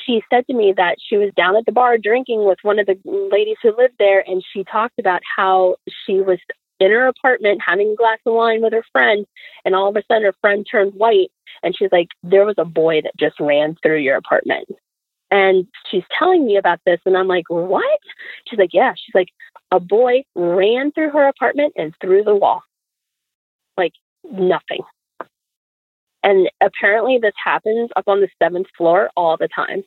she 0.04 0.22
said 0.30 0.46
to 0.46 0.54
me 0.54 0.74
that 0.76 0.96
she 1.00 1.16
was 1.16 1.30
down 1.34 1.56
at 1.56 1.64
the 1.64 1.72
bar 1.72 1.96
drinking 1.96 2.44
with 2.44 2.58
one 2.62 2.78
of 2.78 2.86
the 2.86 2.98
ladies 3.32 3.56
who 3.62 3.74
lived 3.76 3.94
there, 3.98 4.22
and 4.26 4.44
she 4.52 4.62
talked 4.64 4.98
about 4.98 5.22
how 5.36 5.76
she 6.04 6.20
was 6.20 6.38
in 6.78 6.90
her 6.90 7.06
apartment 7.06 7.62
having 7.66 7.92
a 7.92 7.96
glass 7.96 8.18
of 8.26 8.34
wine 8.34 8.60
with 8.60 8.74
her 8.74 8.84
friend, 8.92 9.26
and 9.64 9.74
all 9.74 9.88
of 9.88 9.96
a 9.96 10.02
sudden 10.06 10.24
her 10.24 10.34
friend 10.42 10.66
turned 10.70 10.92
white, 10.94 11.30
and 11.62 11.76
she's 11.76 11.92
like, 11.92 12.08
"There 12.22 12.44
was 12.44 12.56
a 12.58 12.64
boy 12.64 13.02
that 13.02 13.16
just 13.18 13.40
ran 13.40 13.76
through 13.82 13.98
your 13.98 14.16
apartment." 14.16 14.68
And 15.32 15.66
she's 15.90 16.04
telling 16.18 16.44
me 16.44 16.58
about 16.58 16.80
this, 16.84 17.00
and 17.06 17.16
I'm 17.16 17.26
like, 17.26 17.48
what? 17.48 17.98
She's 18.46 18.58
like, 18.58 18.74
yeah. 18.74 18.92
She's 18.94 19.14
like, 19.14 19.30
a 19.70 19.80
boy 19.80 20.24
ran 20.34 20.92
through 20.92 21.08
her 21.10 21.26
apartment 21.26 21.72
and 21.74 21.94
through 22.02 22.24
the 22.24 22.34
wall. 22.34 22.62
Like 23.78 23.94
nothing. 24.30 24.82
And 26.22 26.50
apparently 26.60 27.18
this 27.18 27.32
happens 27.42 27.88
up 27.96 28.04
on 28.08 28.20
the 28.20 28.28
seventh 28.42 28.66
floor 28.76 29.10
all 29.16 29.38
the 29.38 29.48
time. 29.48 29.82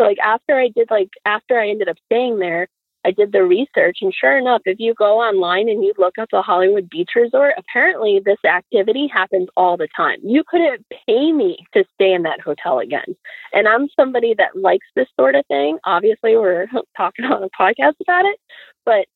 So 0.00 0.06
like 0.06 0.18
after 0.20 0.56
I 0.56 0.68
did 0.68 0.90
like 0.90 1.10
after 1.26 1.58
I 1.58 1.68
ended 1.68 1.88
up 1.88 1.96
staying 2.06 2.38
there, 2.38 2.68
I 3.04 3.10
did 3.10 3.32
the 3.32 3.44
research, 3.44 3.98
and 4.02 4.14
sure 4.14 4.38
enough, 4.38 4.62
if 4.64 4.78
you 4.78 4.94
go 4.94 5.20
online 5.20 5.68
and 5.68 5.82
you 5.82 5.92
look 5.98 6.18
up 6.18 6.28
the 6.30 6.42
Hollywood 6.42 6.88
Beach 6.88 7.10
Resort, 7.16 7.54
apparently 7.58 8.20
this 8.24 8.38
activity 8.44 9.08
happens 9.12 9.48
all 9.56 9.76
the 9.76 9.88
time. 9.96 10.18
You 10.22 10.44
couldn't 10.46 10.86
pay 11.06 11.32
me 11.32 11.58
to 11.74 11.84
stay 11.94 12.12
in 12.12 12.22
that 12.22 12.40
hotel 12.40 12.78
again. 12.78 13.16
And 13.52 13.66
I'm 13.66 13.88
somebody 13.98 14.34
that 14.38 14.56
likes 14.56 14.86
this 14.94 15.08
sort 15.18 15.34
of 15.34 15.44
thing. 15.46 15.78
Obviously, 15.84 16.36
we're 16.36 16.66
talking 16.96 17.24
on 17.24 17.42
a 17.42 17.50
podcast 17.60 17.94
about 18.00 18.24
it, 18.24 18.38
but 18.84 19.06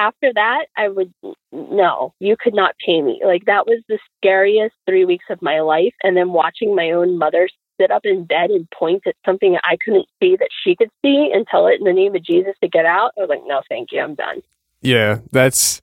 after 0.00 0.32
that, 0.34 0.66
I 0.76 0.88
would 0.88 1.12
no, 1.52 2.14
you 2.20 2.36
could 2.40 2.54
not 2.54 2.74
pay 2.84 3.02
me. 3.02 3.20
Like 3.24 3.44
that 3.46 3.66
was 3.66 3.82
the 3.88 3.98
scariest 4.16 4.74
three 4.86 5.04
weeks 5.04 5.26
of 5.28 5.42
my 5.42 5.60
life. 5.60 5.94
And 6.02 6.16
then 6.16 6.32
watching 6.32 6.74
my 6.74 6.92
own 6.92 7.18
mother 7.18 7.48
sit 7.80 7.90
up 7.90 8.02
in 8.04 8.24
bed 8.24 8.50
and 8.50 8.68
point 8.70 9.02
at 9.06 9.14
something 9.24 9.56
I 9.64 9.76
couldn't 9.84 10.06
see 10.20 10.36
that 10.36 10.48
she 10.62 10.76
could 10.76 10.90
see 11.02 11.30
and 11.32 11.46
tell 11.46 11.66
it 11.66 11.78
in 11.78 11.84
the 11.84 11.92
name 11.92 12.14
of 12.14 12.22
Jesus 12.22 12.54
to 12.62 12.68
get 12.68 12.84
out. 12.84 13.12
I 13.16 13.20
was 13.20 13.28
like, 13.30 13.42
no, 13.46 13.62
thank 13.68 13.92
you, 13.92 14.00
I'm 14.00 14.14
done. 14.14 14.42
Yeah, 14.82 15.18
that's 15.30 15.82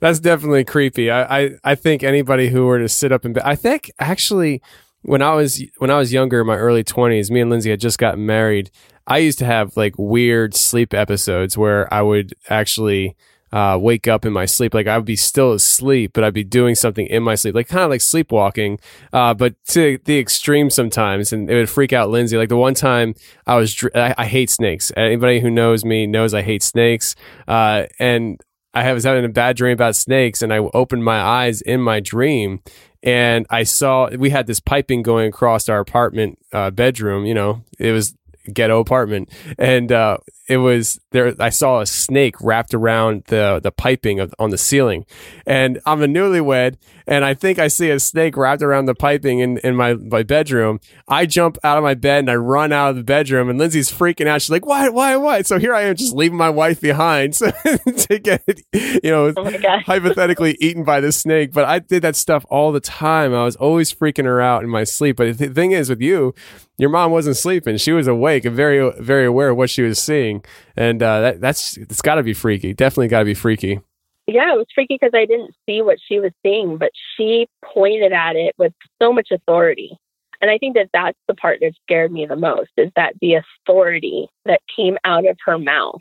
that's 0.00 0.20
definitely 0.20 0.64
creepy. 0.64 1.10
I, 1.10 1.40
I, 1.40 1.50
I 1.64 1.74
think 1.74 2.02
anybody 2.02 2.48
who 2.48 2.66
were 2.66 2.78
to 2.78 2.88
sit 2.88 3.10
up 3.10 3.24
in 3.24 3.32
bed, 3.32 3.42
I 3.44 3.56
think 3.56 3.90
actually 3.98 4.62
when 5.02 5.22
I 5.22 5.34
was 5.34 5.62
when 5.78 5.90
I 5.90 5.98
was 5.98 6.12
younger, 6.12 6.40
in 6.40 6.46
my 6.46 6.56
early 6.56 6.84
twenties, 6.84 7.30
me 7.30 7.40
and 7.40 7.50
Lindsay 7.50 7.70
had 7.70 7.80
just 7.80 7.98
gotten 7.98 8.24
married. 8.26 8.70
I 9.06 9.18
used 9.18 9.38
to 9.38 9.46
have 9.46 9.76
like 9.76 9.94
weird 9.96 10.54
sleep 10.54 10.92
episodes 10.92 11.56
where 11.56 11.92
I 11.92 12.02
would 12.02 12.34
actually 12.48 13.16
uh, 13.52 13.78
wake 13.80 14.08
up 14.08 14.24
in 14.24 14.32
my 14.32 14.44
sleep. 14.44 14.74
Like 14.74 14.86
I 14.86 14.96
would 14.96 15.06
be 15.06 15.16
still 15.16 15.52
asleep, 15.52 16.12
but 16.14 16.24
I'd 16.24 16.34
be 16.34 16.44
doing 16.44 16.74
something 16.74 17.06
in 17.06 17.22
my 17.22 17.34
sleep, 17.34 17.54
like 17.54 17.68
kind 17.68 17.84
of 17.84 17.90
like 17.90 18.00
sleepwalking, 18.00 18.78
uh, 19.12 19.34
but 19.34 19.54
to 19.68 19.98
the 20.04 20.18
extreme 20.18 20.70
sometimes. 20.70 21.32
And 21.32 21.50
it 21.50 21.54
would 21.54 21.70
freak 21.70 21.92
out 21.92 22.10
Lindsay. 22.10 22.36
Like 22.36 22.48
the 22.48 22.56
one 22.56 22.74
time 22.74 23.14
I 23.46 23.56
was, 23.56 23.74
dr- 23.74 23.96
I, 23.96 24.14
I, 24.18 24.26
hate 24.26 24.50
snakes. 24.50 24.92
Anybody 24.96 25.40
who 25.40 25.50
knows 25.50 25.84
me 25.84 26.06
knows 26.06 26.34
I 26.34 26.42
hate 26.42 26.62
snakes. 26.62 27.14
Uh, 27.46 27.84
and 27.98 28.40
I 28.74 28.92
was 28.92 29.04
having 29.04 29.24
a 29.24 29.28
bad 29.28 29.56
dream 29.56 29.72
about 29.72 29.96
snakes 29.96 30.42
and 30.42 30.52
I 30.52 30.58
opened 30.58 31.04
my 31.04 31.20
eyes 31.20 31.60
in 31.62 31.80
my 31.80 32.00
dream 32.00 32.60
and 33.02 33.46
I 33.50 33.62
saw 33.62 34.10
we 34.10 34.30
had 34.30 34.46
this 34.46 34.60
piping 34.60 35.02
going 35.02 35.28
across 35.28 35.68
our 35.68 35.80
apartment 35.80 36.38
uh, 36.52 36.70
bedroom. 36.70 37.26
You 37.26 37.34
know, 37.34 37.64
it 37.78 37.92
was 37.92 38.14
ghetto 38.52 38.80
apartment, 38.80 39.30
and 39.58 39.92
uh, 39.92 40.18
it 40.48 40.56
was 40.56 40.98
there. 41.10 41.34
I 41.38 41.50
saw 41.50 41.80
a 41.80 41.86
snake 41.86 42.40
wrapped 42.40 42.72
around 42.72 43.24
the 43.26 43.60
the 43.62 43.70
piping 43.70 44.18
of, 44.18 44.34
on 44.38 44.48
the 44.48 44.56
ceiling, 44.56 45.04
and 45.46 45.78
I'm 45.84 46.02
a 46.02 46.06
newlywed, 46.06 46.76
and 47.06 47.22
I 47.22 47.34
think 47.34 47.58
I 47.58 47.68
see 47.68 47.90
a 47.90 48.00
snake 48.00 48.34
wrapped 48.34 48.62
around 48.62 48.86
the 48.86 48.94
piping 48.94 49.40
in, 49.40 49.58
in 49.58 49.76
my 49.76 49.94
my 49.94 50.22
bedroom. 50.22 50.80
I 51.06 51.26
jump 51.26 51.58
out 51.62 51.76
of 51.76 51.84
my 51.84 51.92
bed 51.92 52.20
and 52.20 52.30
I 52.30 52.36
run 52.36 52.72
out 52.72 52.90
of 52.90 52.96
the 52.96 53.04
bedroom, 53.04 53.50
and 53.50 53.58
Lindsay's 53.58 53.92
freaking 53.92 54.26
out. 54.26 54.40
She's 54.40 54.50
like, 54.50 54.64
"Why? 54.64 54.88
Why? 54.88 55.16
Why?" 55.16 55.42
So 55.42 55.58
here 55.58 55.74
I 55.74 55.82
am, 55.82 55.96
just 55.96 56.16
leaving 56.16 56.38
my 56.38 56.50
wife 56.50 56.80
behind 56.80 57.34
to 57.34 58.20
get 58.22 58.42
you 58.72 59.10
know 59.10 59.34
Oh 59.36 59.50
hypothetically 59.84 60.56
eaten 60.60 60.82
by 60.82 61.00
the 61.00 61.12
snake. 61.12 61.52
But 61.52 61.66
I 61.66 61.78
did 61.80 62.02
that 62.02 62.16
stuff 62.16 62.46
all 62.48 62.72
the 62.72 62.80
time. 62.80 63.34
I 63.34 63.44
was 63.44 63.56
always 63.56 63.92
freaking 63.92 64.24
her 64.24 64.40
out 64.40 64.64
in 64.64 64.70
my 64.70 64.84
sleep. 64.84 65.16
But 65.16 65.36
the 65.36 65.48
thing 65.48 65.72
is, 65.72 65.90
with 65.90 66.00
you, 66.00 66.34
your 66.78 66.88
mom 66.88 67.10
wasn't 67.10 67.36
sleeping; 67.36 67.76
she 67.76 67.92
was 67.92 68.06
awake 68.06 68.46
and 68.46 68.56
very 68.56 68.90
very 68.98 69.26
aware 69.26 69.50
of 69.50 69.58
what 69.58 69.68
she 69.68 69.82
was 69.82 69.98
seeing 69.98 70.37
and 70.76 71.02
uh, 71.02 71.20
that, 71.20 71.40
that's 71.40 71.76
it's 71.76 72.02
got 72.02 72.16
to 72.16 72.22
be 72.22 72.34
freaky. 72.34 72.74
Definitely 72.74 73.08
got 73.08 73.20
to 73.20 73.24
be 73.24 73.34
freaky. 73.34 73.80
Yeah, 74.26 74.52
it 74.52 74.58
was 74.58 74.66
freaky 74.74 74.98
because 75.00 75.14
I 75.14 75.24
didn't 75.24 75.54
see 75.64 75.80
what 75.80 75.98
she 76.06 76.20
was 76.20 76.32
seeing, 76.42 76.76
but 76.76 76.90
she 77.16 77.48
pointed 77.64 78.12
at 78.12 78.36
it 78.36 78.54
with 78.58 78.74
so 79.00 79.12
much 79.12 79.28
authority. 79.30 79.96
And 80.40 80.50
I 80.50 80.58
think 80.58 80.74
that 80.74 80.90
that's 80.92 81.18
the 81.26 81.34
part 81.34 81.60
that 81.60 81.72
scared 81.82 82.12
me 82.12 82.26
the 82.26 82.36
most 82.36 82.70
is 82.76 82.90
that 82.94 83.14
the 83.20 83.36
authority 83.36 84.28
that 84.44 84.60
came 84.76 84.98
out 85.04 85.26
of 85.26 85.38
her 85.46 85.58
mouth. 85.58 86.00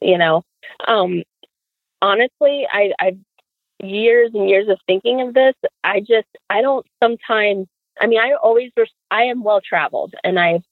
You 0.00 0.18
know, 0.18 0.42
um, 0.86 1.22
honestly, 2.02 2.66
I, 2.70 2.92
I've 3.00 3.18
years 3.82 4.30
and 4.34 4.48
years 4.48 4.68
of 4.68 4.78
thinking 4.86 5.22
of 5.22 5.32
this. 5.32 5.54
I 5.82 6.00
just, 6.00 6.28
I 6.50 6.60
don't 6.60 6.86
sometimes. 7.02 7.66
I 8.00 8.08
mean, 8.08 8.18
I 8.18 8.32
always, 8.42 8.72
I 9.10 9.22
am 9.24 9.42
well 9.42 9.60
traveled, 9.66 10.14
and 10.24 10.38
I've 10.38 10.64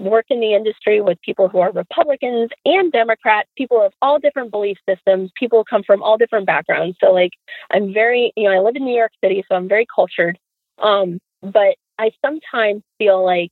work 0.00 0.26
in 0.30 0.40
the 0.40 0.54
industry 0.54 1.00
with 1.00 1.20
people 1.20 1.48
who 1.48 1.58
are 1.60 1.70
Republicans 1.70 2.50
and 2.64 2.90
Democrats, 2.90 3.48
people 3.56 3.82
of 3.82 3.92
all 4.00 4.18
different 4.18 4.50
belief 4.50 4.78
systems, 4.88 5.30
people 5.36 5.64
come 5.68 5.82
from 5.82 6.02
all 6.02 6.16
different 6.16 6.46
backgrounds. 6.46 6.96
So, 7.00 7.12
like, 7.12 7.32
I'm 7.70 7.92
very, 7.92 8.32
you 8.36 8.44
know, 8.44 8.56
I 8.56 8.60
live 8.60 8.76
in 8.76 8.84
New 8.84 8.96
York 8.96 9.12
City, 9.22 9.44
so 9.48 9.54
I'm 9.54 9.68
very 9.68 9.86
cultured. 9.94 10.38
Um, 10.78 11.18
but 11.42 11.76
I 11.98 12.12
sometimes 12.24 12.82
feel 12.98 13.24
like 13.24 13.50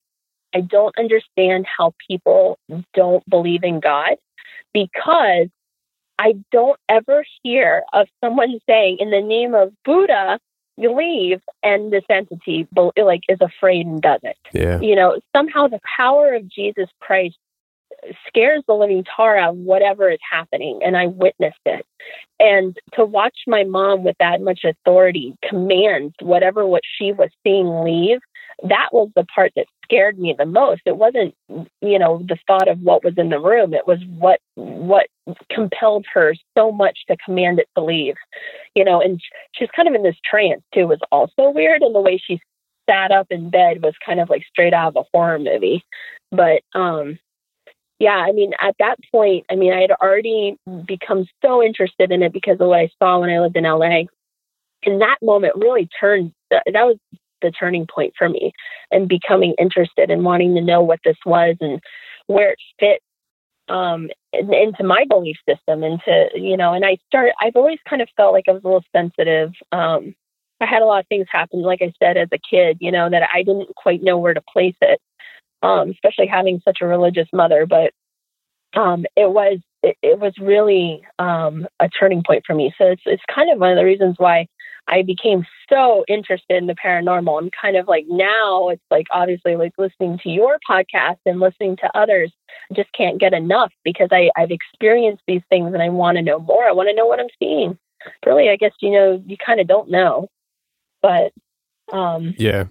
I 0.54 0.62
don't 0.62 0.96
understand 0.98 1.66
how 1.66 1.92
people 2.08 2.58
don't 2.94 3.28
believe 3.28 3.62
in 3.62 3.80
God 3.80 4.16
because 4.72 5.48
I 6.18 6.34
don't 6.50 6.78
ever 6.88 7.24
hear 7.42 7.84
of 7.92 8.08
someone 8.24 8.58
saying, 8.68 8.96
in 9.00 9.10
the 9.10 9.20
name 9.20 9.54
of 9.54 9.72
Buddha, 9.84 10.40
you 10.78 10.94
leave 10.94 11.40
and 11.62 11.92
this 11.92 12.04
entity 12.08 12.66
like 12.96 13.22
is 13.28 13.38
afraid 13.40 13.86
and 13.86 14.00
does 14.00 14.20
it 14.22 14.36
yeah. 14.52 14.80
You 14.80 14.94
know 14.96 15.20
somehow 15.34 15.68
the 15.68 15.80
power 15.96 16.34
of 16.34 16.48
jesus 16.48 16.88
christ 17.00 17.36
scares 18.26 18.62
the 18.66 18.74
living 18.74 19.04
tar 19.04 19.36
out 19.36 19.50
of 19.50 19.56
whatever 19.56 20.10
is 20.10 20.20
happening 20.30 20.80
and 20.84 20.96
i 20.96 21.06
witnessed 21.06 21.58
it. 21.66 21.84
And 22.40 22.76
to 22.94 23.04
watch 23.04 23.36
my 23.46 23.64
mom 23.64 24.04
with 24.04 24.16
that 24.20 24.40
much 24.40 24.60
authority 24.64 25.34
command 25.46 26.14
whatever 26.22 26.64
what 26.66 26.82
she 26.96 27.12
was 27.12 27.30
seeing 27.42 27.82
leave 27.82 28.20
that 28.64 28.88
was 28.92 29.08
the 29.14 29.24
part 29.24 29.52
that 29.56 29.66
scared 29.84 30.18
me 30.18 30.34
the 30.36 30.46
most. 30.46 30.82
It 30.86 30.96
wasn't 30.96 31.34
you 31.80 31.98
know 31.98 32.22
the 32.26 32.38
thought 32.46 32.68
of 32.68 32.80
what 32.80 33.04
was 33.04 33.14
in 33.16 33.30
the 33.30 33.40
room. 33.40 33.74
It 33.74 33.86
was 33.86 33.98
what 34.18 34.40
what 34.54 35.06
compelled 35.52 36.06
her 36.12 36.34
so 36.56 36.72
much 36.72 36.98
to 37.08 37.16
command 37.24 37.58
it 37.58 37.68
to 37.76 37.84
leave 37.84 38.14
you 38.74 38.84
know 38.84 39.00
and 39.00 39.20
she's 39.52 39.68
kind 39.76 39.86
of 39.86 39.94
in 39.94 40.02
this 40.02 40.16
trance 40.24 40.62
too 40.72 40.86
was 40.86 41.00
also 41.12 41.50
weird 41.50 41.82
and 41.82 41.94
the 41.94 42.00
way 42.00 42.18
she 42.18 42.40
sat 42.88 43.10
up 43.10 43.26
in 43.30 43.50
bed 43.50 43.82
was 43.82 43.94
kind 44.04 44.20
of 44.20 44.30
like 44.30 44.42
straight 44.48 44.72
out 44.72 44.88
of 44.88 44.96
a 44.96 45.08
horror 45.12 45.38
movie. 45.38 45.84
But 46.30 46.62
um 46.74 47.18
yeah 47.98 48.24
i 48.28 48.32
mean 48.32 48.52
at 48.60 48.76
that 48.78 48.96
point 49.10 49.44
i 49.50 49.56
mean 49.56 49.72
i 49.72 49.80
had 49.80 49.90
already 49.90 50.56
become 50.86 51.26
so 51.44 51.62
interested 51.62 52.12
in 52.12 52.22
it 52.22 52.32
because 52.32 52.60
of 52.60 52.68
what 52.68 52.78
i 52.78 52.90
saw 52.98 53.18
when 53.18 53.30
i 53.30 53.40
lived 53.40 53.56
in 53.56 53.64
la 53.64 53.80
and 53.82 55.00
that 55.00 55.16
moment 55.20 55.54
really 55.56 55.88
turned 56.00 56.32
that 56.50 56.62
was 56.66 56.96
the 57.42 57.50
turning 57.50 57.86
point 57.86 58.14
for 58.16 58.28
me 58.28 58.52
and 58.90 59.08
becoming 59.08 59.54
interested 59.58 60.10
and 60.10 60.24
wanting 60.24 60.54
to 60.54 60.60
know 60.60 60.82
what 60.82 61.00
this 61.04 61.16
was 61.24 61.56
and 61.60 61.80
where 62.26 62.52
it 62.52 62.58
fit 62.78 63.02
um, 63.72 64.08
into 64.32 64.82
my 64.82 65.04
belief 65.08 65.36
system 65.46 65.82
into 65.82 66.28
you 66.34 66.56
know 66.56 66.72
and 66.72 66.86
i 66.86 66.96
started 67.06 67.34
i've 67.42 67.54
always 67.54 67.78
kind 67.88 68.00
of 68.00 68.08
felt 68.16 68.32
like 68.32 68.44
i 68.48 68.52
was 68.52 68.62
a 68.64 68.66
little 68.66 68.84
sensitive 68.96 69.52
um, 69.72 70.14
i 70.60 70.66
had 70.66 70.80
a 70.80 70.86
lot 70.86 71.00
of 71.00 71.06
things 71.08 71.26
happen 71.30 71.60
like 71.60 71.82
i 71.82 71.92
said 72.02 72.16
as 72.16 72.28
a 72.32 72.38
kid 72.50 72.78
you 72.80 72.90
know 72.90 73.10
that 73.10 73.28
i 73.34 73.42
didn't 73.42 73.74
quite 73.76 74.02
know 74.02 74.16
where 74.16 74.32
to 74.32 74.42
place 74.50 74.76
it 74.80 75.00
um, 75.62 75.90
especially 75.90 76.26
having 76.26 76.62
such 76.64 76.78
a 76.80 76.86
religious 76.86 77.28
mother 77.32 77.66
but 77.66 77.92
um, 78.74 79.04
it 79.16 79.30
was 79.30 79.58
it, 79.82 79.96
it 80.02 80.18
was 80.18 80.32
really 80.40 81.02
um, 81.18 81.66
a 81.80 81.88
turning 81.88 82.22
point 82.26 82.44
for 82.46 82.54
me. 82.54 82.74
So 82.78 82.86
it's 82.86 83.02
it's 83.06 83.22
kind 83.32 83.50
of 83.50 83.58
one 83.58 83.70
of 83.70 83.76
the 83.76 83.84
reasons 83.84 84.16
why 84.18 84.46
I 84.88 85.02
became 85.02 85.46
so 85.68 86.04
interested 86.08 86.56
in 86.56 86.66
the 86.66 86.74
paranormal 86.74 87.38
and 87.38 87.52
kind 87.52 87.76
of 87.76 87.86
like 87.86 88.06
now 88.08 88.70
it's 88.70 88.82
like 88.90 89.06
obviously 89.12 89.56
like 89.56 89.72
listening 89.78 90.18
to 90.22 90.30
your 90.30 90.58
podcast 90.68 91.18
and 91.26 91.40
listening 91.40 91.76
to 91.76 91.90
others 91.94 92.32
I 92.70 92.74
just 92.74 92.92
can't 92.92 93.20
get 93.20 93.32
enough 93.32 93.72
because 93.84 94.08
I, 94.10 94.30
I've 94.36 94.50
experienced 94.50 95.22
these 95.26 95.42
things 95.48 95.72
and 95.72 95.82
I 95.82 95.88
want 95.88 96.16
to 96.16 96.22
know 96.22 96.38
more. 96.38 96.64
I 96.64 96.72
want 96.72 96.88
to 96.88 96.94
know 96.94 97.06
what 97.06 97.20
I'm 97.20 97.28
seeing. 97.38 97.78
Really, 98.24 98.48
I 98.48 98.56
guess 98.56 98.72
you 98.80 98.92
know 98.92 99.22
you 99.26 99.36
kind 99.44 99.60
of 99.60 99.66
don't 99.66 99.90
know, 99.90 100.28
but 101.02 101.32
um, 101.92 102.34
yeah. 102.38 102.64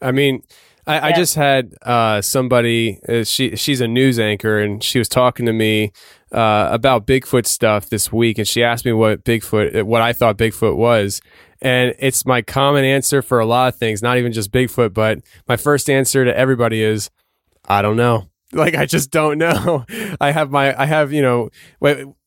I 0.00 0.10
mean, 0.10 0.42
I, 0.86 0.94
yeah. 0.94 1.06
I 1.06 1.12
just 1.12 1.34
had 1.34 1.74
uh, 1.82 2.22
somebody. 2.22 2.98
Uh, 3.06 3.24
she 3.24 3.56
she's 3.56 3.80
a 3.80 3.88
news 3.88 4.18
anchor, 4.18 4.58
and 4.58 4.82
she 4.82 4.98
was 4.98 5.08
talking 5.08 5.44
to 5.46 5.52
me 5.52 5.92
uh, 6.32 6.68
about 6.72 7.06
Bigfoot 7.06 7.46
stuff 7.46 7.90
this 7.90 8.10
week, 8.10 8.38
and 8.38 8.48
she 8.48 8.64
asked 8.64 8.84
me 8.84 8.92
what 8.92 9.22
Bigfoot, 9.24 9.82
what 9.82 10.00
I 10.00 10.12
thought 10.14 10.38
Bigfoot 10.38 10.76
was, 10.76 11.20
and 11.62 11.94
it's 11.98 12.24
my 12.24 12.42
common 12.42 12.84
answer 12.84 13.22
for 13.22 13.38
a 13.38 13.46
lot 13.46 13.72
of 13.72 13.78
things, 13.78 14.02
not 14.02 14.18
even 14.18 14.32
just 14.32 14.50
Bigfoot, 14.50 14.94
but 14.94 15.20
my 15.48 15.56
first 15.56 15.90
answer 15.90 16.24
to 16.24 16.36
everybody 16.36 16.82
is, 16.82 17.10
I 17.68 17.82
don't 17.82 17.96
know. 17.96 18.26
Like 18.52 18.74
I 18.74 18.84
just 18.84 19.12
don't 19.12 19.38
know. 19.38 19.86
I 20.20 20.32
have 20.32 20.50
my 20.50 20.76
I 20.76 20.84
have 20.84 21.12
you 21.12 21.22
know 21.22 21.50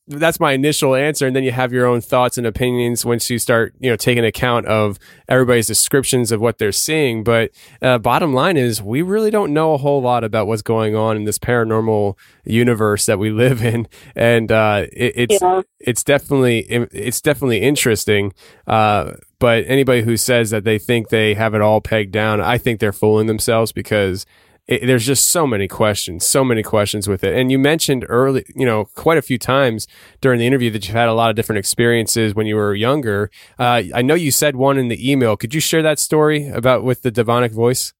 that's 0.07 0.39
my 0.39 0.51
initial 0.51 0.95
answer 0.95 1.25
and 1.27 1.35
then 1.35 1.43
you 1.43 1.51
have 1.51 1.71
your 1.71 1.85
own 1.85 2.01
thoughts 2.01 2.37
and 2.37 2.45
opinions 2.45 3.05
once 3.05 3.29
you 3.29 3.39
start 3.39 3.73
you 3.79 3.89
know 3.89 3.95
taking 3.95 4.25
account 4.25 4.65
of 4.65 4.99
everybody's 5.29 5.67
descriptions 5.67 6.31
of 6.31 6.41
what 6.41 6.57
they're 6.57 6.71
seeing. 6.71 7.23
But 7.23 7.51
uh, 7.81 7.97
bottom 7.97 8.33
line 8.33 8.57
is 8.57 8.81
we 8.81 9.01
really 9.01 9.31
don't 9.31 9.53
know 9.53 9.73
a 9.73 9.77
whole 9.77 10.01
lot 10.01 10.23
about 10.23 10.47
what's 10.47 10.61
going 10.61 10.95
on 10.95 11.15
in 11.15 11.23
this 11.23 11.39
paranormal 11.39 12.17
universe 12.43 13.05
that 13.05 13.19
we 13.19 13.29
live 13.31 13.63
in. 13.63 13.87
And 14.15 14.51
uh, 14.51 14.85
it, 14.91 15.13
it's 15.15 15.41
yeah. 15.41 15.61
it's 15.79 16.03
definitely 16.03 16.59
it's 16.69 17.21
definitely 17.21 17.61
interesting. 17.61 18.33
Uh, 18.67 19.13
but 19.39 19.65
anybody 19.67 20.03
who 20.03 20.15
says 20.15 20.51
that 20.51 20.63
they 20.63 20.79
think 20.79 21.09
they 21.09 21.33
have 21.33 21.53
it 21.53 21.59
all 21.59 21.81
pegged 21.81 22.13
down 22.13 22.39
i 22.39 22.57
think 22.57 22.79
they're 22.79 22.93
fooling 22.93 23.27
themselves 23.27 23.73
because 23.73 24.25
it, 24.67 24.85
there's 24.87 25.05
just 25.05 25.29
so 25.29 25.45
many 25.45 25.67
questions, 25.67 26.25
so 26.25 26.43
many 26.43 26.63
questions 26.63 27.07
with 27.07 27.23
it. 27.23 27.35
And 27.35 27.51
you 27.51 27.59
mentioned 27.59 28.05
early, 28.07 28.45
you 28.55 28.65
know, 28.65 28.85
quite 28.95 29.17
a 29.17 29.21
few 29.21 29.37
times 29.37 29.87
during 30.21 30.39
the 30.39 30.47
interview 30.47 30.69
that 30.71 30.87
you've 30.87 30.95
had 30.95 31.09
a 31.09 31.13
lot 31.13 31.29
of 31.29 31.35
different 31.35 31.59
experiences 31.59 32.33
when 32.33 32.47
you 32.47 32.55
were 32.55 32.73
younger. 32.73 33.29
Uh, 33.59 33.83
I 33.93 34.01
know 34.01 34.15
you 34.15 34.31
said 34.31 34.55
one 34.55 34.77
in 34.77 34.87
the 34.87 35.11
email. 35.11 35.35
Could 35.35 35.53
you 35.53 35.59
share 35.59 35.81
that 35.81 35.99
story 35.99 36.47
about 36.47 36.83
with 36.83 37.01
the 37.01 37.11
demonic 37.11 37.51
voice? 37.51 37.93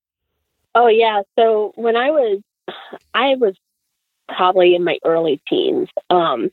Oh 0.74 0.88
yeah. 0.88 1.22
So 1.38 1.72
when 1.76 1.96
I 1.96 2.10
was, 2.10 2.40
I 3.12 3.34
was 3.36 3.54
probably 4.28 4.74
in 4.74 4.84
my 4.84 4.98
early 5.04 5.42
teens. 5.48 5.88
Um, 6.08 6.50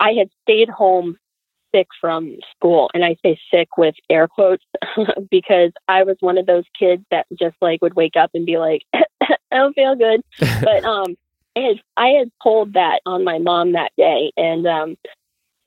I 0.00 0.12
had 0.12 0.28
stayed 0.42 0.68
home 0.68 1.16
sick 1.74 1.88
from 2.00 2.36
school 2.54 2.88
and 2.94 3.04
i 3.04 3.16
say 3.24 3.38
sick 3.52 3.76
with 3.76 3.94
air 4.08 4.28
quotes 4.28 4.64
because 5.30 5.72
i 5.88 6.04
was 6.04 6.16
one 6.20 6.38
of 6.38 6.46
those 6.46 6.62
kids 6.78 7.02
that 7.10 7.26
just 7.38 7.56
like 7.60 7.82
would 7.82 7.94
wake 7.94 8.14
up 8.16 8.30
and 8.34 8.46
be 8.46 8.56
like 8.56 8.82
i 9.56 9.58
don't 9.58 9.74
feel 9.74 9.96
good 9.96 10.20
but 10.62 10.84
um 10.84 11.16
I 11.56 11.60
had, 11.60 11.80
I 11.96 12.08
had 12.08 12.30
pulled 12.42 12.74
that 12.74 13.00
on 13.06 13.24
my 13.24 13.38
mom 13.38 13.72
that 13.72 13.92
day 13.96 14.32
and 14.36 14.66
um 14.66 14.96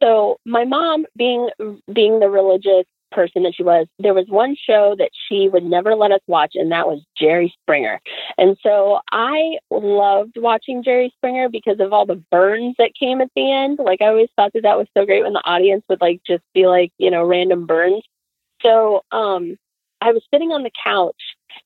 so 0.02 0.38
my 0.46 0.66
mom 0.66 1.06
being 1.18 1.50
being 1.92 2.20
the 2.20 2.30
religious 2.30 2.86
person 3.12 3.44
that 3.44 3.54
she 3.56 3.64
was, 3.64 3.88
there 3.98 4.14
was 4.14 4.28
one 4.28 4.56
show 4.56 4.96
that 4.98 5.12
she 5.28 5.50
would 5.50 5.64
never 5.64 5.96
let 5.96 6.12
us 6.12 6.22
watch, 6.28 6.54
and 6.56 6.72
that 6.72 6.88
was 6.88 7.02
Jerry 7.18 7.54
Springer. 7.62 8.00
And 8.38 8.58
so 8.62 9.00
I 9.12 9.58
loved 9.72 10.38
watching 10.38 10.84
Jerry 10.84 11.12
Springer 11.18 11.50
because 11.50 11.80
of 11.80 11.94
all 11.94 12.06
the 12.06 12.24
burns 12.32 12.76
that 12.78 12.92
came 13.00 13.22
at 13.22 13.30
the 13.36 13.52
end. 13.52 13.80
Like 13.80 14.02
I 14.02 14.08
always 14.08 14.30
thought 14.36 14.54
that 14.54 14.64
that 14.64 14.78
was 14.78 14.88
so 14.96 15.06
great 15.06 15.24
when 15.24 15.34
the 15.34 15.46
audience 15.46 15.84
would 15.90 16.02
like 16.02 16.22
just 16.26 16.44
be 16.54 16.68
like, 16.68 16.92
you 16.98 17.12
know, 17.12 17.24
random 17.24 17.66
burns. 17.66 18.04
So 18.62 19.04
um, 19.12 19.58
I 20.02 20.12
was 20.12 20.24
sitting 20.32 20.52
on 20.52 20.64
the 20.64 20.72
couch 20.84 21.22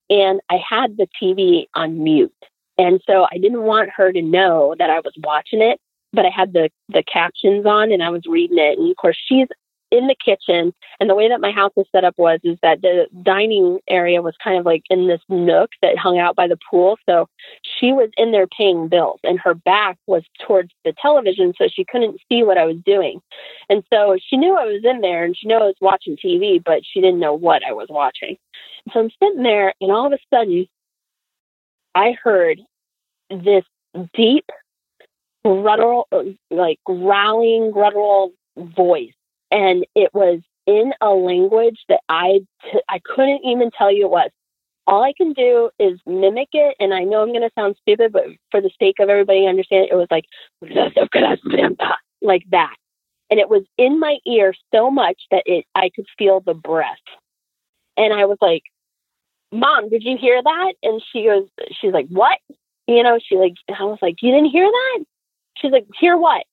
and 0.09 0.41
I 0.49 0.57
had 0.57 0.97
the 0.97 1.07
TV 1.21 1.67
on 1.75 2.03
mute. 2.03 2.33
And 2.77 3.01
so 3.05 3.27
I 3.31 3.37
didn't 3.37 3.63
want 3.63 3.91
her 3.95 4.11
to 4.11 4.21
know 4.21 4.75
that 4.79 4.89
I 4.89 4.99
was 4.99 5.13
watching 5.17 5.61
it 5.61 5.79
but 6.13 6.25
I 6.25 6.29
had 6.29 6.53
the 6.53 6.69
the 6.89 7.03
captions 7.03 7.65
on 7.65 7.91
and 7.91 8.01
I 8.01 8.09
was 8.09 8.21
reading 8.25 8.59
it. 8.59 8.77
And 8.77 8.89
of 8.89 8.95
course, 8.95 9.17
she's 9.27 9.47
in 9.93 10.07
the 10.07 10.15
kitchen. 10.15 10.73
And 10.99 11.07
the 11.07 11.13
way 11.13 11.29
that 11.29 11.39
my 11.39 11.51
house 11.51 11.71
was 11.75 11.85
set 11.91 12.03
up 12.03 12.15
was 12.17 12.39
is 12.43 12.57
that 12.63 12.81
the 12.81 13.05
dining 13.21 13.79
area 13.87 14.23
was 14.23 14.33
kind 14.43 14.57
of 14.57 14.65
like 14.65 14.81
in 14.89 15.07
this 15.07 15.21
nook 15.29 15.69
that 15.83 15.99
hung 15.99 16.17
out 16.17 16.35
by 16.35 16.47
the 16.47 16.57
pool. 16.69 16.97
So 17.07 17.29
she 17.61 17.93
was 17.93 18.09
in 18.17 18.31
there 18.31 18.47
paying 18.47 18.87
bills 18.87 19.19
and 19.23 19.39
her 19.39 19.53
back 19.53 19.99
was 20.07 20.23
towards 20.45 20.71
the 20.83 20.93
television 20.99 21.53
so 21.55 21.67
she 21.71 21.85
couldn't 21.85 22.19
see 22.27 22.43
what 22.43 22.57
I 22.57 22.65
was 22.65 22.77
doing. 22.83 23.21
And 23.69 23.83
so 23.93 24.17
she 24.27 24.35
knew 24.35 24.57
I 24.57 24.65
was 24.65 24.83
in 24.83 25.01
there 25.01 25.23
and 25.23 25.37
she 25.37 25.47
knew 25.47 25.57
I 25.57 25.59
was 25.59 25.75
watching 25.79 26.17
TV, 26.17 26.61
but 26.63 26.81
she 26.83 26.99
didn't 26.99 27.19
know 27.19 27.35
what 27.35 27.61
I 27.63 27.73
was 27.73 27.87
watching. 27.91 28.37
So 28.91 28.99
I'm 28.99 29.11
sitting 29.21 29.43
there 29.43 29.75
and 29.79 29.91
all 29.91 30.07
of 30.07 30.13
a 30.13 30.35
sudden 30.35 30.65
I 31.93 32.15
heard 32.23 32.59
this 33.29 33.63
deep 34.15 34.49
guttural 35.43 36.07
like 36.49 36.79
growling 36.83 37.71
guttural 37.71 38.31
voice 38.57 39.13
and 39.53 39.85
it 39.95 40.09
was 40.13 40.41
in 40.65 40.93
a 40.99 41.09
language 41.11 41.79
that 41.87 42.01
I 42.09 42.39
t- 42.63 42.81
I 42.89 42.99
couldn't 42.99 43.41
even 43.45 43.71
tell 43.71 43.91
you 43.93 44.05
it 44.05 44.11
was. 44.11 44.31
All 44.85 45.01
I 45.01 45.13
can 45.15 45.31
do 45.31 45.69
is 45.79 45.99
mimic 46.05 46.49
it, 46.51 46.75
and 46.79 46.93
I 46.93 47.03
know 47.03 47.21
I'm 47.21 47.29
going 47.29 47.41
to 47.41 47.51
sound 47.57 47.75
stupid, 47.81 48.11
but 48.11 48.25
for 48.51 48.59
the 48.59 48.71
sake 48.79 48.95
of 48.99 49.07
everybody 49.07 49.47
understand, 49.47 49.87
it 49.89 49.95
was 49.95 50.07
like 50.11 50.25
like 52.21 52.43
that, 52.51 52.75
and 53.29 53.39
it 53.39 53.47
was 53.47 53.63
in 53.77 53.99
my 53.99 54.17
ear 54.27 54.53
so 54.73 54.89
much 54.91 55.21
that 55.31 55.43
it 55.45 55.65
I 55.75 55.89
could 55.95 56.07
feel 56.17 56.41
the 56.41 56.55
breath, 56.55 56.97
and 57.95 58.11
I 58.13 58.25
was 58.25 58.39
like, 58.41 58.63
"Mom, 59.51 59.89
did 59.89 60.03
you 60.03 60.17
hear 60.17 60.41
that?" 60.41 60.73
And 60.81 61.01
she 61.11 61.25
goes, 61.25 61.47
"She's 61.79 61.93
like, 61.93 62.07
what?" 62.07 62.39
You 62.87 63.03
know, 63.03 63.19
she 63.23 63.37
like 63.37 63.53
I 63.69 63.83
was 63.83 63.99
like, 64.01 64.15
"You 64.21 64.31
didn't 64.31 64.51
hear 64.51 64.65
that?" 64.69 65.05
She's 65.57 65.71
like, 65.71 65.85
"Hear 65.99 66.17
what?" 66.17 66.43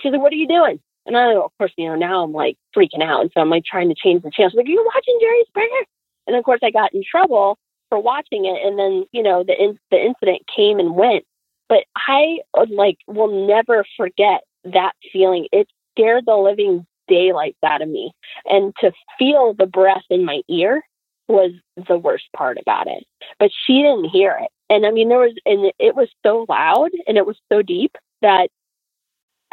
She's 0.00 0.12
like, 0.12 0.22
"What 0.22 0.32
are 0.32 0.36
you 0.36 0.48
doing?" 0.48 0.80
And 1.06 1.16
I, 1.16 1.34
of 1.34 1.50
course, 1.58 1.72
you 1.76 1.88
know, 1.88 1.94
now 1.94 2.24
I'm 2.24 2.32
like 2.32 2.56
freaking 2.76 3.02
out. 3.02 3.22
And 3.22 3.30
so 3.32 3.40
I'm 3.40 3.50
like 3.50 3.64
trying 3.64 3.88
to 3.88 3.94
change 3.94 4.22
the 4.22 4.30
channel. 4.30 4.52
Like, 4.54 4.66
Are 4.66 4.70
you 4.70 4.84
watching 4.94 5.18
Jerry 5.20 5.44
Springer? 5.48 5.84
And 6.26 6.36
of 6.36 6.44
course, 6.44 6.60
I 6.62 6.70
got 6.70 6.94
in 6.94 7.02
trouble 7.08 7.58
for 7.88 7.98
watching 8.00 8.44
it. 8.46 8.66
And 8.66 8.78
then, 8.78 9.04
you 9.12 9.22
know, 9.22 9.44
the, 9.44 9.54
in- 9.60 9.78
the 9.90 9.98
incident 10.04 10.42
came 10.54 10.78
and 10.78 10.94
went. 10.94 11.24
But 11.68 11.84
I 11.96 12.38
like 12.70 12.98
will 13.06 13.46
never 13.46 13.84
forget 13.96 14.42
that 14.64 14.92
feeling. 15.12 15.48
It 15.52 15.68
scared 15.92 16.24
the 16.26 16.36
living 16.36 16.86
daylights 17.08 17.58
out 17.64 17.82
of 17.82 17.88
me. 17.88 18.12
And 18.44 18.74
to 18.80 18.92
feel 19.18 19.54
the 19.54 19.66
breath 19.66 20.04
in 20.10 20.24
my 20.24 20.42
ear 20.48 20.82
was 21.28 21.52
the 21.88 21.98
worst 21.98 22.24
part 22.36 22.58
about 22.58 22.86
it. 22.86 23.04
But 23.38 23.50
she 23.66 23.82
didn't 23.82 24.06
hear 24.06 24.38
it. 24.40 24.50
And 24.68 24.86
I 24.86 24.90
mean, 24.90 25.08
there 25.08 25.18
was, 25.18 25.34
and 25.44 25.72
it 25.78 25.94
was 25.94 26.08
so 26.24 26.46
loud 26.48 26.90
and 27.06 27.16
it 27.16 27.26
was 27.26 27.36
so 27.52 27.62
deep 27.62 27.96
that 28.22 28.48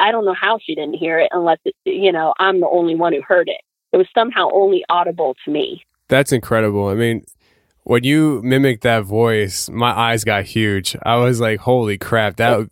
I 0.00 0.12
don't 0.12 0.24
know 0.24 0.34
how 0.34 0.58
she 0.58 0.74
didn't 0.74 0.94
hear 0.94 1.18
it 1.18 1.28
unless, 1.32 1.58
it, 1.64 1.74
you 1.84 2.12
know, 2.12 2.34
I'm 2.38 2.60
the 2.60 2.68
only 2.68 2.94
one 2.94 3.12
who 3.12 3.22
heard 3.22 3.48
it. 3.48 3.60
It 3.92 3.96
was 3.96 4.06
somehow 4.14 4.50
only 4.52 4.84
audible 4.88 5.36
to 5.44 5.50
me. 5.50 5.84
That's 6.08 6.32
incredible. 6.32 6.88
I 6.88 6.94
mean, 6.94 7.24
when 7.84 8.02
you 8.02 8.40
mimicked 8.42 8.82
that 8.82 9.04
voice, 9.04 9.68
my 9.70 9.90
eyes 9.90 10.24
got 10.24 10.44
huge. 10.44 10.96
I 11.04 11.16
was 11.16 11.40
like, 11.40 11.60
"Holy 11.60 11.96
crap! 11.98 12.36
That 12.36 12.68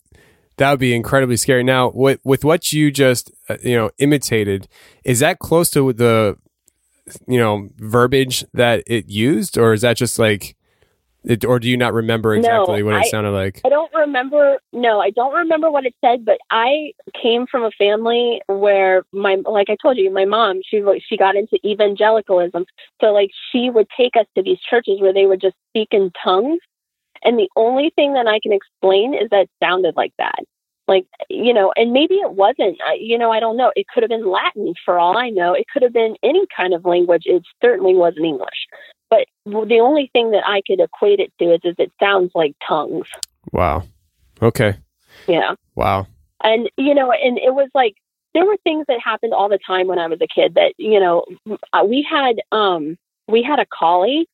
that 0.57 0.70
would 0.70 0.81
be 0.81 0.94
incredibly 0.94 1.36
scary." 1.36 1.62
Now, 1.62 1.90
with 1.94 2.19
with 2.24 2.44
what 2.44 2.73
you 2.73 2.90
just 2.90 3.31
uh, 3.49 3.57
you 3.62 3.77
know 3.77 3.90
imitated, 3.99 4.69
is 5.05 5.20
that 5.20 5.39
close 5.39 5.70
to 5.70 5.93
the 5.93 6.36
you 7.28 7.39
know 7.39 7.69
verbiage 7.77 8.44
that 8.55 8.82
it 8.86 9.09
used, 9.09 9.59
or 9.59 9.73
is 9.74 9.82
that 9.82 9.97
just 9.97 10.19
like 10.19 10.57
it, 11.24 11.44
or 11.44 11.61
do 11.61 11.69
you 11.69 11.77
not 11.77 11.93
remember 11.93 12.35
exactly 12.35 12.81
no, 12.81 12.86
what 12.86 12.94
it 12.94 13.07
I, 13.07 13.09
sounded 13.09 13.31
like? 13.31 13.61
I 13.65 13.69
don't 13.69 13.93
remember. 13.94 14.59
No, 14.73 15.01
I 15.01 15.11
don't 15.11 15.32
remember 15.32 15.70
what 15.70 15.86
it 15.86 15.94
said. 16.05 16.24
But 16.24 16.39
I 16.51 16.93
came 17.20 17.47
from 17.47 17.62
a 17.62 17.70
family 17.78 18.40
where 18.49 19.05
my, 19.12 19.36
like 19.44 19.70
I 19.70 19.77
told 19.81 19.99
you, 19.99 20.12
my 20.12 20.24
mom, 20.24 20.61
she 20.69 20.82
she 21.09 21.16
got 21.16 21.36
into 21.36 21.59
evangelicalism. 21.65 22.65
So 23.01 23.07
like 23.09 23.31
she 23.51 23.70
would 23.70 23.86
take 23.97 24.16
us 24.19 24.27
to 24.36 24.43
these 24.43 24.59
churches 24.69 25.01
where 25.01 25.15
they 25.15 25.27
would 25.27 25.40
just 25.40 25.57
speak 25.70 25.89
in 25.93 26.11
tongues, 26.23 26.59
and 27.23 27.39
the 27.39 27.49
only 27.57 27.93
thing 27.94 28.15
that 28.15 28.27
I 28.27 28.40
can 28.40 28.53
explain 28.53 29.15
is 29.15 29.28
that 29.31 29.43
it 29.43 29.51
sounded 29.62 29.94
like 29.97 30.12
that. 30.19 30.40
Like 30.89 31.07
you 31.31 31.55
know, 31.55 31.73
and 31.77 31.93
maybe 31.93 32.15
it 32.15 32.32
wasn't. 32.32 32.78
You 32.99 33.16
know, 33.16 33.31
I 33.31 33.39
don't 33.39 33.57
know. 33.57 33.70
It 33.77 33.86
could 33.94 34.03
have 34.03 34.11
been 34.11 34.28
Latin 34.28 34.74
for 34.85 34.99
all 34.99 35.16
I 35.16 35.31
know. 35.31 35.55
It 35.55 35.66
could 35.73 35.82
have 35.82 35.93
been 35.93 36.16
any 36.24 36.47
kind 36.55 36.74
of 36.74 36.85
language. 36.85 37.23
It 37.27 37.44
certainly 37.62 37.94
wasn't 37.94 38.27
English. 38.27 38.66
But 39.44 39.69
the 39.69 39.81
only 39.81 40.09
thing 40.12 40.31
that 40.32 40.44
I 40.47 40.62
could 40.66 40.81
equate 40.81 41.20
it 41.20 41.32
to 41.39 41.55
is, 41.55 41.60
is 41.64 41.74
it 41.78 41.93
sounds 42.01 42.31
like 42.35 42.55
tongues. 42.66 43.09
Wow. 43.52 43.85
Okay. 44.40 44.78
Yeah. 45.27 45.55
Wow. 45.74 46.06
And, 46.43 46.70
you 46.77 46.94
know, 46.94 47.12
and 47.12 47.39
it 47.39 47.55
was 47.55 47.69
like, 47.74 47.94
there 48.35 48.47
were 48.47 48.56
things 48.64 48.86
that 48.89 49.01
happened 49.05 49.35
all 49.35 49.48
the 49.48 49.59
time 49.64 49.86
when 49.86 49.98
I 49.98 50.06
was 50.06 50.20
a 50.20 50.27
kid 50.27 50.55
that, 50.55 50.74
you 50.78 50.98
know, 50.98 51.24
uh, 51.73 51.85
we 51.85 52.06
had, 52.09 52.36
um, 52.51 52.97
we 53.28 53.43
had 53.43 53.59
a 53.59 53.66
collie 53.66 54.27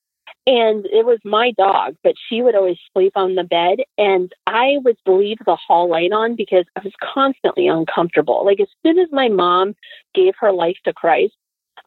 and 0.47 0.87
it 0.87 1.05
was 1.05 1.19
my 1.25 1.53
dog, 1.59 1.97
but 2.03 2.15
she 2.29 2.41
would 2.43 2.55
always 2.55 2.79
sleep 2.93 3.13
on 3.17 3.35
the 3.35 3.45
bed. 3.45 3.81
And 3.99 4.33
I 4.47 4.77
would 4.85 4.97
leave 5.07 5.39
the 5.45 5.57
hall 5.57 5.91
light 5.91 6.13
on 6.13 6.37
because 6.37 6.65
I 6.77 6.81
was 6.85 6.93
constantly 7.03 7.67
uncomfortable. 7.67 8.45
Like 8.45 8.61
as 8.61 8.69
soon 8.85 8.99
as 8.99 9.09
my 9.11 9.29
mom 9.29 9.75
gave 10.15 10.35
her 10.41 10.53
life 10.53 10.77
to 10.85 10.93
Christ, 10.93 11.35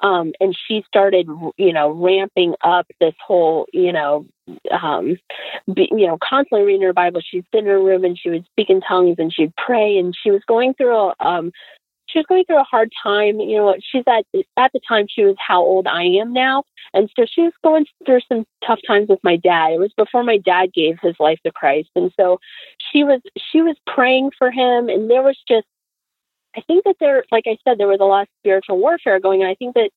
Um, 0.02 0.34
and 0.40 0.58
she 0.68 0.84
started, 0.88 1.28
you 1.58 1.74
know, 1.74 1.92
ramping 1.92 2.56
up 2.62 2.88
this 3.00 3.14
whole, 3.26 3.68
you 3.72 3.94
know, 3.94 4.26
um, 4.72 5.18
be, 5.72 5.90
you 5.92 6.08
know, 6.08 6.18
constantly 6.22 6.66
reading 6.66 6.82
her 6.82 6.94
Bible. 6.94 7.22
She'd 7.22 7.46
sit 7.54 7.60
in 7.60 7.66
her 7.68 7.80
room 7.80 8.04
and 8.04 8.18
she 8.18 8.30
would 8.30 8.46
speak 8.48 8.70
in 8.70 8.82
tongues 8.82 9.18
and 9.20 9.32
she'd 9.32 9.56
pray. 9.56 9.98
And 9.98 10.16
she 10.20 10.32
was 10.32 10.42
going 10.48 10.74
through 10.74 10.96
a, 10.96 11.14
um, 11.20 11.52
she 12.12 12.20
was 12.20 12.26
going 12.26 12.46
through 12.46 12.60
a 12.60 12.64
hard 12.64 12.92
time. 13.02 13.40
You 13.40 13.58
know, 13.58 13.76
she's 13.80 14.04
at 14.08 14.26
at 14.58 14.72
the 14.74 14.80
time 14.88 15.08
she 15.10 15.24
was 15.24 15.36
how 15.40 15.62
old 15.62 15.88
I 15.88 16.04
am 16.04 16.34
now, 16.34 16.64
and 16.94 17.10
so 17.16 17.26
she 17.26 17.42
was 17.42 17.54
going 17.64 17.86
through 18.06 18.22
some 18.28 18.46
tough 18.66 18.80
times 18.86 19.10
with 19.10 19.24
my 19.24 19.38
dad. 19.38 19.74
It 19.74 19.80
was 19.80 19.94
before 19.96 20.24
my 20.24 20.38
dad 20.38 20.74
gave 20.74 21.00
his 21.02 21.16
life 21.20 21.40
to 21.46 21.52
Christ, 21.52 21.90
and 21.96 22.12
so 22.20 22.40
she 22.92 23.04
was 23.04 23.22
she 23.52 23.62
was 23.62 23.78
praying 23.88 24.32
for 24.38 24.52
him, 24.52 24.90
and 24.90 25.10
there 25.10 25.24
was 25.24 25.38
just 25.48 25.68
I 26.56 26.62
think 26.62 26.84
that 26.86 26.96
there, 27.00 27.24
like 27.32 27.46
I 27.48 27.58
said, 27.64 27.78
there 27.78 27.88
was 27.88 28.00
a 28.02 28.06
lot 28.06 28.24
of 28.24 28.28
spiritual 28.40 28.78
warfare 28.80 29.20
going 29.20 29.42
on. 29.42 29.50
I 29.50 29.56
think 29.56 29.76
that, 29.76 29.92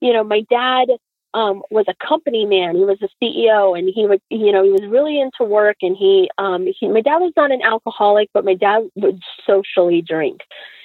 you 0.00 0.12
know, 0.12 0.24
my 0.24 0.42
dad 0.50 0.88
um, 1.34 1.62
was 1.70 1.86
a 1.88 2.06
company 2.06 2.44
man. 2.44 2.74
He 2.74 2.84
was 2.84 2.98
a 3.02 3.08
CEO, 3.22 3.78
and 3.78 3.88
he 3.94 4.06
would, 4.06 4.20
you 4.30 4.52
know, 4.52 4.64
he 4.64 4.70
was 4.70 4.84
really 4.86 5.20
into 5.20 5.44
work. 5.44 5.76
And 5.82 5.96
he, 5.96 6.28
um, 6.38 6.66
he, 6.78 6.88
my 6.88 7.00
dad 7.00 7.18
was 7.18 7.32
not 7.36 7.52
an 7.52 7.62
alcoholic, 7.62 8.28
but 8.34 8.44
my 8.44 8.54
dad 8.54 8.88
would 8.96 9.20
socially 9.46 10.02
drink. 10.02 10.40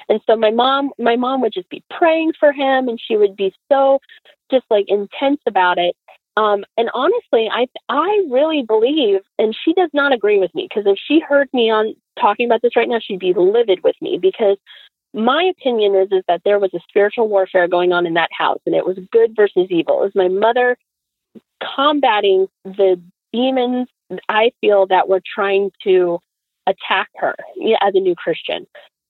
And 0.07 0.21
so 0.27 0.35
my 0.35 0.51
mom, 0.51 0.91
my 0.99 1.15
mom 1.15 1.41
would 1.41 1.53
just 1.53 1.69
be 1.69 1.83
praying 1.89 2.33
for 2.39 2.51
him, 2.51 2.87
and 2.87 2.99
she 3.01 3.17
would 3.17 3.35
be 3.35 3.53
so 3.71 3.99
just 4.51 4.65
like 4.69 4.85
intense 4.87 5.41
about 5.47 5.77
it. 5.79 5.95
Um, 6.37 6.65
and 6.77 6.89
honestly, 6.93 7.49
I 7.51 7.67
I 7.89 8.23
really 8.29 8.61
believe, 8.61 9.21
and 9.39 9.55
she 9.63 9.73
does 9.73 9.89
not 9.93 10.13
agree 10.13 10.37
with 10.37 10.53
me 10.53 10.67
because 10.69 10.85
if 10.85 10.99
she 11.07 11.19
heard 11.19 11.47
me 11.53 11.71
on 11.71 11.95
talking 12.19 12.45
about 12.45 12.61
this 12.61 12.75
right 12.75 12.89
now, 12.89 12.99
she'd 12.99 13.19
be 13.19 13.33
livid 13.33 13.83
with 13.83 13.95
me 14.01 14.19
because 14.21 14.57
my 15.15 15.43
opinion 15.43 15.95
is 15.95 16.09
is 16.11 16.23
that 16.27 16.41
there 16.43 16.59
was 16.59 16.73
a 16.73 16.79
spiritual 16.89 17.29
warfare 17.29 17.67
going 17.67 17.93
on 17.93 18.05
in 18.05 18.15
that 18.15 18.29
house 18.37 18.59
and 18.65 18.75
it 18.75 18.85
was 18.85 18.97
good 19.11 19.33
versus 19.35 19.67
evil. 19.69 20.01
It 20.01 20.13
was 20.13 20.15
my 20.15 20.27
mother 20.27 20.77
combating 21.75 22.47
the 22.65 23.01
demons 23.31 23.87
I 24.29 24.51
feel 24.61 24.87
that 24.87 25.07
were 25.07 25.21
trying 25.33 25.71
to 25.83 26.19
attack 26.67 27.09
her 27.15 27.35
as 27.81 27.95
a 27.95 27.99
new 27.99 28.15
Christian. 28.15 28.67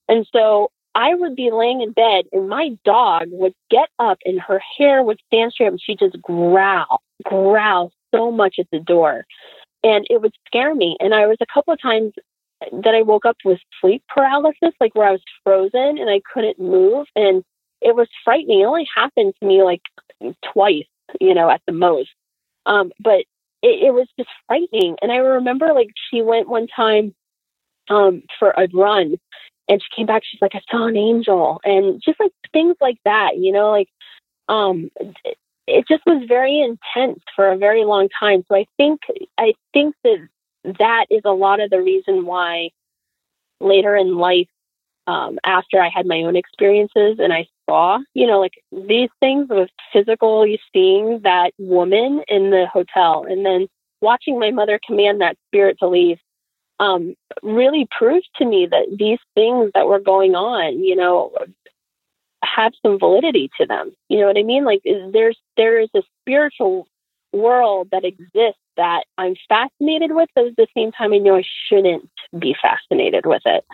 And 0.08 0.26
so 0.32 0.70
I 0.94 1.14
would 1.14 1.34
be 1.34 1.50
laying 1.50 1.82
in 1.82 1.92
bed 1.92 2.26
and 2.32 2.48
my 2.48 2.78
dog 2.84 3.24
would 3.30 3.54
get 3.68 3.88
up 3.98 4.18
and 4.24 4.40
her 4.40 4.62
hair 4.78 5.02
would 5.02 5.20
stand 5.26 5.52
straight 5.52 5.66
up 5.66 5.72
and 5.72 5.82
she'd 5.82 5.98
just 5.98 6.22
growl, 6.22 7.02
growl 7.24 7.90
so 8.14 8.30
much 8.30 8.56
at 8.60 8.66
the 8.70 8.80
door. 8.80 9.26
And 9.82 10.06
it 10.08 10.22
would 10.22 10.34
scare 10.46 10.74
me. 10.74 10.96
And 11.00 11.14
I 11.14 11.26
was 11.26 11.36
a 11.40 11.46
couple 11.52 11.74
of 11.74 11.80
times 11.80 12.12
that 12.60 12.94
I 12.94 13.02
woke 13.02 13.26
up 13.26 13.36
with 13.44 13.58
sleep 13.80 14.02
paralysis, 14.08 14.72
like 14.80 14.94
where 14.94 15.08
I 15.08 15.12
was 15.12 15.22
frozen 15.44 15.98
and 15.98 16.10
I 16.10 16.20
couldn't 16.32 16.58
move. 16.58 17.06
And 17.14 17.44
it 17.80 17.94
was 17.94 18.08
frightening. 18.24 18.60
It 18.60 18.64
only 18.64 18.88
happened 18.94 19.34
to 19.40 19.46
me 19.46 19.62
like 19.62 19.82
twice, 20.52 20.86
you 21.20 21.34
know, 21.34 21.50
at 21.50 21.62
the 21.66 21.72
most. 21.72 22.10
Um, 22.64 22.92
but 22.98 23.20
it, 23.62 23.84
it 23.84 23.94
was 23.94 24.08
just 24.18 24.30
frightening. 24.46 24.96
And 25.02 25.12
I 25.12 25.16
remember 25.16 25.72
like 25.72 25.90
she 26.10 26.22
went 26.22 26.48
one 26.48 26.66
time 26.66 27.14
um, 27.88 28.22
for 28.38 28.50
a 28.50 28.66
run 28.72 29.16
and 29.68 29.82
she 29.82 29.96
came 29.96 30.06
back. 30.06 30.22
She's 30.24 30.40
like, 30.40 30.54
I 30.54 30.62
saw 30.70 30.86
an 30.86 30.96
angel. 30.96 31.60
And 31.64 32.00
just 32.02 32.18
like 32.18 32.32
things 32.52 32.76
like 32.80 32.98
that, 33.04 33.36
you 33.36 33.52
know, 33.52 33.70
like 33.70 33.88
um, 34.48 34.90
it 35.66 35.86
just 35.88 36.04
was 36.06 36.24
very 36.28 36.60
intense 36.60 37.20
for 37.34 37.50
a 37.50 37.58
very 37.58 37.84
long 37.84 38.08
time. 38.18 38.44
So 38.48 38.56
I 38.56 38.66
think 38.76 39.00
I 39.38 39.54
think 39.72 39.94
that 40.04 40.28
that 40.78 41.06
is 41.10 41.22
a 41.24 41.32
lot 41.32 41.60
of 41.60 41.70
the 41.70 41.80
reason 41.80 42.26
why 42.26 42.70
later 43.60 43.96
in 43.96 44.16
life, 44.16 44.48
um, 45.06 45.38
after 45.44 45.80
I 45.80 45.88
had 45.88 46.06
my 46.06 46.22
own 46.22 46.36
experiences 46.36 47.18
and 47.20 47.32
I 47.32 47.46
saw, 47.68 47.98
you 48.14 48.26
know, 48.26 48.40
like 48.40 48.54
these 48.72 49.10
things 49.20 49.46
with 49.48 49.70
physically 49.92 50.60
seeing 50.72 51.20
that 51.22 51.52
woman 51.58 52.22
in 52.28 52.50
the 52.50 52.66
hotel 52.72 53.24
and 53.28 53.46
then 53.46 53.68
watching 54.00 54.38
my 54.38 54.50
mother 54.50 54.80
command 54.84 55.20
that 55.20 55.36
spirit 55.48 55.78
to 55.80 55.88
leave 55.88 56.18
um, 56.78 57.14
really 57.42 57.88
proved 57.96 58.28
to 58.36 58.44
me 58.44 58.66
that 58.70 58.86
these 58.98 59.20
things 59.34 59.70
that 59.74 59.86
were 59.86 60.00
going 60.00 60.34
on, 60.34 60.82
you 60.82 60.96
know, 60.96 61.32
have 62.44 62.72
some 62.84 62.98
validity 62.98 63.50
to 63.58 63.66
them. 63.66 63.92
You 64.08 64.20
know 64.20 64.26
what 64.26 64.38
I 64.38 64.42
mean? 64.42 64.64
Like 64.64 64.82
there's 64.84 65.38
there 65.56 65.80
is 65.80 65.88
a 65.94 66.02
spiritual 66.22 66.86
world 67.32 67.88
that 67.92 68.04
exists 68.04 68.60
that 68.76 69.04
I'm 69.18 69.34
fascinated 69.48 70.12
with, 70.12 70.28
but 70.34 70.46
at 70.46 70.56
the 70.56 70.66
same 70.76 70.92
time, 70.92 71.12
I 71.12 71.18
know 71.18 71.36
I 71.36 71.42
shouldn't 71.68 72.08
be 72.38 72.54
fascinated 72.60 73.26
with 73.26 73.42
it. 73.44 73.64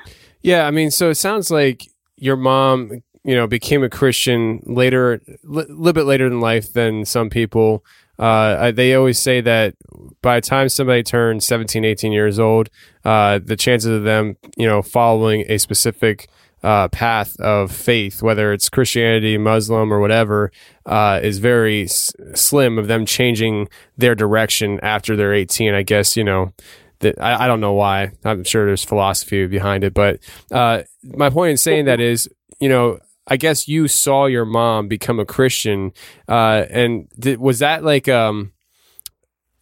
Yeah, 0.43 0.67
I 0.67 0.71
mean, 0.71 0.91
so 0.91 1.11
it 1.11 1.17
sounds 1.17 1.51
like 1.51 1.89
your 2.17 2.37
mom, 2.37 3.03
you 3.25 3.35
know, 3.35 3.47
became 3.47 3.83
a 3.83 3.91
Christian 3.91 4.63
later, 4.65 5.15
a 5.15 5.21
li- 5.43 5.67
little 5.69 5.93
bit 5.93 6.05
later 6.05 6.27
in 6.27 6.41
life 6.41 6.73
than 6.73 7.05
some 7.05 7.31
people. 7.31 7.85
Uh, 8.19 8.71
they 8.71 8.95
always 8.95 9.19
say 9.19 9.41
that 9.41 9.75
by 10.21 10.37
the 10.37 10.47
time 10.47 10.69
somebody 10.69 11.03
turns 11.03 11.45
17, 11.47 11.85
18 11.85 12.13
years 12.13 12.39
old, 12.39 12.69
uh, 13.05 13.41
the 13.43 13.57
chances 13.57 13.91
of 13.91 14.05
them, 14.05 14.37
you 14.57 14.67
know, 14.67 14.83
following 14.83 15.45
a 15.49 15.59
specific 15.59 16.29
uh, 16.63 16.89
path 16.89 17.39
of 17.41 17.73
faith, 17.73 18.23
whether 18.23 18.53
it's 18.53 18.69
Christianity, 18.69 19.37
Muslim, 19.39 19.93
or 19.93 20.01
whatever, 20.01 20.53
uh, 20.87 21.21
is 21.23 21.39
very 21.39 21.85
s- 21.85 22.13
slim 22.35 22.79
of 22.79 22.87
them 22.87 23.05
changing 23.05 23.69
their 23.97 24.15
direction 24.15 24.79
after 24.83 25.17
they're 25.17 25.35
18. 25.35 25.75
I 25.75 25.83
guess, 25.83 26.17
you 26.17 26.25
know, 26.25 26.53
that 27.01 27.21
I, 27.21 27.45
I 27.45 27.47
don't 27.49 27.61
know 27.61 27.73
why. 27.73 28.13
I'm 28.25 28.45
sure 28.45 28.65
there's 28.67 28.85
philosophy 28.85 29.47
behind 29.47 29.85
it. 29.85 29.93
But 29.93 30.21
uh, 30.51 30.83
my 31.03 31.31
point 31.31 31.51
in 31.51 31.57
saying 31.57 31.87
that 31.87 32.01
is, 32.01 32.29
you 32.61 32.69
know, 32.69 33.01
I 33.27 33.37
guess 33.37 33.69
you 33.69 33.89
saw 33.89 34.27
your 34.27 34.45
mom 34.45 34.89
become 34.89 35.19
a 35.21 35.25
Christian. 35.25 35.93
Uh, 36.29 36.65
and 36.71 37.09
th- 37.21 37.39
was 37.39 37.59
that 37.61 37.85
like, 37.85 38.09
um, 38.09 38.52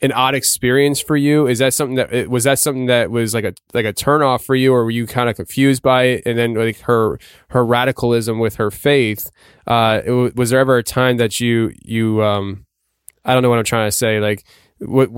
an 0.02 0.12
odd 0.12 0.35
experience 0.35 1.01
for 1.01 1.16
you? 1.16 1.47
Is 1.47 1.59
that 1.59 1.74
something 1.74 1.97
that 1.97 2.28
was 2.28 2.44
that 2.44 2.59
something 2.59 2.86
that 2.86 3.10
was 3.10 3.35
like 3.35 3.44
a 3.44 3.55
like 3.74 3.85
a 3.85 3.93
turnoff 3.93 4.44
for 4.44 4.55
you, 4.55 4.72
or 4.72 4.85
were 4.85 4.90
you 4.90 5.06
kind 5.06 5.28
of 5.28 5.36
confused 5.36 5.82
by 5.82 6.05
it? 6.05 6.22
And 6.27 6.39
then 6.39 6.55
like 6.55 6.81
her 6.81 7.18
her 7.48 7.64
radicalism 7.64 8.39
with 8.39 8.56
her 8.56 8.70
faith, 8.70 9.31
uh, 9.66 10.01
it, 10.05 10.36
was 10.36 10.51
there 10.51 10.60
ever 10.60 10.78
a 10.78 10.82
time 10.82 11.18
that 11.18 11.40
you 11.40 11.72
you 11.82 12.22
um, 12.22 12.66
I 13.24 13.35
don't 13.35 13.43
know 13.43 13.51
what 13.51 13.59
I'm 13.59 13.64
trying 13.64 13.89
to 13.89 13.97
say. 13.97 14.20
Like, 14.20 14.44
what 14.78 15.10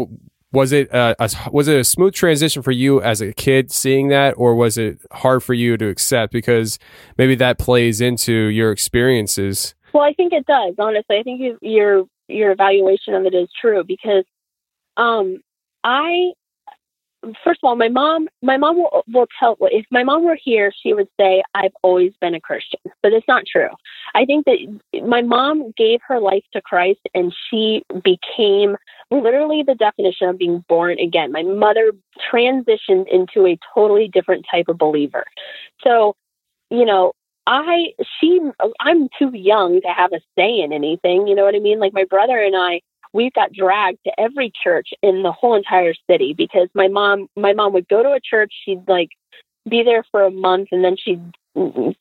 was 0.53 0.73
it? 0.73 0.93
Uh, 0.93 1.15
a, 1.19 1.31
was 1.51 1.69
it 1.69 1.79
a 1.79 1.85
smooth 1.85 2.15
transition 2.15 2.63
for 2.63 2.73
you 2.73 3.01
as 3.01 3.21
a 3.21 3.33
kid 3.33 3.71
seeing 3.71 4.09
that, 4.09 4.35
or 4.37 4.55
was 4.55 4.77
it 4.79 4.99
hard 5.13 5.43
for 5.43 5.55
you 5.55 5.77
to 5.77 5.89
accept 5.89 6.33
because 6.33 6.79
maybe 7.17 7.35
that 7.37 7.59
plays 7.59 8.01
into 8.01 8.33
your 8.33 8.73
experiences? 8.73 9.75
Well, 9.95 10.03
I 10.03 10.13
think 10.13 10.33
it 10.33 10.47
does. 10.47 10.75
Honestly, 10.79 11.19
I 11.19 11.23
think 11.23 11.41
you, 11.41 11.59
your 11.63 12.05
your 12.29 12.51
evaluation 12.51 13.15
of 13.15 13.25
it 13.27 13.35
is 13.35 13.49
true 13.61 13.85
because 13.87 14.25
um, 14.97 15.43
I 15.85 16.33
first 17.45 17.61
of 17.63 17.69
all, 17.69 17.77
my 17.77 17.89
mom, 17.89 18.29
my 18.43 18.57
mom 18.57 18.77
will, 18.77 19.05
will 19.13 19.27
tell, 19.39 19.57
if 19.61 19.87
my 19.91 20.03
mom 20.03 20.25
were 20.25 20.39
here, 20.43 20.73
she 20.83 20.93
would 20.93 21.09
say, 21.19 21.43
I've 21.55 21.73
always 21.83 22.13
been 22.21 22.35
a 22.35 22.41
Christian, 22.41 22.81
but 23.03 23.13
it's 23.13 23.29
not 23.29 23.45
true. 23.51 23.69
I 24.15 24.25
think 24.25 24.45
that 24.47 24.81
my 25.07 25.23
mom 25.23 25.73
gave 25.77 26.01
her 26.09 26.19
life 26.19 26.45
to 26.53 26.61
Christ 26.61 27.01
and 27.15 27.33
she 27.49 27.85
became 28.03 28.77
literally 29.11 29.63
the 29.63 29.75
definition 29.75 30.29
of 30.29 30.39
being 30.39 30.65
born 30.69 30.99
again. 30.99 31.33
My 31.33 31.43
mother 31.43 31.93
transitioned 32.33 33.07
into 33.11 33.47
a 33.47 33.59
totally 33.75 34.09
different 34.09 34.47
type 34.51 34.69
of 34.69 34.79
believer. 34.79 35.25
So, 35.85 36.15
you 36.71 36.85
know, 36.85 37.13
I, 37.47 37.93
she, 38.21 38.41
I'm 38.81 39.09
too 39.19 39.31
young 39.35 39.81
to 39.81 39.89
have 39.89 40.13
a 40.13 40.21
say 40.39 40.61
in 40.61 40.73
anything. 40.73 41.27
You 41.27 41.35
know 41.35 41.45
what 41.45 41.57
I 41.57 41.59
mean? 41.59 41.81
Like 41.81 41.93
my 41.93 42.05
brother 42.05 42.39
and 42.39 42.55
I, 42.57 42.81
we 43.13 43.31
got 43.31 43.53
dragged 43.53 43.99
to 44.05 44.21
every 44.21 44.53
church 44.63 44.89
in 45.03 45.23
the 45.23 45.33
whole 45.33 45.55
entire 45.55 45.95
city 46.11 46.35
because 46.35 46.69
my 46.75 46.89
mom 46.89 47.29
my 47.37 47.53
mom 47.53 47.73
would 47.73 47.89
go 47.89 48.03
to 48.03 48.13
a 48.13 48.21
church 48.21 48.53
she'd 48.65 48.87
like 48.89 49.11
be 49.69 49.83
there 49.83 50.05
for 50.11 50.25
a 50.25 50.31
month 50.31 50.69
and 50.73 50.85
then 50.85 50.97
she'd 50.97 51.23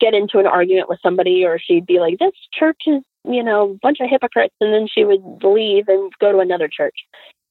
get 0.00 0.14
into 0.14 0.38
an 0.38 0.46
argument 0.46 0.88
with 0.88 0.98
somebody 1.02 1.44
or 1.44 1.58
she'd 1.58 1.86
be 1.86 2.00
like 2.00 2.18
this 2.18 2.32
church 2.52 2.82
is 2.86 3.02
you 3.24 3.42
know 3.42 3.70
a 3.70 3.78
bunch 3.82 3.98
of 4.00 4.08
hypocrites 4.08 4.54
and 4.60 4.72
then 4.72 4.88
she 4.92 5.04
would 5.04 5.22
leave 5.42 5.88
and 5.88 6.12
go 6.20 6.32
to 6.32 6.38
another 6.38 6.68
church. 6.68 6.96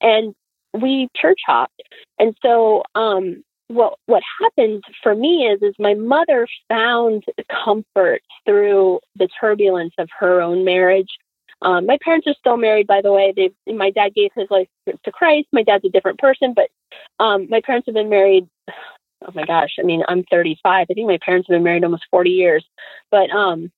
And 0.02 0.34
we 0.74 1.10
church 1.16 1.40
hopped. 1.46 1.82
And 2.20 2.36
so 2.42 2.84
um 2.96 3.44
what 3.68 3.94
what 4.06 4.24
happened 4.42 4.84
for 5.02 5.16
me 5.16 5.46
is 5.46 5.62
is 5.62 5.76
my 5.80 5.94
mother 5.94 6.48
found 6.68 7.24
comfort 7.64 8.22
through 8.46 9.00
the 9.16 9.30
turbulence 9.40 9.94
of 9.98 10.10
her 10.20 10.42
own 10.42 10.66
marriage 10.66 11.10
um, 11.62 11.86
my 11.86 11.98
parents 12.04 12.28
are 12.28 12.36
still 12.40 12.58
married, 12.58 12.88
by 12.88 13.02
the 13.02 13.12
way. 13.12 13.34
They, 13.36 13.52
my 13.72 13.92
dad 13.92 14.14
gave 14.16 14.32
his 14.36 14.50
life 14.50 14.68
to 14.88 15.12
Christ. 15.12 15.48
My 15.52 15.64
dad's 15.64 15.86
a 15.86 15.90
different 15.90 16.20
person, 16.20 16.54
but 16.54 16.70
um, 17.24 17.48
my 17.50 17.62
parents 17.62 17.86
have 17.88 17.96
been 17.96 18.10
married. 18.10 18.48
Oh 19.24 19.32
my 19.36 19.46
gosh! 19.46 19.76
I 19.80 19.84
mean, 19.84 20.04
I'm 20.08 20.24
35. 20.32 20.88
I 20.90 20.94
think 20.94 21.08
my 21.08 21.20
parents 21.24 21.48
have 21.48 21.56
been 21.56 21.64
married 21.64 21.84
almost 21.84 22.06
40 22.10 22.32
years. 22.32 22.66
But 23.12 23.30
um, 23.30 23.72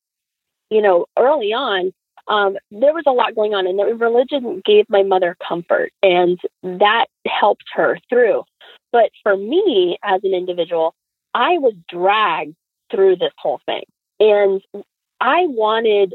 you 0.69 0.81
know, 0.81 1.05
early 1.17 1.51
on, 1.51 1.91
um, 2.27 2.55
there 2.71 2.93
was 2.93 3.03
a 3.05 3.11
lot 3.11 3.35
going 3.35 3.53
on, 3.53 3.67
and 3.67 3.99
religion 3.99 4.61
gave 4.65 4.85
my 4.89 5.03
mother 5.03 5.35
comfort, 5.45 5.91
and 6.01 6.39
that 6.63 7.07
helped 7.27 7.65
her 7.73 7.99
through. 8.09 8.43
But 8.91 9.11
for 9.21 9.35
me, 9.35 9.97
as 10.03 10.21
an 10.23 10.33
individual, 10.33 10.95
I 11.33 11.57
was 11.57 11.73
dragged 11.89 12.55
through 12.91 13.17
this 13.17 13.33
whole 13.37 13.59
thing. 13.65 13.83
And 14.19 14.61
I 15.23 15.47
wanted 15.47 16.13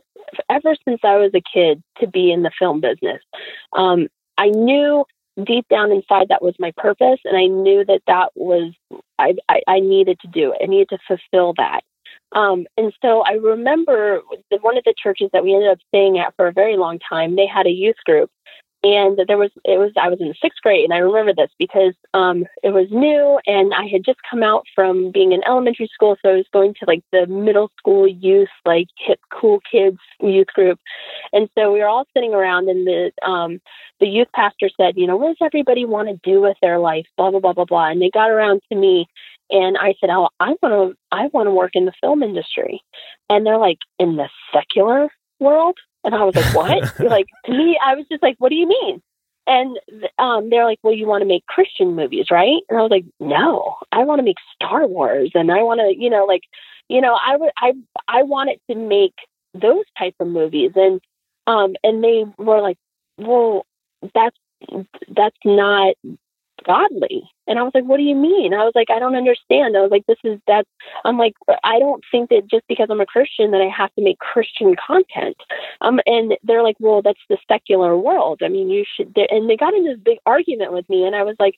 ever 0.51 0.77
since 0.87 1.01
I 1.03 1.17
was 1.17 1.33
a 1.35 1.41
kid 1.41 1.83
to 2.01 2.07
be 2.07 2.31
in 2.31 2.43
the 2.43 2.51
film 2.59 2.81
business. 2.81 3.23
Um, 3.73 4.09
I 4.37 4.51
knew 4.51 5.07
deep 5.43 5.67
down 5.69 5.91
inside 5.91 6.29
that 6.29 6.43
was 6.43 6.55
my 6.59 6.73
purpose, 6.77 7.19
and 7.25 7.37
I 7.37 7.47
knew 7.47 7.87
that 7.87 8.03
that 8.07 8.33
was 8.35 8.75
I, 9.19 9.35
I, 9.49 9.63
I 9.67 9.81
needed 9.81 10.21
to 10.21 10.29
do 10.29 10.53
it. 10.53 10.59
I 10.63 10.67
needed 10.67 10.91
to 10.91 10.99
fulfill 11.09 11.55
that. 11.57 11.81
Um, 12.33 12.67
and 12.77 12.93
so 13.01 13.23
I 13.23 13.33
remember 13.33 14.21
the, 14.51 14.59
one 14.61 14.77
of 14.77 14.85
the 14.85 14.95
churches 15.03 15.31
that 15.33 15.43
we 15.43 15.55
ended 15.55 15.71
up 15.71 15.79
staying 15.89 16.19
at 16.19 16.37
for 16.37 16.47
a 16.47 16.53
very 16.53 16.77
long 16.77 16.99
time. 16.99 17.35
They 17.35 17.47
had 17.47 17.67
a 17.67 17.71
youth 17.71 17.97
group, 18.05 18.31
and 18.83 19.19
there 19.27 19.39
was 19.39 19.51
it 19.65 19.79
was 19.79 19.93
I 20.01 20.09
was 20.09 20.21
in 20.21 20.29
the 20.29 20.35
sixth 20.41 20.61
grade, 20.63 20.85
and 20.85 20.93
I 20.93 20.99
remember 20.99 21.35
this 21.35 21.51
because 21.59 21.95
um, 22.15 22.45
it 22.63 22.71
was 22.71 22.87
new, 22.91 23.41
and 23.47 23.75
I 23.75 23.87
had 23.87 24.05
just 24.05 24.21
come 24.31 24.43
out 24.43 24.67
from 24.75 25.11
being 25.11 25.33
in 25.33 25.43
elementary 25.45 25.91
school, 25.93 26.17
so 26.23 26.31
I 26.31 26.37
was 26.37 26.47
going 26.53 26.75
to 26.75 26.85
like 26.87 27.03
the 27.11 27.27
middle 27.27 27.71
school 27.77 28.07
youth, 28.07 28.49
like 28.65 28.87
hip 28.97 29.19
cool 29.33 29.61
kids 29.71 29.99
youth 30.21 30.47
group, 30.49 30.79
and 31.33 31.49
so 31.57 31.73
we 31.73 31.81
were 31.81 31.89
all 31.89 32.07
sitting 32.15 32.35
around, 32.35 32.69
and 32.69 32.87
the 32.87 33.11
um, 33.27 33.61
the 34.01 34.07
youth 34.07 34.29
pastor 34.35 34.71
said, 34.81 34.97
you 34.97 35.07
know, 35.07 35.17
what 35.17 35.29
does 35.29 35.47
everybody 35.47 35.85
want 35.85 36.09
to 36.09 36.31
do 36.31 36.41
with 36.41 36.57
their 36.63 36.79
life, 36.79 37.07
blah 37.17 37.31
blah 37.31 37.41
blah 37.41 37.55
blah 37.55 37.65
blah, 37.65 37.91
and 37.91 38.01
they 38.01 38.11
got 38.11 38.31
around 38.31 38.61
to 38.71 38.79
me, 38.79 39.07
and 39.51 39.77
I 39.77 39.95
said, 40.01 40.11
oh, 40.11 40.29
I 40.39 40.55
want 40.63 40.93
to 40.93 40.97
I 41.11 41.27
want 41.33 41.49
to 41.49 41.53
work 41.53 41.73
in 41.75 41.85
the 41.85 41.93
film 42.01 42.23
industry, 42.23 42.81
and 43.29 43.45
they're 43.45 43.59
like, 43.59 43.79
in 43.99 44.17
the 44.17 44.29
secular 44.53 45.09
world 45.41 45.79
and 46.05 46.15
I 46.15 46.25
was 46.25 46.35
like, 46.35 46.55
what? 46.55 47.01
like, 47.11 47.27
to 47.47 47.53
me, 47.53 47.79
I 47.85 47.95
was 47.95 48.07
just 48.11 48.23
like, 48.23 48.37
what 48.39 48.51
do 48.51 48.57
you 48.57 48.67
mean? 48.67 49.03
And 49.47 49.79
um, 50.19 50.51
they're 50.51 50.67
like, 50.67 50.79
well, 50.83 50.93
you 50.93 51.07
want 51.07 51.23
to 51.23 51.29
make 51.29 51.47
Christian 51.47 51.95
movies, 51.95 52.27
right? 52.31 52.61
And 52.69 52.79
I 52.79 52.83
was 52.83 52.91
like, 52.91 53.07
no, 53.19 53.77
I 53.93 54.05
want 54.05 54.19
to 54.19 54.23
make 54.23 54.37
Star 54.55 54.87
Wars, 54.87 55.31
and 55.35 55.51
I 55.51 55.63
want 55.63 55.81
to, 55.81 55.95
you 55.97 56.11
know, 56.11 56.25
like, 56.27 56.43
you 56.89 57.01
know, 57.01 57.19
I 57.25 57.37
would, 57.37 57.51
I, 57.57 57.73
I 58.07 58.23
wanted 58.25 58.61
to 58.71 58.77
make 58.77 59.15
those 59.55 59.85
type 59.99 60.15
of 60.21 60.29
movies, 60.29 60.73
and 60.75 61.01
um, 61.47 61.75
and 61.83 62.05
they 62.05 62.25
were 62.37 62.61
like, 62.61 62.77
well, 63.17 63.65
that's 64.15 64.37
that's 65.09 65.37
not 65.45 65.95
godly. 66.65 67.29
And 67.47 67.59
I 67.59 67.63
was 67.63 67.73
like, 67.75 67.85
what 67.85 67.97
do 67.97 68.03
you 68.03 68.15
mean? 68.15 68.53
I 68.53 68.65
was 68.65 68.73
like, 68.75 68.91
I 68.91 68.99
don't 68.99 69.17
understand. 69.17 69.77
I 69.77 69.81
was 69.81 69.91
like, 69.91 70.07
this 70.07 70.19
is 70.25 70.39
that. 70.47 70.67
I'm 71.05 71.17
like, 71.17 71.35
I 71.65 71.79
don't 71.79 72.05
think 72.11 72.31
that 72.31 72.49
just 72.51 72.65
because 72.69 72.89
I'm 72.91 73.01
a 73.01 73.07
Christian 73.07 73.51
that 73.53 73.61
I 73.61 73.69
have 73.69 73.93
to 73.95 74.03
make 74.03 74.19
Christian 74.19 74.75
content. 74.87 75.37
Um, 75.81 76.01
and 76.07 76.37
they're 76.43 76.63
like, 76.63 76.77
well, 76.79 77.03
that's 77.03 77.21
the 77.29 77.39
secular 77.49 77.97
world. 77.97 78.41
I 78.43 78.49
mean, 78.49 78.69
you 78.69 78.85
should. 78.97 79.17
And 79.31 79.49
they 79.49 79.57
got 79.57 79.75
in 79.75 79.85
this 79.85 79.99
big 79.99 80.19
argument 80.27 80.73
with 80.73 80.89
me, 80.89 81.05
and 81.05 81.17
I 81.17 81.23
was 81.23 81.37
like, 81.39 81.55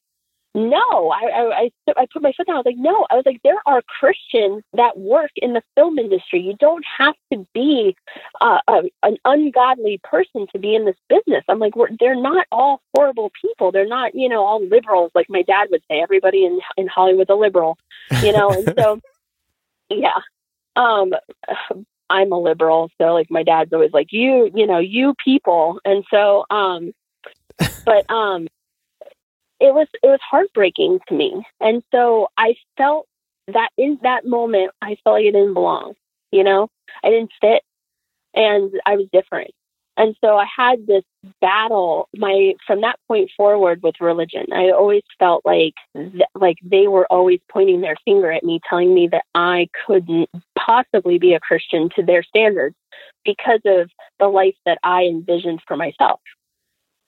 no, 0.55 1.11
I, 1.11 1.71
I, 1.87 1.93
I, 1.97 2.07
put 2.13 2.23
my 2.23 2.33
foot 2.37 2.49
down. 2.49 2.57
I 2.57 2.59
was 2.59 2.67
like, 2.67 2.77
no, 2.77 3.07
I 3.09 3.15
was 3.15 3.23
like, 3.25 3.41
there 3.45 3.61
are 3.67 3.83
Christians 3.83 4.65
that 4.73 4.99
work 4.99 5.31
in 5.37 5.53
the 5.53 5.63
film 5.77 5.97
industry. 5.99 6.41
You 6.41 6.57
don't 6.59 6.85
have 6.99 7.15
to 7.33 7.47
be 7.55 7.97
uh, 8.41 8.59
a, 8.67 8.83
an 9.05 9.17
ungodly 9.25 10.01
person 10.03 10.49
to 10.53 10.59
be 10.59 10.75
in 10.75 10.87
this 10.87 10.97
business. 11.09 11.45
I'm 11.49 11.61
like, 11.61 11.77
we're, 11.77 11.91
they're 12.01 12.21
not 12.21 12.49
all 12.51 12.81
horrible 12.97 13.31
people. 13.41 13.71
They're 13.71 13.87
not, 13.87 14.13
you 14.15 14.29
know, 14.29 14.45
all 14.45 14.65
liberals 14.67 15.13
like 15.15 15.27
my 15.29 15.43
dad 15.43 15.69
would 15.71 15.83
say. 15.89 16.01
Everybody 16.03 16.45
in 16.45 16.61
in 16.77 16.89
Hollywood's 16.89 17.31
a 17.31 17.35
liberal, 17.35 17.79
you 18.21 18.33
know. 18.33 18.51
and 18.51 18.75
so, 18.77 19.01
yeah, 19.91 20.19
um, 20.75 21.13
I'm 22.11 22.33
a 22.33 22.39
liberal. 22.39 22.91
So 22.99 23.15
like, 23.15 23.31
my 23.31 23.45
dad's 23.45 23.73
always 23.73 23.93
like, 23.93 24.09
you, 24.11 24.51
you 24.53 24.67
know, 24.67 24.79
you 24.79 25.15
people. 25.25 25.79
And 25.85 26.05
so, 26.11 26.45
um, 26.51 26.93
but 27.85 28.11
um 28.11 28.49
it 29.61 29.74
was 29.74 29.87
it 30.03 30.07
was 30.07 30.20
heartbreaking 30.28 31.01
to 31.09 31.15
me. 31.15 31.45
And 31.61 31.82
so 31.93 32.28
I 32.37 32.57
felt 32.77 33.07
that 33.49 33.70
in 33.77 33.99
that 34.03 34.27
moment 34.27 34.73
I 34.82 34.97
felt 35.05 35.15
like 35.15 35.27
I 35.27 35.31
didn't 35.31 35.55
belong. 35.55 35.95
You 36.32 36.45
know, 36.45 36.69
I 37.05 37.11
didn't 37.11 37.32
fit, 37.41 37.62
and 38.35 38.73
I 38.87 38.97
was 38.97 39.07
different. 39.12 39.51
And 39.97 40.16
so 40.24 40.37
I 40.37 40.47
had 40.57 40.87
this 40.87 41.05
battle. 41.41 42.09
My 42.16 42.55
from 42.66 42.81
that 42.81 42.99
point 43.07 43.31
forward 43.37 43.82
with 43.82 43.97
religion, 44.01 44.47
I 44.53 44.70
always 44.70 45.03
felt 45.19 45.45
like 45.45 45.74
th- 45.95 46.23
like 46.35 46.57
they 46.62 46.89
were 46.89 47.07
always 47.11 47.41
pointing 47.51 47.81
their 47.81 47.97
finger 48.05 48.32
at 48.32 48.45
me, 48.45 48.61
telling 48.69 48.95
me 48.95 49.09
that 49.09 49.24
I 49.35 49.69
couldn't 49.87 50.31
possibly 50.59 51.19
be 51.19 51.35
a 51.35 51.41
Christian 51.41 51.91
to 51.97 52.03
their 52.03 52.23
standards 52.23 52.77
because 53.24 53.61
of 53.66 53.91
the 54.19 54.28
life 54.28 54.55
that 54.65 54.78
I 54.82 55.05
envisioned 55.05 55.61
for 55.66 55.77
myself. 55.77 56.20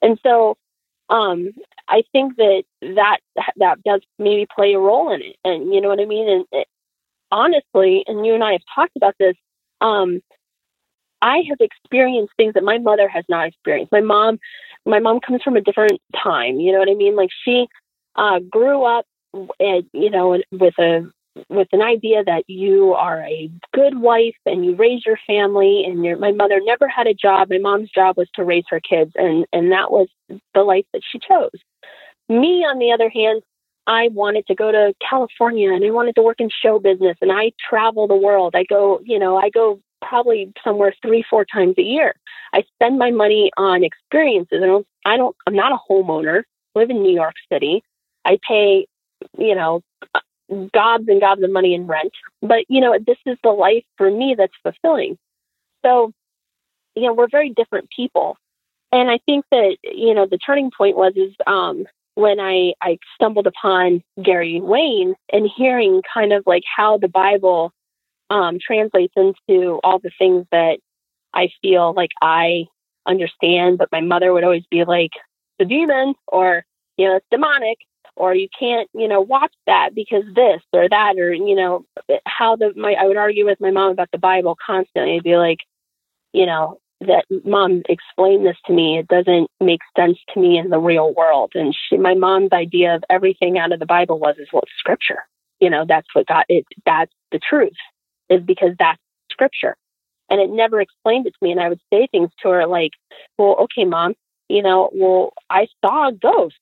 And 0.02 0.18
so 0.22 0.56
um, 1.12 1.50
I 1.88 2.02
think 2.10 2.36
that 2.36 2.62
that 2.80 3.18
that 3.56 3.82
does 3.84 4.00
maybe 4.18 4.46
play 4.52 4.72
a 4.72 4.78
role 4.78 5.12
in 5.12 5.20
it, 5.20 5.36
and 5.44 5.72
you 5.72 5.80
know 5.80 5.88
what 5.88 6.00
I 6.00 6.06
mean. 6.06 6.28
And 6.28 6.44
it, 6.52 6.66
honestly, 7.30 8.02
and 8.06 8.24
you 8.24 8.34
and 8.34 8.42
I 8.42 8.52
have 8.52 8.62
talked 8.74 8.96
about 8.96 9.14
this. 9.20 9.36
Um, 9.82 10.22
I 11.20 11.42
have 11.50 11.58
experienced 11.60 12.32
things 12.36 12.54
that 12.54 12.64
my 12.64 12.78
mother 12.78 13.08
has 13.08 13.24
not 13.28 13.46
experienced. 13.46 13.92
My 13.92 14.00
mom, 14.00 14.38
my 14.86 15.00
mom 15.00 15.20
comes 15.20 15.42
from 15.42 15.56
a 15.56 15.60
different 15.60 16.00
time. 16.20 16.58
You 16.58 16.72
know 16.72 16.78
what 16.78 16.88
I 16.88 16.94
mean? 16.94 17.14
Like 17.14 17.30
she 17.44 17.68
uh, 18.16 18.40
grew 18.40 18.84
up, 18.84 19.04
at, 19.60 19.84
you 19.92 20.10
know, 20.10 20.40
with 20.50 20.78
a 20.78 21.10
with 21.48 21.68
an 21.72 21.82
idea 21.82 22.24
that 22.24 22.44
you 22.46 22.92
are 22.94 23.22
a 23.22 23.50
good 23.72 23.98
wife 23.98 24.36
and 24.44 24.64
you 24.64 24.74
raise 24.76 25.04
your 25.06 25.18
family 25.26 25.84
and 25.86 26.04
your 26.04 26.16
my 26.18 26.32
mother 26.32 26.60
never 26.62 26.88
had 26.88 27.06
a 27.06 27.14
job. 27.14 27.50
My 27.50 27.58
mom's 27.58 27.90
job 27.90 28.16
was 28.16 28.28
to 28.34 28.44
raise 28.44 28.64
her 28.68 28.80
kids 28.80 29.12
and 29.14 29.46
and 29.52 29.72
that 29.72 29.90
was 29.90 30.08
the 30.54 30.62
life 30.62 30.84
that 30.92 31.02
she 31.10 31.18
chose. 31.18 31.50
Me 32.28 32.64
on 32.64 32.78
the 32.78 32.92
other 32.92 33.08
hand 33.08 33.42
i 33.86 34.08
wanted 34.12 34.46
to 34.46 34.54
go 34.54 34.70
to 34.70 34.94
california 35.08 35.72
and 35.72 35.84
i 35.84 35.90
wanted 35.90 36.14
to 36.14 36.22
work 36.22 36.40
in 36.40 36.48
show 36.48 36.78
business 36.78 37.16
and 37.20 37.32
i 37.32 37.50
travel 37.68 38.06
the 38.06 38.14
world. 38.16 38.54
I 38.54 38.64
go 38.64 39.00
you 39.04 39.18
know 39.18 39.36
i 39.36 39.50
go 39.50 39.80
probably 40.00 40.52
somewhere 40.64 40.94
three 41.00 41.24
four 41.28 41.44
times 41.44 41.74
a 41.78 41.82
year. 41.82 42.14
I 42.52 42.64
spend 42.74 42.98
my 42.98 43.10
money 43.10 43.50
on 43.56 43.84
experiences. 43.84 44.60
I 44.62 44.66
don't 44.66 44.86
i 45.04 45.16
don't 45.16 45.34
i'm 45.46 45.54
not 45.54 45.72
a 45.72 45.78
homeowner. 45.90 46.42
I 46.74 46.78
live 46.78 46.90
in 46.90 47.02
new 47.02 47.14
york 47.14 47.34
city. 47.52 47.82
I 48.24 48.38
pay 48.46 48.86
you 49.38 49.54
know 49.54 49.82
gobs 50.72 51.04
and 51.08 51.20
gobs 51.20 51.42
of 51.42 51.50
money 51.50 51.74
in 51.74 51.86
rent. 51.86 52.12
But, 52.40 52.64
you 52.68 52.80
know, 52.80 52.98
this 52.98 53.18
is 53.26 53.38
the 53.42 53.50
life 53.50 53.84
for 53.96 54.10
me 54.10 54.34
that's 54.36 54.52
fulfilling. 54.62 55.18
So, 55.84 56.12
you 56.94 57.04
know, 57.04 57.14
we're 57.14 57.28
very 57.28 57.50
different 57.50 57.88
people. 57.94 58.36
And 58.90 59.10
I 59.10 59.18
think 59.24 59.44
that, 59.50 59.76
you 59.82 60.14
know, 60.14 60.26
the 60.26 60.38
turning 60.38 60.70
point 60.76 60.96
was 60.96 61.14
is 61.16 61.34
um, 61.46 61.86
when 62.14 62.38
I, 62.40 62.74
I 62.82 62.98
stumbled 63.14 63.46
upon 63.46 64.02
Gary 64.22 64.60
Wayne 64.60 65.14
and 65.32 65.50
hearing 65.56 66.02
kind 66.12 66.32
of 66.32 66.42
like 66.46 66.64
how 66.76 66.98
the 66.98 67.08
Bible 67.08 67.72
um, 68.28 68.58
translates 68.64 69.14
into 69.16 69.80
all 69.82 69.98
the 69.98 70.10
things 70.18 70.46
that 70.52 70.78
I 71.32 71.50
feel 71.62 71.94
like 71.94 72.10
I 72.20 72.66
understand, 73.06 73.78
but 73.78 73.88
my 73.90 74.00
mother 74.00 74.32
would 74.32 74.44
always 74.44 74.66
be 74.70 74.84
like, 74.84 75.12
the 75.58 75.64
demon 75.64 76.14
or, 76.26 76.64
you 76.96 77.08
know, 77.08 77.16
it's 77.16 77.26
demonic 77.30 77.78
or 78.16 78.34
you 78.34 78.48
can't, 78.58 78.88
you 78.94 79.08
know, 79.08 79.20
watch 79.20 79.52
that 79.66 79.94
because 79.94 80.24
this 80.34 80.60
or 80.72 80.88
that, 80.88 81.16
or, 81.18 81.32
you 81.32 81.54
know, 81.54 81.84
how 82.26 82.56
the, 82.56 82.72
my, 82.76 82.94
I 82.94 83.04
would 83.04 83.16
argue 83.16 83.46
with 83.46 83.60
my 83.60 83.70
mom 83.70 83.92
about 83.92 84.10
the 84.12 84.18
Bible 84.18 84.56
constantly. 84.64 85.16
I'd 85.16 85.22
be 85.22 85.36
like, 85.36 85.58
you 86.32 86.46
know, 86.46 86.78
that 87.00 87.24
mom 87.44 87.82
explained 87.88 88.46
this 88.46 88.56
to 88.66 88.72
me. 88.72 88.98
It 88.98 89.08
doesn't 89.08 89.48
make 89.60 89.80
sense 89.96 90.18
to 90.32 90.40
me 90.40 90.58
in 90.58 90.70
the 90.70 90.78
real 90.78 91.12
world. 91.14 91.52
And 91.54 91.74
she, 91.74 91.96
my 91.96 92.14
mom's 92.14 92.52
idea 92.52 92.94
of 92.94 93.04
everything 93.10 93.58
out 93.58 93.72
of 93.72 93.80
the 93.80 93.86
Bible 93.86 94.18
was, 94.18 94.36
is 94.38 94.48
well, 94.52 94.62
scripture. 94.78 95.24
You 95.60 95.70
know, 95.70 95.84
that's 95.86 96.08
what 96.12 96.26
got 96.26 96.46
it. 96.48 96.64
That's 96.84 97.12
the 97.30 97.38
truth 97.38 97.72
is 98.28 98.42
because 98.42 98.72
that's 98.78 99.00
scripture. 99.30 99.76
And 100.30 100.40
it 100.40 100.50
never 100.50 100.80
explained 100.80 101.26
it 101.26 101.30
to 101.30 101.38
me. 101.44 101.50
And 101.52 101.60
I 101.60 101.68
would 101.68 101.80
say 101.92 102.06
things 102.10 102.30
to 102.42 102.50
her 102.50 102.66
like, 102.66 102.92
well, 103.36 103.56
okay, 103.62 103.84
mom, 103.84 104.14
you 104.48 104.62
know, 104.62 104.90
well, 104.94 105.32
I 105.50 105.66
saw 105.84 106.08
a 106.08 106.12
ghost. 106.12 106.54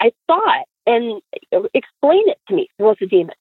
I 0.00 0.12
saw 0.28 0.60
it 0.60 0.66
and 0.86 1.20
explain 1.74 2.28
it 2.28 2.38
to 2.48 2.54
me. 2.54 2.68
It's 2.78 3.02
a 3.02 3.06
demon. 3.06 3.34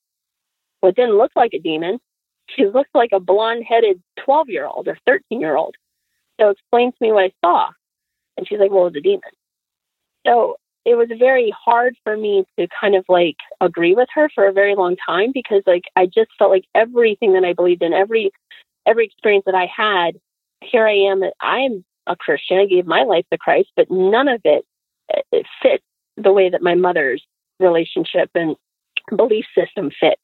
Well, 0.81 0.91
it 0.91 0.95
didn't 0.95 1.17
look 1.17 1.31
like 1.35 1.53
a 1.53 1.59
demon. 1.59 1.99
She 2.47 2.65
looked 2.65 2.93
like 2.93 3.11
a 3.13 3.19
blonde 3.19 3.63
headed 3.67 4.01
12 4.25 4.49
year 4.49 4.65
old 4.65 4.87
or 4.87 4.97
13 5.05 5.39
year 5.39 5.55
old. 5.55 5.75
So 6.39 6.49
explain 6.49 6.91
to 6.91 6.97
me 7.01 7.11
what 7.11 7.25
I 7.25 7.31
saw. 7.43 7.69
And 8.37 8.47
she's 8.47 8.59
like, 8.59 8.71
well, 8.71 8.87
it's 8.87 8.97
a 8.97 9.01
demon. 9.01 9.21
So 10.25 10.57
it 10.85 10.95
was 10.95 11.07
very 11.17 11.53
hard 11.57 11.95
for 12.03 12.17
me 12.17 12.45
to 12.59 12.67
kind 12.79 12.95
of 12.95 13.05
like 13.07 13.37
agree 13.61 13.93
with 13.93 14.09
her 14.13 14.29
for 14.33 14.47
a 14.47 14.53
very 14.53 14.75
long 14.75 14.95
time 15.05 15.31
because 15.33 15.63
like 15.65 15.85
I 15.95 16.05
just 16.05 16.31
felt 16.37 16.51
like 16.51 16.65
everything 16.75 17.33
that 17.33 17.45
I 17.45 17.53
believed 17.53 17.83
in, 17.83 17.93
every 17.93 18.31
every 18.85 19.05
experience 19.05 19.45
that 19.45 19.55
I 19.55 19.65
had, 19.73 20.19
here 20.61 20.85
I 20.87 20.95
am. 20.95 21.23
I'm 21.41 21.85
a 22.07 22.15
Christian. 22.15 22.57
I 22.57 22.65
gave 22.65 22.85
my 22.85 23.03
life 23.03 23.25
to 23.31 23.37
Christ, 23.37 23.69
but 23.75 23.89
none 23.89 24.27
of 24.27 24.41
it, 24.43 24.65
it 25.31 25.45
fits 25.61 25.83
the 26.17 26.33
way 26.33 26.49
that 26.49 26.61
my 26.61 26.75
mother's 26.75 27.25
relationship 27.63 28.29
and 28.35 28.55
belief 29.15 29.45
system 29.57 29.89
fit. 29.99 30.19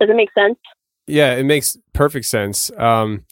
Does 0.00 0.10
it 0.10 0.16
make 0.16 0.30
sense? 0.32 0.58
Yeah, 1.06 1.34
it 1.34 1.44
makes 1.44 1.78
perfect 1.92 2.26
sense. 2.26 2.70
Um, 2.76 3.24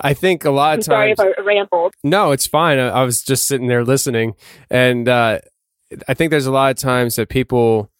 I 0.00 0.14
think 0.14 0.44
a 0.44 0.50
lot 0.50 0.78
of 0.78 0.88
I'm 0.88 1.06
times. 1.06 1.16
Sorry 1.16 1.32
if 1.32 1.38
I 1.38 1.42
rambled. 1.42 1.94
No, 2.04 2.32
it's 2.32 2.46
fine. 2.46 2.78
I, 2.78 2.88
I 2.88 3.02
was 3.04 3.22
just 3.22 3.46
sitting 3.46 3.66
there 3.66 3.84
listening, 3.84 4.34
and 4.70 5.08
uh, 5.08 5.40
I 6.06 6.14
think 6.14 6.30
there's 6.30 6.46
a 6.46 6.52
lot 6.52 6.70
of 6.70 6.76
times 6.76 7.16
that 7.16 7.28
people, 7.28 7.90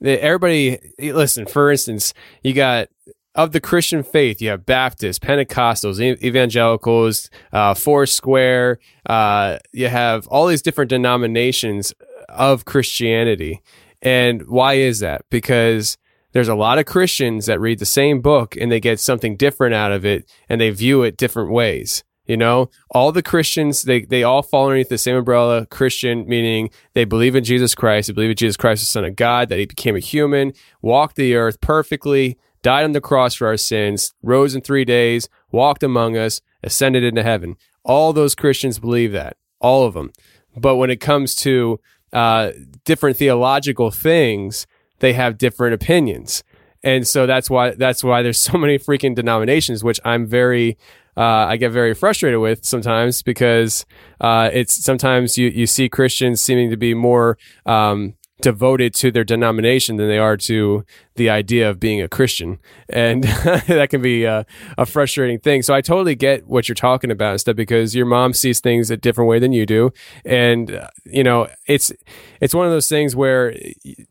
that 0.00 0.20
everybody, 0.20 0.78
listen. 0.98 1.46
For 1.46 1.70
instance, 1.70 2.12
you 2.42 2.52
got 2.52 2.88
of 3.36 3.52
the 3.52 3.60
Christian 3.60 4.02
faith, 4.02 4.40
you 4.40 4.48
have 4.48 4.64
Baptists, 4.64 5.18
Pentecostals, 5.18 6.00
evangelicals, 6.00 7.30
uh, 7.52 7.74
Foursquare. 7.74 8.78
Uh, 9.04 9.58
you 9.72 9.88
have 9.88 10.26
all 10.28 10.46
these 10.46 10.62
different 10.62 10.88
denominations 10.88 11.94
of 12.28 12.64
Christianity. 12.64 13.62
And 14.06 14.46
why 14.46 14.74
is 14.74 15.00
that? 15.00 15.22
Because 15.30 15.98
there's 16.30 16.46
a 16.46 16.54
lot 16.54 16.78
of 16.78 16.86
Christians 16.86 17.46
that 17.46 17.58
read 17.58 17.80
the 17.80 17.84
same 17.84 18.20
book 18.20 18.54
and 18.54 18.70
they 18.70 18.78
get 18.78 19.00
something 19.00 19.36
different 19.36 19.74
out 19.74 19.90
of 19.90 20.04
it 20.04 20.30
and 20.48 20.60
they 20.60 20.70
view 20.70 21.02
it 21.02 21.16
different 21.16 21.50
ways. 21.50 22.04
You 22.24 22.36
know, 22.36 22.70
all 22.92 23.10
the 23.10 23.22
Christians, 23.22 23.82
they, 23.82 24.02
they 24.02 24.22
all 24.22 24.44
fall 24.44 24.66
underneath 24.66 24.90
the 24.90 24.96
same 24.96 25.16
umbrella. 25.16 25.66
Christian, 25.66 26.24
meaning 26.28 26.70
they 26.94 27.04
believe 27.04 27.34
in 27.34 27.42
Jesus 27.42 27.74
Christ. 27.74 28.06
They 28.06 28.12
believe 28.12 28.30
in 28.30 28.36
Jesus 28.36 28.56
Christ, 28.56 28.82
the 28.82 28.86
Son 28.86 29.04
of 29.04 29.16
God, 29.16 29.48
that 29.48 29.58
he 29.58 29.66
became 29.66 29.96
a 29.96 30.00
human, 30.00 30.52
walked 30.80 31.16
the 31.16 31.34
earth 31.34 31.60
perfectly, 31.60 32.38
died 32.62 32.84
on 32.84 32.92
the 32.92 33.00
cross 33.00 33.34
for 33.34 33.48
our 33.48 33.56
sins, 33.56 34.14
rose 34.22 34.54
in 34.54 34.60
three 34.60 34.84
days, 34.84 35.28
walked 35.50 35.82
among 35.82 36.16
us, 36.16 36.40
ascended 36.62 37.02
into 37.02 37.24
heaven. 37.24 37.56
All 37.84 38.12
those 38.12 38.36
Christians 38.36 38.78
believe 38.78 39.10
that, 39.10 39.36
all 39.58 39.84
of 39.84 39.94
them. 39.94 40.12
But 40.56 40.76
when 40.76 40.90
it 40.90 41.00
comes 41.00 41.34
to 41.36 41.80
uh, 42.16 42.52
different 42.84 43.18
theological 43.18 43.90
things, 43.90 44.66
they 45.00 45.12
have 45.12 45.36
different 45.36 45.74
opinions. 45.74 46.42
And 46.82 47.06
so 47.06 47.26
that's 47.26 47.50
why 47.50 47.72
that's 47.72 48.02
why 48.02 48.22
there's 48.22 48.38
so 48.50 48.56
many 48.56 48.78
freaking 48.78 49.14
denominations, 49.14 49.84
which 49.84 50.00
I'm 50.04 50.26
very 50.26 50.78
uh, 51.16 51.46
I 51.48 51.56
get 51.56 51.72
very 51.72 51.94
frustrated 51.94 52.40
with 52.40 52.64
sometimes 52.64 53.22
because 53.22 53.84
uh, 54.20 54.50
it's 54.52 54.82
sometimes 54.82 55.36
you 55.36 55.48
you 55.48 55.66
see 55.66 55.88
Christians 55.88 56.40
seeming 56.40 56.70
to 56.70 56.76
be 56.76 56.94
more 56.94 57.36
um, 57.66 58.14
devoted 58.40 58.94
to 58.94 59.10
their 59.10 59.24
denomination 59.24 59.96
than 59.96 60.08
they 60.08 60.18
are 60.18 60.36
to 60.36 60.84
the 61.14 61.30
idea 61.30 61.68
of 61.68 61.80
being 61.80 62.02
a 62.02 62.08
Christian, 62.08 62.58
and 62.88 63.24
that 63.24 63.88
can 63.90 64.02
be 64.02 64.24
a, 64.24 64.44
a, 64.76 64.84
frustrating 64.84 65.38
thing. 65.38 65.62
So 65.62 65.74
I 65.74 65.80
totally 65.80 66.14
get 66.14 66.46
what 66.46 66.68
you're 66.68 66.74
talking 66.74 67.10
about 67.10 67.30
and 67.32 67.40
stuff 67.40 67.56
because 67.56 67.94
your 67.94 68.06
mom 68.06 68.34
sees 68.34 68.60
things 68.60 68.90
a 68.90 68.96
different 68.96 69.28
way 69.28 69.38
than 69.38 69.52
you 69.52 69.64
do, 69.64 69.90
and 70.24 70.70
uh, 70.70 70.88
you 71.04 71.24
know 71.24 71.48
it's 71.66 71.92
it's 72.40 72.54
one 72.54 72.66
of 72.66 72.72
those 72.72 72.88
things 72.88 73.16
where 73.16 73.54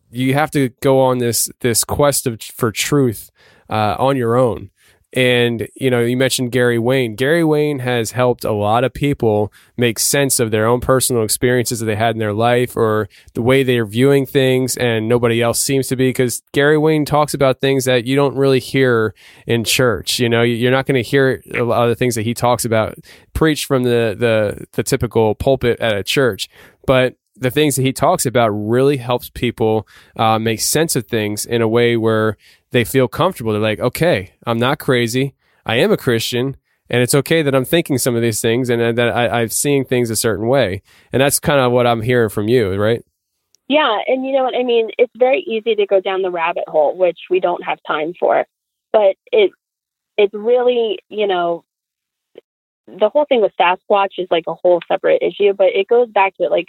you 0.10 0.34
have 0.34 0.52
to 0.52 0.70
go 0.82 1.00
on 1.00 1.20
this 1.20 1.50
this 1.60 1.84
quest 1.84 2.26
of, 2.26 2.42
for 2.42 2.72
truth 2.72 3.30
uh, 3.70 3.96
on 4.00 4.18
your 4.18 4.36
own 4.36 4.72
and, 5.16 5.70
you 5.76 5.90
know, 5.90 6.02
you 6.02 6.18
mentioned 6.18 6.52
Gary 6.52 6.78
Wayne. 6.78 7.16
Gary 7.16 7.44
Wayne 7.44 7.80
has 7.80 8.12
helped 8.12 8.44
a 8.44 8.52
lot 8.52 8.84
of 8.84 8.94
people 8.94 9.52
make 9.78 9.98
sense 9.98 10.42
of 10.42 10.52
their 10.52 10.68
own 10.68 10.82
personal 10.82 11.24
experiences 11.24 11.80
that 11.80 11.86
they 11.86 11.96
had 11.96 12.16
in 12.16 12.20
their 12.20 12.34
life 12.34 12.76
or 12.76 13.08
the 13.34 13.42
way 13.42 13.64
they're 13.64 13.86
viewing 13.86 14.26
things 14.26 14.76
and 14.76 15.08
nobody 15.08 15.42
else 15.42 15.62
seems 15.62 15.88
to 15.88 15.96
be 15.96 16.10
because 16.10 16.44
Gary 16.52 16.78
Wayne 16.78 17.06
talks 17.06 17.34
about 17.34 17.62
things 17.62 17.86
that 17.86 18.06
you 18.06 18.18
don't 18.18 18.36
really 18.36 18.60
hear 18.60 19.16
in 19.48 19.64
church. 19.64 20.20
You 20.20 20.28
know, 20.28 20.42
you're 20.42 20.72
not 20.72 20.86
going 20.86 21.02
to 21.02 21.10
hear 21.10 21.42
a 21.54 21.64
lot 21.64 21.84
of 21.84 21.90
the 21.90 21.96
things 21.96 22.16
that 22.16 22.24
he 22.24 22.34
talks 22.34 22.66
about 22.66 22.98
preached 23.34 23.66
from 23.66 23.84
the, 23.84 24.16
the, 24.20 24.66
the 24.74 24.84
typical 24.84 25.34
pulpit 25.34 25.80
at 25.80 25.96
a 25.96 26.04
church. 26.04 26.50
But 26.86 27.16
the 27.36 27.52
things 27.52 27.76
that 27.76 27.82
he 27.84 27.94
talks 27.94 28.26
about 28.26 28.50
really 28.50 28.98
helps 28.98 29.30
people 29.30 29.88
uh, 30.16 30.40
make 30.40 30.62
sense 30.62 30.96
of 30.96 31.08
things 31.08 31.46
in 31.46 31.62
a 31.62 31.68
way 31.68 31.98
where 31.98 32.38
they 32.72 32.84
feel 32.84 33.08
comfortable. 33.08 33.52
They're 33.52 33.62
like, 33.62 33.80
okay, 33.80 34.34
I'm 34.46 34.58
not 34.58 34.80
crazy. 34.80 35.36
I 35.66 35.78
am 35.78 35.92
a 35.92 35.98
Christian. 35.98 36.58
And 36.90 37.02
it's 37.02 37.16
okay 37.16 37.42
that 37.42 37.56
I'm 37.56 37.66
thinking 37.66 37.98
some 37.98 38.16
of 38.16 38.22
these 38.22 38.42
things 38.42 38.70
and 38.70 38.98
that 38.98 39.10
I, 39.10 39.42
I'm 39.42 39.50
seeing 39.50 39.86
things 39.86 40.10
a 40.10 40.16
certain 40.16 40.48
way. 40.48 40.84
And 41.12 41.22
that's 41.22 41.40
kind 41.40 41.60
of 41.60 41.72
what 41.72 41.88
I'm 41.88 42.02
hearing 42.02 42.30
from 42.30 42.48
you, 42.48 42.76
right? 42.76 43.04
Yeah. 43.68 43.98
And 44.08 44.26
you 44.26 44.34
know 44.34 44.44
what? 44.44 44.56
I 44.56 44.64
mean, 44.64 44.92
it's 45.00 45.12
very 45.18 45.40
easy 45.40 45.74
to 45.76 45.88
go 45.88 46.00
down 46.00 46.22
the 46.22 46.30
rabbit 46.30 46.66
hole, 46.68 46.96
which 46.96 47.18
we 47.30 47.40
don't 47.40 47.64
have 47.64 47.80
time 47.88 48.14
for. 48.20 48.46
But 48.94 49.16
it, 49.32 49.52
it's 50.18 50.34
really, 50.34 51.00
you 51.10 51.26
know, 51.26 51.64
the 52.88 53.10
whole 53.10 53.26
thing 53.26 53.42
with 53.42 53.54
Sasquatch 53.60 54.20
is 54.20 54.28
like 54.30 54.44
a 54.48 54.54
whole 54.54 54.80
separate 54.88 55.24
issue, 55.24 55.54
but 55.54 55.68
it 55.74 55.88
goes 55.88 56.08
back 56.10 56.38
to 56.38 56.44
it. 56.44 56.52
like 56.52 56.68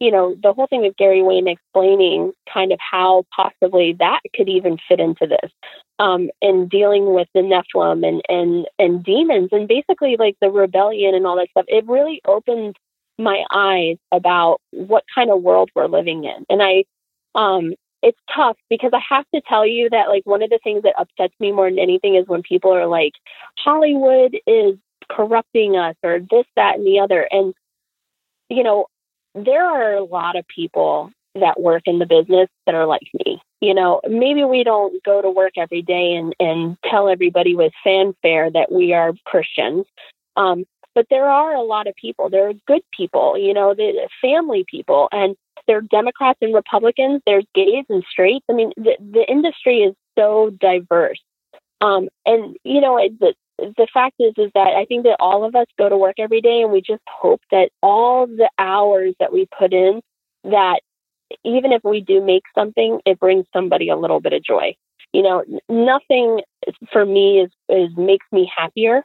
you 0.00 0.10
know, 0.10 0.36
the 0.42 0.52
whole 0.52 0.66
thing 0.66 0.82
with 0.82 0.96
Gary 0.96 1.22
Wayne 1.22 1.48
explaining 1.48 2.32
kind 2.52 2.72
of 2.72 2.78
how 2.80 3.24
possibly 3.34 3.94
that 3.98 4.20
could 4.34 4.48
even 4.48 4.78
fit 4.88 5.00
into 5.00 5.26
this, 5.26 5.50
um, 5.98 6.28
and 6.42 6.68
dealing 6.68 7.14
with 7.14 7.28
the 7.34 7.40
Nephilim 7.40 8.06
and, 8.06 8.22
and, 8.28 8.66
and 8.78 9.02
demons 9.02 9.48
and 9.52 9.66
basically 9.66 10.16
like 10.18 10.36
the 10.40 10.50
rebellion 10.50 11.14
and 11.14 11.26
all 11.26 11.36
that 11.36 11.48
stuff, 11.50 11.64
it 11.68 11.86
really 11.86 12.20
opened 12.26 12.76
my 13.18 13.44
eyes 13.50 13.96
about 14.12 14.60
what 14.72 15.04
kind 15.14 15.30
of 15.30 15.42
world 15.42 15.70
we're 15.74 15.86
living 15.86 16.24
in. 16.24 16.44
And 16.50 16.62
I, 16.62 16.84
um, 17.34 17.72
it's 18.02 18.20
tough 18.34 18.58
because 18.68 18.90
I 18.92 19.00
have 19.08 19.24
to 19.34 19.40
tell 19.48 19.66
you 19.66 19.88
that 19.90 20.08
like 20.08 20.26
one 20.26 20.42
of 20.42 20.50
the 20.50 20.60
things 20.62 20.82
that 20.82 20.94
upsets 20.98 21.34
me 21.40 21.52
more 21.52 21.70
than 21.70 21.78
anything 21.78 22.14
is 22.14 22.28
when 22.28 22.42
people 22.42 22.72
are 22.74 22.86
like, 22.86 23.14
Hollywood 23.58 24.36
is 24.46 24.76
corrupting 25.08 25.76
us 25.76 25.96
or 26.02 26.20
this, 26.20 26.44
that, 26.56 26.76
and 26.76 26.86
the 26.86 27.00
other. 27.00 27.26
And, 27.30 27.54
you 28.50 28.62
know, 28.62 28.86
there 29.36 29.64
are 29.64 29.94
a 29.94 30.04
lot 30.04 30.36
of 30.36 30.46
people 30.48 31.10
that 31.34 31.60
work 31.60 31.82
in 31.86 31.98
the 31.98 32.06
business 32.06 32.48
that 32.64 32.74
are 32.74 32.86
like 32.86 33.08
me. 33.24 33.40
You 33.60 33.74
know, 33.74 34.00
maybe 34.08 34.44
we 34.44 34.64
don't 34.64 35.02
go 35.04 35.20
to 35.22 35.30
work 35.30 35.52
every 35.56 35.82
day 35.82 36.14
and, 36.14 36.34
and 36.40 36.76
tell 36.84 37.08
everybody 37.08 37.54
with 37.54 37.72
fanfare 37.84 38.50
that 38.50 38.72
we 38.72 38.92
are 38.92 39.12
Christians. 39.24 39.86
Um, 40.36 40.64
but 40.94 41.06
there 41.10 41.28
are 41.28 41.54
a 41.54 41.62
lot 41.62 41.86
of 41.86 41.94
people. 41.94 42.30
There 42.30 42.48
are 42.48 42.54
good 42.66 42.82
people, 42.96 43.36
you 43.36 43.52
know, 43.52 43.74
the 43.74 44.08
family 44.22 44.64
people, 44.68 45.08
and 45.12 45.36
there 45.66 45.78
are 45.78 45.82
Democrats 45.82 46.38
and 46.40 46.54
Republicans. 46.54 47.20
There's 47.26 47.44
gays 47.54 47.84
and 47.88 48.04
straights. 48.10 48.44
I 48.48 48.54
mean, 48.54 48.72
the, 48.76 48.96
the 48.98 49.24
industry 49.28 49.80
is 49.80 49.94
so 50.18 50.50
diverse. 50.58 51.20
Um, 51.80 52.08
and 52.24 52.56
you 52.64 52.80
know, 52.80 52.96
the 53.20 53.34
the 53.58 53.88
fact 53.92 54.16
is 54.18 54.34
is 54.36 54.50
that 54.54 54.74
I 54.76 54.84
think 54.84 55.04
that 55.04 55.16
all 55.20 55.44
of 55.44 55.54
us 55.54 55.66
go 55.78 55.88
to 55.88 55.96
work 55.96 56.16
every 56.18 56.40
day 56.40 56.62
and 56.62 56.72
we 56.72 56.80
just 56.80 57.02
hope 57.08 57.40
that 57.50 57.70
all 57.82 58.26
the 58.26 58.50
hours 58.58 59.14
that 59.20 59.32
we 59.32 59.46
put 59.58 59.72
in 59.72 60.00
that 60.44 60.80
even 61.44 61.72
if 61.72 61.82
we 61.82 62.00
do 62.00 62.22
make 62.22 62.44
something, 62.54 63.00
it 63.04 63.18
brings 63.18 63.46
somebody 63.52 63.88
a 63.88 63.96
little 63.96 64.20
bit 64.20 64.32
of 64.32 64.44
joy. 64.44 64.74
You 65.12 65.22
know, 65.22 65.44
nothing 65.68 66.40
for 66.92 67.04
me 67.04 67.40
is 67.40 67.50
is 67.68 67.96
makes 67.96 68.26
me 68.32 68.50
happier 68.54 69.02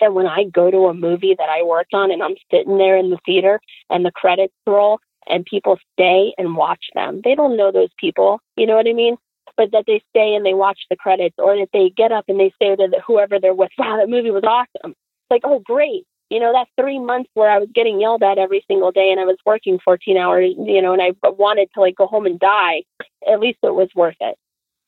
than 0.00 0.14
when 0.14 0.26
I 0.26 0.44
go 0.44 0.70
to 0.70 0.86
a 0.86 0.94
movie 0.94 1.34
that 1.38 1.48
I 1.48 1.62
worked 1.62 1.94
on 1.94 2.10
and 2.10 2.22
I'm 2.22 2.34
sitting 2.50 2.78
there 2.78 2.96
in 2.96 3.10
the 3.10 3.18
theater 3.24 3.60
and 3.88 4.04
the 4.04 4.12
credits 4.12 4.54
roll 4.66 4.98
and 5.28 5.44
people 5.44 5.78
stay 5.92 6.34
and 6.36 6.56
watch 6.56 6.84
them. 6.94 7.20
They 7.24 7.34
don't 7.34 7.56
know 7.56 7.70
those 7.70 7.90
people. 7.98 8.40
You 8.56 8.66
know 8.66 8.74
what 8.74 8.88
I 8.88 8.92
mean? 8.92 9.16
But 9.56 9.72
that 9.72 9.84
they 9.86 10.02
stay 10.10 10.34
and 10.34 10.44
they 10.44 10.54
watch 10.54 10.80
the 10.90 10.96
credits 10.96 11.34
or 11.38 11.56
that 11.56 11.68
they 11.72 11.90
get 11.90 12.12
up 12.12 12.24
and 12.28 12.38
they 12.38 12.52
say 12.60 12.74
to 12.74 12.88
whoever 13.06 13.38
they're 13.38 13.54
with, 13.54 13.70
wow, 13.78 13.96
that 13.98 14.08
movie 14.08 14.30
was 14.30 14.44
awesome. 14.44 14.90
It's 14.92 15.30
like, 15.30 15.42
oh, 15.44 15.60
great. 15.60 16.04
You 16.30 16.40
know, 16.40 16.52
that 16.52 16.68
three 16.80 16.98
months 16.98 17.30
where 17.34 17.50
I 17.50 17.58
was 17.58 17.68
getting 17.74 18.00
yelled 18.00 18.22
at 18.22 18.38
every 18.38 18.64
single 18.66 18.90
day 18.90 19.10
and 19.10 19.20
I 19.20 19.24
was 19.24 19.36
working 19.44 19.78
14 19.84 20.16
hours, 20.16 20.54
you 20.58 20.80
know, 20.80 20.94
and 20.94 21.02
I 21.02 21.12
wanted 21.24 21.68
to 21.74 21.80
like 21.80 21.96
go 21.96 22.06
home 22.06 22.24
and 22.26 22.40
die, 22.40 22.84
at 23.30 23.40
least 23.40 23.58
it 23.62 23.74
was 23.74 23.88
worth 23.94 24.16
it. 24.20 24.36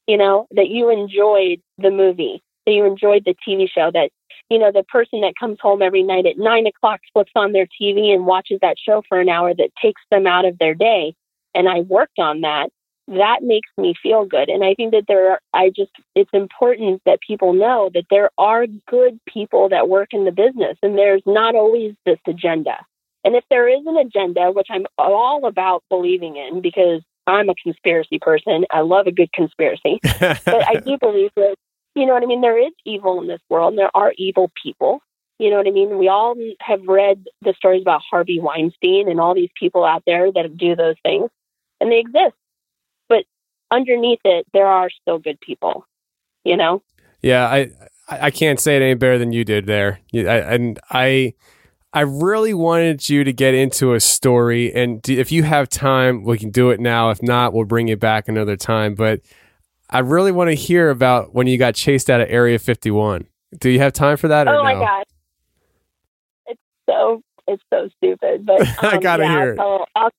You 0.06 0.16
know, 0.16 0.46
that 0.52 0.68
you 0.68 0.90
enjoyed 0.90 1.60
the 1.78 1.90
movie, 1.90 2.42
that 2.66 2.72
you 2.72 2.84
enjoyed 2.84 3.24
the 3.24 3.34
TV 3.46 3.68
show, 3.70 3.90
that, 3.92 4.10
you 4.48 4.58
know, 4.58 4.72
the 4.72 4.84
person 4.84 5.20
that 5.20 5.34
comes 5.38 5.58
home 5.60 5.82
every 5.82 6.02
night 6.02 6.26
at 6.26 6.38
nine 6.38 6.66
o'clock 6.66 7.00
flips 7.12 7.32
on 7.34 7.52
their 7.52 7.66
TV 7.66 8.14
and 8.14 8.26
watches 8.26 8.58
that 8.62 8.76
show 8.78 9.02
for 9.08 9.20
an 9.20 9.28
hour 9.28 9.54
that 9.54 9.70
takes 9.80 10.02
them 10.10 10.26
out 10.26 10.44
of 10.44 10.58
their 10.58 10.74
day. 10.74 11.14
And 11.54 11.68
I 11.68 11.80
worked 11.80 12.18
on 12.18 12.40
that 12.40 12.70
that 13.09 13.43
makes 13.43 13.68
me 13.76 13.94
feel 14.02 14.24
good. 14.24 14.48
And 14.48 14.64
I 14.64 14.74
think 14.74 14.93
that 14.93 15.05
there 15.06 15.32
are, 15.32 15.40
I 15.52 15.68
just, 15.68 15.93
it's 16.14 16.31
important 16.32 17.02
that 17.05 17.20
people 17.20 17.52
know 17.52 17.90
that 17.93 18.06
there 18.10 18.31
are 18.39 18.66
good 18.89 19.20
people 19.28 19.68
that 19.68 19.89
work 19.89 20.09
in 20.12 20.24
the 20.24 20.32
business 20.32 20.78
and 20.82 20.97
there's 20.97 21.22
not 21.26 21.55
always 21.55 21.94
this 22.06 22.18
agenda. 22.26 22.76
And 23.24 23.36
if 23.36 23.44
there 23.51 23.68
is 23.68 23.85
an 23.86 23.97
agenda, 23.97 24.52
which 24.52 24.68
I'm 24.70 24.86
all 24.98 25.47
about 25.47 25.82
believing 25.90 26.36
in 26.36 26.62
because 26.62 27.02
I'm 27.26 27.48
a 27.48 27.55
conspiracy 27.62 28.18
person, 28.20 28.64
I 28.70 28.81
love 28.81 29.06
a 29.06 29.12
good 29.12 29.32
conspiracy, 29.32 29.98
but 30.02 30.68
I 30.68 30.81
do 30.85 30.98
believe 30.98 31.31
that, 31.36 31.56
you 31.94 32.06
know 32.06 32.14
what 32.14 32.22
I 32.22 32.26
mean? 32.26 32.40
There 32.40 32.59
is 32.59 32.72
evil 32.85 33.20
in 33.20 33.28
this 33.28 33.40
world 33.51 33.72
and 33.72 33.78
there 33.78 33.94
are 33.94 34.14
evil 34.16 34.51
people. 34.62 35.01
You 35.39 35.51
know 35.51 35.56
what 35.56 35.66
I 35.66 35.72
mean? 35.72 35.98
We 35.98 36.09
all 36.09 36.36
have 36.60 36.86
read 36.86 37.24
the 37.43 37.55
stories 37.56 37.82
about 37.82 38.02
Harvey 38.09 38.40
Weinstein 38.40 39.09
and 39.09 39.20
all 39.20 39.35
these 39.35 39.51
people 39.59 39.85
out 39.85 40.05
there 40.06 40.31
that 40.32 40.56
do 40.56 40.76
those 40.76 40.94
things, 41.02 41.28
and 41.81 41.90
they 41.90 41.98
exist 41.98 42.36
underneath 43.70 44.20
it, 44.24 44.46
there 44.52 44.66
are 44.66 44.88
still 45.02 45.18
good 45.18 45.40
people, 45.40 45.86
you 46.44 46.56
know? 46.56 46.82
Yeah, 47.22 47.46
I 47.46 47.70
I 48.08 48.30
can't 48.30 48.60
say 48.60 48.76
it 48.76 48.82
any 48.82 48.94
better 48.94 49.18
than 49.18 49.32
you 49.32 49.44
did 49.44 49.66
there. 49.66 50.00
I, 50.14 50.18
and 50.18 50.78
I 50.90 51.34
I 51.94 52.00
really 52.00 52.52
wanted 52.52 53.08
you 53.08 53.24
to 53.24 53.32
get 53.32 53.54
into 53.54 53.94
a 53.94 54.00
story, 54.00 54.74
and 54.74 55.08
if 55.08 55.32
you 55.32 55.44
have 55.44 55.68
time, 55.68 56.24
we 56.24 56.38
can 56.38 56.50
do 56.50 56.70
it 56.70 56.80
now. 56.80 57.10
If 57.10 57.22
not, 57.22 57.52
we'll 57.52 57.64
bring 57.64 57.88
you 57.88 57.96
back 57.96 58.28
another 58.28 58.56
time. 58.56 58.94
But 58.94 59.20
I 59.88 60.00
really 60.00 60.32
want 60.32 60.50
to 60.50 60.54
hear 60.54 60.90
about 60.90 61.34
when 61.34 61.46
you 61.46 61.56
got 61.56 61.74
chased 61.76 62.10
out 62.10 62.20
of 62.20 62.28
Area 62.28 62.58
51. 62.58 63.26
Do 63.58 63.70
you 63.70 63.78
have 63.78 63.92
time 63.92 64.16
for 64.16 64.28
that? 64.28 64.48
oh 64.48 64.52
no? 64.52 64.62
my 64.62 64.74
god, 64.74 65.04
it's 66.46 66.60
so 66.86 67.22
it's 67.46 67.62
so 67.72 67.88
stupid. 67.96 68.44
But 68.44 68.60
um, 68.68 68.74
I 68.82 68.98
gotta 68.98 69.22
yeah, 69.22 69.38
hear 69.38 69.52
it. 69.52 69.60
I'll, 69.94 70.10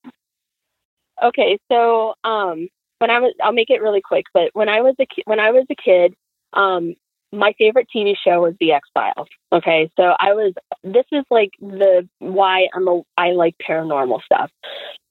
okay, 1.24 1.60
so 1.72 2.14
um, 2.24 2.70
when 3.00 3.10
I 3.10 3.20
was, 3.20 3.34
I'll 3.44 3.52
make 3.54 3.70
it 3.70 3.82
really 3.82 4.02
quick. 4.02 4.26
But 4.34 4.52
when 4.54 4.70
I 4.70 4.82
was 4.82 4.96
a 5.00 5.06
ki- 5.06 5.24
when 5.26 5.40
I 5.40 5.52
was 5.52 5.66
a 5.70 5.76
kid, 5.76 6.14
um, 6.54 6.96
my 7.32 7.54
favorite 7.58 7.88
TV 7.94 8.16
show 8.22 8.42
was 8.42 8.56
The 8.60 8.72
X 8.72 8.88
Files. 8.94 9.28
Okay, 9.52 9.90
so 9.98 10.16
I 10.20 10.34
was. 10.34 10.54
This 10.84 11.06
is 11.12 11.26
like 11.30 11.52
the 11.60 12.08
why 12.20 12.68
I'm 12.74 12.88
a 12.88 13.02
I 13.18 13.32
like 13.32 13.56
paranormal 13.68 14.24
stuff. 14.24 14.52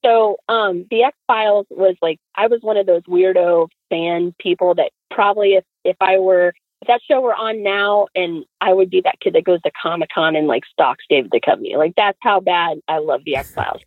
So 0.04 0.36
um, 0.48 0.86
The 0.90 1.04
X 1.04 1.16
Files 1.26 1.66
was 1.70 1.96
like 2.02 2.18
I 2.34 2.46
was 2.46 2.60
one 2.62 2.76
of 2.76 2.86
those 2.86 3.02
weirdo 3.02 3.68
fan 3.90 4.34
people 4.38 4.74
that 4.76 4.90
probably 5.10 5.54
if 5.54 5.64
if 5.84 5.96
I 6.00 6.18
were 6.18 6.54
that 6.86 7.00
show 7.08 7.20
were 7.20 7.34
on 7.34 7.62
now 7.62 8.08
and 8.14 8.44
I 8.60 8.72
would 8.72 8.90
be 8.90 9.00
that 9.02 9.20
kid 9.20 9.34
that 9.34 9.44
goes 9.44 9.60
to 9.62 9.70
Comic 9.80 10.10
Con 10.14 10.36
and 10.36 10.46
like 10.46 10.64
stalks 10.66 11.04
David 11.08 11.30
Duchovny. 11.30 11.76
Like 11.76 11.94
that's 11.96 12.18
how 12.20 12.40
bad 12.40 12.78
I 12.88 12.98
love 12.98 13.22
the 13.24 13.36
X 13.36 13.52
Files. 13.52 13.82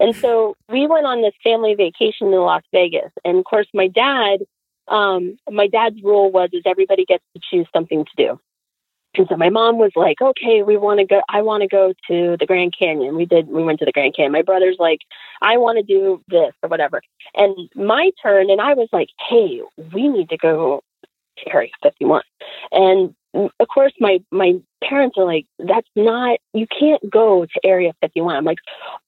and 0.00 0.14
so 0.16 0.56
we 0.68 0.86
went 0.86 1.06
on 1.06 1.22
this 1.22 1.34
family 1.42 1.74
vacation 1.74 2.28
in 2.28 2.40
Las 2.40 2.62
Vegas. 2.72 3.10
And 3.24 3.38
of 3.38 3.44
course 3.44 3.66
my 3.74 3.88
dad, 3.88 4.40
um, 4.88 5.36
my 5.50 5.66
dad's 5.66 6.02
rule 6.02 6.30
was 6.30 6.50
is 6.52 6.62
everybody 6.66 7.04
gets 7.04 7.24
to 7.34 7.40
choose 7.50 7.66
something 7.72 8.04
to 8.04 8.10
do. 8.16 8.40
And 9.14 9.26
so 9.28 9.36
my 9.36 9.50
mom 9.50 9.76
was 9.76 9.92
like, 9.94 10.22
okay, 10.22 10.62
we 10.62 10.78
want 10.78 11.00
to 11.00 11.06
go, 11.06 11.20
I 11.28 11.42
want 11.42 11.60
to 11.60 11.68
go 11.68 11.92
to 12.08 12.36
the 12.40 12.46
Grand 12.46 12.74
Canyon. 12.78 13.14
We 13.14 13.26
did, 13.26 13.46
we 13.48 13.62
went 13.62 13.78
to 13.80 13.84
the 13.84 13.92
Grand 13.92 14.16
Canyon. 14.16 14.32
My 14.32 14.40
brother's 14.40 14.78
like, 14.78 15.00
I 15.42 15.58
want 15.58 15.76
to 15.76 15.82
do 15.82 16.22
this 16.28 16.54
or 16.62 16.70
whatever. 16.70 17.02
And 17.34 17.54
my 17.74 18.10
turn, 18.22 18.48
and 18.48 18.60
I 18.60 18.72
was 18.72 18.88
like, 18.90 19.08
hey, 19.28 19.60
we 19.92 20.08
need 20.08 20.30
to 20.30 20.38
go 20.38 20.82
Area 21.50 21.70
51. 21.82 22.22
And 22.72 23.14
mm, 23.34 23.50
of 23.60 23.68
course, 23.68 23.92
my, 24.00 24.18
my 24.30 24.54
parents 24.82 25.16
are 25.18 25.24
like, 25.24 25.46
that's 25.58 25.88
not, 25.96 26.38
you 26.54 26.66
can't 26.66 27.02
go 27.10 27.44
to 27.44 27.60
Area 27.64 27.92
51. 28.00 28.36
I'm 28.36 28.44
like, 28.44 28.58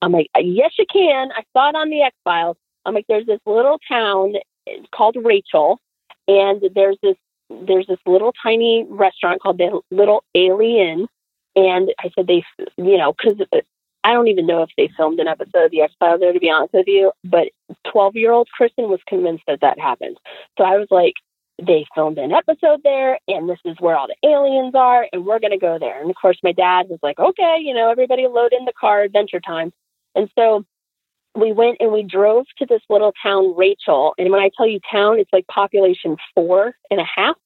I'm 0.02 0.12
like, 0.12 0.28
uh, 0.36 0.40
yes, 0.40 0.73
you 0.78 0.86
can. 0.93 1.31
I 1.32 1.43
saw 1.52 1.70
it 1.70 1.77
on 1.77 1.90
the 1.90 2.02
X 2.02 2.16
Files. 2.24 2.56
I'm 2.85 2.94
like, 2.94 3.06
there's 3.09 3.27
this 3.27 3.40
little 3.47 3.78
town 3.89 4.35
eh, 4.69 4.78
called 4.94 5.16
Rachel, 5.23 5.81
and 6.28 6.62
there's 6.74 6.98
this 7.02 7.16
there's 7.51 7.86
this 7.86 7.98
little 8.06 8.32
tiny 8.43 8.86
restaurant 8.89 9.40
called 9.43 9.59
the 9.59 9.81
Little 9.90 10.24
Alien, 10.35 11.06
and 11.55 11.93
I 11.98 12.11
said 12.15 12.27
they, 12.27 12.43
you 12.77 12.97
know, 12.97 13.12
because 13.12 13.40
uh, 13.52 13.61
I 14.02 14.12
don't 14.12 14.28
even 14.28 14.47
know 14.47 14.62
if 14.62 14.70
they 14.77 14.90
filmed 14.97 15.19
an 15.20 15.28
episode 15.28 15.65
of 15.65 15.70
the 15.70 15.82
X 15.82 15.94
Files 15.98 16.20
there, 16.20 16.32
to 16.32 16.40
be 16.40 16.51
honest 16.51 16.74
with 16.74 16.86
you. 16.86 17.12
But 17.24 17.48
12 17.90 18.16
year 18.16 18.32
old 18.32 18.48
Kristen 18.52 18.89
was 18.89 19.01
convinced 19.09 19.44
that 19.47 19.62
that 19.62 19.78
happened. 19.78 20.19
So 20.59 20.65
I 20.65 20.77
was 20.77 20.89
like, 20.90 21.15
they 21.59 21.86
filmed 21.94 22.18
an 22.18 22.32
episode 22.32 22.81
there, 22.82 23.18
and 23.28 23.48
this 23.48 23.60
is 23.64 23.76
where 23.78 23.97
all 23.97 24.09
the 24.09 24.28
aliens 24.28 24.74
are, 24.74 25.06
and 25.12 25.24
we're 25.24 25.39
going 25.39 25.52
to 25.52 25.59
go 25.59 25.78
there. 25.78 26.01
And 26.01 26.10
of 26.10 26.16
course, 26.20 26.39
my 26.43 26.52
dad 26.52 26.86
was 26.89 26.98
like, 27.02 27.18
okay, 27.18 27.59
you 27.60 27.74
know, 27.74 27.90
everybody 27.90 28.26
load 28.26 28.52
in 28.52 28.64
the 28.64 28.72
car, 28.72 29.02
adventure 29.02 29.40
time. 29.40 29.72
And 30.14 30.28
so 30.36 30.64
we 31.35 31.52
went 31.52 31.78
and 31.81 31.93
we 31.93 32.02
drove 32.02 32.47
to 32.59 32.66
this 32.66 32.82
little 32.89 33.12
town, 33.22 33.56
Rachel. 33.56 34.14
And 34.18 34.31
when 34.31 34.40
I 34.40 34.51
tell 34.56 34.66
you 34.66 34.81
town, 34.90 35.18
it's 35.18 35.32
like 35.32 35.47
population 35.47 36.16
four 36.35 36.74
and 36.90 37.01
a 37.01 37.05
half, 37.05 37.36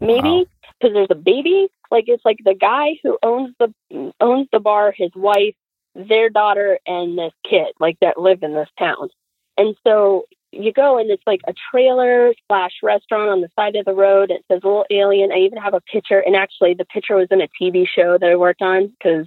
maybe, 0.00 0.46
because 0.80 0.94
wow. 0.94 0.94
there's 0.94 1.08
a 1.10 1.14
baby. 1.14 1.68
Like 1.90 2.04
it's 2.08 2.24
like 2.24 2.38
the 2.44 2.54
guy 2.54 2.98
who 3.02 3.18
owns 3.22 3.54
the 3.58 4.12
owns 4.20 4.48
the 4.52 4.60
bar, 4.60 4.92
his 4.96 5.10
wife, 5.14 5.54
their 5.94 6.30
daughter, 6.30 6.78
and 6.86 7.18
this 7.18 7.32
kid, 7.48 7.68
like 7.80 7.98
that 8.00 8.20
live 8.20 8.42
in 8.42 8.54
this 8.54 8.68
town. 8.78 9.08
And 9.56 9.74
so 9.84 10.26
you 10.52 10.72
go 10.72 10.98
and 10.98 11.10
it's 11.10 11.22
like 11.26 11.40
a 11.46 11.54
trailer 11.70 12.32
slash 12.48 12.72
restaurant 12.82 13.30
on 13.30 13.40
the 13.40 13.50
side 13.56 13.76
of 13.76 13.84
the 13.84 13.94
road. 13.94 14.30
It 14.30 14.44
says 14.50 14.60
little 14.64 14.86
alien. 14.90 15.32
I 15.32 15.38
even 15.38 15.58
have 15.58 15.74
a 15.74 15.80
picture, 15.80 16.20
and 16.20 16.34
actually 16.34 16.74
the 16.74 16.84
picture 16.86 17.16
was 17.16 17.28
in 17.30 17.40
a 17.40 17.48
TV 17.60 17.86
show 17.86 18.16
that 18.18 18.30
I 18.30 18.36
worked 18.36 18.62
on 18.62 18.88
because 18.88 19.26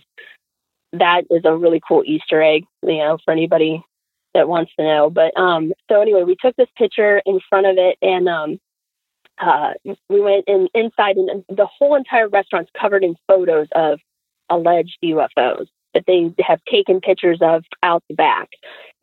that 0.93 1.23
is 1.29 1.43
a 1.45 1.55
really 1.55 1.81
cool 1.87 2.03
Easter 2.05 2.41
egg, 2.41 2.65
you 2.83 2.97
know, 2.97 3.17
for 3.23 3.31
anybody 3.31 3.83
that 4.33 4.47
wants 4.47 4.71
to 4.77 4.83
know. 4.83 5.09
But 5.09 5.37
um, 5.39 5.73
so 5.89 6.01
anyway, 6.01 6.23
we 6.23 6.35
took 6.35 6.55
this 6.55 6.69
picture 6.77 7.21
in 7.25 7.39
front 7.49 7.67
of 7.67 7.77
it, 7.77 7.97
and 8.01 8.27
um, 8.27 8.59
uh, 9.39 9.73
we 10.09 10.21
went 10.21 10.45
in 10.47 10.67
inside, 10.73 11.17
and 11.17 11.45
the 11.49 11.67
whole 11.67 11.95
entire 11.95 12.29
restaurant's 12.29 12.71
covered 12.79 13.03
in 13.03 13.15
photos 13.27 13.67
of 13.75 13.99
alleged 14.49 14.97
UFOs 15.03 15.67
that 15.93 16.05
they 16.07 16.33
have 16.39 16.63
taken 16.65 17.01
pictures 17.01 17.39
of 17.41 17.63
out 17.83 18.03
the 18.09 18.15
back. 18.15 18.49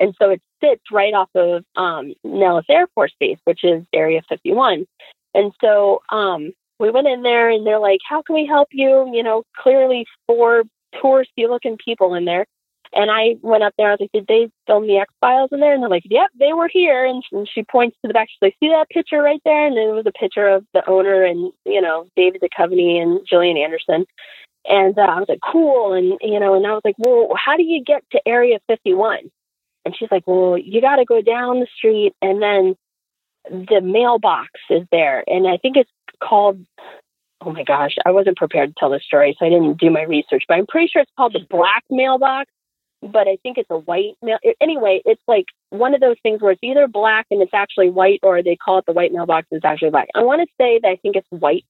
And 0.01 0.15
so 0.21 0.31
it 0.31 0.43
sits 0.63 0.83
right 0.93 1.15
off 1.15 1.31
of 1.35 1.65
um, 1.77 2.15
Nellis 2.25 2.67
Air 2.69 2.87
Force 2.95 3.15
Base, 3.19 3.39
which 3.45 3.65
is 3.65 3.85
Area 3.93 4.23
51. 4.29 4.87
And 5.35 5.53
so 5.61 6.01
um, 6.11 6.53
we 6.79 6.91
went 6.91 7.09
in 7.09 7.23
there 7.23 7.51
and 7.51 7.67
they're 7.67 7.79
like, 7.79 8.01
How 8.09 8.23
can 8.23 8.35
we 8.35 8.47
help 8.47 8.69
you? 8.73 9.11
You 9.13 9.23
know, 9.23 9.43
clearly 9.57 10.07
four 10.27 10.65
touristy 10.95 11.49
looking 11.49 11.77
people 11.85 12.15
in 12.15 12.25
there. 12.25 12.47
And 12.93 13.11
I 13.11 13.37
went 13.43 13.63
up 13.63 13.75
there. 13.77 13.89
I 13.89 13.93
was 13.93 14.01
like, 14.01 14.13
"Did 14.13 14.27
they 14.29 14.51
film 14.67 14.87
the 14.87 14.97
X 14.97 15.13
Files 15.21 15.51
in 15.53 15.61
there?" 15.61 15.75
And 15.75 15.83
they're 15.83 15.91
like, 15.91 16.07
"Yep, 16.07 16.31
they 16.39 16.53
were 16.53 16.69
here." 16.69 17.05
And, 17.05 17.23
and 17.33 17.49
she 17.53 17.63
points 17.63 17.97
to 18.01 18.09
the 18.09 18.15
back. 18.15 18.29
She's 18.31 18.39
like, 18.41 18.57
"See 18.61 18.69
that 18.69 18.89
picture 18.89 19.21
right 19.21 19.43
there?" 19.45 19.67
And 19.67 19.77
it 19.77 19.93
was 19.93 20.07
a 20.07 20.13
picture 20.13 20.49
of 20.49 20.65
the 20.73 20.89
owner 20.89 21.23
and 21.23 21.53
you 21.67 21.81
know 21.81 22.07
David 22.17 22.41
Duchovny 22.41 23.01
and 23.01 23.21
Gillian 23.29 23.59
Anderson. 23.59 24.07
And 24.69 24.99
uh, 24.99 25.03
I 25.03 25.19
was 25.19 25.29
like, 25.29 25.41
"Cool." 25.43 25.95
And 25.95 26.19
you 26.21 26.41
know, 26.41 26.55
and 26.55 26.67
I 26.67 26.73
was 26.73 26.83
like, 26.85 26.97
"Well, 26.99 27.31
how 27.37 27.57
do 27.57 27.65
you 27.65 27.83
get 27.85 28.05
to 28.13 28.21
Area 28.27 28.59
51?" 28.69 29.31
And 29.85 29.97
she's 29.97 30.11
like, 30.11 30.25
"Well, 30.27 30.59
you 30.59 30.81
got 30.81 30.97
to 30.97 31.05
go 31.05 31.23
down 31.23 31.61
the 31.61 31.69
street, 31.77 32.15
and 32.23 32.43
then 32.43 32.77
the 33.51 33.81
mailbox 33.83 34.51
is 34.71 34.87
there, 34.93 35.25
and 35.27 35.49
I 35.49 35.57
think 35.59 35.77
it's 35.77 35.91
called." 36.23 36.65
Oh 37.41 37.53
my 37.53 37.63
gosh, 37.63 37.95
I 38.05 38.11
wasn't 38.11 38.37
prepared 38.37 38.71
to 38.71 38.75
tell 38.79 38.91
this 38.91 39.05
story, 39.05 39.37
so 39.39 39.47
I 39.47 39.49
didn't 39.49 39.79
do 39.79 39.91
my 39.91 40.03
research. 40.03 40.45
But 40.49 40.55
I'm 40.55 40.67
pretty 40.67 40.89
sure 40.89 41.03
it's 41.03 41.13
called 41.17 41.35
the 41.35 41.47
Black 41.49 41.85
Mailbox 41.89 42.51
but 43.03 43.29
I 43.29 43.37
think 43.43 43.59
it's 43.59 43.71
a 43.71 43.79
white 43.79 44.17
mail. 44.23 44.39
Anyway, 44.61 45.01
it's 45.05 45.23
like 45.29 45.47
one 45.71 45.95
of 45.95 46.01
those 46.01 46.17
things 46.23 46.41
where 46.41 46.53
it's 46.53 46.63
either 46.63 46.89
black 46.89 47.27
and 47.31 47.41
it's 47.41 47.55
actually 47.55 47.91
white, 47.91 48.21
or 48.23 48.43
they 48.43 48.57
call 48.57 48.79
it 48.79 48.87
the 48.87 48.93
white 48.93 49.13
mailbox 49.13 49.47
and 49.51 49.59
it's 49.59 49.65
actually 49.65 49.91
black. 49.91 50.09
I 50.15 50.23
want 50.23 50.41
to 50.43 50.55
say 50.61 50.81
that 50.83 50.89
I 50.89 50.97
think 50.97 51.17
it's 51.17 51.29
white 51.31 51.65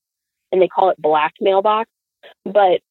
and 0.51 0.61
they 0.61 0.67
call 0.67 0.89
it 0.89 1.01
black 1.01 1.33
mailbox. 1.39 1.89
But 2.45 2.81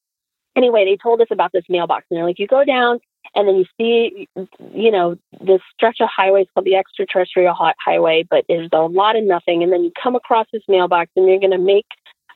anyway, 0.59 0.85
they 0.85 0.97
told 1.01 1.21
us 1.21 1.27
about 1.31 1.51
this 1.53 1.63
mailbox 1.69 2.05
and 2.09 2.17
they're 2.17 2.25
like, 2.25 2.39
you 2.39 2.47
go 2.47 2.63
down 2.63 2.99
and 3.35 3.47
then 3.47 3.55
you 3.55 3.65
see, 3.77 4.27
you 4.73 4.91
know, 4.91 5.17
this 5.41 5.61
stretch 5.73 5.97
of 6.01 6.09
highways 6.15 6.47
called 6.53 6.65
the 6.65 6.75
extraterrestrial 6.75 7.55
highway, 7.83 8.25
but 8.29 8.45
there's 8.47 8.69
a 8.73 8.81
lot 8.81 9.15
of 9.15 9.23
nothing. 9.23 9.63
And 9.63 9.71
then 9.71 9.83
you 9.83 9.91
come 10.01 10.15
across 10.15 10.47
this 10.51 10.63
mailbox 10.67 11.11
and 11.15 11.27
you're 11.27 11.39
going 11.39 11.51
to 11.51 11.57
make 11.57 11.87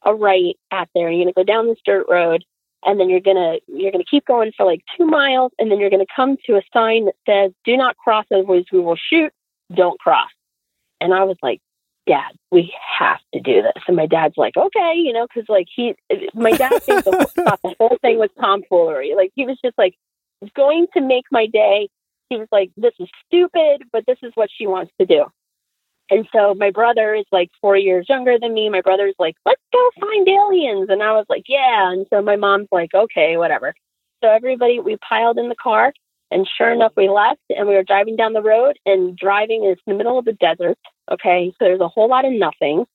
a 0.05 0.13
right 0.13 0.55
at 0.71 0.89
there. 0.95 1.07
And 1.07 1.17
you're 1.17 1.25
going 1.25 1.33
to 1.33 1.39
go 1.39 1.43
down 1.43 1.67
this 1.67 1.79
dirt 1.85 2.05
road 2.09 2.43
and 2.85 2.99
then 2.99 3.09
you're 3.09 3.19
gonna 3.19 3.59
you're 3.67 3.91
gonna 3.91 4.03
keep 4.03 4.25
going 4.25 4.51
for 4.55 4.65
like 4.65 4.81
two 4.97 5.05
miles, 5.05 5.51
and 5.57 5.71
then 5.71 5.79
you're 5.79 5.89
gonna 5.89 6.05
come 6.13 6.37
to 6.45 6.57
a 6.57 6.61
sign 6.73 7.05
that 7.05 7.15
says 7.25 7.51
"Do 7.63 7.77
not 7.77 7.97
cross, 7.97 8.25
otherwise 8.31 8.65
we 8.71 8.79
will 8.79 8.97
shoot. 8.97 9.31
Don't 9.73 9.99
cross." 9.99 10.29
And 11.01 11.13
I 11.13 11.23
was 11.23 11.37
like, 11.41 11.61
"Dad, 12.07 12.33
we 12.51 12.73
have 12.99 13.19
to 13.33 13.39
do 13.39 13.61
this." 13.61 13.83
And 13.87 13.95
my 13.95 14.05
dad's 14.07 14.37
like, 14.37 14.57
"Okay," 14.57 14.93
you 14.97 15.13
know, 15.13 15.27
because 15.27 15.47
like 15.49 15.67
he, 15.73 15.95
my 16.33 16.51
dad 16.51 16.81
thinks 16.83 17.05
the, 17.05 17.27
the 17.63 17.75
whole 17.79 17.97
thing 18.01 18.19
was 18.19 18.29
tomfoolery. 18.39 19.13
Like 19.15 19.31
he 19.35 19.45
was 19.45 19.57
just 19.63 19.77
like 19.77 19.95
going 20.55 20.87
to 20.93 21.01
make 21.01 21.25
my 21.31 21.47
day. 21.47 21.89
He 22.29 22.37
was 22.37 22.47
like, 22.51 22.71
"This 22.77 22.93
is 22.99 23.09
stupid, 23.25 23.83
but 23.91 24.05
this 24.05 24.17
is 24.23 24.31
what 24.35 24.49
she 24.55 24.67
wants 24.67 24.91
to 24.99 25.05
do." 25.05 25.25
And 26.09 26.27
so 26.33 26.53
my 26.53 26.69
brother 26.69 27.15
is 27.15 27.25
like 27.31 27.49
four 27.61 27.77
years 27.77 28.07
younger 28.09 28.37
than 28.37 28.53
me. 28.53 28.69
My 28.69 28.81
brother's 28.81 29.15
like, 29.19 29.35
let's 29.45 29.61
go 29.71 29.89
find 29.99 30.27
aliens. 30.27 30.87
And 30.89 31.01
I 31.01 31.13
was 31.13 31.25
like, 31.29 31.45
yeah. 31.47 31.91
And 31.91 32.05
so 32.09 32.21
my 32.21 32.35
mom's 32.35 32.67
like, 32.71 32.93
okay, 32.93 33.37
whatever. 33.37 33.73
So 34.23 34.29
everybody, 34.29 34.79
we 34.79 34.97
piled 34.97 35.37
in 35.37 35.49
the 35.49 35.55
car. 35.55 35.93
And 36.33 36.47
sure 36.57 36.71
enough, 36.71 36.93
we 36.97 37.09
left 37.09 37.41
and 37.49 37.67
we 37.67 37.75
were 37.75 37.83
driving 37.83 38.15
down 38.15 38.33
the 38.33 38.41
road 38.41 38.79
and 38.85 39.15
driving 39.15 39.65
is 39.65 39.77
in 39.85 39.93
the 39.93 39.97
middle 39.97 40.17
of 40.17 40.25
the 40.25 40.33
desert. 40.33 40.77
Okay. 41.11 41.53
So 41.59 41.65
there's 41.65 41.79
a 41.79 41.87
whole 41.87 42.09
lot 42.09 42.25
of 42.25 42.33
nothing. 42.33 42.85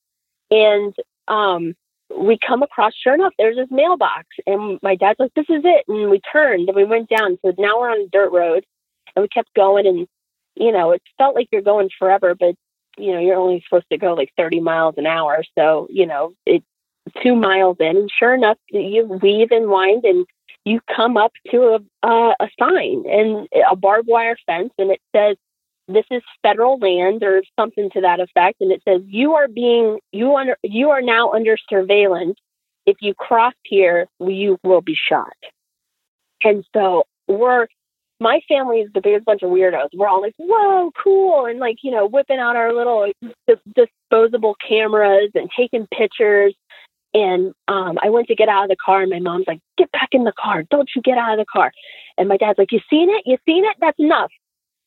And 0.51 0.93
um, 1.27 1.75
we 2.15 2.37
come 2.45 2.63
across, 2.63 2.93
sure 3.01 3.13
enough, 3.13 3.33
there's 3.37 3.55
this 3.55 3.69
mailbox. 3.71 4.27
And 4.45 4.79
my 4.81 4.95
dad's 4.95 5.19
like, 5.19 5.33
this 5.35 5.49
is 5.49 5.61
it. 5.63 5.85
And 5.87 6.09
we 6.09 6.19
turned 6.31 6.67
and 6.67 6.75
we 6.75 6.83
went 6.83 7.09
down. 7.09 7.37
So 7.43 7.53
now 7.57 7.79
we're 7.79 7.91
on 7.91 8.01
a 8.01 8.09
dirt 8.11 8.31
road 8.31 8.65
and 9.15 9.23
we 9.23 9.29
kept 9.29 9.53
going. 9.55 9.87
And, 9.87 10.07
you 10.55 10.71
know, 10.71 10.91
it 10.91 11.01
felt 11.17 11.35
like 11.35 11.47
you're 11.51 11.61
going 11.61 11.89
forever, 11.97 12.35
but 12.35 12.55
you 12.97 13.13
know, 13.13 13.19
you're 13.19 13.37
only 13.37 13.63
supposed 13.65 13.85
to 13.91 13.97
go 13.97 14.13
like 14.13 14.33
30 14.35 14.59
miles 14.59 14.95
an 14.97 15.05
hour. 15.05 15.43
So, 15.57 15.87
you 15.89 16.05
know, 16.05 16.33
it 16.45 16.63
two 17.23 17.35
miles 17.35 17.77
in, 17.79 17.97
and 17.97 18.09
sure 18.11 18.33
enough, 18.33 18.57
you 18.69 19.05
weave 19.21 19.51
and 19.51 19.69
wind, 19.69 20.03
and 20.03 20.25
you 20.65 20.79
come 20.95 21.17
up 21.17 21.31
to 21.51 21.79
a 22.03 22.07
uh, 22.07 22.33
a 22.39 22.49
sign 22.59 23.03
and 23.07 23.47
a 23.69 23.75
barbed 23.75 24.07
wire 24.07 24.37
fence, 24.45 24.71
and 24.77 24.91
it 24.91 25.01
says, 25.15 25.37
"This 25.87 26.05
is 26.11 26.21
federal 26.43 26.77
land," 26.77 27.23
or 27.23 27.43
something 27.59 27.89
to 27.91 28.01
that 28.01 28.19
effect, 28.19 28.61
and 28.61 28.71
it 28.71 28.81
says, 28.87 29.01
"You 29.05 29.33
are 29.33 29.47
being 29.47 29.99
you 30.11 30.35
under 30.35 30.57
you 30.63 30.89
are 30.89 31.01
now 31.01 31.31
under 31.31 31.57
surveillance. 31.69 32.37
If 32.85 32.97
you 33.01 33.13
cross 33.13 33.53
here, 33.63 34.07
you 34.19 34.57
will 34.63 34.81
be 34.81 34.95
shot." 34.95 35.35
And 36.43 36.63
so 36.73 37.03
we're 37.27 37.67
my 38.19 38.41
family 38.47 38.79
is 38.79 38.91
the 38.93 39.01
biggest 39.01 39.25
bunch 39.25 39.43
of 39.43 39.49
weirdos. 39.49 39.89
We're 39.93 40.07
all 40.07 40.21
like, 40.21 40.35
whoa, 40.37 40.91
cool. 41.01 41.45
And 41.45 41.59
like, 41.59 41.77
you 41.83 41.91
know, 41.91 42.05
whipping 42.05 42.39
out 42.39 42.55
our 42.55 42.73
little 42.73 43.11
disposable 43.75 44.55
cameras 44.67 45.31
and 45.35 45.49
taking 45.55 45.87
pictures. 45.87 46.53
And 47.13 47.53
um, 47.67 47.97
I 48.03 48.09
went 48.09 48.27
to 48.27 48.35
get 48.35 48.49
out 48.49 48.63
of 48.63 48.69
the 48.69 48.75
car, 48.83 49.01
and 49.01 49.09
my 49.09 49.19
mom's 49.19 49.45
like, 49.47 49.61
get 49.77 49.91
back 49.91 50.09
in 50.11 50.23
the 50.23 50.33
car. 50.39 50.63
Don't 50.69 50.89
you 50.95 51.01
get 51.01 51.17
out 51.17 51.33
of 51.33 51.39
the 51.39 51.51
car. 51.51 51.71
And 52.17 52.29
my 52.29 52.37
dad's 52.37 52.59
like, 52.59 52.71
you 52.71 52.79
seen 52.89 53.09
it? 53.09 53.23
You 53.25 53.37
seen 53.45 53.65
it? 53.65 53.77
That's 53.79 53.99
enough. 53.99 54.31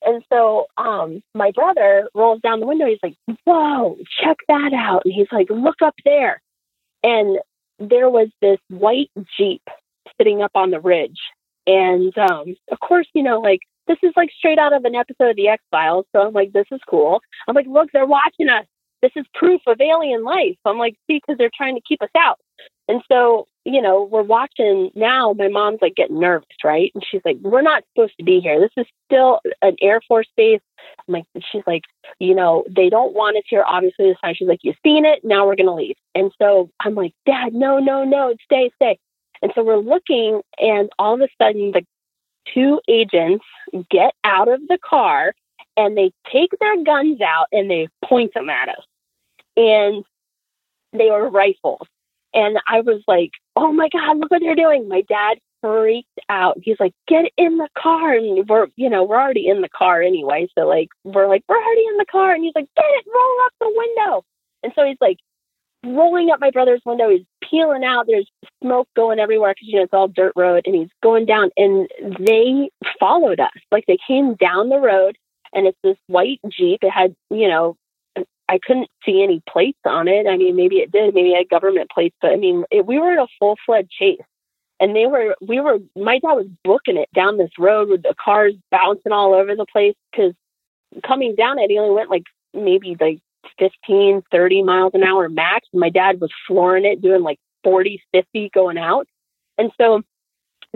And 0.04 0.22
so 0.32 0.66
um, 0.76 1.22
my 1.34 1.50
brother 1.52 2.08
rolls 2.14 2.40
down 2.42 2.60
the 2.60 2.66
window. 2.66 2.86
He's 2.86 2.98
like, 3.02 3.16
whoa, 3.44 3.96
check 4.22 4.36
that 4.48 4.72
out. 4.74 5.02
And 5.04 5.14
he's 5.14 5.28
like, 5.32 5.48
look 5.50 5.80
up 5.82 5.94
there. 6.04 6.42
And 7.02 7.38
there 7.78 8.08
was 8.08 8.28
this 8.40 8.58
white 8.68 9.10
Jeep 9.36 9.62
sitting 10.18 10.42
up 10.42 10.52
on 10.54 10.70
the 10.70 10.80
ridge. 10.80 11.18
And 11.66 12.16
um, 12.18 12.54
of 12.70 12.80
course, 12.80 13.06
you 13.14 13.22
know, 13.22 13.40
like 13.40 13.60
this 13.86 13.98
is 14.02 14.12
like 14.16 14.30
straight 14.36 14.58
out 14.58 14.72
of 14.72 14.84
an 14.84 14.94
episode 14.94 15.30
of 15.30 15.36
The 15.36 15.48
X 15.48 15.62
Files. 15.70 16.06
So 16.12 16.22
I'm 16.22 16.32
like, 16.32 16.52
this 16.52 16.66
is 16.72 16.80
cool. 16.88 17.20
I'm 17.46 17.54
like, 17.54 17.66
look, 17.68 17.90
they're 17.92 18.06
watching 18.06 18.48
us. 18.48 18.66
This 19.02 19.12
is 19.16 19.26
proof 19.34 19.60
of 19.66 19.80
alien 19.80 20.24
life. 20.24 20.56
I'm 20.64 20.78
like, 20.78 20.94
see, 21.06 21.20
because 21.20 21.36
they're 21.36 21.50
trying 21.54 21.74
to 21.74 21.82
keep 21.86 22.00
us 22.02 22.10
out. 22.16 22.38
And 22.88 23.02
so, 23.10 23.48
you 23.64 23.80
know, 23.80 24.04
we're 24.04 24.22
watching 24.22 24.90
now. 24.94 25.32
My 25.32 25.48
mom's 25.48 25.78
like 25.82 25.94
getting 25.94 26.20
nervous, 26.20 26.48
right? 26.64 26.90
And 26.94 27.04
she's 27.08 27.20
like, 27.24 27.36
we're 27.40 27.62
not 27.62 27.84
supposed 27.92 28.16
to 28.18 28.24
be 28.24 28.40
here. 28.40 28.60
This 28.60 28.70
is 28.76 28.86
still 29.06 29.40
an 29.60 29.76
Air 29.80 30.00
Force 30.06 30.28
base. 30.36 30.60
I'm 31.08 31.14
like, 31.14 31.24
she's 31.50 31.62
like, 31.66 31.82
you 32.18 32.34
know, 32.34 32.64
they 32.68 32.88
don't 32.88 33.14
want 33.14 33.36
us 33.36 33.44
here, 33.48 33.64
obviously, 33.66 34.08
this 34.08 34.18
time. 34.22 34.34
She's 34.36 34.48
like, 34.48 34.60
you've 34.62 34.76
seen 34.84 35.04
it. 35.04 35.20
Now 35.24 35.46
we're 35.46 35.56
going 35.56 35.66
to 35.66 35.74
leave. 35.74 35.96
And 36.14 36.32
so 36.40 36.70
I'm 36.80 36.94
like, 36.94 37.12
Dad, 37.26 37.54
no, 37.54 37.78
no, 37.78 38.04
no, 38.04 38.34
stay, 38.44 38.70
stay. 38.76 38.98
And 39.42 39.52
so 39.54 39.64
we're 39.64 39.78
looking, 39.78 40.40
and 40.58 40.90
all 40.98 41.14
of 41.14 41.20
a 41.20 41.28
sudden, 41.40 41.72
the 41.72 41.82
two 42.52 42.80
agents 42.88 43.44
get 43.90 44.12
out 44.24 44.48
of 44.48 44.60
the 44.68 44.78
car 44.84 45.34
and 45.76 45.96
they 45.96 46.12
take 46.30 46.50
their 46.60 46.82
guns 46.84 47.20
out 47.20 47.46
and 47.52 47.70
they 47.70 47.88
point 48.04 48.34
them 48.34 48.50
at 48.50 48.68
us. 48.68 48.84
And 49.56 50.04
they 50.92 51.10
were 51.10 51.28
rifles. 51.28 51.86
And 52.34 52.58
I 52.66 52.80
was 52.80 53.02
like, 53.06 53.30
oh 53.56 53.72
my 53.72 53.88
God, 53.88 54.18
look 54.18 54.30
what 54.30 54.40
they're 54.40 54.54
doing. 54.54 54.88
My 54.88 55.02
dad 55.02 55.38
freaked 55.60 56.08
out. 56.28 56.58
He's 56.62 56.80
like, 56.80 56.92
get 57.06 57.26
in 57.36 57.58
the 57.58 57.68
car. 57.78 58.14
And 58.14 58.48
we're, 58.48 58.68
you 58.76 58.88
know, 58.88 59.04
we're 59.04 59.20
already 59.20 59.48
in 59.48 59.60
the 59.60 59.68
car 59.68 60.02
anyway. 60.02 60.48
So, 60.58 60.66
like, 60.66 60.88
we're 61.04 61.28
like, 61.28 61.44
we're 61.48 61.62
already 61.62 61.84
in 61.90 61.98
the 61.98 62.06
car. 62.10 62.32
And 62.32 62.42
he's 62.42 62.54
like, 62.54 62.68
get 62.76 62.86
it, 62.88 63.04
roll 63.14 63.36
up 63.44 63.52
the 63.60 63.72
window. 63.74 64.24
And 64.62 64.72
so 64.74 64.84
he's 64.84 64.96
like, 65.00 65.18
rolling 65.84 66.30
up 66.30 66.40
my 66.40 66.50
brother's 66.50 66.80
window. 66.86 67.10
He's 67.10 67.26
peeling 67.48 67.84
out. 67.84 68.06
There's 68.06 68.30
smoke 68.62 68.88
going 68.96 69.18
everywhere 69.18 69.52
because, 69.52 69.68
you 69.68 69.76
know, 69.76 69.84
it's 69.84 69.92
all 69.92 70.08
dirt 70.08 70.32
road. 70.36 70.62
And 70.66 70.74
he's 70.74 70.90
going 71.02 71.26
down. 71.26 71.50
And 71.56 71.88
they 72.18 72.70
followed 72.98 73.40
us. 73.40 73.50
Like, 73.70 73.84
they 73.86 73.98
came 74.06 74.34
down 74.34 74.68
the 74.68 74.78
road. 74.78 75.16
And 75.54 75.66
it's 75.66 75.78
this 75.84 75.98
white 76.06 76.40
Jeep. 76.48 76.78
It 76.82 76.90
had, 76.90 77.14
you 77.28 77.46
know, 77.46 77.76
I 78.52 78.58
couldn't 78.58 78.90
see 79.02 79.22
any 79.22 79.42
plates 79.48 79.78
on 79.86 80.08
it. 80.08 80.26
I 80.26 80.36
mean, 80.36 80.54
maybe 80.54 80.76
it 80.76 80.92
did. 80.92 81.14
Maybe 81.14 81.30
it 81.30 81.38
had 81.38 81.48
government 81.48 81.90
plates, 81.90 82.14
but 82.20 82.32
I 82.32 82.36
mean, 82.36 82.64
it, 82.70 82.84
we 82.84 82.98
were 82.98 83.12
in 83.12 83.18
a 83.18 83.26
full 83.38 83.56
fledged 83.64 83.90
chase, 83.90 84.20
and 84.78 84.94
they 84.94 85.06
were. 85.06 85.34
We 85.40 85.58
were. 85.60 85.78
My 85.96 86.18
dad 86.18 86.34
was 86.34 86.48
booking 86.62 86.98
it 86.98 87.08
down 87.14 87.38
this 87.38 87.58
road 87.58 87.88
with 87.88 88.02
the 88.02 88.14
cars 88.22 88.52
bouncing 88.70 89.12
all 89.12 89.32
over 89.32 89.56
the 89.56 89.64
place 89.64 89.94
because 90.10 90.34
coming 91.02 91.34
down 91.34 91.58
it, 91.60 91.70
he 91.70 91.78
only 91.78 91.94
went 91.94 92.10
like 92.10 92.24
maybe 92.52 92.94
like 93.00 93.20
15, 93.58 94.22
30 94.30 94.62
miles 94.62 94.92
an 94.92 95.02
hour 95.02 95.30
max. 95.30 95.66
My 95.72 95.88
dad 95.88 96.20
was 96.20 96.30
flooring 96.46 96.84
it, 96.84 97.00
doing 97.00 97.22
like 97.22 97.40
40, 97.64 98.02
50 98.12 98.50
going 98.52 98.76
out, 98.76 99.08
and 99.56 99.72
so 99.80 100.02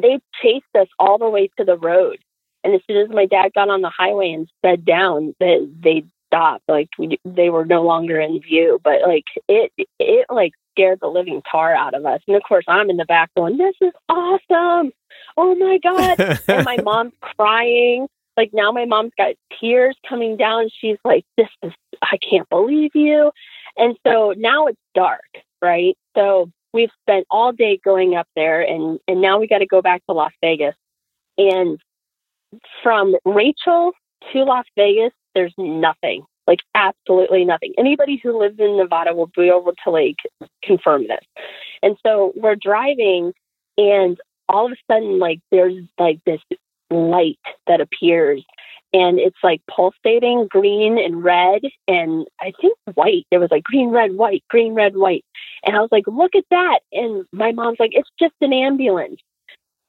they 0.00 0.18
chased 0.42 0.64
us 0.78 0.88
all 0.98 1.18
the 1.18 1.28
way 1.28 1.50
to 1.58 1.64
the 1.64 1.76
road. 1.76 2.20
And 2.64 2.74
as 2.74 2.80
soon 2.86 2.96
as 2.96 3.10
my 3.10 3.26
dad 3.26 3.52
got 3.54 3.68
on 3.68 3.82
the 3.82 3.92
highway 3.96 4.32
and 4.32 4.48
sped 4.58 4.86
down, 4.86 5.34
they, 5.38 5.68
they 5.78 6.04
stop. 6.36 6.62
Like 6.68 6.88
we, 6.98 7.18
they 7.24 7.50
were 7.50 7.64
no 7.64 7.82
longer 7.82 8.20
in 8.20 8.40
view, 8.40 8.80
but 8.82 9.02
like 9.06 9.24
it, 9.48 9.72
it 9.98 10.26
like 10.30 10.52
scared 10.72 10.98
the 11.00 11.08
living 11.08 11.42
tar 11.50 11.74
out 11.74 11.94
of 11.94 12.04
us. 12.04 12.20
And 12.26 12.36
of 12.36 12.42
course, 12.42 12.64
I'm 12.68 12.90
in 12.90 12.96
the 12.96 13.04
back 13.04 13.30
going, 13.36 13.56
"This 13.56 13.74
is 13.80 13.92
awesome! 14.08 14.92
Oh 15.36 15.54
my 15.54 15.78
god!" 15.82 16.38
and 16.48 16.64
my 16.64 16.76
mom's 16.84 17.14
crying. 17.20 18.06
Like 18.36 18.50
now, 18.52 18.70
my 18.72 18.84
mom's 18.84 19.12
got 19.16 19.34
tears 19.60 19.96
coming 20.08 20.36
down. 20.36 20.68
She's 20.80 20.98
like, 21.04 21.24
"This 21.36 21.48
is, 21.62 21.72
I 22.02 22.18
can't 22.18 22.48
believe 22.48 22.92
you." 22.94 23.30
And 23.76 23.96
so 24.06 24.34
now 24.36 24.66
it's 24.66 24.80
dark, 24.94 25.20
right? 25.62 25.96
So 26.16 26.50
we've 26.72 26.90
spent 27.02 27.26
all 27.30 27.52
day 27.52 27.78
going 27.84 28.14
up 28.14 28.28
there, 28.36 28.62
and 28.62 28.98
and 29.08 29.20
now 29.20 29.38
we 29.38 29.46
got 29.46 29.58
to 29.58 29.66
go 29.66 29.82
back 29.82 30.04
to 30.06 30.12
Las 30.12 30.32
Vegas. 30.42 30.74
And 31.38 31.78
from 32.82 33.14
Rachel 33.26 33.92
to 34.32 34.44
Las 34.44 34.64
Vegas, 34.76 35.12
there's 35.36 35.54
nothing, 35.58 36.24
like 36.46 36.60
absolutely 36.74 37.44
nothing. 37.44 37.74
Anybody 37.78 38.18
who 38.20 38.40
lives 38.40 38.58
in 38.58 38.78
Nevada 38.78 39.14
will 39.14 39.30
be 39.36 39.48
able 39.48 39.74
to 39.84 39.90
like 39.90 40.16
confirm 40.64 41.06
this. 41.06 41.24
And 41.82 41.96
so 42.04 42.32
we're 42.34 42.56
driving, 42.56 43.32
and 43.76 44.18
all 44.48 44.66
of 44.66 44.72
a 44.72 44.92
sudden, 44.92 45.18
like 45.18 45.40
there's 45.52 45.84
like 45.98 46.20
this 46.24 46.40
light 46.90 47.38
that 47.66 47.82
appears, 47.82 48.42
and 48.92 49.18
it's 49.18 49.36
like 49.42 49.60
pulsating 49.70 50.48
green 50.48 50.98
and 50.98 51.22
red, 51.22 51.60
and 51.86 52.26
I 52.40 52.52
think 52.60 52.78
white. 52.94 53.26
There 53.30 53.40
was 53.40 53.50
like 53.50 53.64
green, 53.64 53.90
red, 53.90 54.14
white, 54.14 54.42
green, 54.48 54.72
red, 54.72 54.96
white. 54.96 55.24
And 55.64 55.76
I 55.76 55.80
was 55.80 55.90
like, 55.92 56.04
look 56.06 56.34
at 56.34 56.44
that. 56.50 56.80
And 56.92 57.26
my 57.32 57.52
mom's 57.52 57.78
like, 57.78 57.90
it's 57.92 58.08
just 58.18 58.34
an 58.40 58.54
ambulance. 58.54 59.20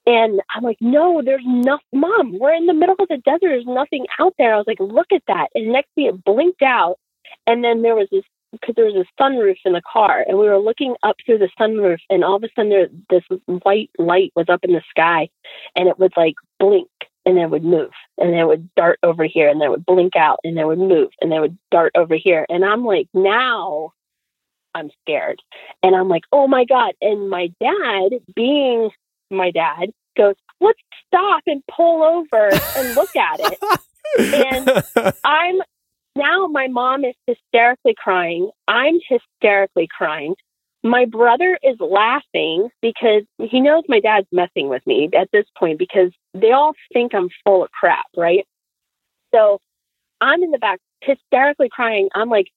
And 0.07 0.39
I'm 0.55 0.63
like, 0.63 0.77
no, 0.79 1.21
there's 1.23 1.43
nothing. 1.45 1.85
Mom, 1.93 2.39
we're 2.39 2.53
in 2.53 2.65
the 2.65 2.73
middle 2.73 2.95
of 2.97 3.09
the 3.09 3.17
desert. 3.17 3.41
There's 3.41 3.65
nothing 3.65 4.05
out 4.19 4.34
there. 4.39 4.53
I 4.53 4.57
was 4.57 4.65
like, 4.65 4.79
look 4.79 5.11
at 5.13 5.21
that. 5.27 5.49
And 5.53 5.73
next 5.73 5.89
thing 5.95 6.05
it 6.05 6.23
blinked 6.23 6.61
out. 6.61 6.95
And 7.45 7.61
then 7.61 7.81
there 7.81 7.93
was 7.93 8.07
this, 8.09 8.23
because 8.53 8.75
there 8.75 8.85
was 8.85 8.95
a 8.95 9.21
sunroof 9.21 9.57
in 9.65 9.73
the 9.73 9.81
car. 9.81 10.23
And 10.25 10.38
we 10.38 10.47
were 10.47 10.59
looking 10.59 10.95
up 11.03 11.17
through 11.25 11.39
the 11.39 11.49
sunroof. 11.59 11.97
And 12.09 12.23
all 12.23 12.38
of 12.38 12.43
a 12.43 12.47
sudden, 12.55 12.69
there, 12.69 12.88
this 13.09 13.23
white 13.63 13.89
light 13.99 14.31
was 14.34 14.47
up 14.47 14.63
in 14.63 14.71
the 14.71 14.81
sky. 14.89 15.27
And 15.75 15.89
it 15.89 15.99
would 15.99 16.13
like 16.15 16.35
blink 16.57 16.88
and 17.25 17.35
then 17.35 17.43
it 17.43 17.49
would 17.49 17.65
move. 17.65 17.91
And 18.17 18.31
then 18.31 18.39
it 18.39 18.47
would 18.47 18.73
dart 18.75 18.99
over 19.03 19.25
here. 19.25 19.49
And 19.49 19.59
then 19.59 19.67
it 19.67 19.71
would 19.71 19.85
blink 19.85 20.15
out. 20.15 20.39
And 20.45 20.55
then 20.55 20.63
it 20.63 20.67
would 20.67 20.79
move. 20.79 21.09
And 21.19 21.29
then 21.29 21.39
it 21.39 21.41
would 21.41 21.57
dart 21.69 21.91
over 21.95 22.15
here. 22.15 22.45
And 22.47 22.63
I'm 22.63 22.85
like, 22.85 23.09
now 23.13 23.91
I'm 24.73 24.89
scared. 25.01 25.41
And 25.84 25.93
I'm 25.97 26.07
like, 26.07 26.23
oh 26.31 26.47
my 26.47 26.63
God. 26.63 26.93
And 27.01 27.29
my 27.29 27.51
dad, 27.59 28.21
being 28.34 28.89
my 29.29 29.51
dad 29.51 29.91
goes, 30.15 30.35
let's 30.59 30.79
stop 31.07 31.43
and 31.45 31.63
pull 31.75 32.03
over 32.03 32.49
and 32.75 32.95
look 32.95 33.15
at 33.15 33.39
it. 33.39 33.59
and 34.97 35.13
I'm 35.23 35.61
now 36.15 36.47
my 36.47 36.67
mom 36.67 37.05
is 37.05 37.15
hysterically 37.27 37.95
crying. 37.95 38.49
I'm 38.67 38.99
hysterically 39.07 39.87
crying. 39.95 40.35
My 40.83 41.05
brother 41.05 41.59
is 41.61 41.77
laughing 41.79 42.69
because 42.81 43.23
he 43.37 43.61
knows 43.61 43.83
my 43.87 43.99
dad's 43.99 44.27
messing 44.31 44.69
with 44.69 44.85
me 44.87 45.09
at 45.15 45.29
this 45.31 45.45
point 45.57 45.77
because 45.77 46.11
they 46.33 46.51
all 46.51 46.73
think 46.93 47.13
I'm 47.13 47.29
full 47.43 47.63
of 47.63 47.71
crap, 47.71 48.05
right? 48.15 48.45
So 49.33 49.59
I'm 50.21 50.41
in 50.43 50.51
the 50.51 50.57
back 50.57 50.79
hysterically 51.01 51.69
crying. 51.69 52.09
I'm 52.15 52.29
like, 52.29 52.47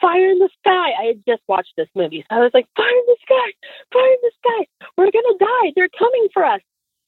fire 0.00 0.30
in 0.30 0.38
the 0.38 0.50
sky. 0.60 0.90
I 1.00 1.04
had 1.06 1.22
just 1.26 1.42
watched 1.48 1.74
this 1.76 1.88
movie. 1.94 2.24
So 2.28 2.36
I 2.36 2.40
was 2.40 2.50
like, 2.54 2.66
fire 2.76 2.88
in 2.88 3.04
the 3.06 3.16
sky, 3.22 3.52
fire 3.92 4.12
in 4.12 4.18
the 4.22 4.32
sky. 4.38 4.66
We're 4.96 5.10
going 5.10 5.38
to 5.38 5.38
die. 5.38 5.72
They're 5.74 5.88
coming 5.98 6.28
for 6.32 6.44
us. 6.44 6.60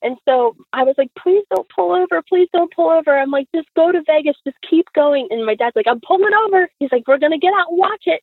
And 0.03 0.17
so 0.27 0.57
I 0.73 0.83
was 0.85 0.95
like, 0.97 1.11
please 1.19 1.45
don't 1.55 1.69
pull 1.69 1.93
over. 1.95 2.23
Please 2.27 2.49
don't 2.53 2.73
pull 2.75 2.91
over. 2.91 3.17
I'm 3.19 3.31
like, 3.31 3.49
just 3.55 3.69
go 3.77 3.93
to 3.93 4.03
Vegas. 4.07 4.37
Just 4.47 4.57
keep 4.69 4.87
going. 4.95 5.29
And 5.31 5.45
my 5.45 5.55
dad's 5.55 5.77
like, 5.77 5.87
I'm 5.87 6.01
pulling 6.01 6.33
over. 6.47 6.69
He's 6.79 6.91
like, 6.91 7.07
we're 7.07 7.19
going 7.19 7.33
to 7.33 7.39
get 7.39 7.53
out 7.53 7.69
and 7.69 7.79
watch 7.79 8.05
it. 8.07 8.23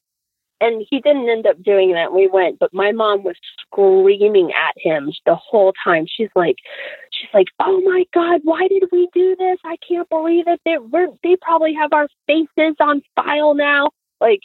And 0.60 0.84
he 0.90 1.00
didn't 1.02 1.30
end 1.30 1.46
up 1.46 1.62
doing 1.62 1.94
that. 1.94 2.12
We 2.12 2.28
went, 2.28 2.58
but 2.58 2.74
my 2.74 2.92
mom 2.92 3.24
was 3.24 3.36
screaming 3.62 4.52
at 4.54 4.74
him 4.76 5.12
the 5.28 5.36
whole 5.36 5.72
time. 5.84 6.08
She's 6.08 6.32
like, 6.36 6.56
she's 7.12 7.30
like, 7.32 7.46
oh 7.60 7.80
my 7.82 8.06
God, 8.12 8.42
why 8.44 8.68
did 8.68 8.86
we 8.92 9.08
do 9.14 9.36
this? 9.38 9.60
I 9.64 9.76
can't 9.88 10.10
believe 10.10 10.48
it. 10.48 10.60
They, 10.66 10.80
we're, 10.80 11.10
they 11.24 11.36
probably 11.40 11.76
have 11.76 11.94
our 11.94 12.08
faces 12.26 12.76
on 12.80 13.04
file 13.16 13.54
now. 13.54 13.92
Like, 14.20 14.40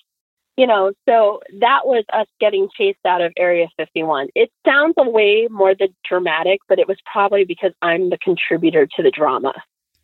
you 0.56 0.66
know, 0.66 0.92
so 1.08 1.40
that 1.60 1.80
was 1.84 2.04
us 2.12 2.26
getting 2.40 2.68
chased 2.76 2.98
out 3.06 3.22
of 3.22 3.32
Area 3.36 3.68
51. 3.76 4.28
It 4.34 4.50
sounds 4.66 4.94
a 4.98 5.08
way 5.08 5.48
more 5.50 5.74
than 5.78 5.94
dramatic, 6.08 6.60
but 6.68 6.78
it 6.78 6.86
was 6.86 6.98
probably 7.10 7.44
because 7.44 7.72
I'm 7.80 8.10
the 8.10 8.18
contributor 8.18 8.86
to 8.96 9.02
the 9.02 9.10
drama. 9.10 9.54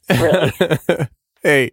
Really. 0.08 0.52
hey, 1.42 1.72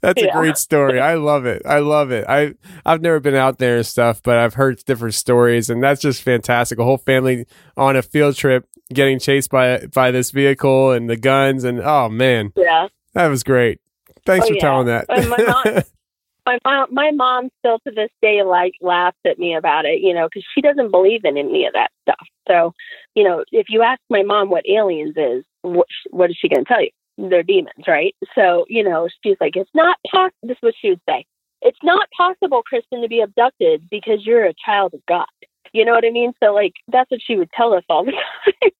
that's 0.00 0.22
yeah. 0.22 0.28
a 0.28 0.32
great 0.32 0.58
story. 0.58 1.00
I 1.00 1.14
love 1.14 1.46
it. 1.46 1.62
I 1.64 1.78
love 1.78 2.10
it. 2.10 2.26
I 2.28 2.54
I've 2.84 3.00
never 3.00 3.20
been 3.20 3.34
out 3.34 3.58
there 3.58 3.78
and 3.78 3.86
stuff, 3.86 4.22
but 4.22 4.36
I've 4.36 4.54
heard 4.54 4.84
different 4.84 5.14
stories, 5.14 5.70
and 5.70 5.82
that's 5.82 6.02
just 6.02 6.22
fantastic. 6.22 6.78
A 6.78 6.84
whole 6.84 6.98
family 6.98 7.46
on 7.76 7.96
a 7.96 8.02
field 8.02 8.36
trip 8.36 8.66
getting 8.92 9.18
chased 9.18 9.50
by 9.50 9.86
by 9.86 10.10
this 10.10 10.30
vehicle 10.30 10.92
and 10.92 11.08
the 11.08 11.16
guns, 11.16 11.64
and 11.64 11.80
oh 11.80 12.10
man, 12.10 12.52
yeah, 12.54 12.88
that 13.14 13.28
was 13.28 13.42
great. 13.42 13.80
Thanks 14.26 14.44
oh, 14.44 14.48
for 14.48 14.54
yeah. 14.54 14.60
telling 14.60 14.86
that. 14.88 15.86
my 16.46 16.58
mom, 16.64 16.88
my 16.92 17.10
mom, 17.10 17.50
still 17.58 17.78
to 17.80 17.90
this 17.90 18.10
day 18.22 18.42
like 18.42 18.72
laughs 18.80 19.16
at 19.26 19.38
me 19.38 19.54
about 19.54 19.84
it, 19.84 20.00
you 20.00 20.14
know, 20.14 20.28
because 20.28 20.44
she 20.54 20.60
doesn't 20.60 20.90
believe 20.90 21.24
in 21.24 21.36
any 21.36 21.66
of 21.66 21.72
that 21.74 21.90
stuff. 22.02 22.26
So, 22.48 22.74
you 23.14 23.24
know, 23.24 23.44
if 23.52 23.66
you 23.68 23.82
ask 23.82 24.00
my 24.10 24.22
mom 24.22 24.50
what 24.50 24.68
aliens 24.68 25.14
is, 25.16 25.44
what, 25.62 25.86
what 26.10 26.30
is 26.30 26.36
she 26.40 26.48
going 26.48 26.64
to 26.64 26.68
tell 26.68 26.82
you? 26.82 26.90
They're 27.18 27.42
demons, 27.42 27.84
right? 27.86 28.14
So, 28.34 28.64
you 28.68 28.82
know, 28.82 29.08
she's 29.22 29.36
like, 29.40 29.56
it's 29.56 29.70
not 29.74 29.98
possible. 30.10 30.36
This 30.42 30.56
is 30.56 30.62
what 30.62 30.74
she 30.80 30.90
would 30.90 31.00
say. 31.08 31.26
It's 31.62 31.78
not 31.82 32.08
possible, 32.16 32.62
Kristen, 32.62 33.02
to 33.02 33.08
be 33.08 33.20
abducted 33.20 33.88
because 33.90 34.24
you're 34.24 34.46
a 34.46 34.54
child 34.64 34.94
of 34.94 35.04
God. 35.06 35.26
You 35.72 35.84
know 35.84 35.92
what 35.92 36.04
I 36.04 36.10
mean? 36.10 36.32
So, 36.42 36.54
like, 36.54 36.72
that's 36.88 37.10
what 37.10 37.20
she 37.24 37.36
would 37.36 37.50
tell 37.52 37.74
us 37.74 37.84
all 37.88 38.04
the 38.04 38.12
time. 38.62 38.70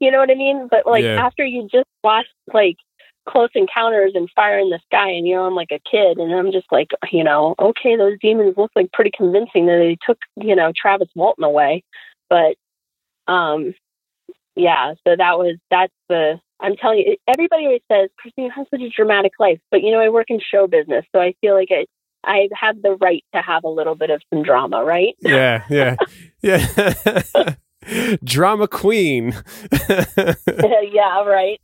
you 0.00 0.10
know 0.10 0.18
what 0.18 0.30
I 0.30 0.34
mean? 0.34 0.68
But, 0.70 0.86
like, 0.86 1.04
Yeah. 1.04 1.24
after 1.24 1.44
you 1.44 1.68
just 1.70 1.86
watch, 2.02 2.26
like, 2.52 2.76
close 3.28 3.50
encounters 3.54 4.12
and 4.14 4.30
fire 4.36 4.58
in 4.58 4.70
the 4.70 4.80
sky 4.86 5.10
and 5.10 5.26
you 5.26 5.34
know 5.34 5.44
i'm 5.46 5.54
like 5.54 5.72
a 5.72 5.80
kid 5.90 6.18
and 6.18 6.34
i'm 6.34 6.52
just 6.52 6.66
like 6.70 6.90
you 7.10 7.24
know 7.24 7.54
okay 7.58 7.96
those 7.96 8.18
demons 8.20 8.54
look 8.56 8.70
like 8.76 8.92
pretty 8.92 9.10
convincing 9.16 9.66
that 9.66 9.78
they 9.78 9.96
took 10.06 10.18
you 10.40 10.54
know 10.54 10.72
travis 10.76 11.08
walton 11.14 11.44
away 11.44 11.82
but 12.28 12.56
Um, 13.26 13.74
yeah, 14.56 14.94
so 15.06 15.16
that 15.16 15.38
was 15.38 15.56
that's 15.70 15.92
the. 16.08 16.40
I'm 16.60 16.76
telling 16.76 16.98
you, 17.00 17.16
everybody 17.26 17.64
always 17.66 17.82
says 17.90 18.10
Christine 18.18 18.50
has 18.50 18.66
such 18.70 18.80
a 18.80 18.88
dramatic 18.88 19.32
life, 19.38 19.58
but 19.70 19.82
you 19.82 19.90
know, 19.90 20.00
I 20.00 20.08
work 20.10 20.30
in 20.30 20.40
show 20.40 20.66
business, 20.66 21.04
so 21.12 21.20
I 21.20 21.34
feel 21.40 21.54
like 21.54 21.70
I 21.70 21.86
I 22.24 22.48
have 22.54 22.80
the 22.80 22.96
right 22.96 23.24
to 23.34 23.42
have 23.42 23.64
a 23.64 23.68
little 23.68 23.94
bit 23.94 24.10
of 24.10 24.22
some 24.32 24.42
drama, 24.42 24.84
right? 24.84 25.14
Yeah, 25.20 25.64
yeah, 25.68 25.96
yeah. 26.42 27.24
Drama 28.24 28.68
queen. 28.68 29.34
yeah, 29.88 31.22
right. 31.24 31.58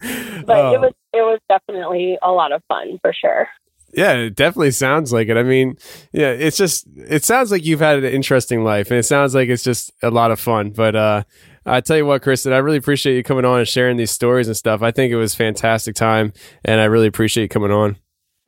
But 0.47 0.57
Oh. 0.59 0.75
it 0.75 0.81
was 0.81 0.93
it 1.13 1.23
was 1.23 1.39
definitely 1.49 2.19
a 2.23 2.31
lot 2.31 2.53
of 2.53 2.63
fun 2.69 2.99
for 3.03 3.13
sure. 3.13 3.49
Yeah, 3.93 4.13
it 4.13 4.37
definitely 4.37 4.71
sounds 4.71 5.13
like 5.13 5.29
it. 5.29 5.37
I 5.37 5.43
mean, 5.43 5.77
yeah, 6.13 6.31
it's 6.31 6.57
just 6.57 6.87
it 6.97 7.25
sounds 7.25 7.51
like 7.51 7.65
you've 7.65 7.81
had 7.81 7.99
an 7.99 8.05
interesting 8.13 8.63
life 8.63 8.91
and 8.91 8.99
it 8.99 9.03
sounds 9.05 9.35
like 9.35 9.49
it's 9.49 9.65
just 9.65 9.93
a 10.03 10.11
lot 10.11 10.31
of 10.31 10.39
fun. 10.39 10.71
But 10.71 10.95
uh 10.97 11.23
I 11.67 11.81
tell 11.81 11.97
you 11.97 12.07
what, 12.07 12.23
Kristen, 12.23 12.53
I 12.53 12.59
really 12.59 12.79
appreciate 12.79 13.17
you 13.17 13.23
coming 13.23 13.45
on 13.45 13.59
and 13.59 13.69
sharing 13.69 13.97
these 13.97 14.11
stories 14.11 14.47
and 14.47 14.57
stuff. 14.57 14.81
I 14.83 14.91
think 14.93 15.13
it 15.13 15.17
was 15.17 15.35
a 15.35 15.37
fantastic 15.37 15.95
time 15.95 16.33
and 16.65 16.81
I 16.81 16.85
really 16.85 17.07
appreciate 17.09 17.43
you 17.45 17.49
coming 17.49 17.71
on. 17.73 17.97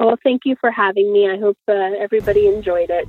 Well, 0.00 0.16
thank 0.24 0.42
you 0.44 0.56
for 0.60 0.70
having 0.70 1.12
me. 1.12 1.28
I 1.30 1.38
hope 1.38 1.58
uh, 1.68 1.72
everybody 2.00 2.46
enjoyed 2.48 2.90
it. 2.90 3.06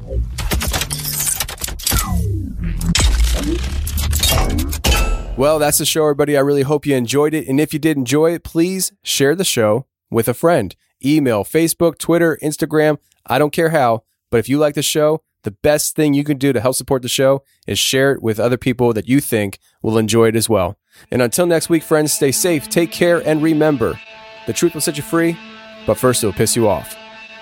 Well, 5.36 5.58
that's 5.58 5.80
the 5.80 5.86
show, 5.86 6.04
everybody. 6.04 6.38
I 6.38 6.42
really 6.42 6.62
hope 6.62 6.86
you 6.86 6.96
enjoyed 6.96 7.34
it. 7.34 7.48
And 7.48 7.60
if 7.60 7.74
you 7.74 7.80
did 7.80 7.98
enjoy 7.98 8.34
it, 8.34 8.44
please 8.44 8.94
share 9.04 9.36
the 9.36 9.44
show 9.44 9.88
with 10.12 10.28
a 10.28 10.34
friend. 10.34 10.76
Email, 11.04 11.44
Facebook, 11.44 11.98
Twitter, 11.98 12.38
Instagram. 12.42 12.98
I 13.26 13.40
don't 13.40 13.52
care 13.52 13.70
how, 13.70 14.04
but 14.30 14.38
if 14.38 14.48
you 14.48 14.58
like 14.58 14.76
the 14.76 14.84
show, 14.84 15.24
the 15.44 15.52
best 15.52 15.96
thing 15.96 16.14
you 16.14 16.24
can 16.24 16.38
do 16.38 16.54
to 16.54 16.62
help 16.62 16.76
support 16.76 17.02
the 17.02 17.10
show 17.10 17.44
is 17.68 17.78
share 17.78 18.14
it 18.14 18.24
with 18.24 18.40
other 18.40 18.58
people 18.58 18.94
that 18.94 19.10
you 19.10 19.20
think 19.20 19.60
will 19.82 19.98
enjoy 19.98 20.28
it 20.28 20.36
as 20.36 20.48
well. 20.48 20.78
And 21.12 21.22
until 21.22 21.46
next 21.46 21.70
week, 21.70 21.84
friends, 21.84 22.14
stay 22.14 22.32
safe, 22.32 22.70
take 22.70 22.92
care, 22.92 23.18
and 23.28 23.42
remember 23.42 24.00
the 24.46 24.54
truth 24.54 24.74
will 24.74 24.82
set 24.82 24.98
you 24.98 25.04
free, 25.04 25.38
but 25.86 25.98
first 25.98 26.24
it'll 26.24 26.34
piss 26.34 26.56
you 26.56 26.68
off. 26.68 26.96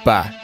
Bye. 0.04 0.41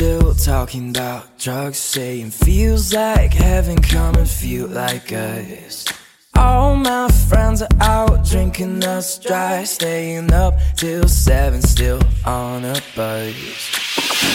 Still 0.00 0.34
talking 0.34 0.88
about 0.88 1.38
drugs, 1.38 1.76
saying 1.76 2.30
feels 2.30 2.94
like 2.94 3.34
heaven 3.34 3.76
come 3.76 4.14
and 4.14 4.26
feel 4.26 4.66
like 4.66 5.12
us. 5.12 5.84
All 6.34 6.74
my 6.74 7.08
friends 7.28 7.60
are 7.60 7.68
out 7.82 8.24
drinking 8.24 8.82
us 8.82 9.18
dry, 9.18 9.62
staying 9.64 10.32
up 10.32 10.54
till 10.74 11.06
seven, 11.06 11.60
still 11.60 12.00
on 12.24 12.64
a 12.64 12.80
buzz. 12.96 13.34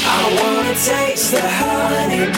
I 0.05 0.21
wanna 0.37 0.75
taste 0.75 1.31
the 1.31 1.41
honey. 1.41 2.29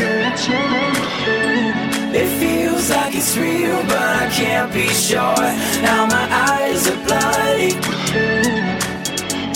It 2.19 2.29
feels 2.39 2.89
like 2.89 3.13
it's 3.13 3.35
real, 3.35 3.83
but 3.91 4.23
I 4.23 4.29
can't 4.29 4.71
be 4.73 4.87
sure. 4.87 5.47
Now 5.83 6.05
my 6.05 6.27
eyes 6.31 6.87
are 6.87 7.05
bloody. 7.05 8.76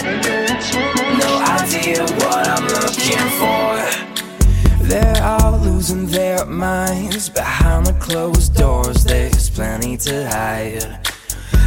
No 0.03 1.31
idea 1.59 2.01
what 2.01 2.47
I'm 2.47 2.65
looking 2.67 3.27
for. 3.39 4.85
They're 4.87 5.23
all 5.23 5.59
losing 5.59 6.07
their 6.07 6.43
minds 6.45 7.29
behind 7.29 7.85
the 7.85 7.93
closed 7.93 8.55
doors. 8.55 9.03
There's 9.03 9.49
plenty 9.51 9.97
to 9.97 10.27
hide. 10.27 11.07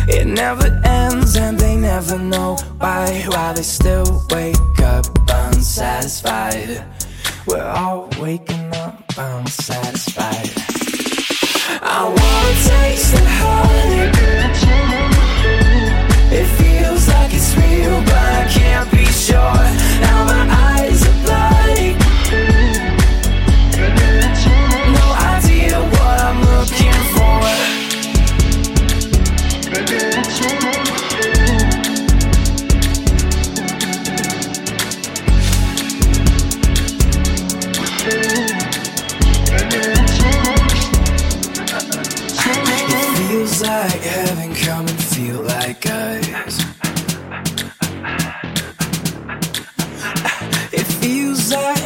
It 0.08 0.26
never 0.26 0.66
ends, 0.84 1.36
and 1.36 1.58
they 1.58 1.76
never 1.76 2.18
know 2.18 2.56
why. 2.78 3.24
Why 3.28 3.52
they 3.52 3.62
still 3.62 4.22
wake 4.30 4.80
up 4.80 5.06
unsatisfied. 5.30 6.84
We're 7.46 7.62
all 7.62 8.08
waking 8.20 8.74
up 8.74 9.00
unsatisfied. 9.16 10.50
I 11.82 12.02
wanna 12.02 12.54
taste 12.68 13.12
the 13.12 13.24
honey. 13.40 14.10
It 16.36 16.46
feels 16.58 17.06
like 17.08 17.32
it's 17.32 17.56
real, 17.56 18.02
but 18.02 18.23
Sure. 19.24 19.38
Now 19.38 20.26
my 20.26 20.46
eyes 20.50 20.83